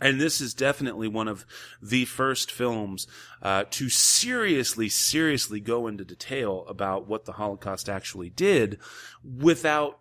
And 0.00 0.20
this 0.20 0.40
is 0.40 0.52
definitely 0.52 1.08
one 1.08 1.28
of 1.28 1.46
the 1.80 2.04
first 2.04 2.50
films 2.50 3.06
uh, 3.42 3.64
to 3.70 3.88
seriously, 3.88 4.88
seriously 4.88 5.60
go 5.60 5.86
into 5.86 6.04
detail 6.04 6.64
about 6.68 7.08
what 7.08 7.24
the 7.24 7.32
Holocaust 7.32 7.88
actually 7.88 8.28
did, 8.28 8.78
without 9.24 10.00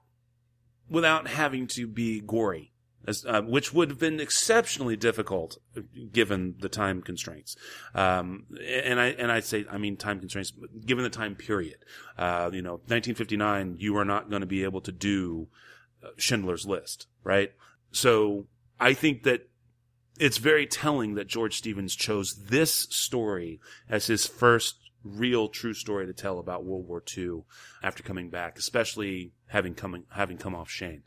without 0.89 1.27
having 1.27 1.65
to 1.65 1.87
be 1.87 2.19
gory, 2.19 2.71
as, 3.07 3.25
uh, 3.25 3.41
which 3.41 3.73
would 3.73 3.89
have 3.89 3.99
been 3.99 4.19
exceptionally 4.19 4.95
difficult 4.95 5.57
uh, 5.77 5.81
given 6.11 6.55
the 6.59 6.69
time 6.69 7.01
constraints. 7.01 7.55
Um, 7.93 8.45
and 8.61 8.99
I 8.99 9.07
and 9.07 9.31
I 9.31 9.39
say 9.39 9.65
I 9.71 9.77
mean 9.77 9.95
time 9.95 10.19
constraints, 10.19 10.51
given 10.85 11.03
the 11.03 11.09
time 11.09 11.35
period. 11.35 11.77
Uh, 12.17 12.49
you 12.51 12.61
know, 12.61 12.73
1959, 12.87 13.77
you 13.79 13.95
are 13.97 14.05
not 14.05 14.29
going 14.29 14.41
to 14.41 14.45
be 14.45 14.63
able 14.63 14.81
to 14.81 14.91
do 14.91 15.47
uh, 16.03 16.09
Schindler's 16.17 16.65
List, 16.65 17.07
right? 17.23 17.53
So 17.91 18.47
I 18.77 18.93
think 18.93 19.23
that 19.23 19.47
it's 20.19 20.37
very 20.37 20.65
telling 20.65 21.15
that 21.15 21.27
George 21.27 21.57
Stevens 21.57 21.95
chose 21.95 22.35
this 22.35 22.87
story 22.89 23.59
as 23.89 24.07
his 24.07 24.25
first 24.25 24.77
real 25.03 25.47
true 25.47 25.73
story 25.73 26.05
to 26.07 26.13
tell 26.13 26.39
about 26.39 26.65
World 26.65 26.87
War 26.87 27.03
II 27.15 27.43
after 27.83 28.03
coming 28.03 28.29
back, 28.29 28.57
especially 28.57 29.33
having 29.47 29.75
coming 29.75 30.03
having 30.09 30.37
come 30.37 30.55
off 30.55 30.69
Shane. 30.69 31.03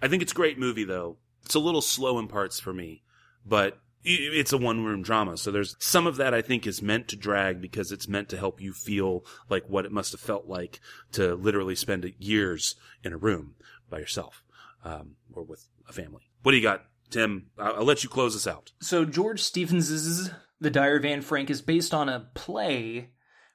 I 0.00 0.08
think 0.08 0.22
it's 0.22 0.32
a 0.32 0.36
great 0.36 0.58
movie 0.58 0.84
though. 0.84 1.16
It's 1.44 1.54
a 1.54 1.60
little 1.60 1.82
slow 1.82 2.18
in 2.18 2.28
parts 2.28 2.60
for 2.60 2.72
me, 2.72 3.02
but 3.44 3.78
it's 4.02 4.52
a 4.52 4.58
one 4.58 4.84
room 4.84 5.02
drama. 5.02 5.36
So 5.36 5.50
there's 5.50 5.76
some 5.78 6.06
of 6.06 6.16
that 6.16 6.32
I 6.32 6.40
think 6.40 6.66
is 6.66 6.80
meant 6.80 7.08
to 7.08 7.16
drag 7.16 7.60
because 7.60 7.92
it's 7.92 8.08
meant 8.08 8.30
to 8.30 8.38
help 8.38 8.60
you 8.60 8.72
feel 8.72 9.24
like 9.50 9.64
what 9.68 9.84
it 9.84 9.92
must 9.92 10.12
have 10.12 10.20
felt 10.20 10.46
like 10.46 10.80
to 11.12 11.34
literally 11.34 11.74
spend 11.74 12.10
years 12.18 12.76
in 13.04 13.12
a 13.12 13.18
room 13.18 13.56
by 13.90 13.98
yourself 13.98 14.42
um, 14.84 15.16
or 15.32 15.42
with 15.42 15.66
a 15.88 15.92
family. 15.92 16.30
What 16.42 16.52
do 16.52 16.56
you 16.56 16.62
got, 16.62 16.84
Tim? 17.10 17.50
I'll, 17.58 17.84
let 17.84 18.02
you 18.02 18.08
close 18.08 18.36
us 18.36 18.46
out. 18.46 18.72
So 18.80 19.04
George 19.04 19.42
Stevens's 19.42 20.30
The 20.60 20.70
Diary 20.70 20.98
of 20.98 21.04
Anne 21.04 21.22
Frank 21.22 21.50
is 21.50 21.62
based 21.62 21.92
on 21.92 22.08
a 22.08 22.28
play 22.34 23.10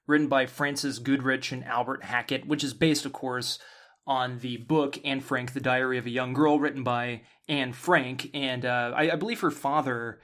written 0.07 0.27
by 0.27 0.45
Frances 0.45 0.99
Goodrich 0.99 1.52
and 1.52 1.64
Albert 1.65 2.03
Hackett, 2.03 2.48
which 2.48 2.64
is 2.64 2.73
based, 2.73 3.06
of 3.06 3.14
course, 3.14 3.60
on 4.06 4.40
the 4.40 4.57
book 4.57 4.99
Anne 5.03 5.22
Frank: 5.22 5.53
The 5.53 5.60
Diary 5.60 5.98
of 5.98 6.06
a 6.06 6.11
Young 6.11 6.34
Girl, 6.34 6.60
written 6.60 6.84
by 6.84 7.22
Anne 7.48 7.73
Frank, 7.73 8.30
and 8.34 8.65
uh, 8.65 8.91
I, 8.95 9.11
I 9.11 9.15
believe 9.15 9.40
her 9.41 9.52
father. 9.52 10.19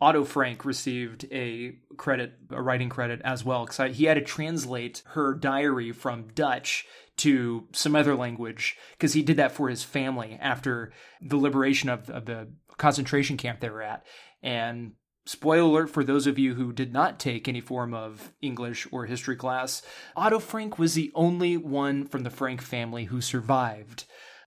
Otto 0.00 0.24
Frank 0.24 0.64
received 0.64 1.24
a 1.30 1.76
credit, 1.96 2.34
a 2.50 2.60
writing 2.60 2.90
credit 2.90 3.22
as 3.24 3.44
well, 3.44 3.64
because 3.64 3.96
he 3.96 4.04
had 4.04 4.14
to 4.14 4.20
translate 4.20 5.02
her 5.10 5.34
diary 5.34 5.92
from 5.92 6.28
Dutch 6.34 6.84
to 7.18 7.68
some 7.72 7.94
other 7.94 8.14
language, 8.16 8.76
because 8.92 9.12
he 9.12 9.22
did 9.22 9.36
that 9.36 9.52
for 9.52 9.68
his 9.68 9.84
family 9.84 10.36
after 10.40 10.92
the 11.22 11.36
liberation 11.36 11.88
of, 11.88 12.10
of 12.10 12.26
the 12.26 12.48
concentration 12.76 13.36
camp 13.36 13.60
they 13.60 13.70
were 13.70 13.82
at. 13.82 14.04
And 14.42 14.92
spoiler 15.26 15.62
alert 15.62 15.90
for 15.90 16.04
those 16.04 16.26
of 16.26 16.38
you 16.38 16.54
who 16.54 16.72
did 16.72 16.92
not 16.92 17.18
take 17.18 17.48
any 17.48 17.60
form 17.60 17.94
of 17.94 18.32
English 18.42 18.86
or 18.92 19.06
history 19.06 19.36
class, 19.36 19.82
Otto 20.16 20.38
Frank 20.38 20.78
was 20.78 20.94
the 20.94 21.10
only 21.14 21.56
one 21.56 22.06
from 22.06 22.22
the 22.22 22.30
Frank 22.30 22.60
family 22.60 23.04
who 23.04 23.20
survived. 23.20 24.04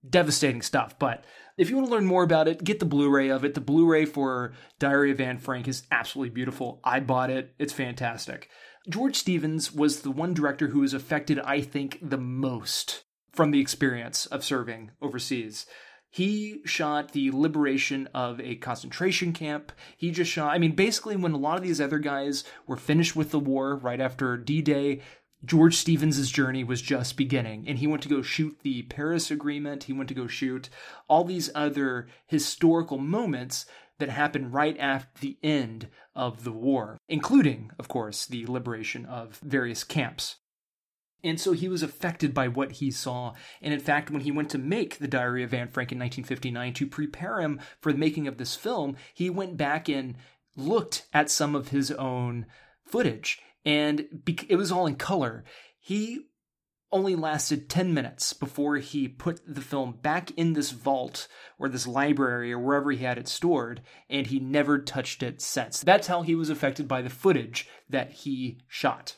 Devastating 0.07 0.61
stuff, 0.61 0.97
but 0.99 1.25
if 1.57 1.69
you 1.69 1.75
want 1.75 1.87
to 1.87 1.93
learn 1.93 2.05
more 2.05 2.23
about 2.23 2.47
it, 2.47 2.63
get 2.63 2.79
the 2.79 2.85
Blu-ray 2.85 3.29
of 3.29 3.43
it. 3.43 3.55
The 3.55 3.61
Blu-ray 3.61 4.05
for 4.05 4.53
Diary 4.77 5.11
of 5.11 5.19
Anne 5.19 5.39
Frank 5.39 5.67
is 5.67 5.83
absolutely 5.89 6.29
beautiful. 6.29 6.79
I 6.83 6.99
bought 6.99 7.31
it. 7.31 7.55
It's 7.57 7.73
fantastic. 7.73 8.47
George 8.87 9.15
Stevens 9.15 9.73
was 9.73 10.01
the 10.01 10.11
one 10.11 10.35
director 10.35 10.67
who 10.67 10.81
was 10.81 10.93
affected, 10.93 11.39
I 11.39 11.61
think, 11.61 11.97
the 12.01 12.17
most 12.17 13.03
from 13.33 13.49
the 13.51 13.59
experience 13.59 14.27
of 14.27 14.45
serving 14.45 14.91
overseas. 15.01 15.65
He 16.09 16.61
shot 16.65 17.11
the 17.11 17.31
liberation 17.31 18.07
of 18.13 18.39
a 18.39 18.55
concentration 18.55 19.33
camp. 19.33 19.71
He 19.97 20.11
just 20.11 20.31
shot, 20.31 20.53
I 20.53 20.57
mean, 20.57 20.75
basically, 20.75 21.15
when 21.15 21.33
a 21.33 21.37
lot 21.37 21.57
of 21.57 21.63
these 21.63 21.81
other 21.81 21.99
guys 21.99 22.43
were 22.65 22.77
finished 22.77 23.15
with 23.15 23.31
the 23.31 23.39
war 23.39 23.75
right 23.75 23.99
after 23.99 24.37
D 24.37 24.61
Day, 24.61 25.01
George 25.45 25.75
Stevens' 25.75 26.31
journey 26.31 26.63
was 26.63 26.81
just 26.81 27.15
beginning, 27.15 27.65
and 27.67 27.77
he 27.77 27.85
went 27.85 28.01
to 28.03 28.09
go 28.09 28.21
shoot 28.23 28.57
the 28.63 28.83
Paris 28.83 29.29
Agreement. 29.29 29.83
He 29.83 29.93
went 29.93 30.09
to 30.09 30.15
go 30.15 30.25
shoot 30.25 30.69
all 31.07 31.23
these 31.23 31.51
other 31.53 32.07
historical 32.25 32.97
moments 32.97 33.65
that 33.99 34.09
happened 34.09 34.53
right 34.53 34.77
after 34.79 35.19
the 35.21 35.37
end 35.43 35.89
of 36.15 36.43
the 36.43 36.51
war, 36.51 36.97
including, 37.07 37.71
of 37.77 37.87
course, 37.87 38.25
the 38.25 38.45
liberation 38.47 39.05
of 39.05 39.39
various 39.43 39.83
camps. 39.83 40.37
And 41.23 41.39
so 41.39 41.51
he 41.53 41.67
was 41.67 41.83
affected 41.83 42.33
by 42.33 42.47
what 42.47 42.73
he 42.73 42.91
saw. 42.91 43.33
And 43.61 43.73
in 43.73 43.79
fact, 43.79 44.11
when 44.11 44.21
he 44.21 44.31
went 44.31 44.49
to 44.51 44.57
make 44.57 44.97
The 44.99 45.07
Diary 45.07 45.43
of 45.43 45.53
Anne 45.53 45.69
Frank 45.69 45.91
in 45.91 45.99
1959 45.99 46.73
to 46.75 46.87
prepare 46.87 47.41
him 47.41 47.59
for 47.81 47.91
the 47.91 47.97
making 47.97 48.27
of 48.27 48.37
this 48.37 48.55
film, 48.55 48.95
he 49.13 49.29
went 49.29 49.57
back 49.57 49.89
and 49.89 50.15
looked 50.55 51.07
at 51.13 51.31
some 51.31 51.55
of 51.55 51.69
his 51.69 51.91
own 51.91 52.45
footage. 52.85 53.39
And 53.65 54.23
it 54.47 54.55
was 54.55 54.71
all 54.71 54.87
in 54.87 54.95
color. 54.95 55.43
He 55.79 56.27
only 56.91 57.15
lasted 57.15 57.69
10 57.69 57.93
minutes 57.93 58.31
before 58.31 58.77
he 58.77 59.07
put 59.07 59.41
the 59.45 59.61
film 59.61 59.97
back 60.01 60.31
in 60.31 60.53
this 60.53 60.71
vault 60.71 61.27
or 61.59 61.67
this 61.67 61.85
library 61.85 62.53
or 62.53 62.59
wherever 62.59 62.91
he 62.91 63.03
had 63.03 63.17
it 63.17 63.27
stored, 63.27 63.81
and 64.09 64.27
he 64.27 64.39
never 64.39 64.79
touched 64.79 65.21
it 65.21 65.41
since. 65.41 65.81
That's 65.81 66.07
how 66.07 66.21
he 66.21 66.35
was 66.35 66.49
affected 66.49 66.87
by 66.87 67.01
the 67.01 67.09
footage 67.09 67.67
that 67.89 68.11
he 68.11 68.59
shot. 68.67 69.17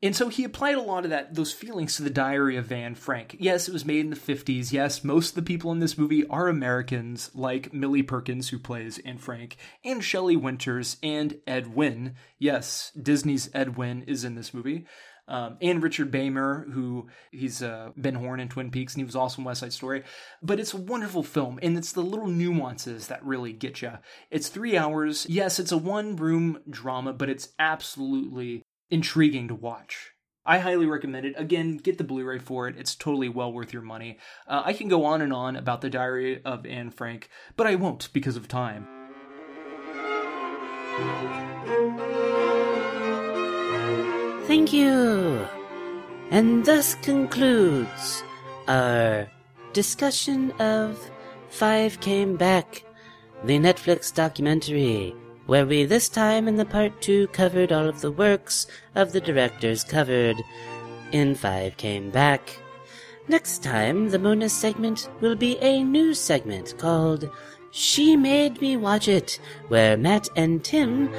And 0.00 0.14
so 0.14 0.28
he 0.28 0.44
applied 0.44 0.76
a 0.76 0.82
lot 0.82 1.04
of 1.04 1.10
that 1.10 1.34
those 1.34 1.52
feelings 1.52 1.96
to 1.96 2.02
the 2.02 2.10
Diary 2.10 2.56
of 2.56 2.70
Anne 2.70 2.94
Frank. 2.94 3.36
Yes, 3.40 3.68
it 3.68 3.72
was 3.72 3.84
made 3.84 4.00
in 4.00 4.10
the 4.10 4.16
50s. 4.16 4.70
Yes, 4.70 5.02
most 5.02 5.30
of 5.30 5.34
the 5.34 5.42
people 5.42 5.72
in 5.72 5.80
this 5.80 5.98
movie 5.98 6.26
are 6.28 6.48
Americans, 6.48 7.30
like 7.34 7.72
Millie 7.72 8.04
Perkins, 8.04 8.50
who 8.50 8.58
plays 8.58 8.98
Anne 9.00 9.18
Frank, 9.18 9.56
and 9.84 10.02
Shelley 10.02 10.36
Winters 10.36 10.98
and 11.02 11.38
Ed 11.46 11.74
Wynn. 11.74 12.14
Yes, 12.38 12.92
Disney's 13.00 13.50
Ed 13.52 13.76
Wynn 13.76 14.02
is 14.02 14.22
in 14.22 14.36
this 14.36 14.54
movie. 14.54 14.86
Um, 15.26 15.58
and 15.60 15.82
Richard 15.82 16.10
Beymer, 16.10 16.72
who 16.72 17.08
he's 17.30 17.62
uh, 17.62 17.90
Ben 17.96 18.14
Horne 18.14 18.40
in 18.40 18.48
Twin 18.48 18.70
Peaks, 18.70 18.94
and 18.94 19.00
he 19.00 19.04
was 19.04 19.16
also 19.16 19.40
in 19.40 19.44
West 19.44 19.60
Side 19.60 19.74
Story. 19.74 20.04
But 20.42 20.58
it's 20.58 20.72
a 20.72 20.78
wonderful 20.78 21.22
film, 21.22 21.58
and 21.62 21.76
it's 21.76 21.92
the 21.92 22.00
little 22.00 22.28
nuances 22.28 23.08
that 23.08 23.22
really 23.24 23.52
get 23.52 23.82
you. 23.82 23.92
It's 24.30 24.48
three 24.48 24.78
hours. 24.78 25.26
Yes, 25.28 25.58
it's 25.58 25.72
a 25.72 25.76
one 25.76 26.16
room 26.16 26.60
drama, 26.70 27.12
but 27.12 27.28
it's 27.28 27.50
absolutely 27.58 28.64
intriguing 28.90 29.48
to 29.48 29.54
watch. 29.54 30.12
I 30.44 30.60
highly 30.60 30.86
recommend 30.86 31.26
it. 31.26 31.34
Again, 31.36 31.76
get 31.76 31.98
the 31.98 32.04
Blu 32.04 32.24
ray 32.24 32.38
for 32.38 32.68
it. 32.68 32.76
It's 32.78 32.94
totally 32.94 33.28
well 33.28 33.52
worth 33.52 33.72
your 33.72 33.82
money. 33.82 34.18
Uh, 34.46 34.62
I 34.64 34.72
can 34.72 34.88
go 34.88 35.04
on 35.04 35.20
and 35.20 35.32
on 35.32 35.56
about 35.56 35.82
the 35.82 35.90
Diary 35.90 36.42
of 36.42 36.64
Anne 36.64 36.90
Frank, 36.90 37.28
but 37.54 37.66
I 37.66 37.74
won't 37.74 38.10
because 38.14 38.36
of 38.36 38.48
time. 38.48 38.88
Thank 44.46 44.72
you. 44.72 45.46
And 46.30 46.64
thus 46.64 46.94
concludes 46.94 48.22
our 48.66 49.28
discussion 49.74 50.52
of 50.52 50.98
Five 51.50 52.00
Came 52.00 52.36
Back, 52.36 52.84
the 53.44 53.58
Netflix 53.58 54.14
documentary, 54.14 55.14
where 55.48 55.64
we 55.64 55.86
this 55.86 56.10
time 56.10 56.46
in 56.46 56.56
the 56.56 56.64
part 56.66 57.00
two 57.00 57.26
covered 57.28 57.72
all 57.72 57.88
of 57.88 58.02
the 58.02 58.10
works 58.10 58.66
of 58.94 59.12
the 59.12 59.20
directors 59.20 59.82
covered 59.82 60.36
in 61.10 61.34
Five 61.34 61.74
Came 61.78 62.10
Back. 62.10 62.60
Next 63.28 63.62
time, 63.62 64.10
the 64.10 64.18
bonus 64.18 64.52
segment 64.52 65.08
will 65.22 65.36
be 65.36 65.56
a 65.60 65.82
new 65.82 66.12
segment 66.12 66.76
called 66.76 67.30
She 67.70 68.14
Made 68.14 68.60
Me 68.60 68.76
Watch 68.76 69.08
It, 69.08 69.40
where 69.68 69.96
Matt 69.96 70.28
and 70.36 70.62
Tim 70.62 71.10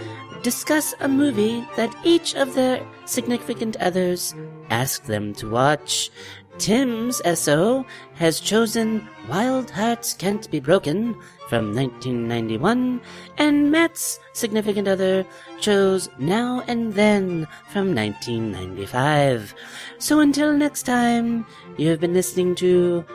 discuss 0.44 0.94
a 1.00 1.08
movie 1.08 1.68
that 1.76 1.96
each 2.04 2.36
of 2.36 2.54
their 2.54 2.86
significant 3.06 3.78
others 3.78 4.36
asked 4.70 5.08
them 5.08 5.34
to 5.36 5.50
watch. 5.50 6.12
Tim's 6.60 7.22
SO 7.40 7.86
has 8.16 8.42
chosen 8.42 9.08
Wild 9.30 9.72
Hearts 9.72 10.14
Can't 10.14 10.52
Be 10.52 10.60
Broken 10.60 11.16
from 11.48 11.74
1991, 11.74 13.00
and 13.38 13.72
Matt's 13.72 14.20
significant 14.34 14.86
other 14.88 15.26
chose 15.62 16.10
Now 16.20 16.62
and 16.68 16.94
Then 16.94 17.48
from 17.72 17.96
1995. 17.96 19.56
So 20.00 20.20
until 20.20 20.52
next 20.52 20.84
time, 20.84 21.46
you 21.78 21.88
have 21.90 22.02
been 22.02 22.14
listening 22.14 22.56
to 22.56 23.06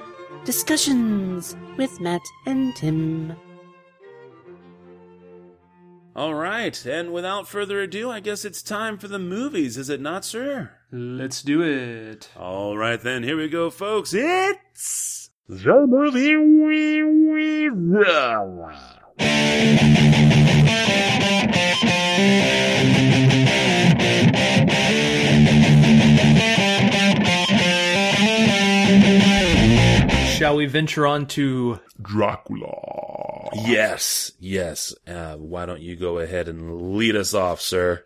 Discussions 0.45 1.55
with 1.77 2.01
Matt 2.01 2.23
and 2.47 2.75
Tim. 2.75 3.37
All 6.17 6.35
right, 6.35 6.87
and 6.87 7.13
without 7.13 7.49
further 7.49 7.81
ado, 7.81 8.09
I 8.09 8.21
guess 8.21 8.45
it's 8.45 8.63
time 8.63 8.99
for 8.99 9.09
the 9.09 9.19
movies, 9.19 9.77
is 9.77 9.89
it 9.91 10.01
not, 10.01 10.25
sir? 10.25 10.71
Let's 10.93 11.43
do 11.43 11.61
it. 11.61 12.29
All 12.37 12.79
right, 12.79 13.01
then, 13.01 13.25
here 13.25 13.37
we 13.37 13.49
go, 13.49 13.69
folks. 13.69 14.15
It's 14.15 15.31
the 15.49 15.87
movie 15.89 16.37
we 16.37 17.03
we 17.03 17.69
Shall 30.45 30.57
we 30.57 30.67
venture 30.67 31.07
on 31.07 31.25
to 31.29 31.81
Dracula. 32.03 33.49
Yes, 33.55 34.33
yes. 34.39 34.95
Uh, 35.07 35.37
why 35.37 35.65
don't 35.65 35.81
you 35.81 35.97
go 35.97 36.19
ahead 36.19 36.49
and 36.49 36.99
lead 36.99 37.17
us 37.17 37.33
off, 37.33 37.63
sir? 37.63 38.05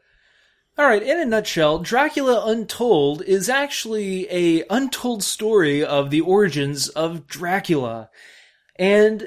All 0.78 0.86
right, 0.86 1.02
in 1.02 1.19
a 1.19 1.24
nutshell, 1.24 1.81
Dracula 1.81 2.44
Untold 2.47 3.23
is 3.23 3.48
actually 3.48 4.31
a 4.31 4.65
untold 4.70 5.24
story 5.24 5.85
of 5.85 6.10
the 6.10 6.20
origins 6.20 6.86
of 6.90 7.27
Dracula. 7.27 8.09
And 8.77 9.27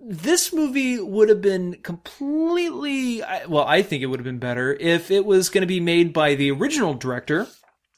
this 0.00 0.52
movie 0.52 1.00
would 1.00 1.28
have 1.28 1.40
been 1.40 1.74
completely 1.84 3.22
well, 3.46 3.66
I 3.68 3.82
think 3.82 4.02
it 4.02 4.06
would 4.06 4.18
have 4.18 4.24
been 4.24 4.40
better 4.40 4.74
if 4.74 5.12
it 5.12 5.24
was 5.24 5.48
going 5.48 5.62
to 5.62 5.68
be 5.68 5.78
made 5.78 6.12
by 6.12 6.34
the 6.34 6.50
original 6.50 6.94
director 6.94 7.46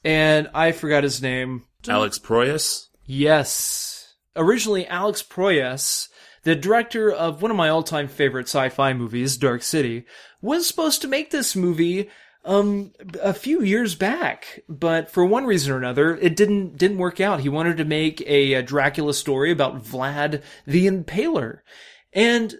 and 0.03 0.51
I 0.53 0.71
forgot 0.71 1.03
his 1.03 1.19
name. 1.19 1.63
Alex 1.87 2.19
Proyas? 2.19 2.89
Yes. 3.07 3.90
Originally, 4.35 4.87
Alex 4.87 5.23
Proyas, 5.23 6.07
the 6.43 6.55
director 6.55 7.11
of 7.11 7.41
one 7.41 7.51
of 7.51 7.57
my 7.57 7.69
all 7.69 7.83
time 7.83 8.07
favorite 8.07 8.47
sci 8.47 8.69
fi 8.69 8.93
movies, 8.93 9.37
Dark 9.37 9.63
City, 9.63 10.05
was 10.41 10.67
supposed 10.67 11.01
to 11.01 11.07
make 11.07 11.31
this 11.31 11.55
movie 11.55 12.09
um 12.43 12.91
a 13.21 13.33
few 13.33 13.61
years 13.61 13.93
back, 13.93 14.63
but 14.67 15.11
for 15.11 15.23
one 15.23 15.45
reason 15.45 15.71
or 15.71 15.77
another, 15.77 16.15
it 16.17 16.35
didn't 16.35 16.77
didn't 16.77 16.97
work 16.97 17.19
out. 17.19 17.41
He 17.41 17.49
wanted 17.49 17.77
to 17.77 17.85
make 17.85 18.21
a, 18.21 18.53
a 18.53 18.63
Dracula 18.63 19.13
story 19.13 19.51
about 19.51 19.83
Vlad 19.83 20.41
the 20.65 20.87
Impaler. 20.87 21.59
And 22.13 22.55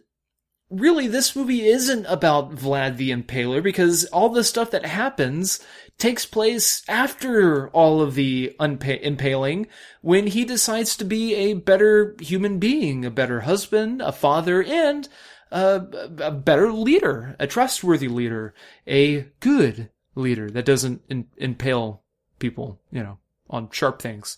really 0.72 1.08
this 1.08 1.36
movie 1.36 1.68
isn't 1.68 2.06
about 2.06 2.56
Vlad 2.56 2.98
the 2.98 3.12
Impaler 3.12 3.62
because 3.62 4.06
all 4.06 4.30
the 4.30 4.44
stuff 4.44 4.72
that 4.72 4.86
happens 4.86 5.60
takes 5.98 6.26
place 6.26 6.82
after 6.88 7.70
all 7.70 8.02
of 8.02 8.16
the 8.16 8.56
unpa- 8.60 9.02
impaling 9.02 9.68
when 10.02 10.28
he 10.28 10.46
decides 10.46 10.96
to 10.98 11.06
be 11.06 11.36
a 11.36 11.54
better 11.54 12.16
human 12.20 12.58
being, 12.58 13.06
a 13.06 13.12
better 13.12 13.42
husband, 13.42 14.02
a 14.02 14.12
father, 14.12 14.64
and 14.64 15.10
a, 15.52 15.86
a 16.20 16.32
better 16.32 16.72
leader, 16.72 17.36
a 17.38 17.46
trustworthy 17.46 18.08
leader, 18.08 18.54
a 18.88 19.28
good 19.42 19.90
leader 20.16 20.50
that 20.50 20.66
doesn't 20.66 21.02
in- 21.10 21.28
impale 21.38 22.02
people, 22.40 22.80
you 22.92 23.04
know, 23.04 23.18
on 23.50 23.70
sharp 23.72 24.02
things. 24.02 24.38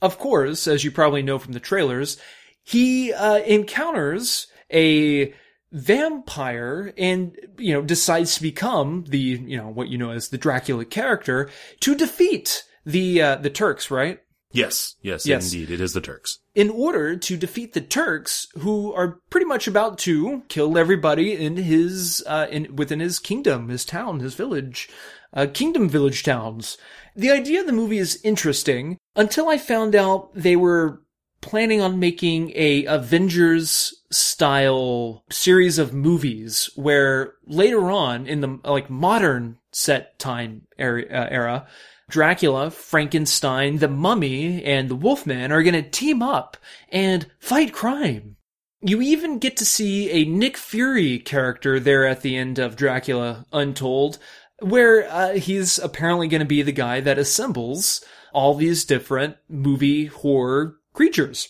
Of 0.00 0.18
course, 0.18 0.68
as 0.68 0.84
you 0.84 0.90
probably 0.90 1.22
know 1.22 1.38
from 1.38 1.52
the 1.52 1.60
trailers, 1.60 2.18
he 2.62 3.12
uh, 3.12 3.38
encounters 3.38 4.46
a 4.70 5.34
vampire 5.72 6.92
and 6.96 7.36
you 7.58 7.72
know 7.72 7.82
decides 7.82 8.34
to 8.36 8.42
become 8.42 9.04
the 9.08 9.18
you 9.18 9.56
know 9.56 9.68
what 9.68 9.88
you 9.88 9.98
know 9.98 10.10
as 10.10 10.28
the 10.28 10.38
Dracula 10.38 10.84
character 10.84 11.48
to 11.80 11.94
defeat 11.94 12.64
the 12.84 13.20
uh, 13.22 13.36
the 13.36 13.50
Turks, 13.50 13.90
right? 13.90 14.20
Yes, 14.54 14.96
yes, 15.00 15.24
Yes. 15.24 15.50
indeed. 15.50 15.70
It 15.70 15.80
is 15.80 15.94
the 15.94 16.02
Turks. 16.02 16.38
in 16.54 16.68
order 16.68 17.16
to 17.16 17.36
defeat 17.38 17.72
the 17.72 17.80
Turks, 17.80 18.46
who 18.58 18.92
are 18.92 19.18
pretty 19.30 19.46
much 19.46 19.66
about 19.66 19.96
to 20.00 20.42
kill 20.48 20.76
everybody 20.76 21.32
in 21.32 21.56
his 21.56 22.22
uh, 22.26 22.46
in 22.50 22.76
within 22.76 23.00
his 23.00 23.18
kingdom, 23.18 23.68
his 23.68 23.84
town, 23.86 24.20
his 24.20 24.34
village, 24.34 24.90
uh, 25.32 25.46
kingdom 25.52 25.88
village 25.88 26.22
towns. 26.22 26.76
The 27.16 27.30
idea 27.30 27.60
of 27.60 27.66
the 27.66 27.72
movie 27.72 27.98
is 27.98 28.20
interesting 28.24 28.98
until 29.16 29.48
I 29.48 29.56
found 29.58 29.94
out 29.94 30.30
they 30.34 30.56
were 30.56 31.00
planning 31.42 31.82
on 31.82 31.98
making 31.98 32.52
a 32.54 32.86
Avengers 32.86 33.92
style 34.10 35.24
series 35.30 35.78
of 35.78 35.92
movies 35.92 36.70
where 36.76 37.34
later 37.46 37.90
on 37.90 38.26
in 38.26 38.40
the 38.40 38.58
like 38.64 38.88
modern 38.88 39.58
set 39.72 40.18
time 40.18 40.62
era, 40.78 41.02
uh, 41.10 41.28
era 41.30 41.66
Dracula, 42.08 42.70
Frankenstein, 42.70 43.78
the 43.78 43.88
Mummy, 43.88 44.62
and 44.64 44.88
the 44.88 44.94
Wolfman 44.94 45.50
are 45.50 45.62
going 45.62 45.74
to 45.74 45.82
team 45.82 46.22
up 46.22 46.58
and 46.90 47.26
fight 47.38 47.72
crime. 47.72 48.36
You 48.82 49.00
even 49.00 49.38
get 49.38 49.56
to 49.58 49.64
see 49.64 50.10
a 50.10 50.24
Nick 50.24 50.56
Fury 50.56 51.18
character 51.18 51.80
there 51.80 52.06
at 52.06 52.20
the 52.20 52.36
end 52.36 52.58
of 52.58 52.76
Dracula 52.76 53.46
Untold, 53.52 54.18
where 54.60 55.10
uh, 55.10 55.34
he's 55.34 55.78
apparently 55.78 56.28
going 56.28 56.40
to 56.40 56.46
be 56.46 56.62
the 56.62 56.72
guy 56.72 57.00
that 57.00 57.18
assembles 57.18 58.04
all 58.34 58.54
these 58.54 58.84
different 58.84 59.36
movie 59.48 60.06
horror 60.06 60.76
creatures. 60.92 61.48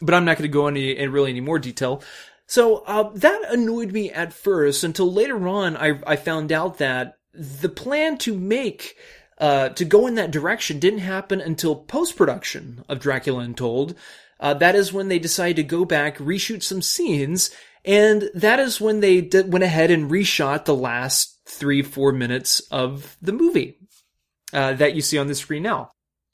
But 0.00 0.14
I'm 0.14 0.24
not 0.24 0.38
going 0.38 0.48
to 0.48 0.52
go 0.52 0.68
into 0.68 0.80
in 0.80 1.12
really 1.12 1.30
any 1.30 1.40
more 1.40 1.58
detail. 1.58 2.02
So 2.46 2.78
uh, 2.86 3.10
that 3.14 3.42
annoyed 3.50 3.92
me 3.92 4.10
at 4.10 4.32
first 4.32 4.84
until 4.84 5.12
later 5.12 5.46
on 5.48 5.76
I, 5.76 6.00
I 6.06 6.16
found 6.16 6.50
out 6.50 6.78
that 6.78 7.18
the 7.34 7.68
plan 7.68 8.16
to 8.18 8.36
make 8.38 8.96
uh, 9.38 9.68
to 9.70 9.84
go 9.84 10.06
in 10.06 10.16
that 10.16 10.30
direction 10.30 10.78
didn't 10.78 11.00
happen 11.00 11.40
until 11.40 11.76
post 11.76 12.16
production 12.16 12.84
of 12.88 13.00
Dracula 13.00 13.40
Untold. 13.40 13.94
Uh, 14.40 14.54
that 14.54 14.74
is 14.74 14.92
when 14.92 15.08
they 15.08 15.18
decided 15.18 15.56
to 15.56 15.62
go 15.62 15.84
back, 15.84 16.18
reshoot 16.18 16.62
some 16.62 16.82
scenes, 16.82 17.50
and 17.84 18.30
that 18.34 18.58
is 18.58 18.80
when 18.80 19.00
they 19.00 19.20
went 19.46 19.64
ahead 19.64 19.90
and 19.90 20.10
reshot 20.10 20.64
the 20.64 20.74
last 20.74 21.40
three, 21.46 21.82
four 21.82 22.12
minutes 22.12 22.60
of 22.70 23.16
the 23.22 23.32
movie 23.32 23.78
uh, 24.52 24.72
that 24.74 24.94
you 24.94 25.00
see 25.00 25.18
on 25.18 25.26
the 25.26 25.34
screen 25.34 25.62
now. 25.62 25.90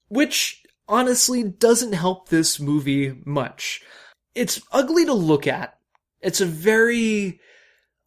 Which 0.08 0.63
honestly 0.88 1.42
doesn't 1.42 1.92
help 1.92 2.28
this 2.28 2.60
movie 2.60 3.14
much. 3.24 3.82
It's 4.34 4.60
ugly 4.72 5.04
to 5.04 5.12
look 5.12 5.46
at. 5.46 5.78
It's 6.20 6.40
a 6.40 6.46
very 6.46 7.40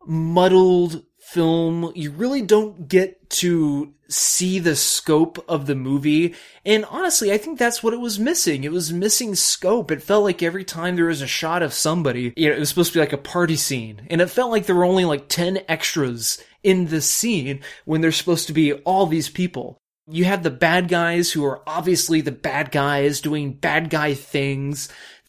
muddled 0.06 1.04
film. 1.20 1.92
You 1.96 2.12
really 2.12 2.42
don't 2.42 2.88
get 2.88 3.30
to 3.30 3.94
see 4.10 4.60
the 4.60 4.76
scope 4.76 5.44
of 5.50 5.66
the 5.66 5.76
movie. 5.76 6.34
And 6.66 6.86
honestly, 6.86 7.32
I 7.32 7.38
think 7.38 7.60
that's 7.60 7.84
what 7.84 7.94
it 7.94 8.00
was 8.00 8.18
missing. 8.18 8.64
It 8.64 8.72
was 8.72 8.94
missing 8.94 9.36
scope. 9.36 9.92
It 9.92 10.02
felt 10.02 10.24
like 10.24 10.42
every 10.42 10.64
time 10.64 10.96
there 10.96 11.06
was 11.06 11.22
a 11.22 11.28
shot 11.28 11.62
of 11.62 11.74
somebody, 11.74 12.34
you 12.38 12.50
know, 12.50 12.56
it 12.56 12.60
was 12.60 12.70
supposed 12.70 12.94
to 12.94 12.98
be 12.98 13.02
like 13.02 13.14
a 13.14 13.18
party 13.18 13.58
scene. 13.58 14.08
And 14.10 14.22
it 14.22 14.30
felt 14.30 14.52
like 14.52 14.66
there 14.66 14.76
were 14.76 14.86
only 14.86 15.06
like 15.06 15.28
10 15.28 15.60
extras 15.68 16.42
in 16.64 16.88
the 16.88 17.02
scene 17.02 17.60
when 17.86 18.02
there's 18.02 18.16
supposed 18.16 18.48
to 18.48 18.54
be 18.54 18.74
all 18.74 19.06
these 19.06 19.30
people. 19.30 19.78
You 20.10 20.24
have 20.24 20.44
the 20.44 20.52
bad 20.52 20.88
guys 20.88 21.34
who 21.34 21.44
are 21.44 21.62
obviously 21.68 22.22
the 22.22 22.32
bad 22.32 22.72
guys 22.72 23.20
doing 23.20 23.52
bad 23.52 23.90
guy 23.90 24.14
things. 24.14 24.88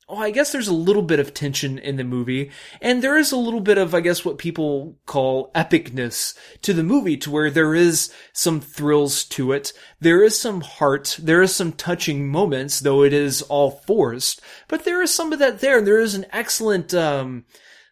Oh, 0.09 0.19
I 0.19 0.31
guess 0.31 0.53
there's 0.53 0.69
a 0.69 0.73
little 0.73 1.03
bit 1.03 1.19
of 1.19 1.35
tension 1.35 1.79
in 1.79 1.97
the 1.97 2.05
movie, 2.05 2.51
and 2.81 3.03
there 3.03 3.19
is 3.19 3.33
a 3.33 3.37
little 3.37 3.61
bit 3.61 3.77
of, 3.77 3.93
I 3.93 4.01
guess, 4.01 4.25
what 4.25 4.39
people 4.39 4.97
call 5.05 5.51
epicness 5.53 6.35
to 6.63 6.73
the 6.73 6.85
movie, 6.85 7.17
to 7.19 7.31
where 7.31 7.51
there 7.51 7.75
is 7.75 8.11
some 8.33 8.61
thrills 8.61 9.25
to 9.25 9.51
it. 9.51 9.73
There 10.01 10.23
is 10.23 10.41
some 10.41 10.61
heart. 10.61 11.19
There 11.21 11.43
is 11.43 11.55
some 11.55 11.73
touching 11.73 12.29
moments, 12.29 12.79
though 12.79 13.03
it 13.03 13.13
is 13.13 13.43
all 13.43 13.73
forced. 13.73 14.41
But 14.69 14.85
there 14.85 15.03
is 15.03 15.13
some 15.13 15.33
of 15.33 15.41
that 15.41 15.59
there. 15.61 15.79
and 15.79 15.87
There 15.87 16.01
is 16.01 16.15
an 16.15 16.27
excellent 16.33 16.95
um, 16.95 17.45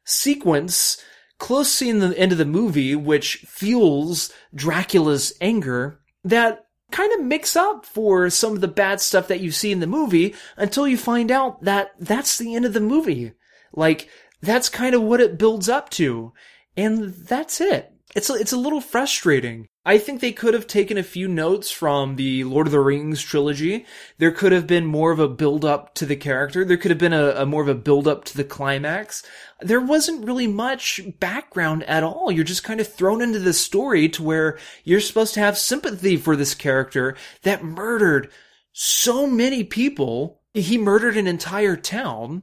sequence 0.04 1.02
close 1.38 1.82
in 1.82 1.98
the 1.98 2.16
end 2.16 2.32
of 2.32 2.38
the 2.38 2.44
movie, 2.46 2.94
which 2.94 3.44
fuels 3.46 4.32
Dracula's 4.54 5.34
anger 5.40 6.00
that 6.24 6.65
kind 6.90 7.12
of 7.12 7.24
mix 7.24 7.56
up 7.56 7.84
for 7.84 8.30
some 8.30 8.52
of 8.52 8.60
the 8.60 8.68
bad 8.68 9.00
stuff 9.00 9.28
that 9.28 9.40
you 9.40 9.50
see 9.50 9.72
in 9.72 9.80
the 9.80 9.86
movie 9.86 10.34
until 10.56 10.86
you 10.86 10.96
find 10.96 11.30
out 11.30 11.62
that 11.62 11.90
that's 11.98 12.38
the 12.38 12.54
end 12.54 12.64
of 12.64 12.72
the 12.72 12.80
movie. 12.80 13.32
Like, 13.72 14.08
that's 14.40 14.68
kind 14.68 14.94
of 14.94 15.02
what 15.02 15.20
it 15.20 15.38
builds 15.38 15.68
up 15.68 15.90
to. 15.90 16.32
And 16.76 17.14
that's 17.14 17.60
it. 17.60 17.92
It's 18.14 18.30
a, 18.30 18.34
it's 18.34 18.52
a 18.52 18.58
little 18.58 18.80
frustrating. 18.80 19.68
I 19.86 19.98
think 19.98 20.20
they 20.20 20.32
could 20.32 20.52
have 20.54 20.66
taken 20.66 20.98
a 20.98 21.04
few 21.04 21.28
notes 21.28 21.70
from 21.70 22.16
the 22.16 22.42
Lord 22.42 22.66
of 22.66 22.72
the 22.72 22.80
Rings 22.80 23.22
trilogy. 23.22 23.86
There 24.18 24.32
could 24.32 24.50
have 24.50 24.66
been 24.66 24.84
more 24.84 25.12
of 25.12 25.20
a 25.20 25.28
build 25.28 25.64
up 25.64 25.94
to 25.94 26.04
the 26.04 26.16
character. 26.16 26.64
There 26.64 26.76
could 26.76 26.90
have 26.90 26.98
been 26.98 27.12
a, 27.12 27.30
a 27.36 27.46
more 27.46 27.62
of 27.62 27.68
a 27.68 27.74
build 27.76 28.08
up 28.08 28.24
to 28.24 28.36
the 28.36 28.42
climax. 28.42 29.22
There 29.60 29.80
wasn't 29.80 30.26
really 30.26 30.48
much 30.48 31.00
background 31.20 31.84
at 31.84 32.02
all. 32.02 32.32
You're 32.32 32.42
just 32.42 32.64
kind 32.64 32.80
of 32.80 32.92
thrown 32.92 33.22
into 33.22 33.38
the 33.38 33.52
story 33.52 34.08
to 34.08 34.24
where 34.24 34.58
you're 34.82 34.98
supposed 34.98 35.34
to 35.34 35.40
have 35.40 35.56
sympathy 35.56 36.16
for 36.16 36.34
this 36.34 36.56
character 36.56 37.14
that 37.42 37.62
murdered 37.62 38.28
so 38.72 39.28
many 39.28 39.62
people. 39.62 40.40
He 40.52 40.78
murdered 40.78 41.16
an 41.16 41.28
entire 41.28 41.76
town 41.76 42.42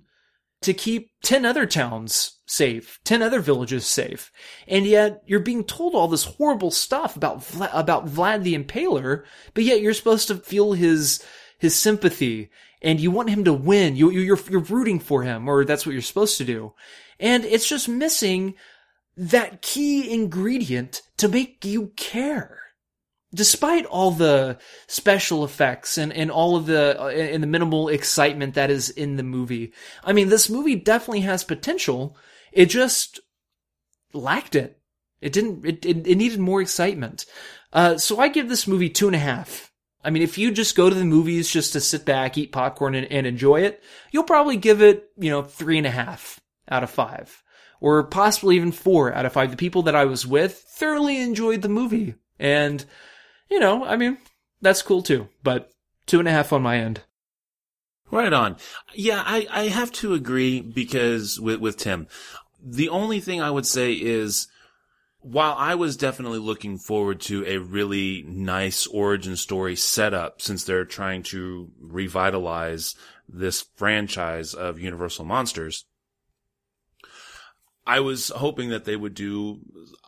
to 0.64 0.74
keep 0.74 1.12
10 1.24 1.46
other 1.46 1.66
towns 1.66 2.40
safe, 2.46 3.00
10 3.04 3.22
other 3.22 3.40
villages 3.40 3.86
safe. 3.86 4.32
And 4.68 4.86
yet 4.86 5.22
you're 5.26 5.40
being 5.40 5.64
told 5.64 5.96
all 5.96 6.08
this 6.08 6.26
horrible 6.26 6.72
stuff 6.72 7.16
about 7.16 7.40
Vla- 7.40 7.74
about 7.74 8.08
Vlad 8.08 8.44
the 8.44 8.58
Impaler, 8.58 9.24
but 9.54 9.64
yet 9.64 9.82
you're 9.82 9.94
supposed 9.94 10.28
to 10.30 10.36
feel 10.36 10.74
his 10.74 11.24
his 11.60 11.76
sympathy 11.76 12.50
and 12.82 13.00
you 13.00 13.12
want 13.12 13.30
him 13.30 13.44
to 13.46 13.54
win. 13.54 13.96
You 13.96 14.10
you- 14.10 14.22
you're 14.22 14.40
you're 14.50 14.60
rooting 14.62 15.00
for 15.00 15.24
him 15.24 15.48
or 15.48 15.64
that's 15.66 15.86
what 15.86 15.94
you're 15.94 16.02
supposed 16.02 16.38
to 16.38 16.46
do. 16.46 16.74
And 17.20 17.46
it's 17.46 17.68
just 17.68 17.88
missing 17.88 18.56
that 19.16 19.62
key 19.62 20.12
ingredient 20.12 21.04
to 21.18 21.28
make 21.28 21.64
you 21.64 21.92
care 21.96 22.60
despite 23.34 23.86
all 23.86 24.12
the 24.12 24.58
special 24.88 25.44
effects 25.44 25.98
and, 25.98 26.14
and 26.14 26.30
all 26.30 26.56
of 26.56 26.66
the 26.66 27.02
uh, 27.02 27.08
and 27.08 27.42
the 27.42 27.48
minimal 27.48 27.90
excitement 27.90 28.54
that 28.54 28.70
is 28.70 28.90
in 28.90 29.16
the 29.16 29.24
movie, 29.24 29.74
I 30.04 30.14
mean, 30.14 30.30
this 30.30 30.50
movie 30.50 30.76
definitely 30.76 31.22
has 31.22 31.44
potential. 31.44 32.18
It 32.52 32.68
just 32.68 33.20
lacked 34.14 34.56
it. 34.56 34.80
It 35.22 35.34
didn't. 35.34 35.66
It 35.66 35.86
it, 35.86 36.08
it 36.08 36.16
needed 36.18 36.40
more 36.40 36.62
excitement. 36.62 37.26
Uh, 37.72 37.98
so 37.98 38.20
I 38.20 38.28
give 38.28 38.50
this 38.50 38.68
movie 38.68 38.90
two 38.90 39.08
and 39.08 39.16
a 39.16 39.20
half. 39.20 39.72
I 40.04 40.10
mean, 40.10 40.22
if 40.22 40.38
you 40.38 40.52
just 40.52 40.76
go 40.76 40.90
to 40.90 40.96
the 40.96 41.06
movies 41.06 41.50
just 41.50 41.74
to 41.74 41.80
sit 41.80 42.06
back, 42.06 42.38
eat 42.38 42.52
popcorn, 42.52 42.94
and, 42.94 43.10
and 43.10 43.26
enjoy 43.26 43.62
it, 43.62 43.82
you'll 44.12 44.24
probably 44.24 44.58
give 44.58 44.82
it, 44.82 45.10
you 45.18 45.30
know, 45.30 45.44
three 45.44 45.78
and 45.78 45.88
a 45.88 45.92
half 45.92 46.42
out 46.70 46.84
of 46.84 46.90
five, 46.90 47.42
or 47.80 48.04
possibly 48.04 48.58
even 48.58 48.74
four 48.74 49.14
out 49.14 49.26
of 49.26 49.34
five. 49.34 49.50
The 49.50 49.58
people 49.58 49.84
that 49.84 49.96
I 49.96 50.06
was 50.06 50.28
with 50.28 50.54
thoroughly 50.54 51.22
enjoyed 51.22 51.62
the 51.62 51.70
movie, 51.70 52.16
and 52.38 52.84
you 53.50 53.60
know, 53.60 53.86
I 53.86 53.96
mean, 53.96 54.18
that's 54.62 54.82
cool 54.82 55.02
too. 55.02 55.30
But 55.44 55.72
two 56.06 56.20
and 56.20 56.28
a 56.28 56.32
half 56.32 56.54
on 56.54 56.62
my 56.62 56.78
end. 56.78 57.02
Right 58.12 58.34
on. 58.34 58.58
Yeah, 58.94 59.24
I, 59.26 59.48
I 59.50 59.68
have 59.70 59.92
to 59.94 60.14
agree 60.14 60.62
because 60.62 61.40
with, 61.40 61.60
with 61.60 61.78
Tim, 61.78 62.08
the 62.64 62.90
only 62.90 63.20
thing 63.20 63.42
I 63.42 63.50
would 63.50 63.66
say 63.66 63.94
is 63.94 64.48
while 65.24 65.56
I 65.58 65.76
was 65.76 65.98
definitely 65.98 66.40
looking 66.40 66.78
forward 66.78 67.22
to 67.22 67.46
a 67.46 67.58
really 67.58 68.24
nice 68.28 68.86
origin 68.88 69.36
story 69.38 69.76
setup 69.76 70.42
since 70.42 70.64
they're 70.64 70.86
trying 70.86 71.24
to 71.24 71.72
revitalize 71.80 72.96
this 73.28 73.66
franchise 73.76 74.54
of 74.54 74.80
Universal 74.80 75.26
Monsters, 75.26 75.86
I 77.88 78.02
was 78.02 78.30
hoping 78.30 78.70
that 78.70 78.86
they 78.86 78.98
would 78.98 79.14
do, 79.14 79.60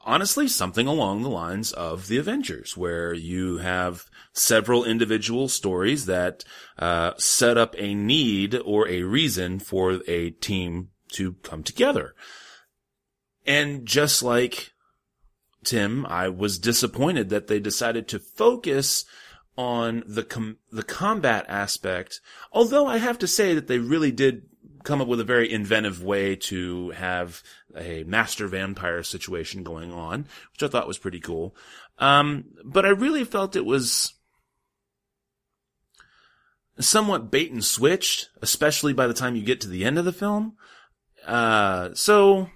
honestly, 0.05 0.47
something 0.47 0.87
along 0.87 1.23
the 1.23 1.29
lines 1.29 1.71
of 1.71 2.07
the 2.07 2.17
Avengers, 2.17 2.77
where 2.77 3.13
you 3.13 3.57
have 3.57 4.05
several 4.33 4.85
individual 4.85 5.47
stories 5.47 6.05
that 6.05 6.43
uh, 6.77 7.13
set 7.17 7.57
up 7.57 7.75
a 7.77 7.93
need 7.93 8.55
or 8.65 8.87
a 8.87 9.03
reason 9.03 9.59
for 9.59 10.01
a 10.07 10.29
team 10.31 10.89
to 11.13 11.33
come 11.43 11.63
together. 11.63 12.13
And 13.45 13.85
just 13.85 14.23
like 14.23 14.71
Tim, 15.63 16.05
I 16.05 16.29
was 16.29 16.59
disappointed 16.59 17.29
that 17.29 17.47
they 17.47 17.59
decided 17.59 18.07
to 18.09 18.19
focus 18.19 19.05
on 19.57 20.03
the 20.05 20.23
com- 20.23 20.57
the 20.71 20.83
combat 20.83 21.45
aspect. 21.47 22.21
Although 22.51 22.87
I 22.87 22.97
have 22.97 23.19
to 23.19 23.27
say 23.27 23.53
that 23.53 23.67
they 23.67 23.79
really 23.79 24.11
did 24.11 24.43
come 24.83 25.01
up 25.01 25.07
with 25.07 25.19
a 25.19 25.25
very 25.25 25.51
inventive 25.51 26.03
way 26.03 26.35
to 26.35 26.91
have 26.91 27.41
a 27.75 28.03
master 28.03 28.47
vampire 28.47 29.03
situation 29.03 29.63
going 29.63 29.91
on, 29.91 30.27
which 30.53 30.63
I 30.63 30.67
thought 30.67 30.87
was 30.87 30.97
pretty 30.97 31.19
cool. 31.19 31.55
Um, 31.99 32.45
but 32.63 32.85
I 32.85 32.89
really 32.89 33.23
felt 33.23 33.55
it 33.55 33.65
was 33.65 34.13
somewhat 36.79 37.31
bait 37.31 37.51
and 37.51 37.63
switched, 37.63 38.29
especially 38.41 38.93
by 38.93 39.07
the 39.07 39.13
time 39.13 39.35
you 39.35 39.43
get 39.43 39.61
to 39.61 39.67
the 39.67 39.85
end 39.85 39.97
of 39.97 40.05
the 40.05 40.11
film. 40.13 40.55
Uh, 41.25 41.89
so 41.93 42.49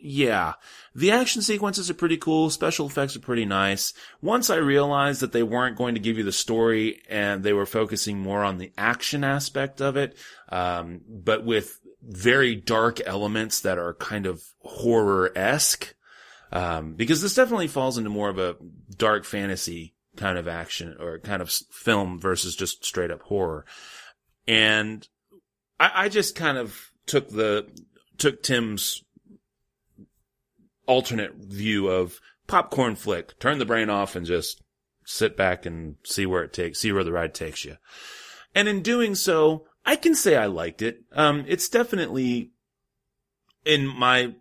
yeah, 0.00 0.54
the 0.94 1.10
action 1.10 1.42
sequences 1.42 1.90
are 1.90 1.94
pretty 1.94 2.16
cool. 2.16 2.50
Special 2.50 2.86
effects 2.86 3.16
are 3.16 3.20
pretty 3.20 3.44
nice. 3.44 3.92
Once 4.22 4.48
I 4.48 4.56
realized 4.56 5.20
that 5.20 5.32
they 5.32 5.42
weren't 5.42 5.76
going 5.76 5.94
to 5.94 6.00
give 6.00 6.16
you 6.16 6.24
the 6.24 6.32
story 6.32 7.02
and 7.08 7.42
they 7.42 7.52
were 7.52 7.66
focusing 7.66 8.18
more 8.18 8.44
on 8.44 8.58
the 8.58 8.72
action 8.78 9.24
aspect 9.24 9.80
of 9.80 9.96
it, 9.96 10.16
um, 10.50 11.00
but 11.08 11.44
with 11.44 11.77
very 12.02 12.54
dark 12.54 13.00
elements 13.06 13.60
that 13.60 13.78
are 13.78 13.94
kind 13.94 14.26
of 14.26 14.42
horror-esque, 14.60 15.94
um, 16.52 16.94
because 16.94 17.20
this 17.20 17.34
definitely 17.34 17.68
falls 17.68 17.98
into 17.98 18.10
more 18.10 18.28
of 18.28 18.38
a 18.38 18.56
dark 18.96 19.24
fantasy 19.24 19.94
kind 20.16 20.38
of 20.38 20.48
action 20.48 20.96
or 20.98 21.18
kind 21.18 21.42
of 21.42 21.50
film 21.50 22.18
versus 22.18 22.56
just 22.56 22.84
straight 22.84 23.10
up 23.10 23.22
horror. 23.22 23.64
And 24.46 25.06
I, 25.78 25.90
I 25.94 26.08
just 26.08 26.34
kind 26.34 26.58
of 26.58 26.90
took 27.06 27.28
the, 27.28 27.66
took 28.16 28.42
Tim's 28.42 29.02
alternate 30.86 31.34
view 31.36 31.88
of 31.88 32.18
popcorn 32.46 32.96
flick. 32.96 33.38
Turn 33.38 33.58
the 33.58 33.66
brain 33.66 33.90
off 33.90 34.16
and 34.16 34.24
just 34.26 34.62
sit 35.04 35.36
back 35.36 35.66
and 35.66 35.96
see 36.04 36.26
where 36.26 36.42
it 36.42 36.52
takes, 36.52 36.80
see 36.80 36.92
where 36.92 37.04
the 37.04 37.12
ride 37.12 37.34
takes 37.34 37.64
you. 37.64 37.76
And 38.54 38.68
in 38.68 38.82
doing 38.82 39.14
so, 39.14 39.66
I 39.88 39.96
can 39.96 40.14
say 40.14 40.36
I 40.36 40.46
liked 40.46 40.82
it. 40.82 41.02
Um, 41.12 41.44
it's 41.48 41.68
definitely, 41.70 42.50
in 43.64 43.86
my 43.86 44.34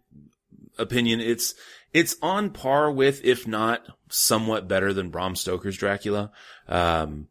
opinion, 0.77 1.21
it's, 1.21 1.55
it's 1.93 2.17
on 2.21 2.49
par 2.49 2.91
with, 2.91 3.23
if 3.23 3.47
not 3.47 3.81
somewhat 4.09 4.67
better 4.67 4.91
than 4.91 5.09
Bram 5.09 5.35
Stoker's 5.35 5.77
Dracula. 5.77 6.31
Um, 6.67 7.29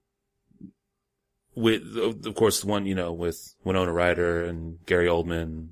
with, 1.55 1.82
of 2.24 2.34
course, 2.34 2.62
the 2.62 2.66
one, 2.66 2.86
you 2.86 2.94
know, 2.94 3.12
with 3.12 3.55
Winona 3.64 3.93
Ryder 3.93 4.44
and 4.44 4.78
Gary 4.86 5.09
Oldman, 5.09 5.68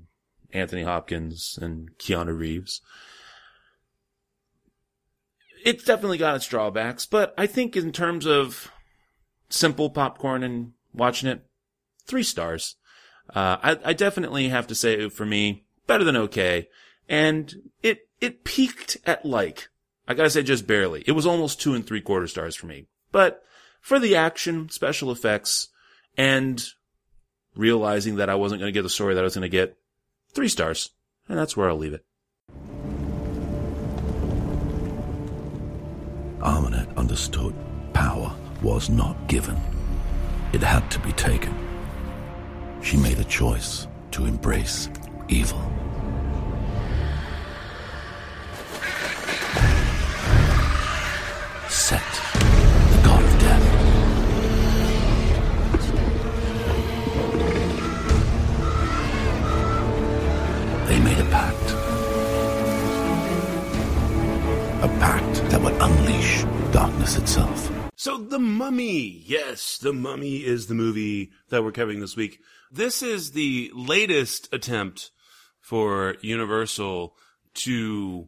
Anthony 0.53 0.83
Hopkins 0.83 1.57
and 1.59 1.97
Keanu 1.97 2.37
Reeves 2.37 2.81
it's 5.65 5.83
definitely 5.83 6.19
got 6.19 6.35
its 6.35 6.47
drawbacks, 6.47 7.07
but 7.07 7.33
I 7.37 7.47
think 7.47 7.75
in 7.75 7.91
terms 7.91 8.27
of 8.27 8.71
simple 9.49 9.89
popcorn 9.89 10.43
and 10.43 10.73
watching 10.93 11.27
it, 11.27 11.43
three 12.05 12.23
stars. 12.23 12.75
Uh, 13.33 13.57
I, 13.61 13.79
I 13.85 13.93
definitely 13.93 14.49
have 14.49 14.67
to 14.67 14.75
say 14.75 15.09
for 15.09 15.25
me, 15.25 15.65
better 15.87 16.03
than 16.03 16.17
okay. 16.17 16.67
And 17.09 17.53
it, 17.81 18.07
it 18.21 18.43
peaked 18.43 18.97
at 19.05 19.25
like, 19.25 19.69
I 20.07 20.13
gotta 20.13 20.29
say 20.29 20.43
just 20.43 20.67
barely. 20.67 21.03
It 21.07 21.13
was 21.13 21.25
almost 21.25 21.61
two 21.61 21.73
and 21.73 21.85
three 21.85 22.01
quarter 22.01 22.27
stars 22.27 22.55
for 22.55 22.67
me. 22.67 22.87
But 23.11 23.43
for 23.81 23.99
the 23.99 24.15
action, 24.15 24.69
special 24.69 25.11
effects, 25.11 25.69
and 26.17 26.63
realizing 27.55 28.15
that 28.17 28.29
I 28.29 28.35
wasn't 28.35 28.61
gonna 28.61 28.71
get 28.71 28.83
the 28.83 28.89
story 28.89 29.15
that 29.15 29.21
I 29.21 29.23
was 29.23 29.35
gonna 29.35 29.49
get, 29.49 29.77
three 30.33 30.49
stars. 30.49 30.91
And 31.27 31.37
that's 31.37 31.57
where 31.57 31.69
I'll 31.69 31.77
leave 31.77 31.93
it. 31.93 32.05
Ahmanet 36.39 36.95
understood 36.95 37.55
power 37.93 38.35
was 38.61 38.89
not 38.89 39.27
given. 39.27 39.59
It 40.53 40.61
had 40.61 40.89
to 40.91 40.99
be 40.99 41.11
taken. 41.13 41.64
She 42.85 42.97
made 42.97 43.17
a 43.17 43.23
choice 43.23 43.87
to 44.11 44.25
embrace 44.25 44.89
evil. 45.27 45.59
Set, 51.67 52.03
the 52.91 53.01
god 53.03 53.23
of 53.23 53.39
death. 53.39 53.65
They 60.87 60.99
made 60.99 61.17
a 61.17 61.29
pact. 61.31 61.71
A 64.83 64.87
pact 64.99 65.49
that 65.49 65.59
would 65.59 65.73
unleash 65.81 66.43
darkness 66.71 67.17
itself. 67.17 67.71
So, 67.95 68.17
The 68.17 68.37
Mummy. 68.37 69.23
Yes, 69.25 69.79
The 69.79 69.91
Mummy 69.91 70.45
is 70.45 70.67
the 70.67 70.75
movie 70.75 71.31
that 71.49 71.63
we're 71.63 71.71
covering 71.71 72.01
this 72.01 72.15
week. 72.15 72.41
This 72.75 73.01
is 73.01 73.31
the 73.31 73.71
latest 73.73 74.53
attempt 74.53 75.11
for 75.61 76.17
Universal 76.19 77.15
to 77.53 78.27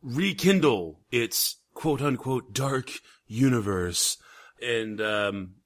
rekindle 0.00 1.02
its 1.10 1.56
quote 1.74 2.00
unquote 2.00 2.54
dark 2.54 2.90
universe. 3.26 4.16
And, 4.62 5.02
um, 5.02 5.56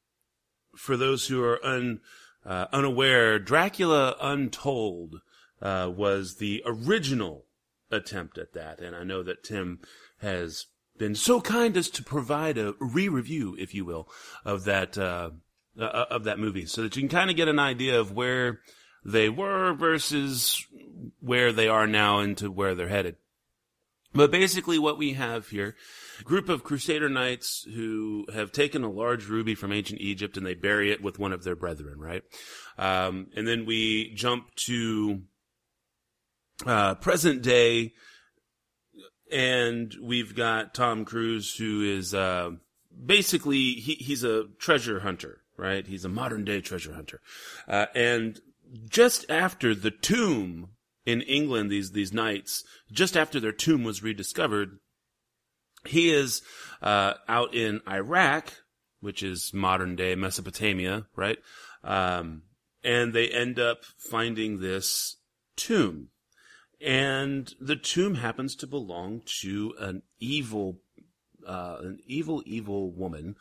for 0.74 0.96
those 0.96 1.28
who 1.28 1.44
are 1.44 1.64
un, 1.64 2.00
uh, 2.44 2.66
unaware, 2.72 3.38
Dracula 3.38 4.16
Untold, 4.20 5.20
uh, 5.62 5.88
was 5.94 6.38
the 6.38 6.60
original 6.66 7.46
attempt 7.88 8.36
at 8.36 8.52
that. 8.52 8.80
And 8.80 8.96
I 8.96 9.04
know 9.04 9.22
that 9.22 9.44
Tim 9.44 9.78
has 10.22 10.66
been 10.98 11.14
so 11.14 11.40
kind 11.40 11.76
as 11.76 11.88
to 11.90 12.02
provide 12.02 12.58
a 12.58 12.74
re-review, 12.80 13.54
if 13.60 13.76
you 13.76 13.84
will, 13.84 14.10
of 14.44 14.64
that 14.64 14.98
uh, 14.98 15.30
uh, 15.78 16.06
of 16.10 16.24
that 16.24 16.38
movie, 16.38 16.66
so 16.66 16.82
that 16.82 16.96
you 16.96 17.02
can 17.02 17.08
kind 17.08 17.30
of 17.30 17.36
get 17.36 17.48
an 17.48 17.58
idea 17.58 17.98
of 17.98 18.12
where 18.12 18.60
they 19.04 19.28
were 19.28 19.72
versus 19.74 20.66
where 21.20 21.52
they 21.52 21.68
are 21.68 21.86
now 21.86 22.20
into 22.20 22.50
where 22.50 22.74
they're 22.74 22.88
headed. 22.88 23.16
But 24.14 24.30
basically, 24.30 24.78
what 24.78 24.98
we 24.98 25.12
have 25.12 25.48
here, 25.48 25.76
group 26.24 26.48
of 26.48 26.64
Crusader 26.64 27.08
knights 27.08 27.66
who 27.74 28.26
have 28.32 28.52
taken 28.52 28.82
a 28.82 28.90
large 28.90 29.26
ruby 29.26 29.54
from 29.54 29.72
ancient 29.72 30.00
Egypt 30.00 30.36
and 30.36 30.46
they 30.46 30.54
bury 30.54 30.90
it 30.90 31.02
with 31.02 31.18
one 31.18 31.32
of 31.32 31.44
their 31.44 31.54
brethren, 31.54 32.00
right? 32.00 32.22
Um, 32.78 33.28
and 33.36 33.46
then 33.46 33.66
we 33.66 34.14
jump 34.14 34.54
to 34.66 35.22
uh, 36.66 36.94
present 36.96 37.42
day 37.42 37.92
and 39.30 39.94
we've 40.02 40.34
got 40.34 40.74
Tom 40.74 41.04
Cruise, 41.04 41.54
who 41.54 41.82
is 41.82 42.14
uh, 42.14 42.50
basically 43.04 43.74
he, 43.74 43.94
he's 43.94 44.24
a 44.24 44.44
treasure 44.58 45.00
hunter, 45.00 45.42
right? 45.58 45.86
He's 45.86 46.04
a 46.04 46.08
modern 46.08 46.44
day 46.44 46.60
treasure 46.60 46.94
hunter, 46.94 47.20
uh, 47.66 47.86
and 47.94 48.40
just 48.88 49.30
after 49.30 49.74
the 49.74 49.90
tomb 49.90 50.70
in 51.04 51.22
England, 51.22 51.70
these 51.70 51.92
these 51.92 52.12
knights, 52.12 52.64
just 52.90 53.16
after 53.16 53.40
their 53.40 53.52
tomb 53.52 53.84
was 53.84 54.02
rediscovered, 54.02 54.78
he 55.86 56.10
is 56.10 56.42
uh, 56.80 57.14
out 57.28 57.54
in 57.54 57.80
Iraq, 57.88 58.52
which 59.00 59.22
is 59.22 59.52
modern 59.52 59.96
day 59.96 60.14
Mesopotamia, 60.14 61.06
right? 61.16 61.38
Um, 61.84 62.42
and 62.82 63.12
they 63.12 63.28
end 63.28 63.58
up 63.58 63.84
finding 63.98 64.60
this 64.60 65.16
tomb 65.56 66.10
and 66.80 67.52
the 67.60 67.76
tomb 67.76 68.16
happens 68.16 68.54
to 68.56 68.66
belong 68.66 69.22
to 69.40 69.74
an 69.80 70.02
evil, 70.20 70.80
uh, 71.46 71.78
an 71.80 71.98
evil, 72.06 72.42
evil 72.46 72.92
woman 72.92 73.36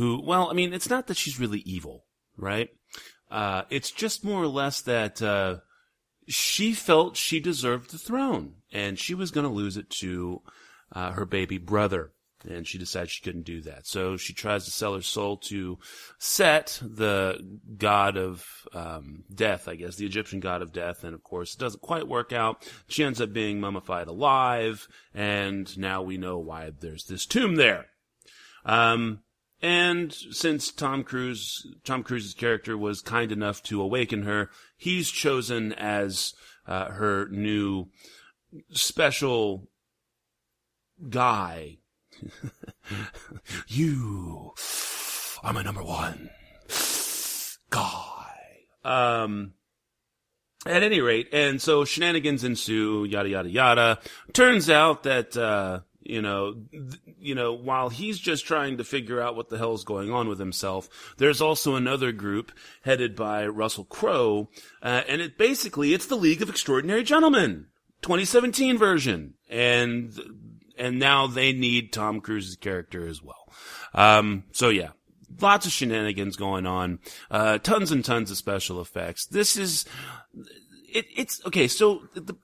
who, 0.00 0.22
well, 0.24 0.48
I 0.50 0.54
mean, 0.54 0.72
it's 0.72 0.88
not 0.88 1.08
that 1.08 1.18
she's 1.18 1.38
really 1.38 1.60
evil, 1.60 2.06
right? 2.36 2.70
Uh, 3.30 3.62
it's 3.68 3.90
just 3.90 4.24
more 4.24 4.42
or 4.42 4.46
less 4.46 4.80
that, 4.80 5.20
uh, 5.20 5.56
she 6.26 6.72
felt 6.72 7.16
she 7.16 7.38
deserved 7.38 7.90
the 7.90 7.98
throne 7.98 8.54
and 8.72 8.98
she 8.98 9.14
was 9.14 9.30
going 9.30 9.46
to 9.46 9.52
lose 9.52 9.76
it 9.76 9.90
to, 9.90 10.40
uh, 10.92 11.12
her 11.12 11.26
baby 11.26 11.58
brother 11.58 12.12
and 12.48 12.66
she 12.66 12.78
decides 12.78 13.10
she 13.10 13.22
couldn't 13.22 13.44
do 13.44 13.60
that. 13.60 13.86
So 13.86 14.16
she 14.16 14.32
tries 14.32 14.64
to 14.64 14.70
sell 14.70 14.94
her 14.94 15.02
soul 15.02 15.36
to 15.48 15.78
Set, 16.18 16.80
the 16.82 17.38
god 17.76 18.16
of 18.16 18.46
um, 18.72 19.24
death, 19.34 19.68
I 19.68 19.74
guess, 19.74 19.96
the 19.96 20.06
Egyptian 20.06 20.40
god 20.40 20.62
of 20.62 20.72
death, 20.72 21.04
and 21.04 21.14
of 21.14 21.22
course, 21.22 21.52
it 21.52 21.60
doesn't 21.60 21.82
quite 21.82 22.08
work 22.08 22.32
out. 22.32 22.66
She 22.88 23.04
ends 23.04 23.20
up 23.20 23.34
being 23.34 23.60
mummified 23.60 24.08
alive, 24.08 24.88
and 25.12 25.76
now 25.76 26.00
we 26.00 26.16
know 26.16 26.38
why 26.38 26.72
there's 26.80 27.04
this 27.04 27.26
tomb 27.26 27.56
there. 27.56 27.86
Um, 28.64 29.20
and 29.62 30.12
since 30.12 30.70
Tom 30.70 31.04
Cruise, 31.04 31.66
Tom 31.84 32.02
Cruise's 32.02 32.34
character 32.34 32.76
was 32.76 33.02
kind 33.02 33.30
enough 33.30 33.62
to 33.64 33.82
awaken 33.82 34.22
her, 34.22 34.50
he's 34.76 35.10
chosen 35.10 35.72
as 35.74 36.34
uh, 36.66 36.90
her 36.90 37.28
new 37.28 37.88
special 38.70 39.68
guy. 41.08 41.78
you 43.68 44.52
are 45.42 45.52
my 45.52 45.62
number 45.62 45.82
one 45.82 46.30
guy. 47.70 48.26
Um, 48.84 49.54
at 50.66 50.82
any 50.82 51.00
rate, 51.00 51.28
and 51.32 51.60
so 51.60 51.84
shenanigans 51.84 52.44
ensue, 52.44 53.04
yada 53.04 53.28
yada 53.28 53.48
yada. 53.48 53.98
Turns 54.32 54.68
out 54.68 55.04
that 55.04 55.36
uh, 55.36 55.80
you 56.02 56.22
know, 56.22 56.54
th- 56.70 57.00
you 57.18 57.34
know, 57.34 57.52
while 57.52 57.88
he's 57.88 58.18
just 58.18 58.46
trying 58.46 58.78
to 58.78 58.84
figure 58.84 59.20
out 59.20 59.36
what 59.36 59.48
the 59.48 59.58
hell's 59.58 59.84
going 59.84 60.10
on 60.10 60.28
with 60.28 60.38
himself, 60.38 61.14
there's 61.18 61.40
also 61.40 61.76
another 61.76 62.12
group 62.12 62.52
headed 62.82 63.14
by 63.14 63.46
Russell 63.46 63.84
Crowe, 63.84 64.48
uh, 64.82 65.02
and 65.08 65.20
it 65.20 65.36
basically 65.36 65.92
it's 65.92 66.06
the 66.06 66.16
League 66.16 66.42
of 66.42 66.50
Extraordinary 66.50 67.02
Gentlemen, 67.02 67.66
2017 68.02 68.78
version, 68.78 69.34
and 69.48 70.18
and 70.78 70.98
now 70.98 71.26
they 71.26 71.52
need 71.52 71.92
Tom 71.92 72.20
Cruise's 72.20 72.56
character 72.56 73.06
as 73.06 73.22
well. 73.22 73.52
Um, 73.92 74.44
so 74.52 74.70
yeah, 74.70 74.90
lots 75.40 75.66
of 75.66 75.72
shenanigans 75.72 76.36
going 76.36 76.66
on, 76.66 76.98
uh, 77.30 77.58
tons 77.58 77.92
and 77.92 78.04
tons 78.04 78.30
of 78.30 78.36
special 78.36 78.80
effects. 78.80 79.26
This 79.26 79.56
is, 79.56 79.84
it, 80.92 81.06
it's 81.14 81.44
okay. 81.46 81.68
So 81.68 82.02
the, 82.14 82.36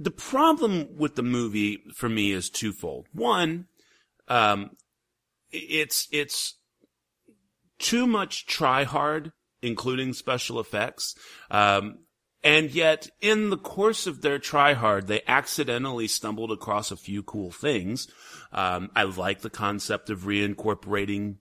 the 0.00 0.10
problem 0.10 0.96
with 0.96 1.14
the 1.14 1.22
movie 1.22 1.82
for 1.94 2.08
me 2.08 2.32
is 2.32 2.48
twofold. 2.48 3.06
One, 3.12 3.66
um, 4.28 4.70
it's, 5.50 6.08
it's 6.10 6.56
too 7.78 8.06
much 8.06 8.46
try 8.46 8.84
hard, 8.84 9.32
including 9.60 10.14
special 10.14 10.58
effects. 10.58 11.14
Um, 11.50 11.98
and 12.42 12.70
yet, 12.70 13.10
in 13.20 13.50
the 13.50 13.58
course 13.58 14.06
of 14.06 14.22
their 14.22 14.38
try 14.38 14.72
hard, 14.72 15.06
they 15.06 15.20
accidentally 15.28 16.08
stumbled 16.08 16.50
across 16.50 16.90
a 16.90 16.96
few 16.96 17.22
cool 17.22 17.50
things. 17.50 18.08
Um, 18.52 18.90
I 18.96 19.02
like 19.02 19.42
the 19.42 19.50
concept 19.50 20.08
of 20.08 20.20
reincorporating 20.20 21.36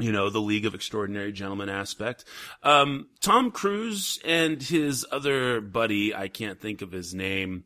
you 0.00 0.12
know, 0.12 0.30
the 0.30 0.40
League 0.40 0.66
of 0.66 0.74
Extraordinary 0.74 1.32
Gentlemen 1.32 1.68
aspect. 1.68 2.24
Um, 2.62 3.08
Tom 3.20 3.50
Cruise 3.50 4.18
and 4.24 4.62
his 4.62 5.06
other 5.10 5.60
buddy, 5.60 6.14
I 6.14 6.28
can't 6.28 6.60
think 6.60 6.82
of 6.82 6.92
his 6.92 7.14
name. 7.14 7.64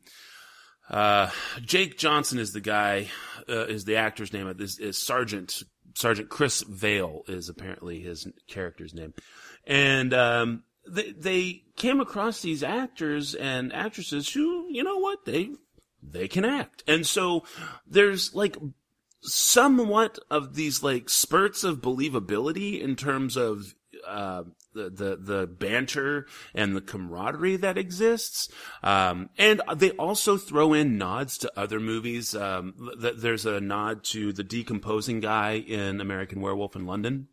Uh, 0.89 1.31
Jake 1.62 1.97
Johnson 1.98 2.39
is 2.39 2.52
the 2.52 2.61
guy, 2.61 3.09
uh, 3.48 3.66
is 3.66 3.85
the 3.85 3.97
actor's 3.97 4.32
name. 4.32 4.52
This 4.56 4.78
is 4.78 4.98
Sergeant, 4.98 5.62
Sergeant 5.94 6.28
Chris 6.28 6.62
Vail 6.62 7.23
is 7.27 7.48
apparently 7.48 8.01
his 8.01 8.27
character's 8.48 8.94
name. 8.94 9.15
And, 9.66 10.12
um, 10.12 10.65
they, 10.86 11.12
they 11.12 11.62
came 11.77 12.01
across 12.01 12.43
these 12.43 12.62
actors 12.62 13.35
and 13.35 13.73
actresses 13.73 14.28
who, 14.28 14.66
you 14.70 14.85
know 14.85 14.98
what, 14.98 15.24
they, 15.24 15.48
they 16.02 16.28
can 16.28 16.44
act. 16.44 16.82
And 16.86 17.06
so 17.06 17.44
there's 17.86 18.35
like 18.35 18.56
somewhat 19.24 20.18
of 20.30 20.55
these 20.55 20.82
like 20.82 21.09
spurts 21.09 21.64
of 21.64 21.80
believability 21.80 22.80
in 22.80 22.96
terms 22.96 23.36
of 23.36 23.74
uh, 24.06 24.44
the, 24.74 25.16
the 25.20 25.46
banter 25.46 26.26
and 26.55 26.76
the 26.76 26.80
camaraderie 26.80 27.56
that 27.56 27.78
exists, 27.78 28.48
um, 28.82 29.30
and 29.38 29.62
they 29.76 29.90
also 29.92 30.36
throw 30.36 30.72
in 30.72 30.98
nods 30.98 31.38
to 31.38 31.52
other 31.56 31.80
movies. 31.80 32.34
Um, 32.34 32.74
th- 33.01 33.16
there's 33.16 33.46
a 33.46 33.60
nod 33.60 34.05
to 34.05 34.32
the 34.32 34.44
decomposing 34.44 35.20
guy 35.20 35.52
in 35.52 36.01
American 36.01 36.40
Werewolf 36.40 36.76
in 36.76 36.86
London 36.86 37.28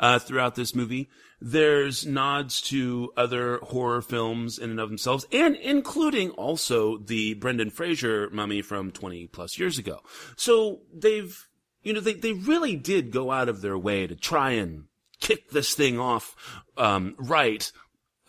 uh, 0.00 0.18
throughout 0.18 0.54
this 0.54 0.74
movie. 0.74 1.08
There's 1.40 2.06
nods 2.06 2.60
to 2.62 3.12
other 3.16 3.58
horror 3.58 4.00
films 4.00 4.58
in 4.58 4.70
and 4.70 4.80
of 4.80 4.88
themselves, 4.88 5.26
and 5.30 5.54
including 5.56 6.30
also 6.30 6.98
the 6.98 7.34
Brendan 7.34 7.70
Fraser 7.70 8.30
mummy 8.30 8.62
from 8.62 8.90
20 8.90 9.26
plus 9.28 9.58
years 9.58 9.78
ago. 9.78 10.00
So 10.36 10.80
they've, 10.94 11.36
you 11.82 11.92
know, 11.92 12.00
they, 12.00 12.14
they 12.14 12.32
really 12.32 12.74
did 12.74 13.10
go 13.10 13.30
out 13.30 13.48
of 13.48 13.60
their 13.60 13.76
way 13.76 14.06
to 14.06 14.16
try 14.16 14.52
and 14.52 14.84
kick 15.20 15.50
this 15.50 15.74
thing 15.74 15.98
off, 15.98 16.34
um, 16.78 17.14
right, 17.18 17.70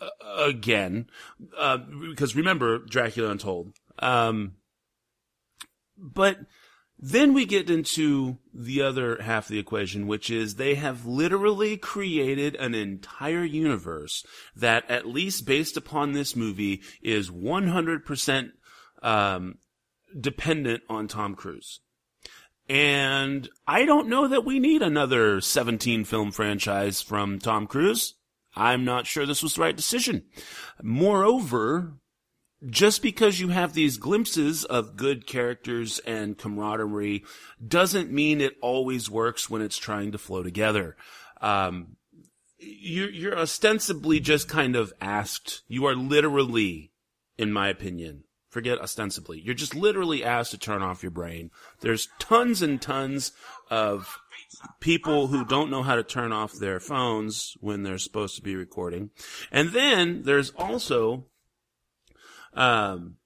uh, 0.00 0.44
again. 0.44 1.08
Uh, 1.56 1.78
because 2.10 2.36
remember, 2.36 2.78
Dracula 2.78 3.30
Untold. 3.30 3.72
Um, 3.98 4.56
but, 5.96 6.38
then 6.98 7.32
we 7.32 7.46
get 7.46 7.70
into 7.70 8.38
the 8.52 8.82
other 8.82 9.22
half 9.22 9.44
of 9.44 9.50
the 9.50 9.58
equation, 9.58 10.08
which 10.08 10.30
is 10.30 10.54
they 10.54 10.74
have 10.74 11.06
literally 11.06 11.76
created 11.76 12.56
an 12.56 12.74
entire 12.74 13.44
universe 13.44 14.26
that, 14.56 14.90
at 14.90 15.06
least 15.06 15.46
based 15.46 15.76
upon 15.76 16.12
this 16.12 16.34
movie, 16.34 16.82
is 17.00 17.30
100% 17.30 18.50
um, 19.02 19.58
dependent 20.18 20.82
on 20.88 21.06
Tom 21.06 21.36
Cruise. 21.36 21.80
And 22.68 23.48
I 23.66 23.84
don't 23.84 24.08
know 24.08 24.28
that 24.28 24.44
we 24.44 24.58
need 24.58 24.82
another 24.82 25.40
17 25.40 26.04
film 26.04 26.32
franchise 26.32 27.00
from 27.00 27.38
Tom 27.38 27.66
Cruise. 27.66 28.14
I'm 28.54 28.84
not 28.84 29.06
sure 29.06 29.24
this 29.24 29.42
was 29.42 29.54
the 29.54 29.60
right 29.60 29.76
decision. 29.76 30.24
Moreover, 30.82 31.94
just 32.66 33.02
because 33.02 33.38
you 33.38 33.48
have 33.48 33.72
these 33.72 33.98
glimpses 33.98 34.64
of 34.64 34.96
good 34.96 35.26
characters 35.26 36.00
and 36.00 36.36
camaraderie 36.36 37.24
doesn't 37.66 38.10
mean 38.10 38.40
it 38.40 38.56
always 38.60 39.10
works 39.10 39.48
when 39.48 39.62
it's 39.62 39.78
trying 39.78 40.12
to 40.12 40.18
flow 40.18 40.42
together. 40.42 40.96
Um, 41.40 41.96
you're, 42.58 43.10
you're 43.10 43.38
ostensibly 43.38 44.18
just 44.18 44.48
kind 44.48 44.74
of 44.74 44.92
asked. 45.00 45.62
You 45.68 45.86
are 45.86 45.94
literally, 45.94 46.90
in 47.36 47.52
my 47.52 47.68
opinion, 47.68 48.24
forget 48.50 48.80
ostensibly. 48.80 49.40
You're 49.40 49.54
just 49.54 49.76
literally 49.76 50.24
asked 50.24 50.50
to 50.50 50.58
turn 50.58 50.82
off 50.82 51.02
your 51.02 51.12
brain. 51.12 51.52
There's 51.80 52.08
tons 52.18 52.60
and 52.60 52.82
tons 52.82 53.30
of 53.70 54.18
people 54.80 55.28
who 55.28 55.44
don't 55.44 55.70
know 55.70 55.84
how 55.84 55.94
to 55.94 56.02
turn 56.02 56.32
off 56.32 56.54
their 56.54 56.80
phones 56.80 57.56
when 57.60 57.84
they're 57.84 57.98
supposed 57.98 58.34
to 58.36 58.42
be 58.42 58.56
recording. 58.56 59.10
And 59.52 59.70
then 59.70 60.22
there's 60.22 60.50
also 60.50 61.26
um, 62.54 63.16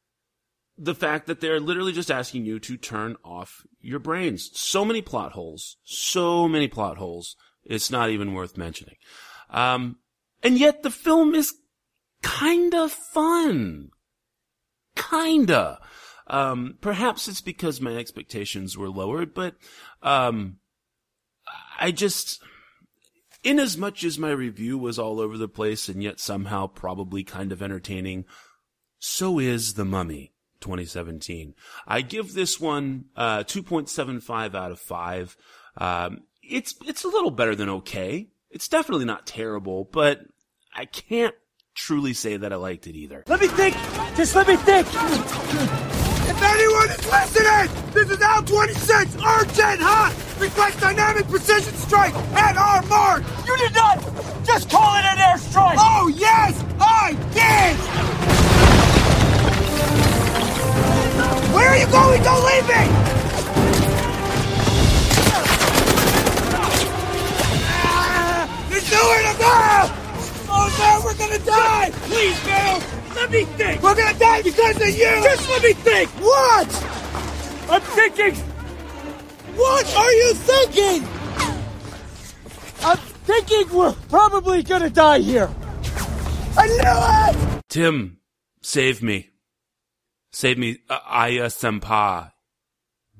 the 0.79 0.95
fact 0.95 1.27
that 1.27 1.41
they're 1.41 1.61
literally 1.61 1.93
just 1.93 2.11
asking 2.11 2.45
you 2.45 2.59
to 2.61 2.77
turn 2.77 3.17
off 3.25 3.67
your 3.81 3.99
brains. 3.99 4.51
So 4.55 4.85
many 4.85 5.03
plot 5.03 5.33
holes, 5.33 5.77
so 5.85 6.49
many 6.49 6.69
plot 6.69 6.97
holes. 6.97 7.37
It's 7.65 7.91
not 7.91 8.11
even 8.11 8.35
worth 8.35 8.57
mentioning. 8.57 8.97
Um, 9.51 9.99
and 10.43 10.59
yet 10.59 10.83
the 10.83 10.91
film 10.91 11.35
is 11.35 11.55
kinda 12.23 12.89
fun. 12.89 13.91
Kinda. 14.97 15.81
Um, 16.27 16.79
perhaps 16.81 17.29
it's 17.29 17.41
because 17.41 17.81
my 17.81 17.97
expectations 17.97 18.77
were 18.77 18.91
lowered, 18.91 19.35
but, 19.35 19.57
um, 20.03 20.59
I 21.79 21.91
just, 21.91 22.43
in 23.43 23.59
as 23.59 23.77
much 23.77 24.05
as 24.05 24.19
my 24.19 24.31
review 24.31 24.79
was 24.79 24.99
all 24.99 25.21
over 25.21 25.37
the 25.37 25.49
place 25.49 25.89
and 25.89 26.03
yet 26.03 26.21
somehow 26.21 26.69
probably 26.69 27.25
kind 27.25 27.53
of 27.53 27.63
entertaining, 27.63 28.25
so 29.03 29.41
is 29.41 29.75
The 29.75 29.85
Mummy 29.85 30.33
2017. 30.61 31.55
I 31.89 32.03
give 32.03 32.35
this 32.35 32.61
one 32.61 33.07
uh, 33.17 33.41
2.75 33.41 34.55
out 34.55 34.71
of 34.71 34.79
5. 34.79 35.37
Um, 35.77 36.21
it's 36.41 36.77
it's 36.87 37.03
a 37.03 37.09
little 37.09 37.33
better 37.33 37.57
than 37.57 37.69
okay. 37.69 38.29
It's 38.49 38.69
definitely 38.69 39.05
not 39.05 39.27
terrible, 39.27 39.89
but 39.91 40.21
I 40.73 40.85
can't 40.85 41.35
truly 41.75 42.13
say 42.13 42.37
that 42.37 42.53
I 42.53 42.57
liked 42.57 42.87
it 42.87 42.95
either. 42.95 43.25
Let 43.27 43.41
me 43.41 43.49
think! 43.49 43.75
Just 44.17 44.37
let 44.37 44.47
me 44.47 44.55
think! 44.57 44.87
If 44.87 46.41
anyone 46.41 46.89
is 46.91 47.11
listening, 47.11 47.93
this 47.93 48.11
is 48.11 48.21
Al 48.21 48.43
26, 48.45 49.17
urgent 49.17 49.81
hot! 49.81 50.15
Request 50.39 50.81
dynamic 50.81 51.27
precision 51.27 51.75
strike 51.75 52.15
at 52.15 52.57
our 52.57 52.83
mark! 52.87 53.25
You 53.49 53.57
did 53.57 53.75
not 53.75 53.99
just 54.45 54.71
call 54.71 54.95
it 54.95 55.05
an 55.05 55.17
airstrike! 55.17 55.75
Oh, 55.77 56.13
yes, 56.15 56.63
I 56.79 57.15
did! 57.33 58.12
Where 61.53 61.69
are 61.69 61.77
you 61.77 61.87
going? 61.87 62.23
Don't 62.23 62.45
leave 62.47 62.67
me! 62.67 62.83
There's 68.71 68.91
nowhere 68.91 69.23
to 69.23 69.39
go! 69.39 69.53
Oh 70.49 70.67
no, 70.79 71.01
we're 71.05 71.19
gonna 71.19 71.39
die! 71.45 71.91
Please, 72.09 72.39
Bill! 72.45 72.81
Let 73.15 73.31
me 73.31 73.45
think! 73.45 73.83
We're 73.83 73.95
gonna 73.95 74.19
die 74.19 74.43
because 74.43 74.77
of 74.77 74.89
you! 74.89 75.23
Just 75.23 75.49
let 75.51 75.63
me 75.63 75.73
think! 75.75 76.09
What? 76.21 76.69
I'm 77.71 77.83
thinking! 77.83 78.35
What 79.55 79.95
are 79.95 80.13
you 80.13 80.35
thinking? 80.35 81.09
I'm 82.83 82.97
thinking 82.97 83.77
we're 83.77 83.93
probably 84.09 84.63
gonna 84.63 84.89
die 84.91 85.19
here! 85.19 85.51
I 86.57 86.67
knew 86.67 87.57
it! 87.57 87.63
Tim, 87.69 88.19
save 88.63 89.03
me. 89.03 89.32
Save 90.33 90.59
me, 90.59 90.79
uh, 90.89 90.99
Aya 91.07 91.47
Senpai. 91.47 92.33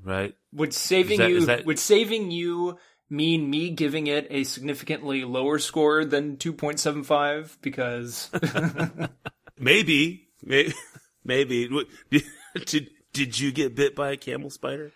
Right? 0.03 0.33
Would 0.51 0.73
saving 0.73 1.19
that- 1.19 1.29
you 1.29 1.45
that- 1.45 1.65
would 1.65 1.79
saving 1.79 2.31
you 2.31 2.77
mean 3.09 3.49
me 3.49 3.69
giving 3.69 4.07
it 4.07 4.27
a 4.31 4.43
significantly 4.43 5.23
lower 5.23 5.59
score 5.59 6.03
than 6.03 6.35
2.75 6.37 7.57
because 7.61 8.29
Maybe. 9.59 10.29
Maybe. 10.41 10.73
maybe. 11.23 11.69
Did, 12.65 12.89
did 13.13 13.39
you 13.39 13.51
get 13.51 13.75
bit 13.75 13.95
by 13.95 14.11
a 14.11 14.17
camel 14.17 14.49
spider? 14.49 14.91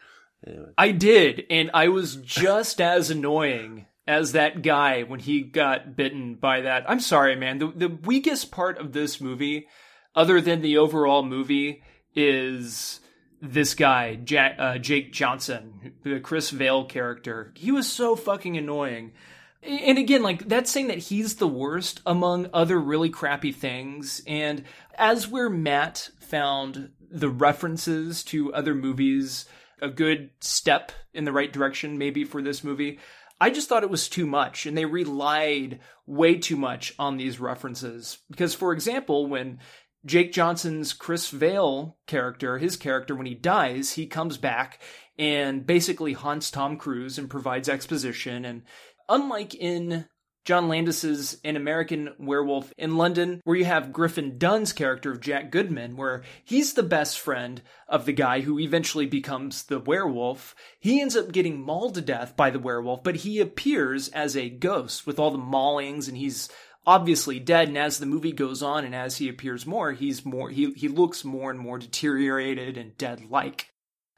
Anyway. 0.45 0.69
I 0.77 0.91
did, 0.91 1.45
and 1.49 1.71
I 1.73 1.87
was 1.87 2.15
just 2.17 2.79
as 2.81 3.09
annoying 3.09 3.85
as 4.05 4.33
that 4.33 4.61
guy 4.61 5.03
when 5.03 5.19
he 5.19 5.41
got 5.41 5.95
bitten 5.95 6.35
by 6.35 6.61
that. 6.61 6.87
I'm 6.87 6.99
sorry, 6.99 7.35
man. 7.35 7.57
The 7.57 7.71
the 7.75 7.87
weakest 7.89 8.51
part 8.51 8.77
of 8.77 8.93
this 8.93 9.19
movie, 9.19 9.67
other 10.15 10.39
than 10.41 10.61
the 10.61 10.77
overall 10.77 11.23
movie, 11.23 11.81
is 12.17 12.99
this 13.41 13.75
guy, 13.75 14.15
Jack, 14.15 14.55
uh, 14.57 14.77
Jake 14.79 15.13
Johnson, 15.13 15.93
the 16.03 16.19
Chris 16.19 16.49
Vail 16.49 16.83
character. 16.83 17.53
He 17.55 17.71
was 17.71 17.89
so 17.89 18.15
fucking 18.15 18.57
annoying. 18.57 19.13
And 19.61 19.97
again, 19.97 20.23
like 20.23 20.47
that's 20.47 20.71
saying 20.71 20.87
that 20.87 20.97
he's 20.97 21.35
the 21.35 21.47
worst 21.47 22.01
among 22.05 22.49
other 22.53 22.79
really 22.79 23.09
crappy 23.09 23.51
things. 23.51 24.21
And 24.25 24.63
as 24.97 25.27
where 25.27 25.49
Matt 25.49 26.09
found 26.19 26.89
the 27.09 27.29
references 27.29 28.23
to 28.25 28.53
other 28.53 28.73
movies 28.73 29.45
a 29.79 29.89
good 29.89 30.31
step 30.39 30.91
in 31.13 31.25
the 31.25 31.31
right 31.31 31.53
direction, 31.53 31.99
maybe 31.99 32.23
for 32.23 32.41
this 32.41 32.63
movie, 32.63 32.99
I 33.39 33.51
just 33.51 33.69
thought 33.69 33.83
it 33.83 33.91
was 33.91 34.09
too 34.09 34.25
much. 34.25 34.65
And 34.65 34.75
they 34.75 34.85
relied 34.85 35.79
way 36.07 36.35
too 36.37 36.55
much 36.55 36.93
on 36.97 37.17
these 37.17 37.39
references. 37.39 38.17
Because, 38.31 38.55
for 38.55 38.73
example, 38.73 39.27
when 39.27 39.59
Jake 40.07 40.31
Johnson's 40.31 40.93
Chris 40.93 41.29
Vail 41.29 41.97
character, 42.07 42.57
his 42.57 42.77
character, 42.77 43.13
when 43.13 43.25
he 43.25 43.35
dies, 43.35 43.91
he 43.91 44.07
comes 44.07 44.37
back 44.37 44.81
and 45.19 45.65
basically 45.65 46.13
haunts 46.13 46.49
Tom 46.49 46.77
Cruise 46.77 47.17
and 47.17 47.29
provides 47.29 47.67
exposition. 47.67 48.45
And 48.45 48.63
unlike 49.09 49.53
in 49.53 50.05
John 50.45 50.69
Landis's 50.69 51.41
An 51.43 51.57
American 51.57 52.11
Werewolf 52.19 52.71
in 52.77 52.95
London, 52.95 53.41
where 53.43 53.57
you 53.57 53.65
have 53.65 53.91
Griffin 53.91 54.37
Dunne's 54.37 54.71
character 54.71 55.11
of 55.11 55.19
Jack 55.19 55.51
Goodman, 55.51 55.97
where 55.97 56.23
he's 56.45 56.71
the 56.71 56.83
best 56.83 57.19
friend 57.19 57.61
of 57.89 58.05
the 58.05 58.13
guy 58.13 58.39
who 58.39 58.57
eventually 58.57 59.07
becomes 59.07 59.63
the 59.63 59.79
werewolf. 59.79 60.55
He 60.79 61.01
ends 61.01 61.17
up 61.17 61.33
getting 61.33 61.61
mauled 61.61 61.95
to 61.95 62.01
death 62.01 62.37
by 62.37 62.49
the 62.49 62.59
werewolf, 62.59 63.03
but 63.03 63.17
he 63.17 63.41
appears 63.41 64.07
as 64.07 64.37
a 64.37 64.49
ghost 64.49 65.05
with 65.05 65.19
all 65.19 65.31
the 65.31 65.37
maulings 65.37 66.07
and 66.07 66.15
he's 66.15 66.47
obviously 66.87 67.39
dead 67.39 67.67
and 67.67 67.77
as 67.77 67.99
the 67.99 68.05
movie 68.07 68.31
goes 68.31 68.63
on 68.63 68.83
and 68.83 68.95
as 68.95 69.17
he 69.17 69.29
appears 69.29 69.65
more 69.65 69.91
he's 69.91 70.25
more 70.25 70.49
he, 70.49 70.71
he 70.71 70.87
looks 70.87 71.23
more 71.23 71.51
and 71.51 71.59
more 71.59 71.77
deteriorated 71.77 72.77
and 72.77 72.97
dead 72.97 73.29
like 73.29 73.69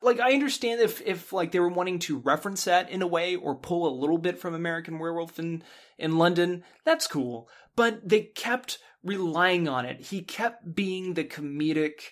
like 0.02 0.20
I 0.20 0.34
understand 0.34 0.82
if 0.82 1.02
if 1.02 1.34
like 1.34 1.52
they 1.52 1.60
were 1.60 1.70
wanting 1.70 2.00
to 2.00 2.20
reference 2.20 2.66
that 2.66 2.90
in 2.90 3.02
a 3.02 3.08
way 3.08 3.36
or 3.36 3.56
pull 3.56 3.88
a 3.88 4.00
little 4.00 4.18
bit 4.18 4.40
from 4.40 4.54
American 4.54 5.00
Werewolf 5.00 5.40
in 5.40 5.64
in 5.98 6.18
London, 6.18 6.64
that's 6.86 7.08
cool. 7.08 7.50
But 7.76 8.08
they 8.08 8.22
kept 8.22 8.80
relying 9.04 9.68
on 9.68 9.86
it. 9.86 10.02
He 10.02 10.22
kept 10.22 10.76
being 10.76 11.14
the 11.14 11.24
comedic 11.24 12.12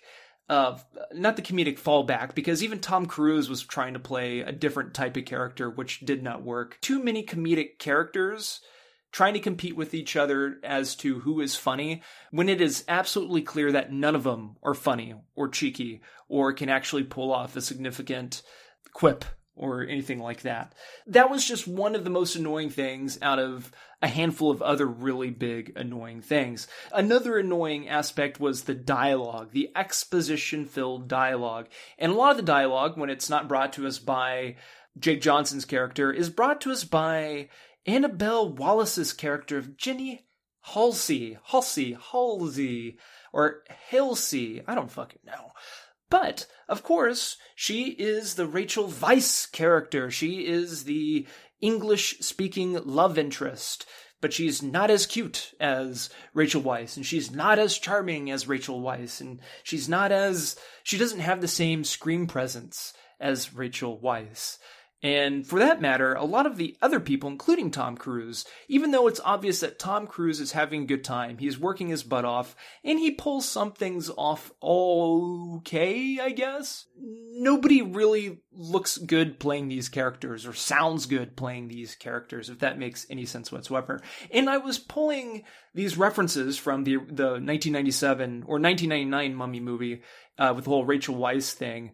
uh 0.49 0.77
not 1.13 1.35
the 1.35 1.41
comedic 1.41 1.79
fallback 1.79 2.35
because 2.35 2.63
even 2.63 2.79
Tom 2.79 3.05
Cruise 3.05 3.49
was 3.49 3.63
trying 3.63 3.93
to 3.93 3.99
play 3.99 4.41
a 4.41 4.51
different 4.51 4.93
type 4.93 5.17
of 5.17 5.25
character 5.25 5.69
which 5.69 6.01
did 6.01 6.23
not 6.23 6.43
work. 6.43 6.77
Too 6.81 7.01
many 7.01 7.23
comedic 7.23 7.79
characters 7.79 8.61
trying 9.17 9.33
to 9.33 9.39
compete 9.39 9.75
with 9.75 9.95
each 9.95 10.15
other 10.15 10.59
as 10.63 10.93
to 10.93 11.21
who 11.21 11.41
is 11.41 11.55
funny 11.55 12.03
when 12.29 12.47
it 12.47 12.61
is 12.61 12.83
absolutely 12.87 13.41
clear 13.41 13.71
that 13.71 13.91
none 13.91 14.13
of 14.13 14.21
them 14.21 14.55
are 14.61 14.75
funny 14.75 15.15
or 15.35 15.47
cheeky 15.47 15.99
or 16.27 16.53
can 16.53 16.69
actually 16.69 17.01
pull 17.01 17.33
off 17.33 17.55
a 17.55 17.61
significant 17.61 18.43
quip 18.93 19.25
or 19.55 19.81
anything 19.81 20.19
like 20.19 20.43
that. 20.43 20.75
That 21.07 21.31
was 21.31 21.43
just 21.43 21.67
one 21.67 21.95
of 21.95 22.03
the 22.03 22.11
most 22.11 22.35
annoying 22.35 22.69
things 22.69 23.17
out 23.23 23.39
of 23.39 23.71
a 24.03 24.07
handful 24.07 24.51
of 24.51 24.61
other 24.61 24.85
really 24.85 25.31
big 25.31 25.73
annoying 25.75 26.21
things. 26.21 26.67
Another 26.93 27.39
annoying 27.39 27.89
aspect 27.89 28.39
was 28.39 28.65
the 28.65 28.75
dialogue, 28.75 29.49
the 29.51 29.71
exposition 29.75 30.63
filled 30.67 31.07
dialogue. 31.07 31.69
And 31.97 32.11
a 32.11 32.15
lot 32.15 32.29
of 32.29 32.37
the 32.37 32.43
dialogue, 32.43 32.99
when 32.99 33.09
it's 33.09 33.31
not 33.31 33.47
brought 33.47 33.73
to 33.73 33.87
us 33.87 33.97
by 33.97 34.57
Jake 34.99 35.21
Johnson's 35.21 35.65
character, 35.65 36.13
is 36.13 36.29
brought 36.29 36.61
to 36.61 36.71
us 36.71 36.83
by 36.83 37.49
Annabelle 37.87 38.53
Wallis's 38.53 39.13
character 39.13 39.57
of 39.57 39.77
Jenny 39.77 40.27
Halsey, 40.73 41.37
Halsey, 41.45 41.97
Halsey, 42.11 42.97
or 43.31 43.63
Halsey. 43.89 44.61
I 44.67 44.75
don't 44.75 44.91
fucking 44.91 45.21
know. 45.25 45.53
But, 46.09 46.45
of 46.67 46.83
course, 46.83 47.37
she 47.55 47.89
is 47.91 48.35
the 48.35 48.47
Rachel 48.47 48.87
Weisz 48.87 49.49
character. 49.51 50.11
She 50.11 50.45
is 50.45 50.83
the 50.83 51.25
English 51.61 52.19
speaking 52.19 52.73
love 52.85 53.17
interest. 53.17 53.85
But 54.19 54.33
she's 54.33 54.63
not 54.63 54.89
as 54.89 55.05
cute 55.05 55.53
as 55.59 56.09
Rachel 56.33 56.61
Weisz, 56.61 56.97
and 56.97 57.05
she's 57.05 57.29
not 57.31 57.59
as 57.59 57.77
charming 57.77 58.31
as 58.31 58.47
Rachel 58.47 58.81
Weisz, 58.81 59.21
and 59.21 59.39
she's 59.63 59.87
not 59.87 60.11
as. 60.11 60.55
She 60.83 60.97
doesn't 60.97 61.19
have 61.19 61.39
the 61.39 61.47
same 61.47 61.83
screen 61.83 62.25
presence 62.25 62.93
as 63.19 63.53
Rachel 63.53 63.99
Weisz. 63.99 64.57
And 65.03 65.45
for 65.45 65.59
that 65.59 65.79
matter, 65.79 66.13
a 66.13 66.25
lot 66.25 66.47
of 66.47 66.57
the 66.57 66.75
other 66.81 66.99
people, 66.99 67.29
including 67.29 67.69
Tom 67.69 67.95
Cruise, 67.95 68.45
even 68.67 68.89
though 68.89 69.05
it's 69.05 69.19
obvious 69.23 69.59
that 69.59 69.77
Tom 69.77 70.07
Cruise 70.07 70.39
is 70.39 70.53
having 70.53 70.83
a 70.83 70.87
good 70.87 71.03
time, 71.03 71.37
he's 71.37 71.59
working 71.59 71.89
his 71.89 72.01
butt 72.01 72.25
off, 72.25 72.55
and 72.83 72.97
he 72.97 73.11
pulls 73.11 73.47
some 73.47 73.71
things 73.71 74.09
off 74.17 74.51
okay, 74.63 76.17
I 76.19 76.31
guess. 76.31 76.87
Nobody 76.99 77.83
really 77.83 78.39
looks 78.51 78.97
good 78.97 79.39
playing 79.39 79.67
these 79.67 79.87
characters 79.87 80.47
or 80.47 80.53
sounds 80.53 81.05
good 81.05 81.37
playing 81.37 81.67
these 81.67 81.93
characters, 81.93 82.49
if 82.49 82.57
that 82.59 82.79
makes 82.79 83.05
any 83.07 83.25
sense 83.25 83.51
whatsoever. 83.51 84.01
And 84.31 84.49
I 84.49 84.57
was 84.57 84.79
pulling 84.79 85.43
these 85.75 85.95
references 85.95 86.57
from 86.57 86.85
the 86.85 86.95
the 86.95 87.37
1997 87.37 88.45
or 88.47 88.59
1999 88.59 89.35
Mummy 89.35 89.59
movie 89.59 90.01
uh, 90.39 90.53
with 90.55 90.63
the 90.63 90.71
whole 90.71 90.85
Rachel 90.85 91.15
Weisz 91.15 91.53
thing, 91.53 91.91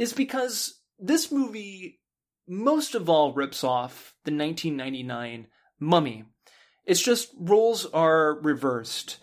is 0.00 0.12
because 0.12 0.80
this 0.98 1.30
movie 1.30 2.00
most 2.46 2.94
of 2.94 3.08
all 3.08 3.32
rips 3.32 3.64
off 3.64 4.14
the 4.24 4.32
1999 4.32 5.46
Mummy. 5.78 6.24
It's 6.84 7.02
just 7.02 7.30
roles 7.38 7.86
are 7.86 8.38
reversed. 8.40 9.18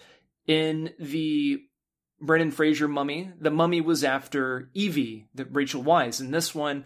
In 0.47 0.93
the 0.99 1.59
Brendan 2.19 2.51
Fraser 2.51 2.87
Mummy, 2.87 3.31
the 3.39 3.51
Mummy 3.51 3.81
was 3.81 4.03
after 4.03 4.69
Evie, 4.73 5.27
the 5.33 5.45
Rachel 5.45 5.83
Weisz. 5.83 6.19
In 6.19 6.31
this 6.31 6.53
one, 6.53 6.85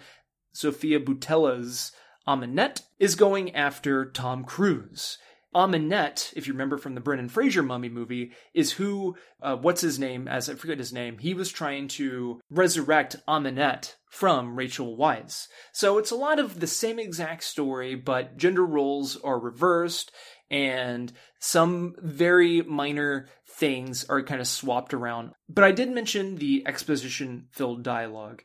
Sofia 0.53 0.99
Boutella's 0.99 1.91
Ahmanet 2.27 2.81
is 2.99 3.15
going 3.15 3.55
after 3.55 4.05
Tom 4.05 4.43
Cruise. 4.43 5.17
Ahmanet, 5.55 6.33
if 6.35 6.47
you 6.47 6.53
remember 6.53 6.77
from 6.77 6.95
the 6.95 7.01
Brendan 7.01 7.29
Fraser 7.29 7.63
Mummy 7.63 7.87
movie, 7.87 8.33
is 8.53 8.73
who, 8.73 9.15
uh, 9.41 9.55
what's 9.55 9.79
his 9.79 9.97
name? 9.97 10.27
As 10.27 10.49
I 10.49 10.55
forget 10.55 10.77
his 10.77 10.91
name, 10.91 11.17
he 11.17 11.33
was 11.33 11.49
trying 11.49 11.87
to 11.89 12.41
resurrect 12.49 13.15
Ahmanet 13.25 13.95
from 14.09 14.57
Rachel 14.57 14.97
Weisz. 14.97 15.47
So 15.71 15.97
it's 15.97 16.11
a 16.11 16.15
lot 16.15 16.39
of 16.39 16.59
the 16.59 16.67
same 16.67 16.99
exact 16.99 17.45
story, 17.45 17.95
but 17.95 18.35
gender 18.35 18.65
roles 18.65 19.15
are 19.15 19.39
reversed 19.39 20.11
and 20.51 21.11
some 21.39 21.95
very 21.99 22.61
minor 22.61 23.29
things 23.47 24.03
are 24.05 24.23
kind 24.23 24.41
of 24.41 24.47
swapped 24.47 24.93
around. 24.93 25.31
But 25.47 25.63
I 25.63 25.71
did 25.71 25.89
mention 25.89 26.35
the 26.35 26.63
exposition 26.67 27.47
filled 27.51 27.81
dialogue. 27.83 28.43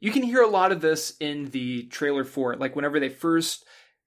You 0.00 0.12
can 0.12 0.22
hear 0.22 0.42
a 0.42 0.48
lot 0.48 0.72
of 0.72 0.80
this 0.80 1.14
in 1.20 1.50
the 1.50 1.84
trailer 1.88 2.24
for 2.24 2.54
it, 2.54 2.58
like 2.58 2.74
whenever 2.74 2.98
they 2.98 3.10
first 3.10 3.64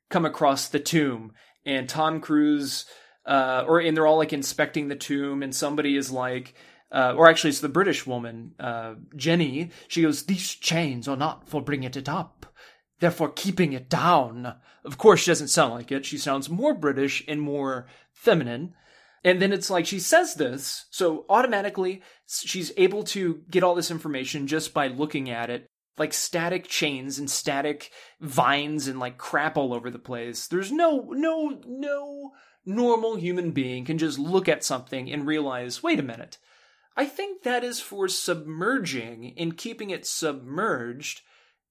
come 0.09 0.25
across 0.25 0.67
the 0.67 0.79
tomb 0.79 1.33
and 1.65 1.87
Tom 1.87 2.21
Cruise, 2.21 2.85
uh, 3.25 3.63
or 3.67 3.79
and 3.79 3.95
they're 3.95 4.07
all 4.07 4.17
like 4.17 4.33
inspecting 4.33 4.87
the 4.87 4.95
tomb, 4.95 5.43
and 5.43 5.55
somebody 5.55 5.95
is 5.95 6.11
like, 6.11 6.53
uh, 6.91 7.13
or 7.15 7.29
actually, 7.29 7.49
it's 7.49 7.61
the 7.61 7.69
British 7.69 8.05
woman, 8.05 8.53
uh, 8.59 8.95
Jenny. 9.15 9.71
She 9.87 10.01
goes, 10.01 10.23
"These 10.23 10.55
chains 10.55 11.07
are 11.07 11.17
not 11.17 11.47
for 11.47 11.61
bringing 11.61 11.93
it 11.93 12.09
up, 12.09 12.45
they're 12.99 13.11
for 13.11 13.29
keeping 13.29 13.73
it 13.73 13.89
down." 13.89 14.55
Of 14.83 14.97
course, 14.97 15.21
she 15.21 15.31
doesn't 15.31 15.49
sound 15.49 15.73
like 15.73 15.91
it. 15.91 16.05
She 16.05 16.17
sounds 16.17 16.49
more 16.49 16.73
British 16.73 17.23
and 17.27 17.39
more 17.39 17.87
feminine. 18.13 18.73
And 19.23 19.39
then 19.39 19.53
it's 19.53 19.69
like 19.69 19.85
she 19.85 19.99
says 19.99 20.33
this, 20.33 20.85
so 20.89 21.25
automatically 21.29 22.01
she's 22.27 22.71
able 22.75 23.03
to 23.03 23.41
get 23.51 23.61
all 23.61 23.75
this 23.75 23.91
information 23.91 24.47
just 24.47 24.73
by 24.73 24.87
looking 24.87 25.29
at 25.29 25.51
it 25.51 25.67
like 25.97 26.13
static 26.13 26.67
chains 26.67 27.19
and 27.19 27.29
static 27.29 27.91
vines 28.19 28.87
and 28.87 28.99
like 28.99 29.17
crap 29.17 29.57
all 29.57 29.73
over 29.73 29.89
the 29.89 29.99
place. 29.99 30.47
There's 30.47 30.71
no 30.71 31.09
no 31.11 31.61
no 31.65 32.31
normal 32.65 33.15
human 33.15 33.51
being 33.51 33.85
can 33.85 33.97
just 33.97 34.19
look 34.19 34.47
at 34.47 34.63
something 34.63 35.11
and 35.11 35.25
realize, 35.25 35.83
wait 35.83 35.99
a 35.99 36.03
minute. 36.03 36.37
I 36.95 37.05
think 37.05 37.43
that 37.43 37.63
is 37.63 37.79
for 37.79 38.07
submerging 38.07 39.33
and 39.37 39.57
keeping 39.57 39.89
it 39.89 40.05
submerged 40.05 41.21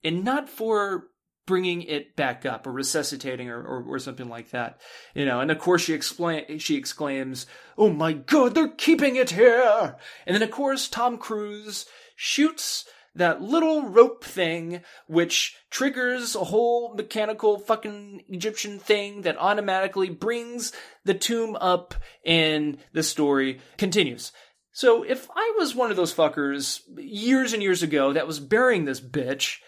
and 0.02 0.24
not 0.24 0.48
for 0.48 1.08
bringing 1.46 1.82
it 1.82 2.14
back 2.16 2.46
up 2.46 2.66
or 2.66 2.72
resuscitating 2.72 3.48
or, 3.48 3.60
or, 3.60 3.82
or 3.82 3.98
something 3.98 4.28
like 4.28 4.50
that. 4.50 4.80
You 5.14 5.26
know, 5.26 5.40
and 5.40 5.50
of 5.50 5.58
course 5.58 5.82
she 5.82 5.94
explain 5.94 6.58
she 6.58 6.76
exclaims, 6.76 7.46
"Oh 7.76 7.90
my 7.90 8.12
god, 8.12 8.54
they're 8.54 8.68
keeping 8.68 9.16
it 9.16 9.30
here." 9.30 9.96
And 10.26 10.34
then 10.34 10.42
of 10.42 10.50
course 10.50 10.88
Tom 10.88 11.18
Cruise 11.18 11.86
shoots 12.16 12.84
that 13.14 13.42
little 13.42 13.88
rope 13.88 14.24
thing 14.24 14.82
which 15.06 15.56
triggers 15.70 16.34
a 16.34 16.44
whole 16.44 16.94
mechanical 16.94 17.58
fucking 17.58 18.22
Egyptian 18.28 18.78
thing 18.78 19.22
that 19.22 19.36
automatically 19.38 20.10
brings 20.10 20.72
the 21.04 21.14
tomb 21.14 21.56
up 21.60 21.94
and 22.24 22.78
the 22.92 23.02
story 23.02 23.60
continues. 23.76 24.32
So 24.72 25.02
if 25.02 25.28
I 25.34 25.54
was 25.58 25.74
one 25.74 25.90
of 25.90 25.96
those 25.96 26.14
fuckers 26.14 26.80
years 26.96 27.52
and 27.52 27.62
years 27.62 27.82
ago 27.82 28.12
that 28.12 28.26
was 28.26 28.38
burying 28.38 28.84
this 28.84 29.00
bitch, 29.00 29.58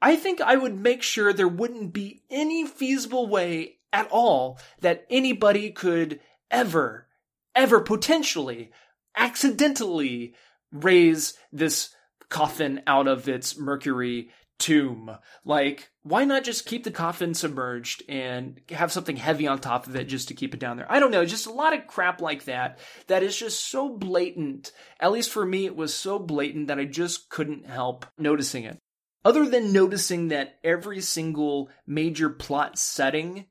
I 0.00 0.16
think 0.16 0.40
I 0.40 0.56
would 0.56 0.78
make 0.78 1.02
sure 1.02 1.32
there 1.32 1.48
wouldn't 1.48 1.92
be 1.92 2.22
any 2.30 2.66
feasible 2.66 3.26
way 3.26 3.78
at 3.92 4.08
all 4.10 4.58
that 4.80 5.04
anybody 5.10 5.70
could 5.70 6.20
ever, 6.50 7.08
ever 7.54 7.80
potentially, 7.80 8.70
accidentally 9.16 10.34
raise 10.72 11.34
this 11.52 11.94
coffin 12.32 12.80
out 12.86 13.06
of 13.06 13.28
its 13.28 13.58
mercury 13.58 14.30
tomb. 14.58 15.10
Like, 15.44 15.90
why 16.02 16.24
not 16.24 16.44
just 16.44 16.66
keep 16.66 16.84
the 16.84 16.90
coffin 16.90 17.34
submerged 17.34 18.02
and 18.08 18.60
have 18.70 18.90
something 18.90 19.16
heavy 19.16 19.46
on 19.46 19.58
top 19.58 19.86
of 19.86 19.94
it 19.96 20.04
just 20.04 20.28
to 20.28 20.34
keep 20.34 20.54
it 20.54 20.60
down 20.60 20.76
there? 20.76 20.90
I 20.90 20.98
don't 20.98 21.10
know, 21.10 21.26
just 21.26 21.46
a 21.46 21.52
lot 21.52 21.74
of 21.74 21.86
crap 21.86 22.20
like 22.20 22.44
that 22.44 22.78
that 23.08 23.22
is 23.22 23.36
just 23.36 23.68
so 23.68 23.88
blatant. 23.88 24.72
At 24.98 25.12
least 25.12 25.30
for 25.30 25.44
me, 25.44 25.66
it 25.66 25.76
was 25.76 25.92
so 25.92 26.18
blatant 26.18 26.68
that 26.68 26.78
I 26.78 26.86
just 26.86 27.28
couldn't 27.28 27.66
help 27.66 28.06
noticing 28.16 28.64
it. 28.64 28.78
Other 29.24 29.48
than 29.48 29.72
noticing 29.72 30.28
that 30.28 30.58
every 30.64 31.00
single 31.00 31.68
major 31.86 32.30
plot 32.30 32.78
setting 32.78 33.46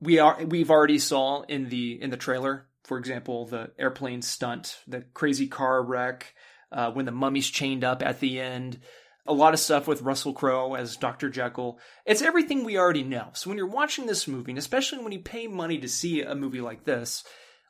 we 0.00 0.18
are 0.18 0.44
we've 0.44 0.70
already 0.70 0.98
saw 0.98 1.42
in 1.42 1.68
the 1.68 2.00
in 2.00 2.10
the 2.10 2.16
trailer, 2.16 2.68
for 2.84 2.98
example, 2.98 3.46
the 3.46 3.70
airplane 3.78 4.22
stunt, 4.22 4.78
the 4.86 5.00
crazy 5.14 5.48
car 5.48 5.82
wreck, 5.82 6.34
uh, 6.74 6.90
when 6.90 7.06
the 7.06 7.12
mummy's 7.12 7.48
chained 7.48 7.84
up 7.84 8.02
at 8.02 8.20
the 8.20 8.40
end, 8.40 8.80
a 9.26 9.32
lot 9.32 9.54
of 9.54 9.60
stuff 9.60 9.86
with 9.86 10.02
Russell 10.02 10.34
Crowe 10.34 10.74
as 10.74 10.96
Dr. 10.96 11.30
Jekyll. 11.30 11.78
It's 12.04 12.20
everything 12.20 12.64
we 12.64 12.76
already 12.76 13.04
know. 13.04 13.28
So 13.32 13.48
when 13.48 13.56
you're 13.56 13.66
watching 13.66 14.06
this 14.06 14.28
movie, 14.28 14.52
and 14.52 14.58
especially 14.58 14.98
when 14.98 15.12
you 15.12 15.20
pay 15.20 15.46
money 15.46 15.78
to 15.78 15.88
see 15.88 16.22
a 16.22 16.34
movie 16.34 16.60
like 16.60 16.84
this, 16.84 17.24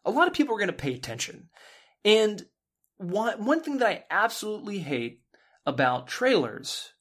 a 0.04 0.10
lot 0.10 0.26
of 0.26 0.34
people 0.34 0.54
are 0.54 0.58
going 0.58 0.68
to 0.68 0.72
pay 0.72 0.94
attention. 0.94 1.48
And 2.04 2.44
one, 2.96 3.44
one 3.44 3.62
thing 3.62 3.78
that 3.78 3.88
I 3.88 4.04
absolutely 4.10 4.78
hate 4.78 5.20
about 5.66 6.08
trailers, 6.08 6.92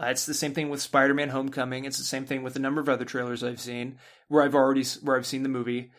uh, 0.00 0.06
it's 0.06 0.26
the 0.26 0.34
same 0.34 0.54
thing 0.54 0.70
with 0.70 0.82
Spider-Man 0.82 1.30
Homecoming. 1.30 1.84
It's 1.84 1.98
the 1.98 2.04
same 2.04 2.26
thing 2.26 2.42
with 2.42 2.56
a 2.56 2.60
number 2.60 2.80
of 2.80 2.88
other 2.88 3.04
trailers 3.04 3.42
I've 3.42 3.60
seen 3.60 3.98
where 4.28 4.42
I've 4.42 4.54
already, 4.54 4.84
where 5.02 5.16
I've 5.16 5.26
seen 5.26 5.44
the 5.44 5.48
movie. 5.48 5.92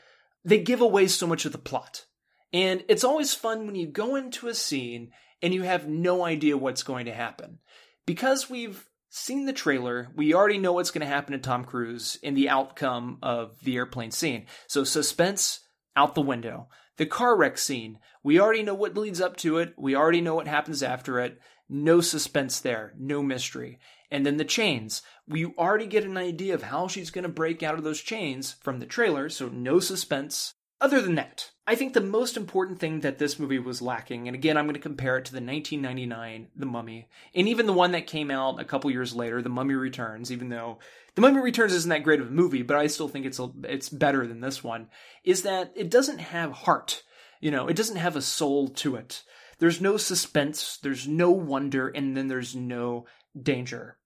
They 0.44 0.60
give 0.60 0.82
away 0.82 1.08
so 1.08 1.26
much 1.26 1.46
of 1.46 1.54
the 1.54 1.58
plot. 1.58 2.06
And 2.54 2.84
it's 2.88 3.04
always 3.04 3.34
fun 3.34 3.66
when 3.66 3.76
you 3.76 3.88
go 3.88 4.16
into 4.16 4.48
a 4.48 4.54
scene 4.54 5.12
and 5.42 5.54
you 5.54 5.64
have 5.64 5.88
no 5.88 6.24
idea 6.24 6.58
what's 6.58 6.84
going 6.84 7.06
to 7.06 7.14
happen 7.14 7.60
because 8.06 8.50
we've 8.50 8.88
seen 9.10 9.46
the 9.46 9.54
trailer, 9.54 10.10
we 10.16 10.34
already 10.34 10.58
know 10.58 10.74
what's 10.74 10.92
going 10.92 11.06
to 11.06 11.14
happen 11.14 11.32
to 11.34 11.40
Tom 11.40 11.64
Cruise 11.64 12.18
in 12.22 12.34
the 12.34 12.50
outcome 12.50 13.18
of 13.24 13.60
the 13.64 13.78
airplane 13.78 14.12
scene. 14.12 14.46
So 14.68 14.84
suspense 14.84 15.62
out 15.96 16.16
the 16.16 16.22
window. 16.22 16.68
The 16.98 17.06
car 17.06 17.38
wreck 17.38 17.58
scene, 17.58 18.00
we 18.24 18.40
already 18.40 18.64
know 18.64 18.74
what 18.74 18.98
leads 18.98 19.22
up 19.22 19.38
to 19.38 19.58
it. 19.58 19.74
We 19.78 19.96
already 19.96 20.22
know 20.22 20.36
what 20.36 20.48
happens 20.48 20.84
after 20.84 21.20
it. 21.20 21.40
No 21.70 22.02
suspense 22.02 22.60
there, 22.60 22.94
no 22.98 23.24
mystery. 23.24 23.80
And 24.12 24.26
then 24.26 24.38
the 24.38 24.46
chains. 24.46 25.02
We 25.28 25.46
already 25.46 25.88
get 25.88 26.04
an 26.04 26.18
idea 26.18 26.54
of 26.54 26.64
how 26.64 26.88
she's 26.88 27.10
going 27.10 27.24
to 27.24 27.30
break 27.30 27.64
out 27.64 27.76
of 27.76 27.84
those 27.84 28.02
chains 28.02 28.56
from 28.62 28.80
the 28.80 28.86
trailer, 28.86 29.30
so 29.30 29.50
no 29.50 29.80
suspense. 29.80 30.54
Other 30.82 31.02
than 31.02 31.16
that, 31.16 31.52
I 31.66 31.76
think 31.76 31.94
the 31.94 32.02
most 32.02 32.36
important 32.36 32.80
thing 32.80 33.00
that 33.00 33.18
this 33.18 33.40
movie 33.40 33.60
was 33.60 33.82
lacking, 33.82 34.28
and 34.28 34.36
again, 34.36 34.58
I'm 34.58 34.66
going 34.66 34.76
to 34.76 34.80
compare 34.80 35.18
it 35.18 35.26
to 35.26 35.32
the 35.32 35.38
1999 35.38 36.50
The 36.56 36.66
Mummy, 36.66 37.08
and 37.34 37.48
even 37.48 37.66
the 37.66 37.74
one 37.74 37.94
that 37.94 38.08
came 38.08 38.30
out 38.30 38.60
a 38.60 38.66
couple 38.66 38.92
years 38.92 39.16
later, 39.16 39.42
The 39.42 39.50
Mummy 39.50 39.74
Returns, 39.74 40.32
even 40.32 40.50
though 40.50 40.80
The 41.16 41.22
Mummy 41.22 41.40
Returns 41.40 41.74
isn't 41.74 41.90
that 41.90 42.04
great 42.04 42.20
of 42.20 42.28
a 42.28 42.32
movie, 42.32 42.62
but 42.62 42.78
I 42.78 42.88
still 42.88 43.08
think 43.08 43.26
it's 43.26 43.40
a, 43.40 43.50
it's 43.64 43.90
better 43.90 44.28
than 44.28 44.42
this 44.42 44.64
one, 44.64 44.90
is 45.24 45.44
that 45.44 45.72
it 45.76 45.90
doesn't 45.90 46.20
have 46.20 46.52
heart. 46.52 47.04
You 47.40 47.52
know, 47.52 47.68
it 47.68 47.76
doesn't 47.76 47.96
have 47.96 48.16
a 48.16 48.22
soul 48.22 48.68
to 48.70 48.96
it. 48.96 49.24
There's 49.60 49.80
no 49.80 49.96
suspense, 49.96 50.78
there's 50.84 51.08
no 51.08 51.32
wonder, 51.32 51.88
and 51.88 52.18
then 52.18 52.28
there's 52.28 52.56
no 52.56 53.06
danger. 53.42 53.98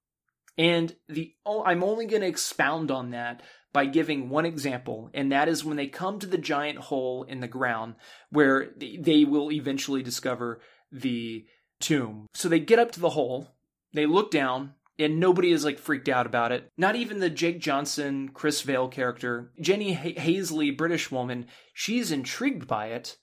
And 0.58 0.94
the 1.08 1.34
I'm 1.48 1.84
only 1.84 2.06
going 2.06 2.22
to 2.22 2.28
expound 2.28 2.91
on 2.91 3.12
that 3.12 3.41
by 3.72 3.86
giving 3.86 4.30
one 4.30 4.46
example, 4.46 5.10
and 5.14 5.32
that 5.32 5.48
is 5.48 5.64
when 5.64 5.78
they 5.78 5.88
come 5.88 6.20
to 6.20 6.28
the 6.28 6.38
giant 6.38 6.80
hole 6.80 7.24
in 7.24 7.40
the 7.40 7.48
ground 7.48 7.96
where 8.32 8.72
they 8.78 9.26
will 9.26 9.52
eventually 9.52 10.02
discover 10.02 10.60
the 10.91 11.46
tomb. 11.80 12.26
So 12.34 12.50
they 12.50 12.60
get 12.60 12.80
up 12.80 12.91
to 12.94 13.00
the 13.00 13.12
hole, 13.12 13.56
they 13.94 14.06
look 14.06 14.32
down, 14.32 14.74
and 14.98 15.20
nobody 15.20 15.52
is 15.52 15.64
like 15.64 15.80
freaked 15.80 16.10
out 16.10 16.26
about 16.26 16.52
it. 16.52 16.70
Not 16.78 16.96
even 16.96 17.20
the 17.20 17.30
Jake 17.30 17.60
Johnson, 17.60 18.30
Chris 18.34 18.62
Vail 18.62 18.88
character. 18.88 19.52
Jenny 19.62 19.96
Hazley, 19.96 20.76
British 20.76 21.10
woman, 21.10 21.46
she's 21.74 22.12
intrigued 22.12 22.68
by 22.68 22.88
it, 22.88 23.18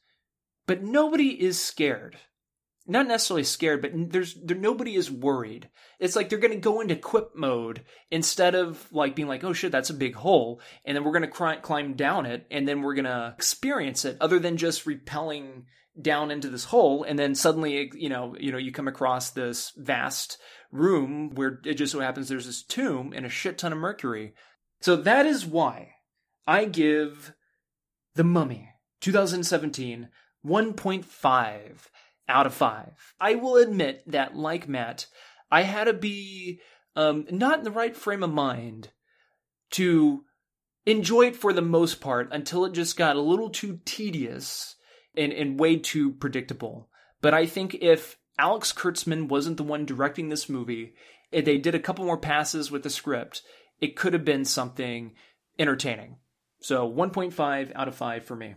but 0.66 0.82
nobody 0.82 1.30
is 1.42 1.60
scared 1.60 2.16
not 2.86 3.06
necessarily 3.06 3.44
scared, 3.44 3.82
but 3.82 3.90
there's 3.94 4.34
there 4.34 4.56
nobody 4.56 4.94
is 4.94 5.10
worried. 5.10 5.68
It's 5.98 6.16
like 6.16 6.28
they're 6.28 6.38
going 6.38 6.54
to 6.54 6.58
go 6.58 6.80
into 6.80 6.96
quip 6.96 7.34
mode 7.34 7.84
instead 8.10 8.54
of 8.54 8.86
like 8.92 9.16
being 9.16 9.28
like, 9.28 9.44
"Oh 9.44 9.52
shit, 9.52 9.72
that's 9.72 9.90
a 9.90 9.94
big 9.94 10.14
hole," 10.14 10.60
and 10.84 10.96
then 10.96 11.04
we're 11.04 11.18
going 11.18 11.30
to 11.30 11.60
climb 11.62 11.94
down 11.94 12.26
it, 12.26 12.46
and 12.50 12.66
then 12.66 12.82
we're 12.82 12.94
going 12.94 13.06
to 13.06 13.32
experience 13.34 14.04
it. 14.04 14.16
Other 14.20 14.38
than 14.38 14.56
just 14.56 14.86
repelling 14.86 15.66
down 16.00 16.30
into 16.30 16.48
this 16.48 16.64
hole, 16.64 17.02
and 17.04 17.18
then 17.18 17.34
suddenly, 17.34 17.90
you 17.94 18.08
know, 18.08 18.36
you 18.38 18.52
know, 18.52 18.58
you 18.58 18.72
come 18.72 18.88
across 18.88 19.30
this 19.30 19.72
vast 19.76 20.38
room 20.70 21.30
where 21.34 21.60
it 21.64 21.74
just 21.74 21.92
so 21.92 22.00
happens 22.00 22.28
there's 22.28 22.46
this 22.46 22.62
tomb 22.62 23.12
and 23.14 23.24
a 23.24 23.30
shit 23.30 23.58
ton 23.58 23.72
of 23.72 23.78
mercury. 23.78 24.34
So 24.80 24.96
that 24.96 25.26
is 25.26 25.46
why 25.46 25.92
I 26.46 26.66
give 26.66 27.32
the 28.14 28.24
Mummy 28.24 28.70
2017 29.00 30.08
1.5 30.44 31.88
out 32.28 32.46
of 32.46 32.54
five. 32.54 33.14
I 33.20 33.34
will 33.36 33.56
admit 33.56 34.02
that, 34.06 34.36
like 34.36 34.68
Matt, 34.68 35.06
I 35.50 35.62
had 35.62 35.84
to 35.84 35.92
be 35.92 36.60
um, 36.94 37.26
not 37.30 37.58
in 37.58 37.64
the 37.64 37.70
right 37.70 37.96
frame 37.96 38.22
of 38.22 38.32
mind 38.32 38.90
to 39.72 40.24
enjoy 40.86 41.26
it 41.26 41.36
for 41.36 41.52
the 41.52 41.62
most 41.62 42.00
part 42.00 42.28
until 42.32 42.64
it 42.64 42.72
just 42.72 42.96
got 42.96 43.16
a 43.16 43.20
little 43.20 43.50
too 43.50 43.80
tedious 43.84 44.76
and, 45.16 45.32
and 45.32 45.60
way 45.60 45.76
too 45.76 46.12
predictable. 46.12 46.88
But 47.20 47.34
I 47.34 47.46
think 47.46 47.74
if 47.80 48.16
Alex 48.38 48.72
Kurtzman 48.72 49.28
wasn't 49.28 49.56
the 49.56 49.62
one 49.62 49.84
directing 49.84 50.28
this 50.28 50.48
movie, 50.48 50.94
if 51.32 51.44
they 51.44 51.58
did 51.58 51.74
a 51.74 51.80
couple 51.80 52.04
more 52.04 52.18
passes 52.18 52.70
with 52.70 52.82
the 52.82 52.90
script, 52.90 53.42
it 53.80 53.96
could 53.96 54.12
have 54.12 54.24
been 54.24 54.44
something 54.44 55.14
entertaining. 55.58 56.16
So 56.60 56.90
1.5 56.90 57.72
out 57.74 57.88
of 57.88 57.94
5 57.94 58.24
for 58.24 58.36
me. 58.36 58.54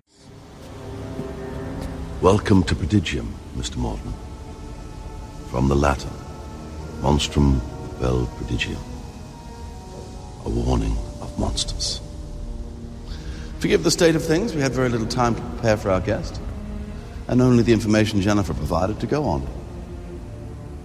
Welcome 2.21 2.63
to 2.63 2.75
Prodigium, 2.75 3.33
Mr. 3.55 3.77
Morton. 3.77 4.13
From 5.49 5.69
the 5.69 5.75
Latin, 5.75 6.11
monstrum 7.01 7.61
vel 7.97 8.27
Prodigium. 8.35 8.81
A 10.43 10.49
warning 10.49 10.97
of 11.21 11.39
monsters. 11.39 12.01
Forgive 13.59 13.85
the 13.85 13.91
state 13.91 14.17
of 14.17 14.25
things, 14.25 14.53
we 14.53 14.59
had 14.59 14.73
very 14.73 14.89
little 14.89 15.07
time 15.07 15.33
to 15.33 15.41
prepare 15.41 15.77
for 15.77 15.91
our 15.91 16.01
guest, 16.01 16.41
and 17.29 17.41
only 17.41 17.63
the 17.63 17.71
information 17.71 18.19
Jennifer 18.19 18.53
provided 18.53 18.99
to 18.99 19.07
go 19.07 19.23
on. 19.23 19.47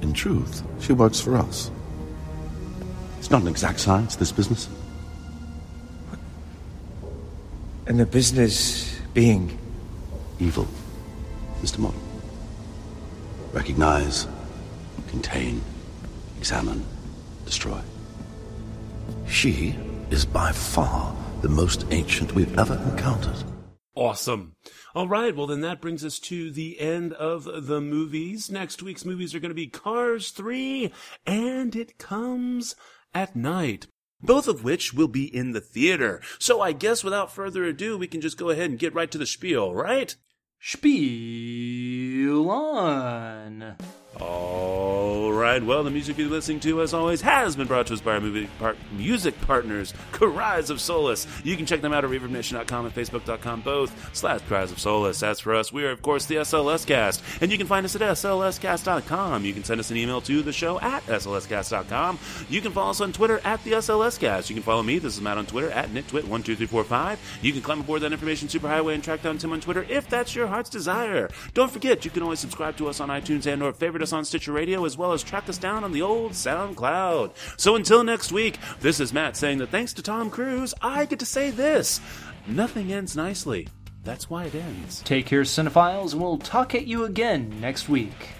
In 0.02 0.12
truth, 0.12 0.62
she 0.78 0.92
works 0.92 1.20
for 1.20 1.36
us. 1.36 1.68
It's 3.18 3.32
not 3.32 3.42
an 3.42 3.48
exact 3.48 3.80
science, 3.80 4.14
this 4.14 4.30
business. 4.30 4.68
And 7.88 7.98
the 7.98 8.06
business 8.06 8.96
being? 9.14 9.58
Evil. 10.38 10.68
Mr. 11.64 11.78
Morton. 11.78 12.00
Recognize, 13.54 14.26
contain, 15.08 15.62
examine, 16.36 16.84
destroy. 17.46 17.80
She 19.26 19.74
is 20.10 20.26
by 20.26 20.52
far 20.52 21.16
the 21.40 21.48
most 21.48 21.86
ancient 21.90 22.34
we've 22.34 22.58
ever 22.58 22.74
encountered. 22.90 23.42
Awesome. 23.94 24.56
All 24.94 25.08
right. 25.08 25.34
Well, 25.34 25.46
then 25.46 25.62
that 25.62 25.80
brings 25.80 26.04
us 26.04 26.18
to 26.18 26.50
the 26.50 26.78
end 26.78 27.14
of 27.14 27.66
the 27.66 27.80
movies. 27.80 28.50
Next 28.50 28.82
week's 28.82 29.06
movies 29.06 29.34
are 29.34 29.40
going 29.40 29.48
to 29.50 29.54
be 29.54 29.68
Cars 29.68 30.32
3 30.32 30.92
and 31.24 31.74
It 31.74 31.96
Comes 31.96 32.74
at 33.14 33.34
Night. 33.34 33.86
Both 34.20 34.48
of 34.48 34.64
which 34.64 34.92
will 34.92 35.08
be 35.08 35.34
in 35.34 35.52
the 35.52 35.62
theater. 35.62 36.20
So 36.38 36.60
I 36.60 36.72
guess 36.72 37.02
without 37.02 37.32
further 37.32 37.64
ado, 37.64 37.96
we 37.96 38.06
can 38.06 38.20
just 38.20 38.36
go 38.36 38.50
ahead 38.50 38.68
and 38.68 38.78
get 38.78 38.94
right 38.94 39.10
to 39.10 39.18
the 39.18 39.26
spiel, 39.26 39.74
right? 39.74 40.14
Spiel 40.66 42.48
on. 42.48 43.76
All 44.18 44.93
right. 45.34 45.62
Well, 45.62 45.82
the 45.84 45.90
music 45.90 46.18
you're 46.18 46.28
listening 46.28 46.60
to, 46.60 46.82
as 46.82 46.94
always, 46.94 47.20
has 47.22 47.56
been 47.56 47.66
brought 47.66 47.86
to 47.88 47.94
us 47.94 48.00
by 48.00 48.12
our 48.14 48.20
movie 48.20 48.48
music 48.92 49.40
partners, 49.42 49.94
Cries 50.12 50.70
of 50.70 50.80
Solace. 50.80 51.26
You 51.44 51.56
can 51.56 51.66
check 51.66 51.80
them 51.80 51.92
out 51.92 52.04
at 52.04 52.10
ReverbNation.com 52.10 52.86
and 52.86 52.94
Facebook.com, 52.94 53.60
both 53.62 54.14
slash 54.14 54.40
Cries 54.42 54.72
of 54.72 54.78
Solace. 54.78 55.22
As 55.22 55.40
for 55.40 55.54
us, 55.54 55.72
we 55.72 55.84
are, 55.84 55.90
of 55.90 56.02
course, 56.02 56.26
the 56.26 56.36
SLS 56.36 56.86
Cast, 56.86 57.22
and 57.40 57.50
you 57.50 57.58
can 57.58 57.66
find 57.66 57.84
us 57.84 57.96
at 57.96 58.02
SLScast.com. 58.02 59.44
You 59.44 59.52
can 59.52 59.64
send 59.64 59.80
us 59.80 59.90
an 59.90 59.96
email 59.96 60.20
to 60.22 60.42
the 60.42 60.52
show 60.52 60.80
at 60.80 61.04
SLScast.com. 61.06 62.18
You 62.48 62.60
can 62.60 62.72
follow 62.72 62.90
us 62.90 63.00
on 63.00 63.12
Twitter 63.12 63.40
at 63.44 63.62
the 63.64 63.72
SLS 63.72 64.18
Cast. 64.18 64.50
You 64.50 64.54
can 64.54 64.62
follow 64.62 64.82
me, 64.82 64.98
this 64.98 65.14
is 65.16 65.20
Matt 65.20 65.38
on 65.38 65.46
Twitter, 65.46 65.70
at 65.70 65.88
NitTwit12345. 65.90 67.18
You 67.42 67.52
can 67.52 67.62
climb 67.62 67.80
aboard 67.80 68.02
that 68.02 68.12
information 68.12 68.48
superhighway 68.48 68.94
and 68.94 69.02
track 69.02 69.22
down 69.22 69.38
Tim 69.38 69.52
on 69.52 69.60
Twitter 69.60 69.84
if 69.88 70.08
that's 70.08 70.34
your 70.34 70.46
heart's 70.46 70.70
desire. 70.70 71.30
Don't 71.54 71.70
forget, 71.70 72.04
you 72.04 72.10
can 72.10 72.22
always 72.22 72.40
subscribe 72.40 72.76
to 72.76 72.88
us 72.88 73.00
on 73.00 73.08
iTunes 73.08 73.46
and 73.46 73.62
or 73.62 73.72
favorite 73.72 74.02
us 74.02 74.12
on 74.12 74.24
Stitcher 74.24 74.52
Radio, 74.52 74.84
as 74.84 74.96
well 74.96 75.12
as 75.12 75.23
track 75.24 75.48
us 75.48 75.58
down 75.58 75.84
on 75.84 75.92
the 75.92 76.02
old 76.02 76.32
SoundCloud. 76.32 77.32
So 77.56 77.76
until 77.76 78.04
next 78.04 78.32
week, 78.32 78.58
this 78.80 79.00
is 79.00 79.12
Matt 79.12 79.36
saying 79.36 79.58
that 79.58 79.70
thanks 79.70 79.92
to 79.94 80.02
Tom 80.02 80.30
Cruise, 80.30 80.74
I 80.82 81.06
get 81.06 81.18
to 81.18 81.26
say 81.26 81.50
this. 81.50 82.00
Nothing 82.46 82.92
ends 82.92 83.16
nicely. 83.16 83.68
That's 84.04 84.28
why 84.28 84.44
it 84.44 84.54
ends. 84.54 85.00
Take 85.02 85.26
care, 85.26 85.42
cinephiles, 85.42 86.12
and 86.12 86.20
we'll 86.20 86.38
talk 86.38 86.74
at 86.74 86.86
you 86.86 87.04
again 87.04 87.58
next 87.60 87.88
week. 87.88 88.34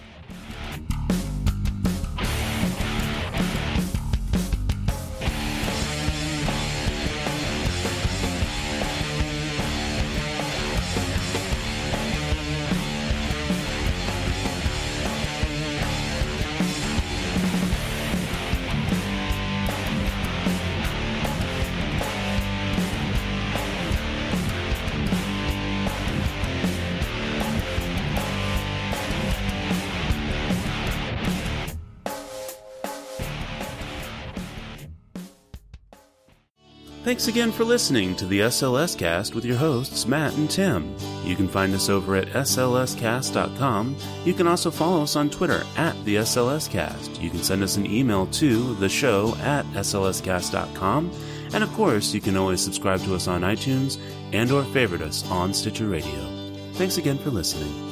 Thanks 37.15 37.29
again 37.29 37.53
for 37.53 37.63
listening 37.63 38.17
to 38.17 38.27
the 38.27 38.41
SLS 38.41 38.99
Cast 38.99 39.37
with 39.37 39.45
your 39.45 39.57
hosts, 39.57 40.05
Matt 40.05 40.35
and 40.35 40.51
Tim. 40.51 40.97
You 41.23 41.37
can 41.37 41.47
find 41.47 41.73
us 41.73 41.89
over 41.89 42.17
at 42.17 42.27
slscast.com. 42.27 43.97
You 44.25 44.35
can 44.35 44.49
also 44.49 44.69
follow 44.73 45.05
us 45.05 45.15
on 45.15 45.31
Twitter 45.31 45.63
at 45.77 45.95
the 46.05 46.17
SLS 46.17 46.69
Cast. 46.69 47.23
You 47.23 47.31
can 47.31 47.45
send 47.45 47.63
us 47.63 47.77
an 47.77 47.87
email 47.87 48.27
to 48.27 48.75
the 48.75 48.89
show 48.89 49.37
at 49.43 49.65
slscast.com. 49.67 51.13
And 51.53 51.63
of 51.63 51.73
course, 51.75 52.13
you 52.13 52.21
can 52.21 52.37
always 52.37 52.61
subscribe 52.61 52.99
to 53.03 53.15
us 53.15 53.29
on 53.29 53.43
iTunes 53.43 53.97
and 54.33 54.51
or 54.51 54.65
favorite 54.65 55.01
us 55.01 55.25
on 55.31 55.55
Stitcher 55.55 55.87
Radio. 55.87 56.51
Thanks 56.73 56.99
again 56.99 57.19
for 57.19 57.31
listening. 57.31 57.84